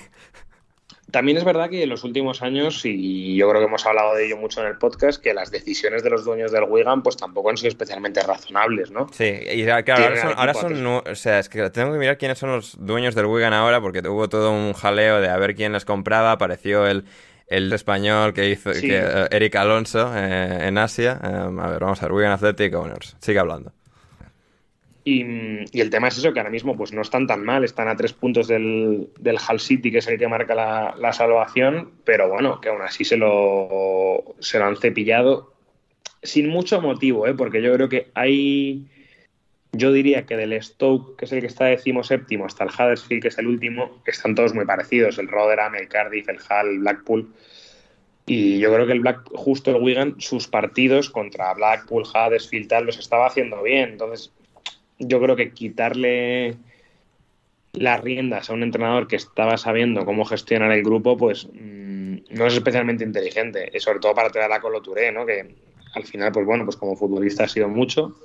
También 1.11 1.37
es 1.37 1.45
verdad 1.45 1.69
que 1.69 1.83
en 1.83 1.89
los 1.89 2.03
últimos 2.03 2.41
años, 2.41 2.81
y 2.83 3.35
yo 3.37 3.49
creo 3.49 3.61
que 3.61 3.67
hemos 3.67 3.85
hablado 3.85 4.13
de 4.13 4.25
ello 4.25 4.35
mucho 4.35 4.61
en 4.61 4.67
el 4.67 4.77
podcast, 4.77 5.21
que 5.23 5.33
las 5.33 5.51
decisiones 5.51 6.03
de 6.03 6.09
los 6.09 6.25
dueños 6.25 6.51
del 6.51 6.63
Wigan 6.63 7.01
pues 7.01 7.15
tampoco 7.15 7.49
han 7.49 7.55
sido 7.55 7.69
especialmente 7.69 8.21
razonables, 8.21 8.91
¿no? 8.91 9.07
Sí, 9.13 9.23
y 9.25 9.63
claro, 9.63 10.03
ahora 10.03 10.21
son, 10.21 10.33
ahora 10.35 10.53
son 10.53 10.85
o 10.85 11.15
sea, 11.15 11.39
es 11.39 11.47
que 11.47 11.69
tengo 11.69 11.93
que 11.93 11.97
mirar 11.99 12.17
quiénes 12.17 12.37
son 12.37 12.51
los 12.51 12.75
dueños 12.77 13.15
del 13.15 13.25
Wigan 13.25 13.53
ahora, 13.53 13.79
porque 13.79 13.99
hubo 14.07 14.27
todo 14.27 14.51
un 14.51 14.73
jaleo 14.73 15.21
de 15.21 15.29
a 15.29 15.37
ver 15.37 15.55
quién 15.55 15.71
les 15.71 15.85
compraba, 15.85 16.33
apareció 16.33 16.85
el, 16.85 17.05
el 17.47 17.71
español 17.71 18.33
que 18.33 18.49
hizo, 18.49 18.73
Sí. 18.73 18.87
que, 18.87 18.97
eh, 18.99 19.27
Eric 19.31 19.55
Alonso 19.55 20.11
eh, 20.13 20.67
en 20.67 20.77
Asia. 20.77 21.19
Eh, 21.23 21.27
a 21.27 21.69
ver, 21.69 21.79
vamos 21.79 22.01
a 22.01 22.05
ver, 22.05 22.11
Wigan 22.11 22.31
Athletic 22.33 22.73
Owners, 22.75 23.15
sigue 23.21 23.39
hablando. 23.39 23.71
Y, 25.09 25.21
el 25.79 25.89
tema 25.89 26.09
es 26.09 26.17
eso, 26.17 26.33
que 26.33 26.41
ahora 26.41 26.51
mismo 26.51 26.75
pues 26.75 26.91
no 26.91 27.01
están 27.01 27.27
tan 27.27 27.45
mal, 27.45 27.63
están 27.63 27.87
a 27.87 27.95
tres 27.95 28.11
puntos 28.11 28.49
del, 28.49 29.07
del 29.17 29.37
Hull 29.37 29.61
City, 29.61 29.89
que 29.89 29.99
es 29.99 30.07
el 30.07 30.19
que 30.19 30.27
marca 30.27 30.53
la, 30.53 30.95
la 30.99 31.13
salvación, 31.13 31.91
pero 32.03 32.27
bueno, 32.27 32.59
que 32.59 32.67
aún 32.67 32.81
así 32.81 33.05
se 33.05 33.15
lo, 33.15 34.35
se 34.39 34.59
lo 34.59 34.65
han 34.65 34.75
cepillado 34.75 35.53
sin 36.23 36.49
mucho 36.49 36.81
motivo, 36.81 37.25
¿eh? 37.25 37.33
porque 37.33 37.61
yo 37.61 37.73
creo 37.75 37.87
que 37.87 38.07
hay, 38.15 38.85
yo 39.71 39.93
diría 39.93 40.25
que 40.25 40.35
del 40.35 40.61
Stoke, 40.61 41.17
que 41.17 41.23
es 41.23 41.31
el 41.31 41.39
que 41.39 41.47
está 41.47 41.65
decimoséptimo, 41.65 42.45
hasta 42.45 42.65
el 42.65 42.71
Huddersfield, 42.71 43.21
que 43.21 43.29
es 43.29 43.37
el 43.37 43.47
último, 43.47 44.01
están 44.05 44.35
todos 44.35 44.53
muy 44.53 44.65
parecidos, 44.65 45.17
el 45.19 45.29
Rotherham, 45.29 45.75
el 45.75 45.87
Cardiff, 45.87 46.27
el 46.27 46.35
Hull, 46.35 46.69
el 46.69 46.79
Blackpool. 46.79 47.33
Y 48.25 48.59
yo 48.59 48.73
creo 48.73 48.85
que 48.85 48.91
el 48.91 48.99
Black, 48.99 49.21
justo 49.31 49.71
el 49.71 49.81
Wigan, 49.81 50.15
sus 50.19 50.49
partidos 50.49 51.09
contra 51.09 51.53
Blackpool, 51.53 52.03
Huddersfield, 52.03 52.67
tal, 52.67 52.85
los 52.87 52.99
estaba 52.99 53.27
haciendo 53.27 53.63
bien. 53.63 53.91
Entonces, 53.91 54.33
yo 54.99 55.21
creo 55.21 55.35
que 55.35 55.51
quitarle 55.51 56.55
las 57.73 58.01
riendas 58.01 58.49
a 58.49 58.53
un 58.53 58.63
entrenador 58.63 59.07
que 59.07 59.15
estaba 59.15 59.57
sabiendo 59.57 60.05
cómo 60.05 60.25
gestionar 60.25 60.71
el 60.71 60.83
grupo, 60.83 61.17
pues 61.17 61.47
mm, 61.51 62.17
no 62.31 62.45
es 62.47 62.53
especialmente 62.53 63.03
inteligente, 63.03 63.71
sobre 63.79 63.99
todo 63.99 64.15
para 64.15 64.29
traer 64.29 64.51
a 64.51 64.59
Colo 64.59 64.81
Touré, 64.81 65.11
¿no? 65.11 65.25
Que 65.25 65.55
al 65.93 66.03
final, 66.03 66.31
pues 66.31 66.45
bueno, 66.45 66.65
pues 66.65 66.77
como 66.77 66.95
futbolista 66.95 67.43
ha 67.43 67.47
sido 67.47 67.67
mucho, 67.67 68.15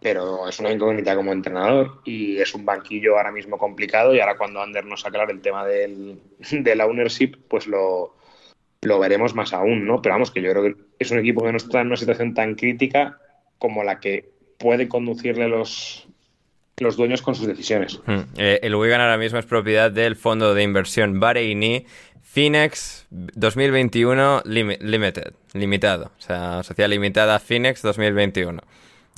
pero 0.00 0.48
es 0.48 0.58
una 0.60 0.72
incógnita 0.72 1.14
como 1.14 1.32
entrenador 1.32 2.00
y 2.04 2.38
es 2.38 2.54
un 2.54 2.64
banquillo 2.64 3.16
ahora 3.16 3.32
mismo 3.32 3.58
complicado 3.58 4.14
y 4.14 4.20
ahora 4.20 4.36
cuando 4.36 4.62
Ander 4.62 4.84
nos 4.84 5.04
aclare 5.04 5.32
el 5.32 5.40
tema 5.40 5.66
del, 5.66 6.20
de 6.50 6.82
ownership, 6.82 7.36
pues 7.48 7.66
lo, 7.66 8.14
lo 8.82 8.98
veremos 8.98 9.34
más 9.34 9.52
aún, 9.52 9.86
¿no? 9.86 10.00
Pero 10.00 10.14
vamos, 10.14 10.30
que 10.30 10.42
yo 10.42 10.50
creo 10.50 10.62
que 10.62 10.74
es 10.98 11.10
un 11.10 11.18
equipo 11.18 11.44
que 11.44 11.52
no 11.52 11.56
está 11.56 11.80
en 11.80 11.88
una 11.88 11.96
situación 11.96 12.34
tan 12.34 12.54
crítica 12.54 13.18
como 13.58 13.84
la 13.84 14.00
que 14.00 14.30
puede 14.60 14.88
conducirle 14.88 15.48
los, 15.48 16.06
los 16.78 16.96
dueños 16.96 17.22
con 17.22 17.34
sus 17.34 17.46
decisiones. 17.46 18.00
Hmm. 18.06 18.20
Eh, 18.36 18.60
el 18.62 18.76
Wigan 18.76 19.00
ahora 19.00 19.18
mismo 19.18 19.38
es 19.38 19.46
propiedad 19.46 19.90
del 19.90 20.14
fondo 20.14 20.54
de 20.54 20.62
inversión 20.62 21.18
Bareini 21.18 21.86
Finex 22.22 23.06
2021 23.10 24.42
Limited, 24.44 25.32
limitado, 25.54 26.12
o 26.16 26.20
sea, 26.20 26.62
sociedad 26.62 26.88
limitada 26.88 27.40
Finex 27.40 27.82
2021. 27.82 28.62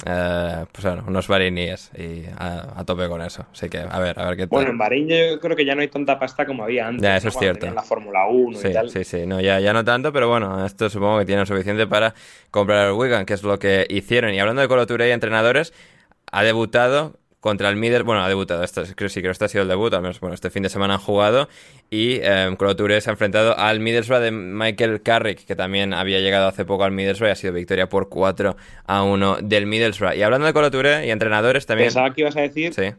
Eh, 0.05 0.65
pues 0.73 0.85
bueno, 0.85 1.05
unos 1.07 1.29
Bahreiníes 1.29 1.91
y 1.97 2.25
a, 2.37 2.83
tope 2.85 3.09
con 3.09 3.23
eso. 3.23 3.47
Así 3.53 3.69
que, 3.69 3.79
a 3.79 3.99
ver, 4.01 4.19
a 4.19 4.27
ver 4.27 4.37
qué 4.37 4.43
tal. 4.43 4.51
Bueno, 4.51 4.71
en 4.71 4.79
Bahrein 4.79 5.09
yo 5.09 5.41
creo 5.41 5.57
que 5.57 5.65
ya 5.65 5.75
no 5.75 5.83
hay 5.83 5.89
tanta 5.89 6.19
pasta 6.19 6.45
como 6.45 6.65
había 6.65 6.89
antes. 6.89 7.03
Ya, 7.03 7.17
eso 7.17 7.29
es 7.29 7.37
cierto. 7.39 7.71
la 7.71 7.83
Fórmula 7.83 8.27
1 8.27 8.59
sí, 8.59 8.69
y 8.69 8.73
tal. 8.73 8.91
Sí, 8.91 9.05
sí, 9.05 9.27
no, 9.27 9.41
ya, 9.41 9.61
ya 9.61 9.73
no 9.73 9.85
tanto, 9.85 10.13
pero 10.13 10.29
bueno, 10.29 10.65
esto 10.67 10.91
supongo 10.91 11.21
que 11.21 11.25
tiene 11.25 11.47
suficiente 11.47 11.87
para 11.87 12.15
comprar 12.51 12.89
el 12.89 12.95
Wigan, 12.95 13.27
que 13.27 13.35
es 13.35 13.43
lo 13.43 13.59
que 13.59 13.87
hicieron. 13.89 14.35
Y 14.35 14.41
hablando 14.41 14.63
de 14.63 14.69
colotura 14.69 15.07
y 15.07 15.11
entrenadores, 15.11 15.73
ha 16.31 16.43
debutado 16.43 17.19
contra 17.43 17.69
el 17.69 17.77
Middlesbrough. 17.77 18.07
Bueno, 18.07 18.23
ha 18.23 18.29
debutado, 18.29 18.63
esto, 18.63 18.85
creo, 18.95 19.09
sí, 19.09 19.21
creo 19.21 19.31
que 19.31 19.33
este 19.33 19.45
ha 19.47 19.49
sido 19.49 19.63
el 19.63 19.69
debut, 19.69 19.93
al 19.93 20.01
menos 20.01 20.21
bueno, 20.21 20.33
este 20.33 20.49
fin 20.49 20.63
de 20.63 20.69
semana 20.69 20.95
han 20.95 21.01
jugado. 21.01 21.49
Y 21.91 22.21
eh, 22.23 22.57
se 23.01 23.11
ha 23.11 23.13
enfrentado 23.13 23.59
al 23.59 23.81
Middlesbrough 23.81 24.23
de 24.23 24.31
Michael 24.31 25.03
Carrick, 25.03 25.45
que 25.45 25.57
también 25.57 25.93
había 25.93 26.21
llegado 26.21 26.47
hace 26.47 26.65
poco 26.65 26.85
al 26.85 26.93
Middlesbrough 26.93 27.29
y 27.29 27.33
ha 27.33 27.35
sido 27.35 27.53
victoria 27.53 27.89
por 27.89 28.09
4 28.09 28.57
a 28.87 29.03
1 29.03 29.39
del 29.43 29.67
Middlesbrough. 29.67 30.15
Y 30.15 30.23
hablando 30.23 30.47
de 30.47 30.53
Colo 30.53 30.71
y 31.05 31.11
entrenadores 31.11 31.67
también. 31.67 31.89
Pensaba 31.89 32.15
que 32.15 32.21
ibas 32.21 32.37
a 32.37 32.43
decir. 32.43 32.73
Sí. 32.73 32.93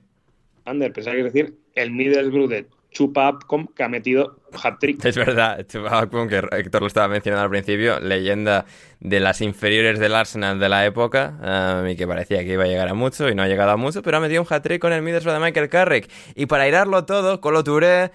Ander, 0.66 0.92
pensaba 0.92 1.16
que 1.16 1.22
ibas 1.22 1.32
a 1.32 1.38
decir 1.38 1.58
el 1.76 1.92
Middlesbrough 1.92 2.50
de 2.50 2.66
Chupa 2.92 3.40
que 3.76 3.84
ha 3.84 3.88
metido 3.88 4.43
hat-trick. 4.62 5.04
Es 5.06 5.18
verdad, 5.18 5.66
que 5.66 6.48
Héctor 6.52 6.82
lo 6.82 6.88
estaba 6.88 7.08
mencionando 7.08 7.44
al 7.44 7.50
principio, 7.50 8.00
leyenda 8.00 8.66
de 9.00 9.20
las 9.20 9.42
inferiores 9.42 10.00
del 10.00 10.16
Arsenal 10.16 10.60
de 10.60 10.70
la 10.70 10.86
época, 10.86 11.82
um, 11.82 11.88
y 11.88 11.96
que 11.96 12.08
parecía 12.08 12.40
que 12.44 12.54
iba 12.54 12.64
a 12.64 12.68
llegar 12.68 12.88
a 12.90 12.94
mucho 12.94 13.30
y 13.30 13.36
no 13.36 13.44
ha 13.44 13.48
llegado 13.48 13.72
a 13.72 13.78
mucho, 13.78 14.02
pero 14.02 14.18
ha 14.18 14.20
metido 14.20 14.42
un 14.42 14.48
hat-trick 14.50 14.82
con 14.82 14.94
el 14.94 15.02
Middlesbrough 15.02 15.36
de 15.36 15.40
Michael 15.40 15.70
Carrick. 15.70 16.10
Y 16.36 16.46
para 16.46 16.68
irarlo 16.68 17.06
todo, 17.06 17.42
Colo 17.42 17.64
Touré, 17.64 18.12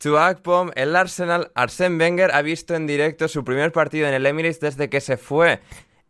Chuakpom, 0.00 0.70
el 0.76 0.96
Arsenal, 0.96 1.50
Arsène 1.54 1.98
Wenger 1.98 2.30
ha 2.32 2.42
visto 2.42 2.74
en 2.74 2.86
directo 2.86 3.28
su 3.28 3.44
primer 3.44 3.72
partido 3.72 4.08
en 4.08 4.14
el 4.14 4.24
Emirates 4.26 4.60
desde 4.60 4.88
que 4.88 5.00
se 5.00 5.16
fue 5.16 5.60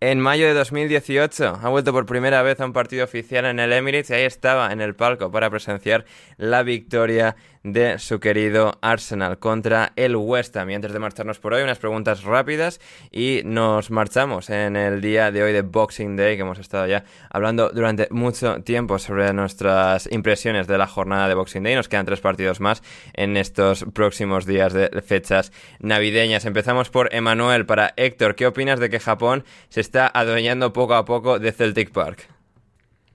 en 0.03 0.19
mayo 0.19 0.47
de 0.47 0.55
2018 0.55 1.59
ha 1.63 1.69
vuelto 1.69 1.93
por 1.93 2.07
primera 2.07 2.41
vez 2.41 2.59
a 2.59 2.65
un 2.65 2.73
partido 2.73 3.05
oficial 3.05 3.45
en 3.45 3.61
el 3.61 3.71
Emirates 3.71 4.09
y 4.09 4.15
ahí 4.15 4.23
estaba 4.23 4.73
en 4.73 4.81
el 4.81 4.95
palco 4.95 5.31
para 5.31 5.51
presenciar 5.51 6.07
la 6.39 6.63
victoria 6.63 7.37
de 7.63 7.99
su 7.99 8.21
querido 8.21 8.79
Arsenal 8.81 9.39
contra 9.39 9.93
el 9.97 10.17
West 10.17 10.57
Ham. 10.57 10.71
Y 10.71 10.75
antes 10.75 10.93
de 10.93 10.99
marcharnos 10.99 11.39
por 11.39 11.55
hoy, 11.55 11.63
unas 11.63 11.79
preguntas 11.79 12.25
rápidas 12.25 12.81
y 13.11 13.43
nos 13.45 13.91
marchamos 13.91 14.51
en 14.51 14.77
el 14.77 15.01
día 15.01 15.31
de 15.31 15.43
hoy 15.43 15.53
de 15.53 15.63
Boxing 15.63 16.17
Day, 16.17 16.37
que 16.37 16.43
hemos 16.43 16.59
estado 16.59 16.87
ya 16.87 17.05
hablando 17.31 17.71
durante 17.71 18.09
mucho 18.11 18.63
tiempo 18.63 18.99
sobre 18.99 19.33
nuestras 19.33 20.09
impresiones 20.11 20.67
de 20.67 20.79
la 20.79 20.87
jornada 20.87 21.29
de 21.29 21.35
Boxing 21.35 21.63
Day. 21.63 21.75
Nos 21.75 21.89
quedan 21.89 22.07
tres 22.07 22.21
partidos 22.21 22.61
más 22.61 22.83
en 23.13 23.37
estos 23.37 23.85
próximos 23.93 24.47
días 24.47 24.73
de 24.73 24.89
fechas 25.03 25.53
navideñas. 25.81 26.45
Empezamos 26.45 26.91
por 26.91 27.15
Emanuel. 27.15 27.67
Para 27.67 27.93
Héctor, 27.97 28.35
¿qué 28.35 28.47
opinas 28.47 28.81
de 28.81 28.91
que 28.91 29.01
Japón 29.01 29.45
se 29.69 29.81
está 29.81 30.11
adueñando 30.13 30.73
poco 30.73 30.95
a 30.95 31.05
poco 31.05 31.39
de 31.39 31.53
Celtic 31.53 31.91
Park? 31.91 32.40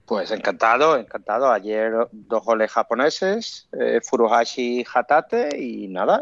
Pues 0.06 0.30
encantado, 0.30 0.96
encantado. 0.96 1.50
Ayer 1.50 1.92
dos 2.12 2.44
goles 2.44 2.70
japoneses, 2.70 3.68
eh, 3.78 4.00
Furuhashi 4.02 4.84
Hatate 4.94 5.60
y 5.60 5.88
nada, 5.88 6.20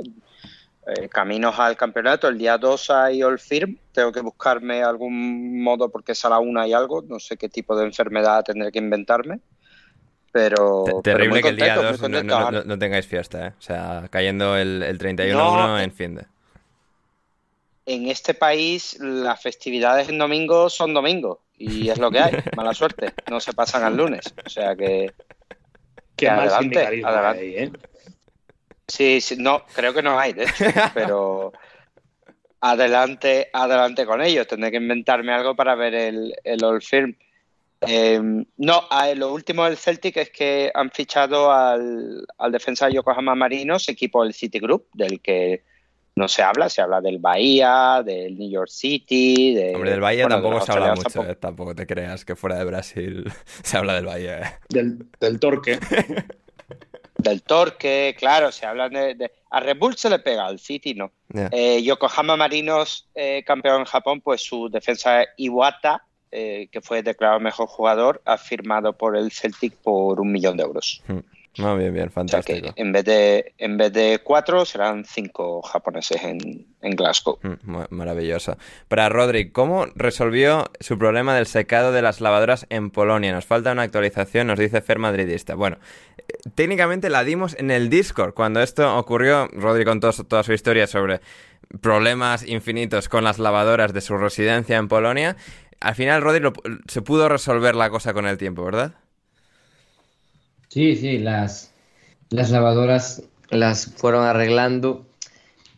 eh, 0.87 1.09
caminos 1.11 1.59
al 1.59 1.77
campeonato. 1.77 2.29
El 2.29 2.39
día 2.39 2.57
2 2.57 2.91
hay 2.91 3.23
All 3.23 3.39
Firm. 3.39 3.77
Tengo 3.93 4.11
que 4.11 4.21
buscarme 4.21 4.83
algún 4.83 5.63
modo 5.63 5.91
porque 5.91 6.13
es 6.13 6.25
a 6.25 6.31
la 6.31 6.39
una 6.39 6.67
y 6.67 6.73
algo. 6.73 7.03
No 7.03 7.21
sé 7.21 7.37
qué 7.37 7.51
tipo 7.51 7.77
de 7.77 7.85
enfermedad 7.85 8.43
tendré 8.43 8.73
que 8.73 8.79
inventarme. 8.79 9.41
Pero. 10.33 10.85
Terrible 11.03 11.43
que 11.43 11.51
el 11.51 11.57
día 11.57 11.77
2 11.77 12.01
no, 12.67 12.79
tengáis 12.79 13.07
fiesta, 13.07 13.49
¿eh? 13.49 13.53
O 13.59 13.63
sea, 13.63 14.09
cayendo 14.11 14.57
el, 14.57 14.83
el 14.83 14.97
31 14.97 15.81
en 15.81 15.93
fin 15.93 16.15
de 16.15 16.34
en 17.87 18.09
este 18.09 18.35
país 18.35 18.99
las 19.01 19.41
festividades 19.41 20.09
en 20.09 20.19
domingo 20.19 20.71
son 20.71 20.95
domingo 20.95 21.43
y 21.57 21.89
es 21.89 21.99
lo 21.99 22.11
que 22.11 22.21
hay, 22.21 22.33
mala 22.57 22.75
suerte, 22.75 23.13
no 23.31 23.41
se 23.41 23.53
pasan 23.53 23.83
al 23.85 23.97
lunes, 23.97 24.35
o 24.45 24.49
sea 24.49 24.75
que, 24.75 25.13
que 26.17 26.29
adelante, 26.29 27.03
adelante. 27.05 27.63
¿eh? 27.63 27.73
Sí, 28.87 29.21
sí, 29.21 29.37
no, 29.39 29.65
creo 29.75 29.95
que 29.95 30.03
no 30.03 30.19
hay, 30.19 30.33
de 30.33 30.45
hecho, 30.45 30.65
pero 30.95 31.53
adelante, 32.61 33.51
adelante 33.53 34.07
con 34.07 34.23
ellos, 34.23 34.47
tendré 34.47 34.71
que 34.71 34.79
inventarme 34.79 35.33
algo 35.33 35.55
para 35.55 35.75
ver 35.75 35.95
el, 35.95 36.35
el 36.45 36.65
Old 36.65 36.83
Firm. 36.83 37.17
Em, 37.87 38.47
no, 38.57 38.89
lo 39.17 39.33
último 39.33 39.65
del 39.65 39.77
Celtic 39.77 40.17
es 40.17 40.31
que 40.31 40.71
han 40.73 40.91
fichado 40.91 41.53
al, 41.53 42.27
al 42.39 42.53
defensa 42.53 42.87
de 42.87 42.95
Yokohama 42.95 43.35
Marinos, 43.35 43.89
equipo 43.89 44.23
del 44.25 44.33
City 44.33 44.59
Group, 44.59 44.87
del 44.95 45.21
que 45.21 45.65
no 46.17 46.29
se 46.29 46.43
habla, 46.43 46.69
se 46.69 46.81
habla 46.81 47.01
del 47.01 47.19
Bahía, 47.19 48.03
del 48.05 48.39
New 48.39 48.51
York 48.51 48.69
City. 48.71 49.55
De, 49.55 49.75
Hombre, 49.75 49.91
del 49.91 50.01
Bahía 50.01 50.29
tampoco 50.29 50.61
se 50.61 50.73
habla 50.73 50.95
mucho, 50.95 51.25
eh, 51.25 51.35
tampoco 51.35 51.75
te 51.75 51.87
creas 51.87 52.25
que 52.25 52.37
fuera 52.37 52.57
de 52.57 52.65
Brasil 52.65 53.33
se 53.63 53.77
habla 53.77 53.95
del 53.95 54.07
Bahía. 54.07 54.41
Eh. 54.41 54.59
Del, 54.69 55.41
Torque. 55.41 55.79
del 57.19 57.43
Torque, 57.43 58.15
claro, 58.19 58.53
se 58.53 58.65
habla 58.65 58.89
de, 58.89 59.33
A 59.51 59.61
Red 59.61 59.77
Bull 59.77 59.97
se 59.97 60.09
le 60.09 60.21
pega, 60.21 60.47
al 60.47 60.61
City 60.61 60.95
no. 60.95 61.11
Eh, 61.51 61.83
Yokohama 61.83 62.37
Marinos, 62.37 63.09
campeón 63.45 63.81
en 63.81 63.87
Japón, 63.87 64.21
pues 64.21 64.41
su 64.41 64.69
defensa 64.69 65.25
Iwata, 65.37 66.05
que 66.31 66.81
fue 66.83 67.03
declarado 67.03 67.41
mejor 67.41 67.67
jugador, 67.67 68.23
ha 68.25 68.39
firmado 68.39 68.93
por 68.93 69.17
el 69.17 69.33
Celtic 69.33 69.75
por 69.77 70.21
un 70.21 70.31
millón 70.31 70.57
de 70.57 70.63
euros. 70.63 71.03
Hmm. 71.09 71.19
No, 71.59 71.77
bien, 71.77 71.95
bien, 71.95 72.11
fantástico. 72.11 72.73
en 72.75 72.93
vez 72.93 73.05
de 73.05 73.55
en 73.59 73.77
vez 73.77 73.93
de 73.93 74.21
cuatro 74.25 74.65
serán 74.65 75.05
cinco 75.05 75.63
japoneses 75.63 76.23
en, 76.25 76.67
Glasgow. 76.83 77.39
Mm, 77.43 77.85
maravilloso. 77.91 78.59
Para 78.89 79.09
Rodri, 79.09 79.51
¿cómo 79.51 79.87
resolvió 79.95 80.65
su 80.81 80.99
problema 80.99 81.35
del 81.35 81.47
secado 81.47 81.93
de 81.93 82.03
las 82.03 82.21
lavadoras 82.21 82.67
en 82.71 82.91
Polonia? 82.91 83.33
Nos 83.33 83.47
falta 83.47 83.73
una 83.73 83.83
actualización, 83.83 84.49
nos 84.49 84.59
dice 84.59 84.83
Fer 84.83 84.99
Madridista. 84.99 85.55
Bueno, 85.55 85.79
eh, 86.19 86.23
técnicamente 86.55 87.09
la 87.09 87.25
dimos 87.25 87.57
en 87.59 87.71
el 87.71 87.89
Discord. 87.89 88.35
Cuando 88.35 88.61
esto 88.61 88.97
ocurrió, 88.99 89.49
Rodri 89.53 89.85
contó 89.85 90.13
toda 90.13 90.43
su 90.43 90.53
historia 90.53 90.87
sobre 90.87 91.21
problemas 91.81 92.47
infinitos 92.47 93.09
con 93.09 93.25
las 93.25 93.39
lavadoras 93.39 93.93
de 93.93 94.01
su 94.01 94.17
residencia 94.17 94.77
en 94.77 94.89
Polonia. 94.89 95.37
Al 95.81 95.95
final, 95.95 96.23
Rodri 96.23 96.51
se 96.89 97.03
pudo 97.03 97.29
resolver 97.29 97.75
la 97.75 97.91
cosa 97.91 98.13
con 98.13 98.27
el 98.27 98.39
tiempo, 98.39 98.65
¿verdad? 98.65 98.95
Sí, 100.75 100.97
sí, 100.97 101.19
las, 101.19 101.73
las 102.31 102.51
lavadoras 102.51 103.23
las 103.51 103.87
fueron 103.87 104.25
arreglando 104.25 105.07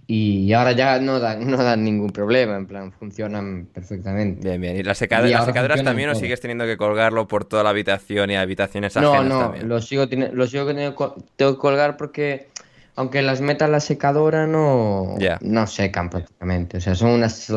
y 0.06 0.50
ahora 0.54 0.72
ya 0.72 0.98
no 1.00 1.20
dan, 1.20 1.50
no 1.50 1.58
dan 1.58 1.84
ningún 1.84 2.12
problema, 2.12 2.56
en 2.56 2.66
plan, 2.66 2.92
funcionan 2.92 3.68
perfectamente. 3.74 4.48
Bien, 4.48 4.58
bien. 4.58 4.76
¿Y 4.78 4.82
las, 4.82 4.96
secadoras 4.96 5.84
también 5.84 6.08
o 6.08 6.14
sigues 6.14 6.40
teniendo 6.40 6.64
que 6.64 6.78
colgarlo 6.78 7.28
por 7.28 7.44
toda 7.44 7.62
la 7.62 7.68
habitación 7.68 8.30
y 8.30 8.36
habitaciones 8.36 8.96
ajenas 8.96 9.26
No, 9.26 9.52
no, 9.52 9.62
lo 9.66 9.82
sigo, 9.82 10.06
lo 10.06 10.46
sigo 10.46 10.66
teniendo 10.66 11.14
tengo 11.36 11.52
que 11.52 11.58
colgar 11.58 11.98
porque 11.98 12.48
aunque 12.96 13.20
las 13.20 13.42
metas 13.42 13.68
la 13.68 13.80
secadora 13.80 14.46
no, 14.46 15.16
no 15.42 15.66
secan 15.66 16.08
prácticamente. 16.08 16.78
O 16.78 16.80
sea, 16.80 16.94
son 16.94 17.10
unas 17.10 17.52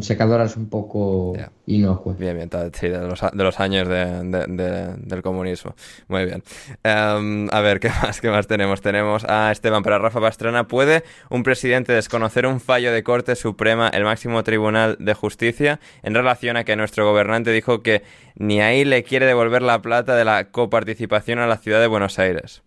secadoras 0.00 0.56
un 0.56 0.68
poco 0.68 1.36
inocuas. 1.66 2.16
Bien, 2.16 2.36
bien, 2.36 2.48
sí, 2.72 2.88
de, 2.88 2.98
los, 3.00 3.20
de 3.20 3.44
los 3.44 3.58
años 3.58 3.88
del 3.88 5.22
comunismo. 5.22 5.74
Muy 6.06 6.24
bien. 6.26 6.44
Em, 6.84 7.48
a 7.50 7.60
ver, 7.60 7.80
¿qué 7.80 7.88
más, 7.88 8.20
¿qué 8.20 8.30
más 8.30 8.46
tenemos? 8.46 8.80
Tenemos 8.82 9.24
a 9.24 9.50
Esteban 9.50 9.82
para 9.82 9.98
Rafa 9.98 10.20
Pastrana. 10.20 10.68
¿Puede 10.68 11.02
un 11.28 11.42
presidente 11.42 11.92
desconocer 11.92 12.46
un 12.46 12.60
fallo 12.60 12.92
de 12.92 13.02
Corte 13.02 13.34
Suprema, 13.34 13.88
el 13.88 14.04
máximo 14.04 14.44
tribunal 14.44 14.96
de 15.00 15.14
justicia, 15.14 15.80
en 16.04 16.14
relación 16.14 16.56
a 16.56 16.62
que 16.62 16.76
nuestro 16.76 17.04
gobernante 17.04 17.50
dijo 17.50 17.82
que 17.82 18.04
ni 18.36 18.60
ahí 18.60 18.84
le 18.84 19.02
quiere 19.02 19.26
devolver 19.26 19.62
la 19.62 19.82
plata 19.82 20.14
de 20.14 20.24
la 20.24 20.50
coparticipación 20.50 21.40
a 21.40 21.48
la 21.48 21.56
ciudad 21.56 21.80
de 21.80 21.88
Buenos 21.88 22.20
Aires? 22.20 22.62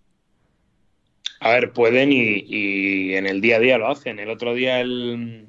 A 1.39 1.51
ver, 1.51 1.71
pueden 1.71 2.11
y, 2.11 3.13
en 3.13 3.27
el 3.27 3.41
día 3.41 3.57
a 3.57 3.59
día 3.59 3.77
lo 3.77 3.87
hacen. 3.89 4.19
El 4.19 4.29
otro 4.29 4.53
día, 4.53 4.81
el, 4.81 5.47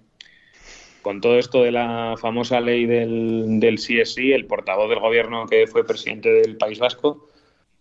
con 1.02 1.20
todo 1.20 1.38
esto 1.38 1.62
de 1.62 1.72
la 1.72 2.16
famosa 2.20 2.60
ley 2.60 2.86
del, 2.86 3.60
del 3.60 3.76
CSI, 3.76 4.32
el 4.32 4.46
portavoz 4.46 4.90
del 4.90 5.00
gobierno 5.00 5.46
que 5.46 5.66
fue 5.66 5.86
presidente 5.86 6.30
del 6.30 6.56
País 6.56 6.78
Vasco 6.78 7.28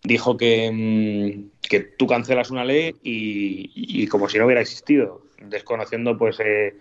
dijo 0.02 0.36
que, 0.36 0.70
mm, 0.72 1.68
que 1.68 1.80
tú 1.80 2.06
cancelas 2.06 2.50
una 2.50 2.64
ley 2.64 2.94
y, 3.02 4.06
como 4.08 4.28
si 4.28 4.38
no 4.38 4.46
hubiera 4.46 4.60
existido, 4.60 5.22
desconociendo 5.42 6.16
pues 6.16 6.38
eh, 6.40 6.74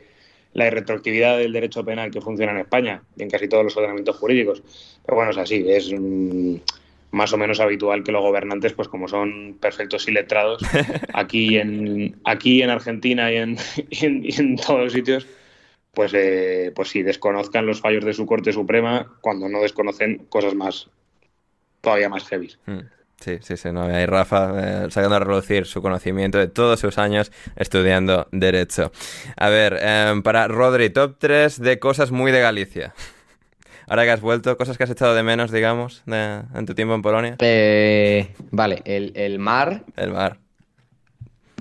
la 0.54 0.68
irretroactividad 0.68 1.38
del 1.38 1.54
derecho 1.54 1.84
penal 1.84 2.12
que 2.12 2.22
funciona 2.22 2.54
en 2.54 2.60
España 2.60 3.04
y 3.16 3.24
en 3.24 3.30
casi 3.30 3.48
todos 3.48 3.64
los 3.64 3.78
ordenamientos 3.78 4.18
jurídicos. 4.18 4.64
Pero 5.06 5.16
bueno, 5.16 5.32
es 5.32 5.38
así, 5.38 5.66
es... 5.68 5.92
Mm, 5.92 6.58
más 7.12 7.34
o 7.34 7.38
menos 7.38 7.60
habitual 7.60 8.04
que 8.04 8.12
los 8.12 8.22
gobernantes, 8.22 8.74
pues 8.74 8.88
como 8.88 9.08
son 9.08 9.58
perfectos 9.60 10.08
y 10.08 10.12
letrados, 10.12 10.62
aquí 11.14 11.58
en, 11.58 12.20
aquí 12.26 12.62
en 12.62 12.70
Argentina 12.70 13.32
y 13.32 13.38
en, 13.38 13.58
y 13.90 14.06
en, 14.06 14.26
y 14.26 14.36
en 14.40 14.56
todos 14.58 14.80
los 14.82 14.94
sitios, 14.94 15.28
pues, 15.94 16.14
eh, 16.14 16.72
pues 16.76 16.90
sí, 16.90 17.02
desconozcan 17.02 17.66
los 17.66 17.82
fallos 17.82 18.06
de 18.06 18.14
su 18.14 18.26
Corte 18.26 18.54
Suprema 18.54 19.18
cuando 19.22 19.50
no 19.50 19.62
desconocen 19.62 20.28
cosas 20.30 20.54
más, 20.54 20.90
todavía 21.82 22.10
más 22.10 22.28
heavy. 22.28 22.52
Mm. 22.66 22.80
Sí, 23.20 23.40
sí, 23.42 23.58
sí, 23.58 23.72
no, 23.72 23.82
ahí 23.84 24.06
Rafa 24.06 24.86
eh, 24.86 24.92
sacando 24.92 25.16
a 25.16 25.20
relucir 25.20 25.66
su 25.66 25.82
conocimiento 25.82 26.38
de 26.38 26.48
todos 26.48 26.80
sus 26.80 27.00
años 27.00 27.32
estudiando 27.56 28.28
Derecho. 28.32 28.92
A 29.38 29.50
ver, 29.50 29.80
em, 29.82 30.22
para 30.22 30.48
Rodri, 30.48 30.92
top 30.92 31.16
3 31.18 31.60
de 31.60 31.80
cosas 31.80 32.12
muy 32.12 32.32
de 32.32 32.42
Galicia. 32.42 32.94
Ahora 33.88 34.04
que 34.04 34.12
has 34.12 34.22
vuelto, 34.22 34.58
cosas 34.58 34.78
que 34.78 34.84
has 34.84 34.90
echado 34.90 35.16
de 35.16 35.24
menos, 35.24 35.50
digamos, 35.52 36.04
de- 36.06 36.44
en 36.54 36.66
tu 36.66 36.76
tiempo 36.76 36.94
en 36.94 37.02
Polonia. 37.02 37.36
Eh, 37.40 38.34
vale, 38.52 38.82
el, 38.86 39.14
el 39.16 39.40
mar, 39.40 39.84
El 39.96 40.12
mar, 40.12 40.38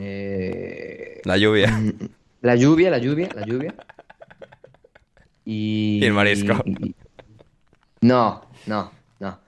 eh, 0.01 1.21
la 1.25 1.37
lluvia. 1.37 1.81
la 2.43 2.57
lluvia, 2.57 2.91
la 2.91 2.99
lluvia, 2.99 3.29
la 3.35 3.43
lluvia. 3.47 3.75
Y... 5.45 6.01
Y 6.03 6.05
el 6.05 6.13
marisco. 6.13 6.63
y- 6.67 6.95
No, 8.01 8.43
no, 8.67 8.91
no. 9.21 9.39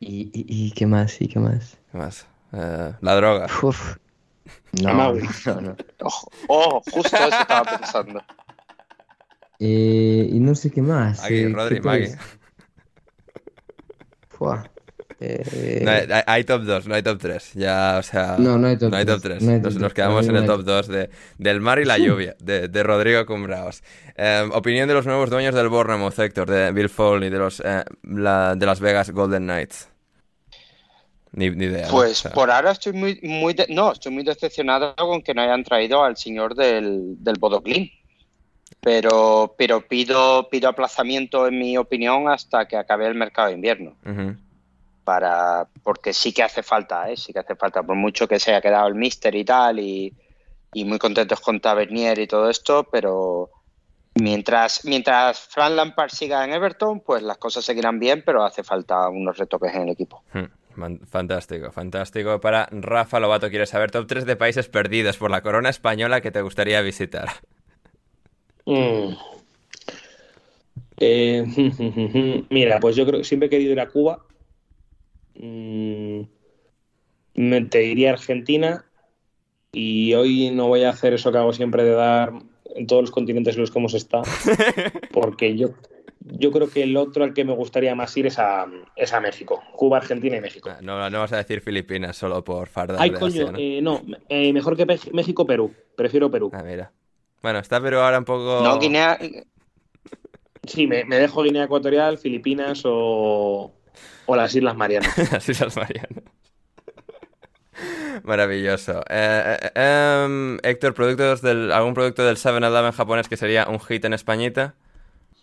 ¿Y, 0.00 0.30
y, 0.32 0.66
y 0.66 0.70
qué 0.72 0.86
más? 0.86 1.20
¿Y 1.20 1.28
qué 1.28 1.38
más? 1.38 1.76
¿Qué 1.92 1.98
más? 1.98 2.26
Eh, 2.52 2.92
la 3.00 3.14
droga. 3.16 3.46
Uf. 3.62 3.96
No, 4.82 4.92
no, 4.94 5.60
no. 5.60 5.76
Ojo, 6.00 6.30
ojo, 6.48 6.82
justo 6.92 7.16
eso 7.16 7.28
estaba 7.40 7.64
pensando. 7.78 8.22
Eh, 9.58 10.28
y 10.30 10.38
no 10.40 10.54
sé 10.54 10.70
qué 10.70 10.82
más. 10.82 11.22
Aquí, 11.24 11.34
eh, 11.42 11.48
Rodri. 11.48 11.80
Fua. 14.28 14.70
Eh, 15.18 15.80
No, 15.82 15.90
hay, 15.92 16.22
hay 16.26 16.44
top 16.44 16.62
2, 16.64 16.88
no 16.88 16.94
hay 16.94 17.02
top 17.02 17.18
3. 17.18 17.54
Ya, 17.54 17.96
o 17.98 18.02
sea. 18.02 18.36
No, 18.38 18.58
no 18.58 18.66
hay 18.68 18.76
top 18.76 18.90
No 18.90 18.96
hay 18.98 19.06
top 19.06 19.22
tres, 19.22 19.38
3. 19.38 19.42
no 19.44 19.52
hay 19.52 19.60
nos, 19.60 19.72
top 19.72 19.82
nos 19.82 19.92
tres. 19.92 19.94
quedamos 19.94 20.28
en 20.28 20.36
el 20.36 20.44
top 20.46 20.62
2 20.62 20.88
de, 20.88 21.10
del 21.38 21.60
mar 21.62 21.78
y 21.78 21.86
la 21.86 21.96
lluvia, 22.06 22.36
de, 22.38 22.68
de 22.68 22.82
Rodrigo 22.82 23.24
Cumbraos. 23.24 23.82
Eh, 24.16 24.46
opinión 24.52 24.86
de 24.88 24.94
los 24.94 25.06
nuevos 25.06 25.30
dueños 25.30 25.54
del 25.54 25.68
Bournemouth, 25.68 26.18
Héctor, 26.18 26.50
de 26.50 26.70
Bill 26.72 26.90
Foley, 26.90 27.30
de 27.30 27.38
los 27.38 27.60
eh, 27.64 27.82
la- 28.02 28.54
de 28.56 28.66
Las 28.66 28.80
Vegas 28.80 29.10
Golden 29.10 29.44
Knights. 29.44 29.88
Ni, 31.32 31.48
ni 31.50 31.64
idea. 31.66 31.88
Pues 31.90 32.12
O 32.12 32.14
sea, 32.22 32.32
por 32.32 32.50
ahora 32.50 32.72
estoy 32.72 32.92
muy, 32.92 33.18
muy 33.22 33.54
de- 33.54 33.66
no, 33.70 33.92
estoy 33.92 34.12
muy 34.12 34.22
decepcionado 34.22 34.94
con 34.96 35.22
que 35.22 35.32
no 35.34 35.40
hayan 35.42 35.64
traído 35.64 36.04
al 36.04 36.16
señor 36.18 36.54
del, 36.54 37.14
del 37.22 37.38
Bodoclin. 37.38 37.90
Pero, 38.80 39.54
pero 39.56 39.80
pido, 39.80 40.48
pido 40.48 40.68
aplazamiento, 40.68 41.46
en 41.46 41.58
mi 41.58 41.76
opinión, 41.76 42.28
hasta 42.28 42.66
que 42.66 42.76
acabe 42.76 43.06
el 43.06 43.14
mercado 43.14 43.48
de 43.48 43.54
invierno. 43.54 43.96
Para, 45.04 45.68
porque 45.82 46.12
sí 46.12 46.32
que 46.32 46.42
hace 46.42 46.62
falta, 46.62 47.10
¿eh? 47.10 47.16
sí 47.16 47.32
que 47.32 47.38
hace 47.38 47.54
falta, 47.54 47.82
por 47.82 47.96
mucho 47.96 48.26
que 48.26 48.40
se 48.40 48.50
haya 48.50 48.60
quedado 48.60 48.88
el 48.88 48.96
Mister 48.96 49.34
y 49.34 49.44
tal, 49.44 49.78
y, 49.78 50.12
y 50.72 50.84
muy 50.84 50.98
contentos 50.98 51.40
con 51.40 51.60
Tavernier 51.60 52.18
y 52.18 52.26
todo 52.26 52.50
esto, 52.50 52.88
pero 52.90 53.50
mientras, 54.16 54.84
mientras 54.84 55.38
Fran 55.38 55.76
Lampard 55.76 56.10
siga 56.10 56.44
en 56.44 56.52
Everton, 56.52 57.00
pues 57.00 57.22
las 57.22 57.38
cosas 57.38 57.64
seguirán 57.64 58.00
bien, 58.00 58.22
pero 58.26 58.44
hace 58.44 58.64
falta 58.64 59.08
unos 59.08 59.36
retoques 59.36 59.72
en 59.74 59.82
el 59.82 59.90
equipo. 59.90 60.22
Hmm, 60.32 60.46
Fantástico, 61.06 61.72
fantástico. 61.72 62.40
Para 62.40 62.68
Rafa 62.70 63.18
Lobato, 63.20 63.48
quiere 63.48 63.66
saber 63.66 63.90
top 63.90 64.06
3 64.06 64.26
de 64.26 64.36
países 64.36 64.68
perdidos 64.68 65.16
por 65.16 65.30
la 65.30 65.40
corona 65.40 65.70
española 65.70 66.20
que 66.20 66.30
te 66.30 66.42
gustaría 66.42 66.80
visitar. 66.82 67.28
Mm. 68.66 69.14
Eh, 70.98 72.44
mira, 72.50 72.80
pues 72.80 72.96
yo 72.96 73.06
creo 73.06 73.20
que 73.20 73.24
siempre 73.24 73.46
he 73.46 73.50
querido 73.50 73.72
ir 73.72 73.80
a 73.80 73.88
Cuba. 73.88 74.24
Mm, 75.34 76.22
me 77.34 77.60
te 77.62 77.78
diría 77.78 78.10
Argentina. 78.12 78.84
Y 79.72 80.14
hoy 80.14 80.50
no 80.50 80.68
voy 80.68 80.84
a 80.84 80.90
hacer 80.90 81.12
eso 81.12 81.30
que 81.30 81.38
hago 81.38 81.52
siempre 81.52 81.84
de 81.84 81.90
dar 81.90 82.32
en 82.74 82.86
todos 82.86 83.02
los 83.02 83.10
continentes 83.10 83.54
en 83.56 83.60
los 83.60 83.70
que 83.70 83.78
hemos 83.78 83.94
estado. 83.94 84.24
Porque 85.12 85.56
yo, 85.56 85.70
yo 86.20 86.50
creo 86.50 86.70
que 86.70 86.82
el 86.82 86.96
otro 86.96 87.24
al 87.24 87.34
que 87.34 87.44
me 87.44 87.54
gustaría 87.54 87.94
más 87.94 88.16
ir 88.16 88.26
es 88.26 88.38
a, 88.38 88.66
es 88.96 89.12
a 89.12 89.20
México. 89.20 89.62
Cuba, 89.74 89.98
Argentina 89.98 90.36
y 90.36 90.40
México. 90.40 90.70
No, 90.82 91.10
no 91.10 91.18
vas 91.18 91.32
a 91.32 91.36
decir 91.36 91.60
Filipinas 91.60 92.16
solo 92.16 92.42
por 92.42 92.68
fardar 92.68 92.96
Ay, 93.00 93.10
de 93.10 93.18
coño, 93.18 93.42
Asia, 93.42 93.52
¿no? 93.52 93.58
eh, 93.58 93.80
no, 93.82 94.02
eh, 94.28 94.52
mejor 94.52 94.76
que 94.76 94.86
México, 94.86 95.46
Perú. 95.46 95.74
Prefiero 95.94 96.30
Perú. 96.30 96.50
Ah, 96.54 96.62
mira. 96.62 96.90
Bueno, 97.42 97.58
está 97.60 97.80
Perú 97.80 97.98
ahora 97.98 98.18
un 98.18 98.24
poco... 98.24 98.60
No, 98.62 98.78
Guinea, 98.78 99.18
Sí, 100.66 100.86
me, 100.88 101.04
me 101.04 101.16
dejo 101.18 101.42
Guinea 101.44 101.64
Ecuatorial, 101.64 102.18
Filipinas 102.18 102.82
o, 102.84 103.72
o 104.26 104.36
las 104.36 104.52
Islas 104.54 104.76
Marianas. 104.76 105.16
Las 105.32 105.48
Islas 105.48 105.76
Marianas. 105.76 106.24
Maravilloso. 108.24 109.00
Eh, 109.08 109.58
eh, 109.74 110.24
em, 110.24 110.58
Héctor, 110.62 110.94
productos 110.94 111.42
del, 111.42 111.70
¿algún 111.70 111.94
producto 111.94 112.24
del 112.24 112.36
7-Eleven 112.36 112.92
japonés 112.92 113.28
que 113.28 113.36
sería 113.36 113.68
un 113.68 113.78
hit 113.80 114.04
en 114.06 114.14
Españita? 114.14 114.74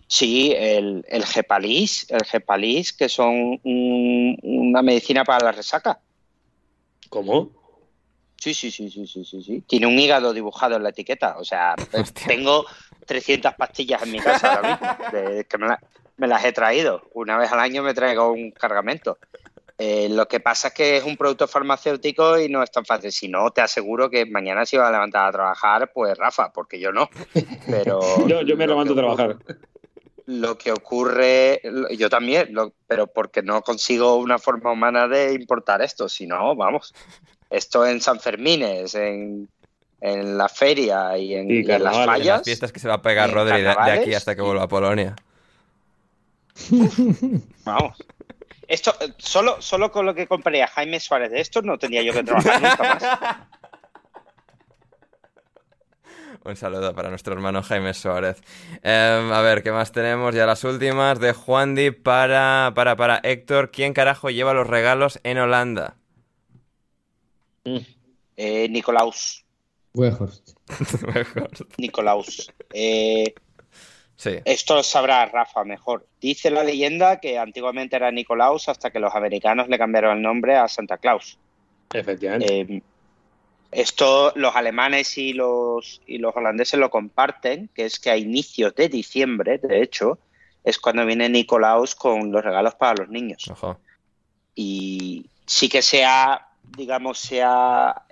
Sí, 0.07 0.53
el, 0.57 1.06
el 1.07 1.26
Gepalis, 1.26 2.07
el 2.10 2.24
Gepalis, 2.26 2.91
que 2.94 3.07
son 3.10 3.60
un- 3.64 4.38
una 4.44 4.82
medicina 4.82 5.24
para 5.24 5.45
la 5.45 5.52
resaca. 5.52 5.99
¿Cómo? 7.10 7.52
Sí, 8.44 8.53
sí, 8.53 8.72
sí, 8.72 8.90
sí, 8.90 9.07
sí, 9.07 9.24
sí, 9.24 9.41
sí. 9.41 9.61
Tiene 9.61 9.88
un 9.88 9.98
hígado 9.98 10.34
dibujado 10.34 10.76
en 10.76 10.84
la 10.84 10.90
etiqueta. 10.90 11.38
O 11.38 11.45
sea, 11.45 11.76
Hostia. 11.94 12.28
tengo 12.28 12.65
300 13.06 13.53
pastillas 13.53 14.03
en 14.03 14.11
mi 14.11 14.20
casa 14.20 14.49
ahora 14.49 14.68
mismo, 14.68 14.86
de- 15.14 15.45
que 15.45 15.57
me, 15.57 15.68
la- 15.68 15.82
me 16.18 16.28
las 16.28 16.44
he 16.44 16.52
traído. 16.52 17.03
Una 17.14 17.38
vez 17.38 17.49
al 17.53 17.60
año 17.61 17.82
me 17.84 17.94
traigo 17.94 18.34
un 18.34 18.52
cargamento. 18.52 19.18
Eh, 19.78 20.10
lo 20.10 20.28
que 20.28 20.41
pasa 20.41 20.68
es 20.68 20.74
que 20.74 20.98
es 20.98 21.06
un 21.06 21.15
producto 21.15 21.48
farmacéutico 21.48 22.38
y 22.38 22.49
no 22.49 22.61
es 22.61 22.70
tan 22.70 22.84
fácil. 22.84 23.14
Si 23.14 23.30
no, 23.30 23.49
te 23.52 23.61
aseguro 23.61 24.10
que 24.10 24.26
mañana 24.26 24.65
se 24.65 24.78
va 24.78 24.90
a 24.90 24.91
levantar 24.91 25.30
a 25.30 25.32
trabajar, 25.32 25.91
pues 25.94 26.18
Rafa, 26.18 26.52
porque 26.52 26.82
yo 26.82 26.91
no. 26.91 27.10
Pero 27.72 27.98
Yo, 28.28 28.41
yo 28.41 28.57
me 28.57 28.68
levanto 28.68 28.91
a 28.91 28.98
trabajar. 28.98 29.38
lo 30.26 30.57
que 30.57 30.72
ocurre, 30.74 31.61
yo 31.98 32.10
también, 32.10 32.49
lo- 32.53 32.74
pero 32.88 33.07
porque 33.07 33.41
no 33.41 33.61
consigo 33.61 34.18
una 34.18 34.38
forma 34.38 34.72
humana 34.74 35.07
de 35.07 35.34
importar 35.34 35.82
esto, 35.82 36.07
si 36.10 36.28
no, 36.28 36.56
vamos, 36.56 36.94
esto 37.54 37.86
en 37.86 38.02
San 38.02 38.20
Fermines, 38.20 38.96
en, 38.96 39.48
en 40.02 40.38
la 40.38 40.50
feria 40.50 41.18
y 41.18 41.36
en, 41.36 41.50
Y 41.50 41.62
y 41.66 41.72
en 41.72 41.84
las 41.84 41.96
En 41.96 42.06
fallas. 42.06 42.26
las 42.38 42.44
fiestas 42.44 42.72
que 42.72 42.80
se 42.80 42.88
va 42.88 42.96
a 42.96 43.02
pegar 43.02 43.28
¿Y 43.30 43.32
en 43.32 43.36
Rodri 43.36 43.62
de, 43.62 43.70
de 43.70 43.92
aquí 43.92 44.14
hasta 44.14 44.36
que 44.36 44.42
vuelva 44.42 44.64
a 44.64 44.68
Polonia. 44.68 45.16
Vamos. 47.66 47.98
Esto, 48.68 48.96
eh, 49.02 49.14
solo, 49.18 49.62
solo 49.62 49.92
con 49.92 50.06
lo 50.06 50.16
que 50.16 50.26
compraría 50.28 50.68
Jaime 50.68 51.00
Suárez 51.00 51.32
de 51.32 51.42
esto 51.42 51.62
no 51.62 51.78
tendría 51.78 52.02
yo 52.02 52.14
que 52.14 52.24
trabajar 52.24 52.62
nunca 52.62 52.84
más. 52.84 53.04
Un 56.46 56.56
saludo 56.58 56.94
para 56.94 57.10
nuestro 57.10 57.34
hermano 57.34 57.64
Jaime 57.64 57.94
Suárez. 57.94 58.42
Em, 58.82 59.32
a 59.32 59.42
ver, 59.42 59.64
¿qué 59.64 59.72
más 59.72 59.94
tenemos? 59.94 60.36
Ya 60.36 60.46
las 60.46 60.66
últimas 60.66 61.20
de 61.20 61.32
Juan 61.32 61.74
Di 61.74 61.92
para, 61.92 62.74
para, 62.76 62.98
para 62.98 63.22
Héctor. 63.24 63.72
¿Quién 63.72 63.94
carajo 63.94 64.30
lleva 64.30 64.54
los 64.54 64.68
regalos 64.68 65.22
en 65.24 65.38
Holanda? 65.38 65.96
Eh, 68.35 68.68
Nicolaus. 68.69 69.45
Nicolaus. 71.77 72.52
Eh, 72.73 73.34
Sí. 74.15 74.40
Esto 74.45 74.76
lo 74.76 74.84
sabrá 74.84 75.26
Rafa 75.26 75.64
mejor. 75.64 76.07
Dice 76.22 76.52
la 76.52 76.64
leyenda 76.64 77.19
que 77.19 77.38
antiguamente 77.38 77.95
era 77.95 78.11
Nicolaus 78.11 78.69
hasta 78.69 78.91
que 78.91 78.99
los 78.99 79.14
americanos 79.15 79.68
le 79.68 79.77
cambiaron 79.77 80.18
el 80.18 80.23
nombre 80.23 80.56
a 80.56 80.68
Santa 80.68 80.98
Claus. 80.98 81.38
Efectivamente. 81.91 82.61
Eh, 82.61 82.81
esto 83.72 84.31
los 84.35 84.56
alemanes 84.56 85.18
y 85.18 85.34
los, 85.34 86.02
y 86.06 86.19
los 86.19 86.35
holandeses 86.35 86.80
lo 86.80 86.90
comparten, 86.90 87.69
que 87.73 87.85
es 87.85 87.99
que 87.99 88.11
a 88.11 88.18
inicios 88.18 88.76
de 88.76 88.88
diciembre, 88.88 89.57
de 89.57 89.81
hecho, 89.81 90.19
es 90.64 90.77
cuando 90.77 91.06
viene 91.06 91.27
Nicolaus 91.27 91.95
con 91.95 92.31
los 92.31 92.44
regalos 92.44 92.76
para 92.76 93.02
los 93.02 93.10
niños. 93.10 93.52
Y 94.56 95.26
sí 95.45 95.69
que 95.69 95.81
se 95.81 96.06
ha, 96.06 96.49
digamos, 96.64 97.19
se 97.19 97.41
ha 97.44 98.06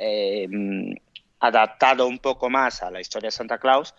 mm, 0.49 0.93
adaptado 1.39 2.07
un 2.07 2.19
poco 2.19 2.49
más 2.49 2.83
a 2.83 2.91
la 2.91 3.01
historia 3.01 3.27
de 3.27 3.31
Santa 3.31 3.57
Claus, 3.57 3.93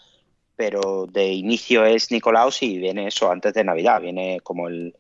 pero 0.56 1.06
de 1.06 1.32
inicio 1.32 1.84
es 1.84 2.10
Nicolaus 2.10 2.62
y 2.62 2.78
viene 2.78 3.08
eso 3.08 3.30
antes 3.30 3.54
de 3.54 3.64
Navidad, 3.64 4.00
viene 4.00 4.40
como 4.42 4.68
el, 4.68 4.94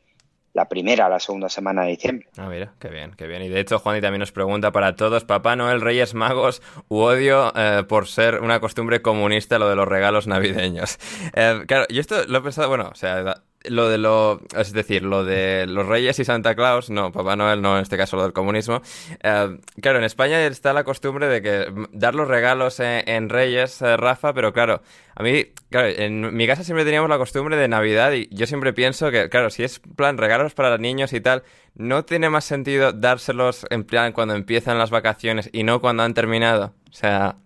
la 0.54 0.68
primera, 0.68 1.08
la 1.08 1.18
segunda 1.18 1.48
semana 1.48 1.82
de 1.82 1.90
diciembre. 1.90 2.28
Ah, 2.36 2.48
mira, 2.48 2.74
qué 2.78 2.88
bien, 2.88 3.12
qué 3.16 3.26
bien. 3.26 3.42
Y 3.42 3.48
de 3.48 3.60
hecho, 3.60 3.78
Juan 3.78 4.00
también 4.00 4.20
nos 4.20 4.32
pregunta 4.32 4.70
para 4.70 4.96
todos, 4.96 5.24
Papá 5.24 5.56
Noel, 5.56 5.80
Reyes 5.80 6.14
Magos 6.14 6.62
u 6.88 6.98
odio 6.98 7.52
eh, 7.56 7.84
por 7.88 8.06
ser 8.06 8.40
una 8.40 8.60
costumbre 8.60 9.02
comunista 9.02 9.58
lo 9.58 9.68
de 9.68 9.76
los 9.76 9.88
regalos 9.88 10.26
navideños. 10.26 10.98
Eh, 11.34 11.64
claro, 11.66 11.86
yo 11.88 12.00
esto 12.00 12.26
lo 12.26 12.38
he 12.38 12.40
pensado, 12.42 12.68
bueno, 12.68 12.90
o 12.92 12.94
sea, 12.94 13.42
lo 13.68 13.88
de 13.88 13.98
lo, 13.98 14.40
es 14.56 14.72
decir, 14.72 15.02
lo 15.02 15.24
de 15.24 15.66
los 15.66 15.86
Reyes 15.86 16.18
y 16.18 16.24
Santa 16.24 16.54
Claus, 16.54 16.90
no, 16.90 17.12
Papá 17.12 17.36
Noel 17.36 17.60
no, 17.62 17.76
en 17.76 17.82
este 17.82 17.96
caso 17.96 18.16
lo 18.16 18.22
del 18.22 18.32
comunismo. 18.32 18.82
Eh, 19.22 19.58
claro, 19.80 19.98
en 19.98 20.04
España 20.04 20.44
está 20.46 20.72
la 20.72 20.84
costumbre 20.84 21.26
de 21.28 21.42
que 21.42 21.72
dar 21.92 22.14
los 22.14 22.28
regalos 22.28 22.80
en, 22.80 23.28
Reyes, 23.28 23.82
eh, 23.82 23.96
Rafa, 23.96 24.32
pero 24.32 24.52
claro, 24.52 24.82
a 25.14 25.22
mí, 25.22 25.46
claro, 25.70 25.88
en 25.88 26.34
mi 26.34 26.46
casa 26.46 26.64
siempre 26.64 26.84
teníamos 26.84 27.08
la 27.10 27.18
costumbre 27.18 27.56
de 27.56 27.68
Navidad 27.68 28.12
y 28.12 28.28
yo 28.30 28.46
siempre 28.46 28.72
pienso 28.72 29.10
que, 29.10 29.28
claro, 29.28 29.50
si 29.50 29.62
es 29.64 29.80
plan 29.80 30.18
regalos 30.18 30.54
para 30.54 30.78
niños 30.78 31.12
y 31.12 31.20
tal, 31.20 31.42
no 31.74 32.04
tiene 32.04 32.30
más 32.30 32.44
sentido 32.44 32.92
dárselos 32.92 33.66
en 33.70 33.84
plan 33.84 34.12
cuando 34.12 34.34
empiezan 34.34 34.78
las 34.78 34.90
vacaciones 34.90 35.50
y 35.52 35.64
no 35.64 35.80
cuando 35.80 36.02
han 36.02 36.14
terminado. 36.14 36.74
O 36.90 36.92
sea... 36.92 37.36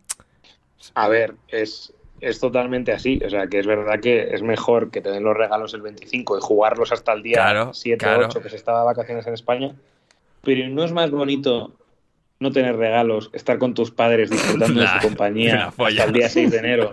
A 0.95 1.09
ver, 1.09 1.35
es, 1.49 1.93
es 2.21 2.41
totalmente 2.41 2.93
así. 2.93 3.21
O 3.25 3.31
sea, 3.31 3.47
que 3.47 3.59
es 3.59 3.67
verdad 3.67 4.01
que 4.01 4.35
es 4.35 4.43
mejor 4.43 4.91
que 4.91 5.01
te 5.01 5.11
den 5.11 5.25
los 5.25 5.37
regalos 5.37 5.75
el 5.75 5.83
25 5.83 6.39
y 6.39 6.41
jugarlos 6.41 6.93
hasta 6.93 7.13
el 7.13 7.23
día 7.23 7.71
7 7.73 8.07
o 8.07 8.19
8 8.27 8.43
que 8.43 8.51
se 8.51 8.57
estaba 8.57 8.81
de 8.81 8.87
vacaciones 8.87 9.27
en 9.27 9.35
España. 9.35 9.75
Pero 10.43 10.69
no 10.69 10.85
es 10.85 10.93
más 10.93 11.11
bonito 11.11 11.73
no 12.39 12.53
tener 12.53 12.77
regalos, 12.77 13.31
estar 13.33 13.59
con 13.59 13.75
tus 13.75 13.91
padres 13.91 14.31
disfrutando 14.31 14.81
de 14.81 14.87
su 14.87 14.99
compañía 15.09 15.73
hasta 15.77 16.05
el 16.05 16.13
día 16.13 16.29
6 16.29 16.51
de 16.51 16.59
enero 16.59 16.93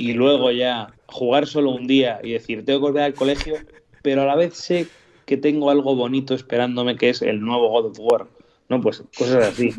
y 0.00 0.14
luego 0.14 0.50
ya 0.50 0.92
jugar 1.06 1.46
solo 1.46 1.70
un 1.70 1.86
día 1.86 2.20
y 2.22 2.32
decir, 2.32 2.64
tengo 2.64 2.80
que 2.80 2.86
volver 2.86 3.02
al 3.02 3.14
colegio, 3.14 3.56
pero 4.02 4.22
a 4.22 4.24
la 4.24 4.34
vez 4.34 4.54
sé 4.54 4.86
que 5.26 5.36
tengo 5.36 5.70
algo 5.70 5.94
bonito 5.94 6.34
esperándome 6.34 6.96
que 6.96 7.10
es 7.10 7.22
el 7.22 7.40
nuevo 7.40 7.68
God 7.68 7.90
of 7.90 7.98
War. 8.00 8.26
No, 8.70 8.80
pues 8.80 9.04
cosas 9.16 9.48
así. 9.48 9.74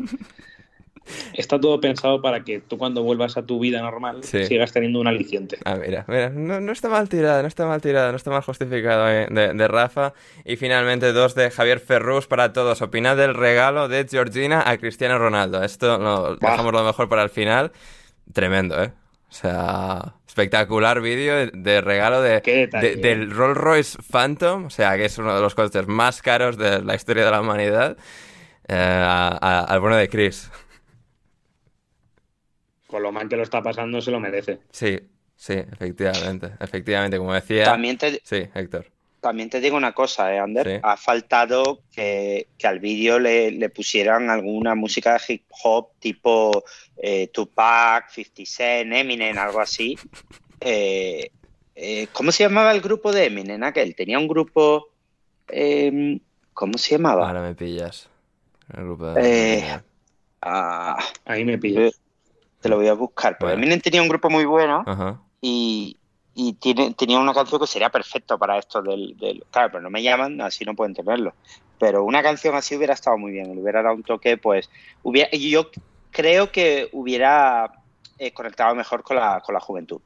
Está 1.34 1.60
todo 1.60 1.80
pensado 1.80 2.20
para 2.22 2.44
que 2.44 2.60
tú 2.60 2.78
cuando 2.78 3.02
vuelvas 3.02 3.36
a 3.36 3.42
tu 3.42 3.58
vida 3.58 3.80
normal 3.80 4.22
sigas 4.22 4.72
teniendo 4.72 5.00
un 5.00 5.06
aliciente. 5.06 5.58
Ah, 5.64 5.76
mira, 5.76 6.04
mira, 6.08 6.30
no, 6.30 6.72
está 6.72 6.88
mal 6.88 7.08
tirada, 7.08 7.42
no 7.42 7.48
está 7.48 7.66
mal 7.66 7.80
tirada, 7.80 8.10
no 8.10 8.16
está 8.16 8.30
mal 8.30 8.42
justificado 8.42 9.08
eh, 9.08 9.26
de, 9.30 9.68
Rafa. 9.68 10.14
Y 10.44 10.56
finalmente 10.56 11.12
dos 11.12 11.34
de 11.34 11.50
Javier 11.50 11.80
Ferrus 11.80 12.26
para 12.26 12.52
todos. 12.52 12.82
Opinad 12.82 13.16
del 13.16 13.34
regalo 13.34 13.88
de 13.88 14.06
Georgina 14.08 14.62
a 14.68 14.76
Cristiano 14.78 15.18
Ronaldo. 15.18 15.62
Esto 15.62 15.98
lo 15.98 16.36
dejamos 16.36 16.72
lo 16.72 16.84
mejor 16.84 17.08
para 17.08 17.22
el 17.22 17.30
final. 17.30 17.72
Tremendo, 18.32 18.82
¿eh? 18.82 18.92
O 19.28 19.34
sea, 19.34 20.14
espectacular 20.28 21.00
vídeo 21.00 21.50
de, 21.52 21.80
regalo 21.80 22.20
de, 22.20 22.40
del 23.00 23.30
Rolls 23.30 23.56
Royce 23.56 23.98
Phantom, 24.02 24.66
o 24.66 24.70
sea, 24.70 24.96
que 24.96 25.06
es 25.06 25.16
uno 25.16 25.34
de 25.34 25.40
los 25.40 25.54
coches 25.54 25.88
más 25.88 26.20
caros 26.20 26.58
de 26.58 26.82
la 26.82 26.94
historia 26.94 27.24
de 27.24 27.30
la 27.30 27.40
humanidad, 27.40 27.96
eh, 28.68 28.76
al 28.76 29.80
bueno 29.80 29.96
de 29.96 30.10
Chris 30.10 30.50
con 32.92 33.02
lo 33.02 33.10
mal 33.10 33.28
que 33.28 33.36
lo 33.36 33.42
está 33.42 33.62
pasando, 33.62 34.00
se 34.02 34.10
lo 34.10 34.20
merece. 34.20 34.60
Sí, 34.70 35.00
sí, 35.34 35.54
efectivamente. 35.54 36.50
Efectivamente, 36.60 37.16
como 37.16 37.32
decía. 37.32 37.64
También 37.64 37.96
te, 37.96 38.20
sí, 38.22 38.46
Héctor. 38.54 38.86
También 39.18 39.48
te 39.48 39.60
digo 39.60 39.76
una 39.76 39.92
cosa, 39.92 40.34
¿eh, 40.34 40.38
Ander? 40.38 40.80
Ha 40.82 40.96
faltado 40.96 41.80
que, 41.90 42.48
al 42.62 42.80
vídeo 42.80 43.18
le, 43.18 43.68
pusieran 43.70 44.28
alguna 44.28 44.74
música 44.74 45.14
de 45.14 45.34
hip 45.34 45.44
hop 45.62 45.92
tipo 46.00 46.64
eh, 46.98 47.28
Tupac, 47.28 48.10
50 48.10 48.42
Cent, 48.44 48.92
Eminem, 48.92 49.36
algo 49.38 49.60
así. 49.60 49.96
Eh, 50.64 51.32
eh, 51.74 52.06
¿Cómo 52.12 52.30
se 52.30 52.44
llamaba 52.44 52.70
el 52.70 52.80
grupo 52.80 53.10
de 53.10 53.24
Eminem 53.24 53.60
aquel? 53.64 53.96
Tenía 53.96 54.16
un 54.20 54.28
grupo. 54.28 54.90
Em, 55.48 56.20
¿Cómo 56.54 56.78
se 56.78 56.92
llamaba? 56.92 57.26
Ahora 57.26 57.42
me 57.42 57.56
pillas. 57.56 58.08
El 58.72 58.84
grupo 58.84 59.06
de. 59.06 59.80
Ah, 60.40 61.02
Ahí 61.24 61.44
me 61.44 61.58
pillas 61.58 62.01
te 62.62 62.68
lo 62.68 62.76
voy 62.76 62.88
a 62.88 62.94
buscar. 62.94 63.36
Pero 63.38 63.52
Eminem 63.52 63.80
tenía 63.80 64.00
un 64.00 64.08
grupo 64.08 64.30
muy 64.30 64.44
bueno 64.44 64.84
y, 65.40 65.98
tiene, 66.60 66.94
tenía 66.94 67.18
una 67.18 67.34
canción 67.34 67.60
que 67.60 67.66
sería 67.66 67.90
perfecto 67.90 68.38
para 68.38 68.56
esto 68.56 68.80
del, 68.80 69.44
Claro, 69.50 69.68
pero 69.72 69.82
no 69.82 69.90
me 69.90 70.02
llaman, 70.02 70.40
así 70.40 70.64
no 70.64 70.74
pueden 70.74 70.94
tenerlo. 70.94 71.34
Pero 71.78 72.04
una 72.04 72.22
canción 72.22 72.54
así 72.54 72.76
hubiera 72.76 72.94
estado 72.94 73.18
muy 73.18 73.32
bien, 73.32 73.54
le 73.54 73.60
hubiera 73.60 73.82
dado 73.82 73.96
un 73.96 74.04
toque, 74.04 74.38
pues... 74.38 74.70
Hubiera, 75.02 75.28
yo 75.32 75.68
creo 76.12 76.52
que 76.52 76.88
hubiera 76.92 77.72
eh, 78.18 78.32
conectado 78.32 78.74
mejor 78.76 79.02
con 79.02 79.16
la, 79.16 79.42
con 79.44 79.52
la 79.54 79.60
juventud. 79.60 80.00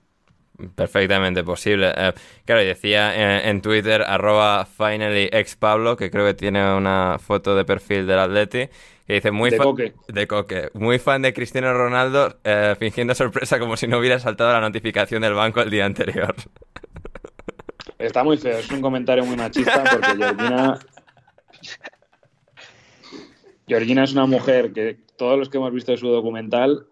Perfectamente 0.74 1.44
posible. 1.44 1.92
Eh, 1.94 2.14
claro, 2.46 2.62
decía 2.62 3.14
en, 3.14 3.50
en, 3.50 3.60
Twitter, 3.60 4.02
arroba 4.02 4.64
finallyexpablo, 4.64 5.98
que 5.98 6.10
creo 6.10 6.24
que 6.24 6.32
tiene 6.32 6.74
una 6.74 7.18
foto 7.18 7.54
de 7.54 7.66
perfil 7.66 8.06
del 8.06 8.18
Atleti, 8.18 8.70
que 9.06 9.14
dice 9.14 9.30
muy 9.30 9.50
de 9.50 9.58
coque. 9.58 9.94
De 10.08 10.26
coque. 10.26 10.70
Muy 10.74 10.98
fan 10.98 11.22
de 11.22 11.32
Cristiano 11.32 11.72
Ronaldo, 11.72 12.38
eh, 12.44 12.74
fingiendo 12.78 13.14
sorpresa 13.14 13.58
como 13.58 13.76
si 13.76 13.86
no 13.86 13.98
hubiera 13.98 14.18
saltado 14.18 14.52
la 14.52 14.60
notificación 14.60 15.22
del 15.22 15.34
banco 15.34 15.60
el 15.60 15.70
día 15.70 15.86
anterior. 15.86 16.34
Está 17.98 18.24
muy 18.24 18.36
feo, 18.36 18.58
es 18.58 18.70
un 18.70 18.80
comentario 18.80 19.24
muy 19.24 19.36
machista 19.36 19.84
porque 19.90 20.16
Georgina... 20.16 20.78
Georgina 23.68 24.04
es 24.04 24.12
una 24.12 24.26
mujer 24.26 24.72
que 24.72 24.98
todos 25.16 25.38
los 25.38 25.48
que 25.48 25.56
hemos 25.56 25.72
visto 25.72 25.96
su 25.96 26.08
documental 26.08 26.86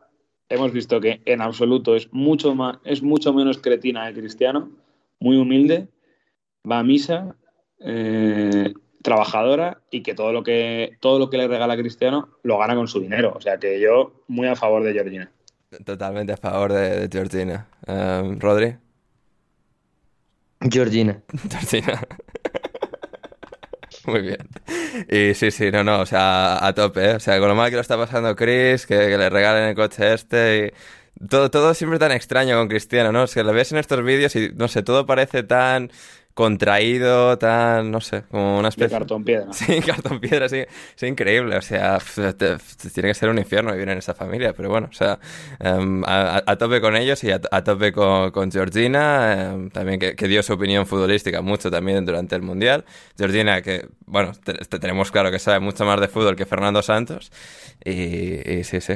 hemos 0.48 0.72
visto 0.72 1.00
que 1.00 1.20
en 1.24 1.40
absoluto 1.40 1.94
es 1.96 2.12
mucho, 2.12 2.54
más, 2.54 2.78
es 2.84 3.02
mucho 3.02 3.32
menos 3.32 3.58
cretina 3.58 4.12
que 4.12 4.20
Cristiano, 4.20 4.70
muy 5.20 5.36
humilde, 5.36 5.88
va 6.68 6.80
a 6.80 6.82
misa, 6.82 7.36
eh, 7.80 8.72
trabajadora 9.04 9.82
y 9.90 10.02
que 10.02 10.14
todo 10.14 10.32
lo 10.32 10.42
que 10.42 10.96
todo 10.98 11.18
lo 11.18 11.28
que 11.28 11.36
le 11.36 11.46
regala 11.46 11.74
a 11.74 11.76
Cristiano 11.76 12.30
lo 12.42 12.58
gana 12.58 12.74
con 12.74 12.88
su 12.88 13.00
dinero. 13.00 13.34
O 13.36 13.40
sea 13.40 13.58
que 13.58 13.78
yo 13.78 14.24
muy 14.28 14.48
a 14.48 14.56
favor 14.56 14.82
de 14.82 14.94
Georgina. 14.94 15.30
Totalmente 15.84 16.32
a 16.32 16.36
favor 16.38 16.72
de, 16.72 17.08
Georgina. 17.12 17.68
Um, 17.86 18.40
Rodri. 18.40 18.76
Georgina. 20.60 21.22
Georgina. 21.50 22.00
Muy 24.06 24.22
bien. 24.22 24.38
Y 25.10 25.34
sí, 25.34 25.50
sí, 25.50 25.70
no, 25.70 25.82
no, 25.82 26.00
o 26.00 26.06
sea, 26.06 26.64
a 26.64 26.74
tope, 26.74 27.10
¿eh? 27.10 27.14
O 27.14 27.20
sea, 27.20 27.38
con 27.38 27.48
lo 27.48 27.54
mal 27.54 27.70
que 27.70 27.76
lo 27.76 27.80
está 27.80 27.96
pasando 27.96 28.36
Chris, 28.36 28.86
que, 28.86 29.16
le 29.16 29.30
regalen 29.30 29.64
el 29.64 29.74
coche 29.74 30.14
este 30.14 30.66
y... 30.66 30.72
Todo, 31.28 31.48
todo 31.48 31.74
siempre 31.74 31.98
tan 31.98 32.10
extraño 32.10 32.56
con 32.56 32.68
Cristiano, 32.68 33.12
¿no? 33.12 33.24
Es 33.24 33.34
que 33.34 33.44
lo 33.44 33.52
ves 33.52 33.70
en 33.70 33.78
estos 33.78 34.02
vídeos 34.02 34.34
y, 34.34 34.50
no 34.54 34.66
sé, 34.66 34.82
todo 34.82 35.06
parece 35.06 35.44
tan 35.44 35.90
contraído, 36.34 37.38
tan, 37.38 37.92
no 37.92 38.00
sé, 38.00 38.24
como 38.28 38.58
una 38.58 38.68
especie... 38.68 38.88
De 38.88 38.98
cartón 38.98 39.24
piedra. 39.24 39.46
Sí, 39.52 39.80
cartón 39.80 40.20
piedra, 40.20 40.48
sí. 40.48 40.64
Es 40.96 41.02
increíble, 41.04 41.56
o 41.56 41.62
sea, 41.62 41.98
tiene 42.92 43.08
que 43.08 43.14
ser 43.14 43.28
un 43.28 43.38
infierno 43.38 43.72
vivir 43.72 43.88
en 43.88 43.98
esa 43.98 44.14
familia, 44.14 44.52
pero 44.52 44.68
bueno, 44.68 44.88
o 44.90 44.94
sea, 44.94 45.20
em, 45.60 46.02
a, 46.04 46.56
tope 46.56 46.80
con 46.80 46.96
ellos 46.96 47.22
y 47.22 47.30
a, 47.30 47.38
tope 47.38 47.92
con, 47.92 48.50
Georgina, 48.50 49.52
em, 49.52 49.70
también 49.70 50.00
que, 50.00 50.28
dio 50.28 50.42
su 50.42 50.54
opinión 50.54 50.86
futbolística 50.86 51.40
mucho 51.40 51.70
también 51.70 52.04
durante 52.04 52.34
el 52.34 52.42
Mundial. 52.42 52.84
Georgina, 53.16 53.62
que, 53.62 53.86
bueno, 54.06 54.32
tenemos 54.80 55.10
claro 55.10 55.30
que 55.30 55.38
sabe 55.38 55.60
mucho 55.60 55.84
más 55.84 56.00
de 56.00 56.08
fútbol 56.08 56.36
que 56.36 56.46
Fernando 56.46 56.82
Santos, 56.82 57.32
y, 57.84 58.64
sí, 58.64 58.80
sí, 58.80 58.94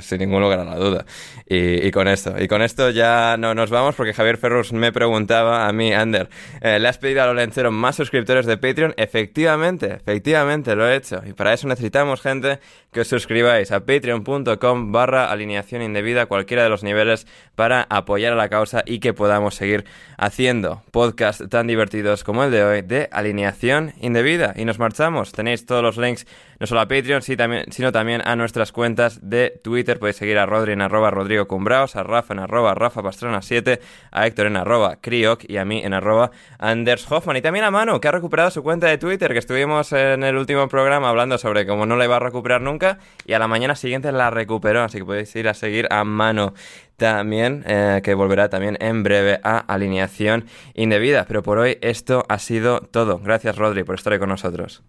sin 0.00 0.18
ningún 0.18 0.40
lugar 0.40 0.60
a 0.60 0.64
la 0.64 0.76
duda. 0.76 1.04
Y, 1.46 1.90
con 1.90 2.08
esto, 2.08 2.34
y 2.40 2.48
con 2.48 2.62
esto 2.62 2.90
ya 2.90 3.36
no 3.36 3.54
nos 3.54 3.70
vamos 3.70 3.94
porque 3.94 4.12
Javier 4.12 4.36
Ferrus 4.36 4.72
me 4.72 4.92
preguntaba 4.92 5.66
a 5.66 5.72
mí, 5.72 5.92
Ander, 5.92 6.28
eh, 6.60 6.78
¿le 6.78 6.88
has 6.88 6.98
pedido 6.98 7.22
a 7.22 7.26
los 7.26 7.36
lenceros 7.36 7.72
más 7.72 7.96
suscriptores 7.96 8.46
de 8.46 8.56
Patreon? 8.56 8.94
Efectivamente, 8.96 9.94
efectivamente 9.94 10.74
lo 10.74 10.88
he 10.88 10.96
hecho. 10.96 11.22
Y 11.26 11.32
para 11.32 11.52
eso 11.52 11.68
necesitamos 11.68 12.20
gente 12.20 12.60
que 12.94 13.00
os 13.00 13.08
suscribáis 13.08 13.72
a 13.72 13.84
patreon.com 13.84 14.92
barra 14.92 15.30
alineación 15.30 15.82
indebida, 15.82 16.26
cualquiera 16.26 16.62
de 16.62 16.70
los 16.70 16.84
niveles, 16.84 17.26
para 17.56 17.86
apoyar 17.90 18.32
a 18.32 18.36
la 18.36 18.48
causa 18.48 18.84
y 18.86 19.00
que 19.00 19.12
podamos 19.12 19.56
seguir 19.56 19.84
haciendo 20.16 20.82
podcasts 20.92 21.48
tan 21.50 21.66
divertidos 21.66 22.22
como 22.22 22.44
el 22.44 22.52
de 22.52 22.62
hoy 22.62 22.82
de 22.82 23.08
alineación 23.10 23.94
indebida. 24.00 24.54
Y 24.56 24.64
nos 24.64 24.78
marchamos. 24.78 25.32
Tenéis 25.32 25.66
todos 25.66 25.82
los 25.82 25.98
links 25.98 26.24
no 26.64 26.68
solo 26.68 26.80
a 26.80 26.88
Patreon, 26.88 27.20
sino 27.20 27.92
también 27.92 28.22
a 28.24 28.36
nuestras 28.36 28.72
cuentas 28.72 29.18
de 29.20 29.60
Twitter. 29.62 29.98
Podéis 29.98 30.16
seguir 30.16 30.38
a 30.38 30.46
Rodri 30.46 30.72
en 30.72 30.80
arroba 30.80 31.10
Rodrigo 31.10 31.46
Cumbraos, 31.46 31.94
a 31.94 32.02
Rafa 32.02 32.32
en 32.32 32.40
arroba 32.40 32.72
Rafa 32.72 33.02
Pastrona 33.02 33.42
7, 33.42 33.82
a 34.10 34.26
Héctor 34.26 34.46
en 34.46 34.56
arroba 34.56 34.96
Crioc 34.96 35.44
y 35.46 35.58
a 35.58 35.66
mí 35.66 35.82
en 35.84 35.92
arroba 35.92 36.30
Anders 36.58 37.04
Hoffman. 37.12 37.36
Y 37.36 37.42
también 37.42 37.66
a 37.66 37.70
Manu, 37.70 38.00
que 38.00 38.08
ha 38.08 38.12
recuperado 38.12 38.50
su 38.50 38.62
cuenta 38.62 38.86
de 38.86 38.96
Twitter, 38.96 39.34
que 39.34 39.40
estuvimos 39.40 39.92
en 39.92 40.24
el 40.24 40.38
último 40.38 40.66
programa 40.68 41.10
hablando 41.10 41.36
sobre 41.36 41.66
cómo 41.66 41.84
no 41.84 41.96
la 41.96 42.06
iba 42.06 42.16
a 42.16 42.20
recuperar 42.20 42.62
nunca 42.62 42.98
y 43.26 43.34
a 43.34 43.38
la 43.38 43.46
mañana 43.46 43.76
siguiente 43.76 44.10
la 44.10 44.30
recuperó, 44.30 44.84
así 44.84 44.96
que 44.96 45.04
podéis 45.04 45.36
ir 45.36 45.48
a 45.48 45.52
seguir 45.52 45.86
a 45.90 46.02
mano 46.04 46.54
también, 46.96 47.62
eh, 47.66 48.00
que 48.02 48.14
volverá 48.14 48.48
también 48.48 48.78
en 48.80 49.02
breve 49.02 49.38
a 49.42 49.58
alineación 49.58 50.46
indebida. 50.72 51.26
Pero 51.26 51.42
por 51.42 51.58
hoy 51.58 51.76
esto 51.82 52.24
ha 52.30 52.38
sido 52.38 52.80
todo. 52.80 53.18
Gracias 53.18 53.54
Rodri 53.54 53.84
por 53.84 53.96
estar 53.96 54.18
con 54.18 54.30
nosotros. 54.30 54.82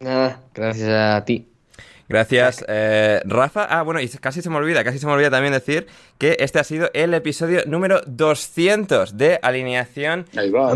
Nada, 0.00 0.40
gracias 0.54 0.88
a 0.88 1.24
ti. 1.24 1.48
Gracias, 2.08 2.64
eh, 2.68 3.20
Rafa. 3.24 3.64
Ah, 3.64 3.82
bueno, 3.82 4.00
y 4.00 4.08
casi 4.08 4.40
se 4.40 4.48
me 4.48 4.56
olvida, 4.56 4.84
casi 4.84 4.98
se 4.98 5.06
me 5.06 5.12
olvida 5.12 5.30
también 5.30 5.52
decir 5.52 5.88
que 6.18 6.36
este 6.38 6.60
ha 6.60 6.64
sido 6.64 6.88
el 6.94 7.14
episodio 7.14 7.62
número 7.66 8.00
200 8.06 9.16
de 9.16 9.40
Alineación 9.42 10.26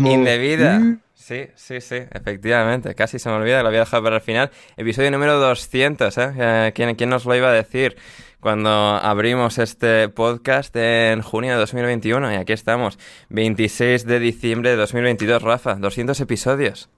Indebida. 0.03 0.79
Mm. 0.79 0.99
Sí, 1.15 1.47
sí, 1.55 1.79
sí, 1.79 1.97
efectivamente. 2.11 2.95
Casi 2.95 3.19
se 3.19 3.29
me 3.29 3.35
olvida, 3.35 3.61
lo 3.61 3.69
había 3.69 3.81
dejado 3.81 4.03
para 4.03 4.17
el 4.17 4.21
final. 4.21 4.51
Episodio 4.75 5.11
número 5.11 5.39
200, 5.39 6.17
¿eh? 6.17 6.71
¿Quién, 6.75 6.95
¿Quién 6.95 7.09
nos 7.09 7.25
lo 7.25 7.35
iba 7.35 7.49
a 7.49 7.53
decir? 7.53 7.95
cuando 8.41 8.69
abrimos 8.69 9.59
este 9.59 10.09
podcast 10.09 10.75
en 10.75 11.21
junio 11.21 11.51
de 11.51 11.59
2021 11.59 12.33
y 12.33 12.35
aquí 12.37 12.53
estamos, 12.53 12.97
26 13.29 14.07
de 14.07 14.19
diciembre 14.19 14.71
de 14.71 14.77
2022, 14.77 15.43
Rafa, 15.43 15.75
200 15.75 16.19
episodios. 16.19 16.89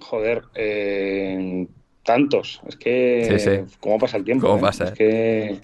Joder, 0.00 0.44
eh, 0.54 1.66
tantos. 2.04 2.60
Es 2.66 2.76
que. 2.76 3.66
¿Cómo 3.80 3.98
pasa 3.98 4.16
el 4.16 4.24
tiempo? 4.24 4.46
¿Cómo 4.46 4.58
eh? 4.58 4.62
pasa? 4.62 4.84
Es 4.84 4.92
que. 4.92 5.60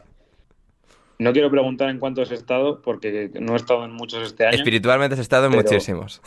No 1.19 1.33
quiero 1.33 1.51
preguntar 1.51 1.89
en 1.91 1.99
cuántos 1.99 2.31
he 2.33 2.35
estado, 2.35 2.83
porque 2.83 3.31
no 3.41 3.55
he 3.55 3.57
estado 3.57 3.85
en 3.85 3.93
muchos 3.93 4.27
este 4.27 4.47
año. 4.47 4.57
Espiritualmente 4.57 5.15
has 5.15 5.21
estado 5.21 5.47
en 5.47 5.53
muchísimos. 5.53 6.21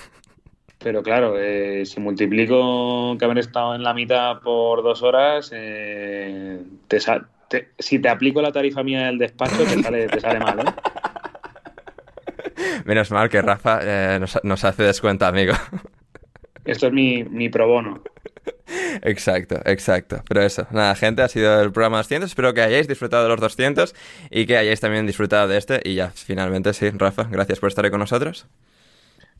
Pero 0.79 1.03
claro, 1.03 1.35
eh, 1.38 1.85
si 1.85 1.99
multiplico 1.99 3.17
que 3.17 3.25
haber 3.25 3.39
estado 3.39 3.75
en 3.75 3.84
la 3.84 3.93
mitad 3.93 4.39
por 4.39 4.84
dos 4.84 5.03
horas, 5.03 5.51
eh, 5.53 6.61
si 7.77 7.99
te 7.99 8.09
aplico 8.09 8.41
la 8.41 8.51
tarifa 8.51 8.84
mía 8.84 9.07
del 9.07 9.17
despacho, 9.17 9.63
te 9.63 9.84
sale, 9.84 10.07
te 10.07 10.19
sale 10.19 10.39
mal, 10.39 10.59
¿eh? 10.59 10.63
Menos 12.85 13.11
mal 13.11 13.29
que 13.29 13.41
Rafa 13.41 14.19
nos, 14.19 14.39
nos, 14.43 14.63
hace 14.63 14.84
descuento, 14.84 15.25
amigo. 15.25 15.53
Esto 16.68 16.88
es 16.88 16.94
mi, 16.94 17.23
mi 17.23 17.49
pro 17.49 17.68
bono. 17.68 18.02
Exacto, 19.02 19.60
exacto. 19.65 20.22
Pero 20.27 20.41
eso, 20.41 20.68
nada, 20.72 20.94
gente, 20.95 21.22
ha 21.22 21.27
sido 21.27 21.61
el 21.61 21.72
programa 21.72 21.98
200. 21.98 22.30
Espero 22.30 22.53
que 22.53 22.61
hayáis 22.61 22.88
disfrutado 22.88 23.23
de 23.23 23.30
los 23.30 23.39
200 23.39 23.95
y 24.30 24.45
que 24.45 24.57
hayáis 24.57 24.80
también 24.80 25.07
disfrutado 25.07 25.48
de 25.48 25.57
este. 25.57 25.81
Y 25.84 25.95
ya, 25.95 26.10
finalmente, 26.10 26.73
sí, 26.73 26.89
Rafa, 26.89 27.23
gracias 27.23 27.60
por 27.60 27.69
estar 27.69 27.85
ahí 27.85 27.91
con 27.91 27.99
nosotros. 27.99 28.45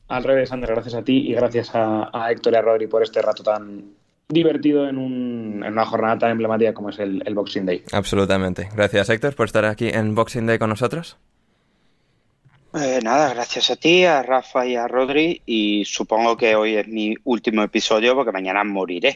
Al 0.08 0.24
revés, 0.24 0.50
Andrés, 0.52 0.74
gracias 0.74 0.94
a 0.94 1.02
ti 1.02 1.28
y 1.28 1.34
gracias 1.34 1.70
a, 1.74 2.10
Héctor 2.30 2.54
y 2.54 2.56
a 2.56 2.62
Rodri 2.62 2.86
por 2.86 3.02
este 3.02 3.20
rato 3.20 3.42
tan 3.42 3.92
divertido 4.26 4.88
en, 4.88 4.96
una 4.98 5.84
jornada 5.84 6.18
tan 6.18 6.30
emblemática 6.30 6.72
como 6.72 6.90
es 6.90 6.98
el, 6.98 7.22
el 7.26 7.34
Boxing 7.34 7.66
Day. 7.66 7.82
Absolutamente. 7.92 8.68
Gracias, 8.74 9.10
Héctor, 9.10 9.34
por 9.34 9.46
estar 9.46 9.66
aquí 9.66 9.88
en 9.88 10.14
Boxing 10.14 10.46
Day 10.46 10.58
con 10.58 10.70
nosotros. 10.70 11.18
Eh, 12.74 13.00
nada, 13.02 13.32
gracias 13.32 13.70
a 13.70 13.76
ti, 13.76 14.04
a 14.04 14.22
Rafa 14.22 14.66
y 14.66 14.76
a 14.76 14.86
Rodri. 14.86 15.40
Y 15.46 15.84
supongo 15.86 16.36
que 16.36 16.54
hoy 16.54 16.76
es 16.76 16.86
mi 16.86 17.14
último 17.24 17.62
episodio 17.62 18.14
porque 18.14 18.30
mañana 18.30 18.62
moriré. 18.62 19.14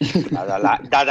dada, 0.30 0.58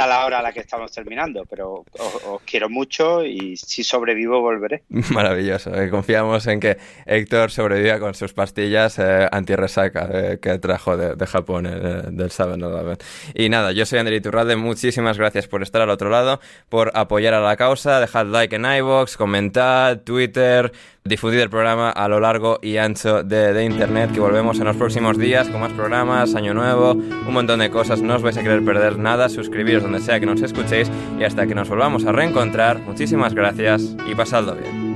la, 0.06 0.24
hora 0.24 0.38
a 0.38 0.42
la 0.42 0.52
que 0.52 0.60
estamos 0.60 0.90
terminando. 0.90 1.44
Pero 1.44 1.84
os, 1.92 2.40
quiero 2.46 2.70
mucho 2.70 3.24
y 3.24 3.58
si 3.58 3.84
sobrevivo 3.84 4.40
volveré. 4.40 4.84
Maravilloso. 4.88 5.74
Eh, 5.74 5.90
confiamos 5.90 6.46
en 6.46 6.60
que 6.60 6.78
Héctor 7.04 7.50
sobreviva 7.50 7.98
con 7.98 8.14
sus 8.14 8.32
pastillas 8.32 8.98
eh, 8.98 9.28
anti-resaca 9.30 10.08
eh, 10.12 10.38
que 10.40 10.58
trajo 10.58 10.96
de, 10.96 11.26
Japón 11.26 11.64
del 11.64 12.30
7 12.30 12.54
Y 13.34 13.50
nada, 13.50 13.72
yo 13.72 13.84
soy 13.84 13.98
André 13.98 14.16
Iturralde. 14.16 14.56
Muchísimas 14.56 15.18
gracias 15.18 15.46
por 15.46 15.62
estar 15.62 15.82
al 15.82 15.90
otro 15.90 16.08
lado, 16.08 16.40
por 16.70 16.90
apoyar 16.94 17.34
a 17.34 17.40
la 17.40 17.56
causa. 17.56 18.00
Dejad 18.00 18.26
like 18.26 18.56
en 18.56 18.64
iVoox, 18.64 19.16
comentad, 19.18 19.98
Twitter, 20.00 20.72
difundid 21.04 21.40
el 21.40 21.50
programa 21.50 21.75
a 21.84 22.08
lo 22.08 22.20
largo 22.20 22.58
y 22.62 22.76
ancho 22.76 23.22
de, 23.22 23.64
Internet, 23.64 24.12
que 24.12 24.20
volvemos 24.20 24.58
en 24.58 24.64
los 24.64 24.76
próximos 24.76 25.18
días 25.18 25.48
con 25.48 25.60
más 25.60 25.72
programas, 25.72 26.34
año 26.34 26.54
nuevo, 26.54 26.92
un 26.92 27.32
montón 27.32 27.60
de 27.60 27.70
cosas, 27.70 28.02
no 28.02 28.16
os 28.16 28.22
vais 28.22 28.36
a 28.36 28.42
querer 28.42 28.64
perder 28.64 28.98
nada, 28.98 29.28
suscribiros 29.28 29.82
donde 29.82 30.00
sea 30.00 30.20
que 30.20 30.26
nos 30.26 30.42
escuchéis 30.42 30.90
y 31.18 31.24
hasta 31.24 31.46
que 31.46 31.54
nos 31.54 31.68
volvamos 31.68 32.04
a 32.06 32.12
reencontrar, 32.12 32.80
muchísimas 32.80 33.34
gracias 33.34 33.96
y 34.10 34.14
pasadlo 34.14 34.54
bien. 34.54 34.95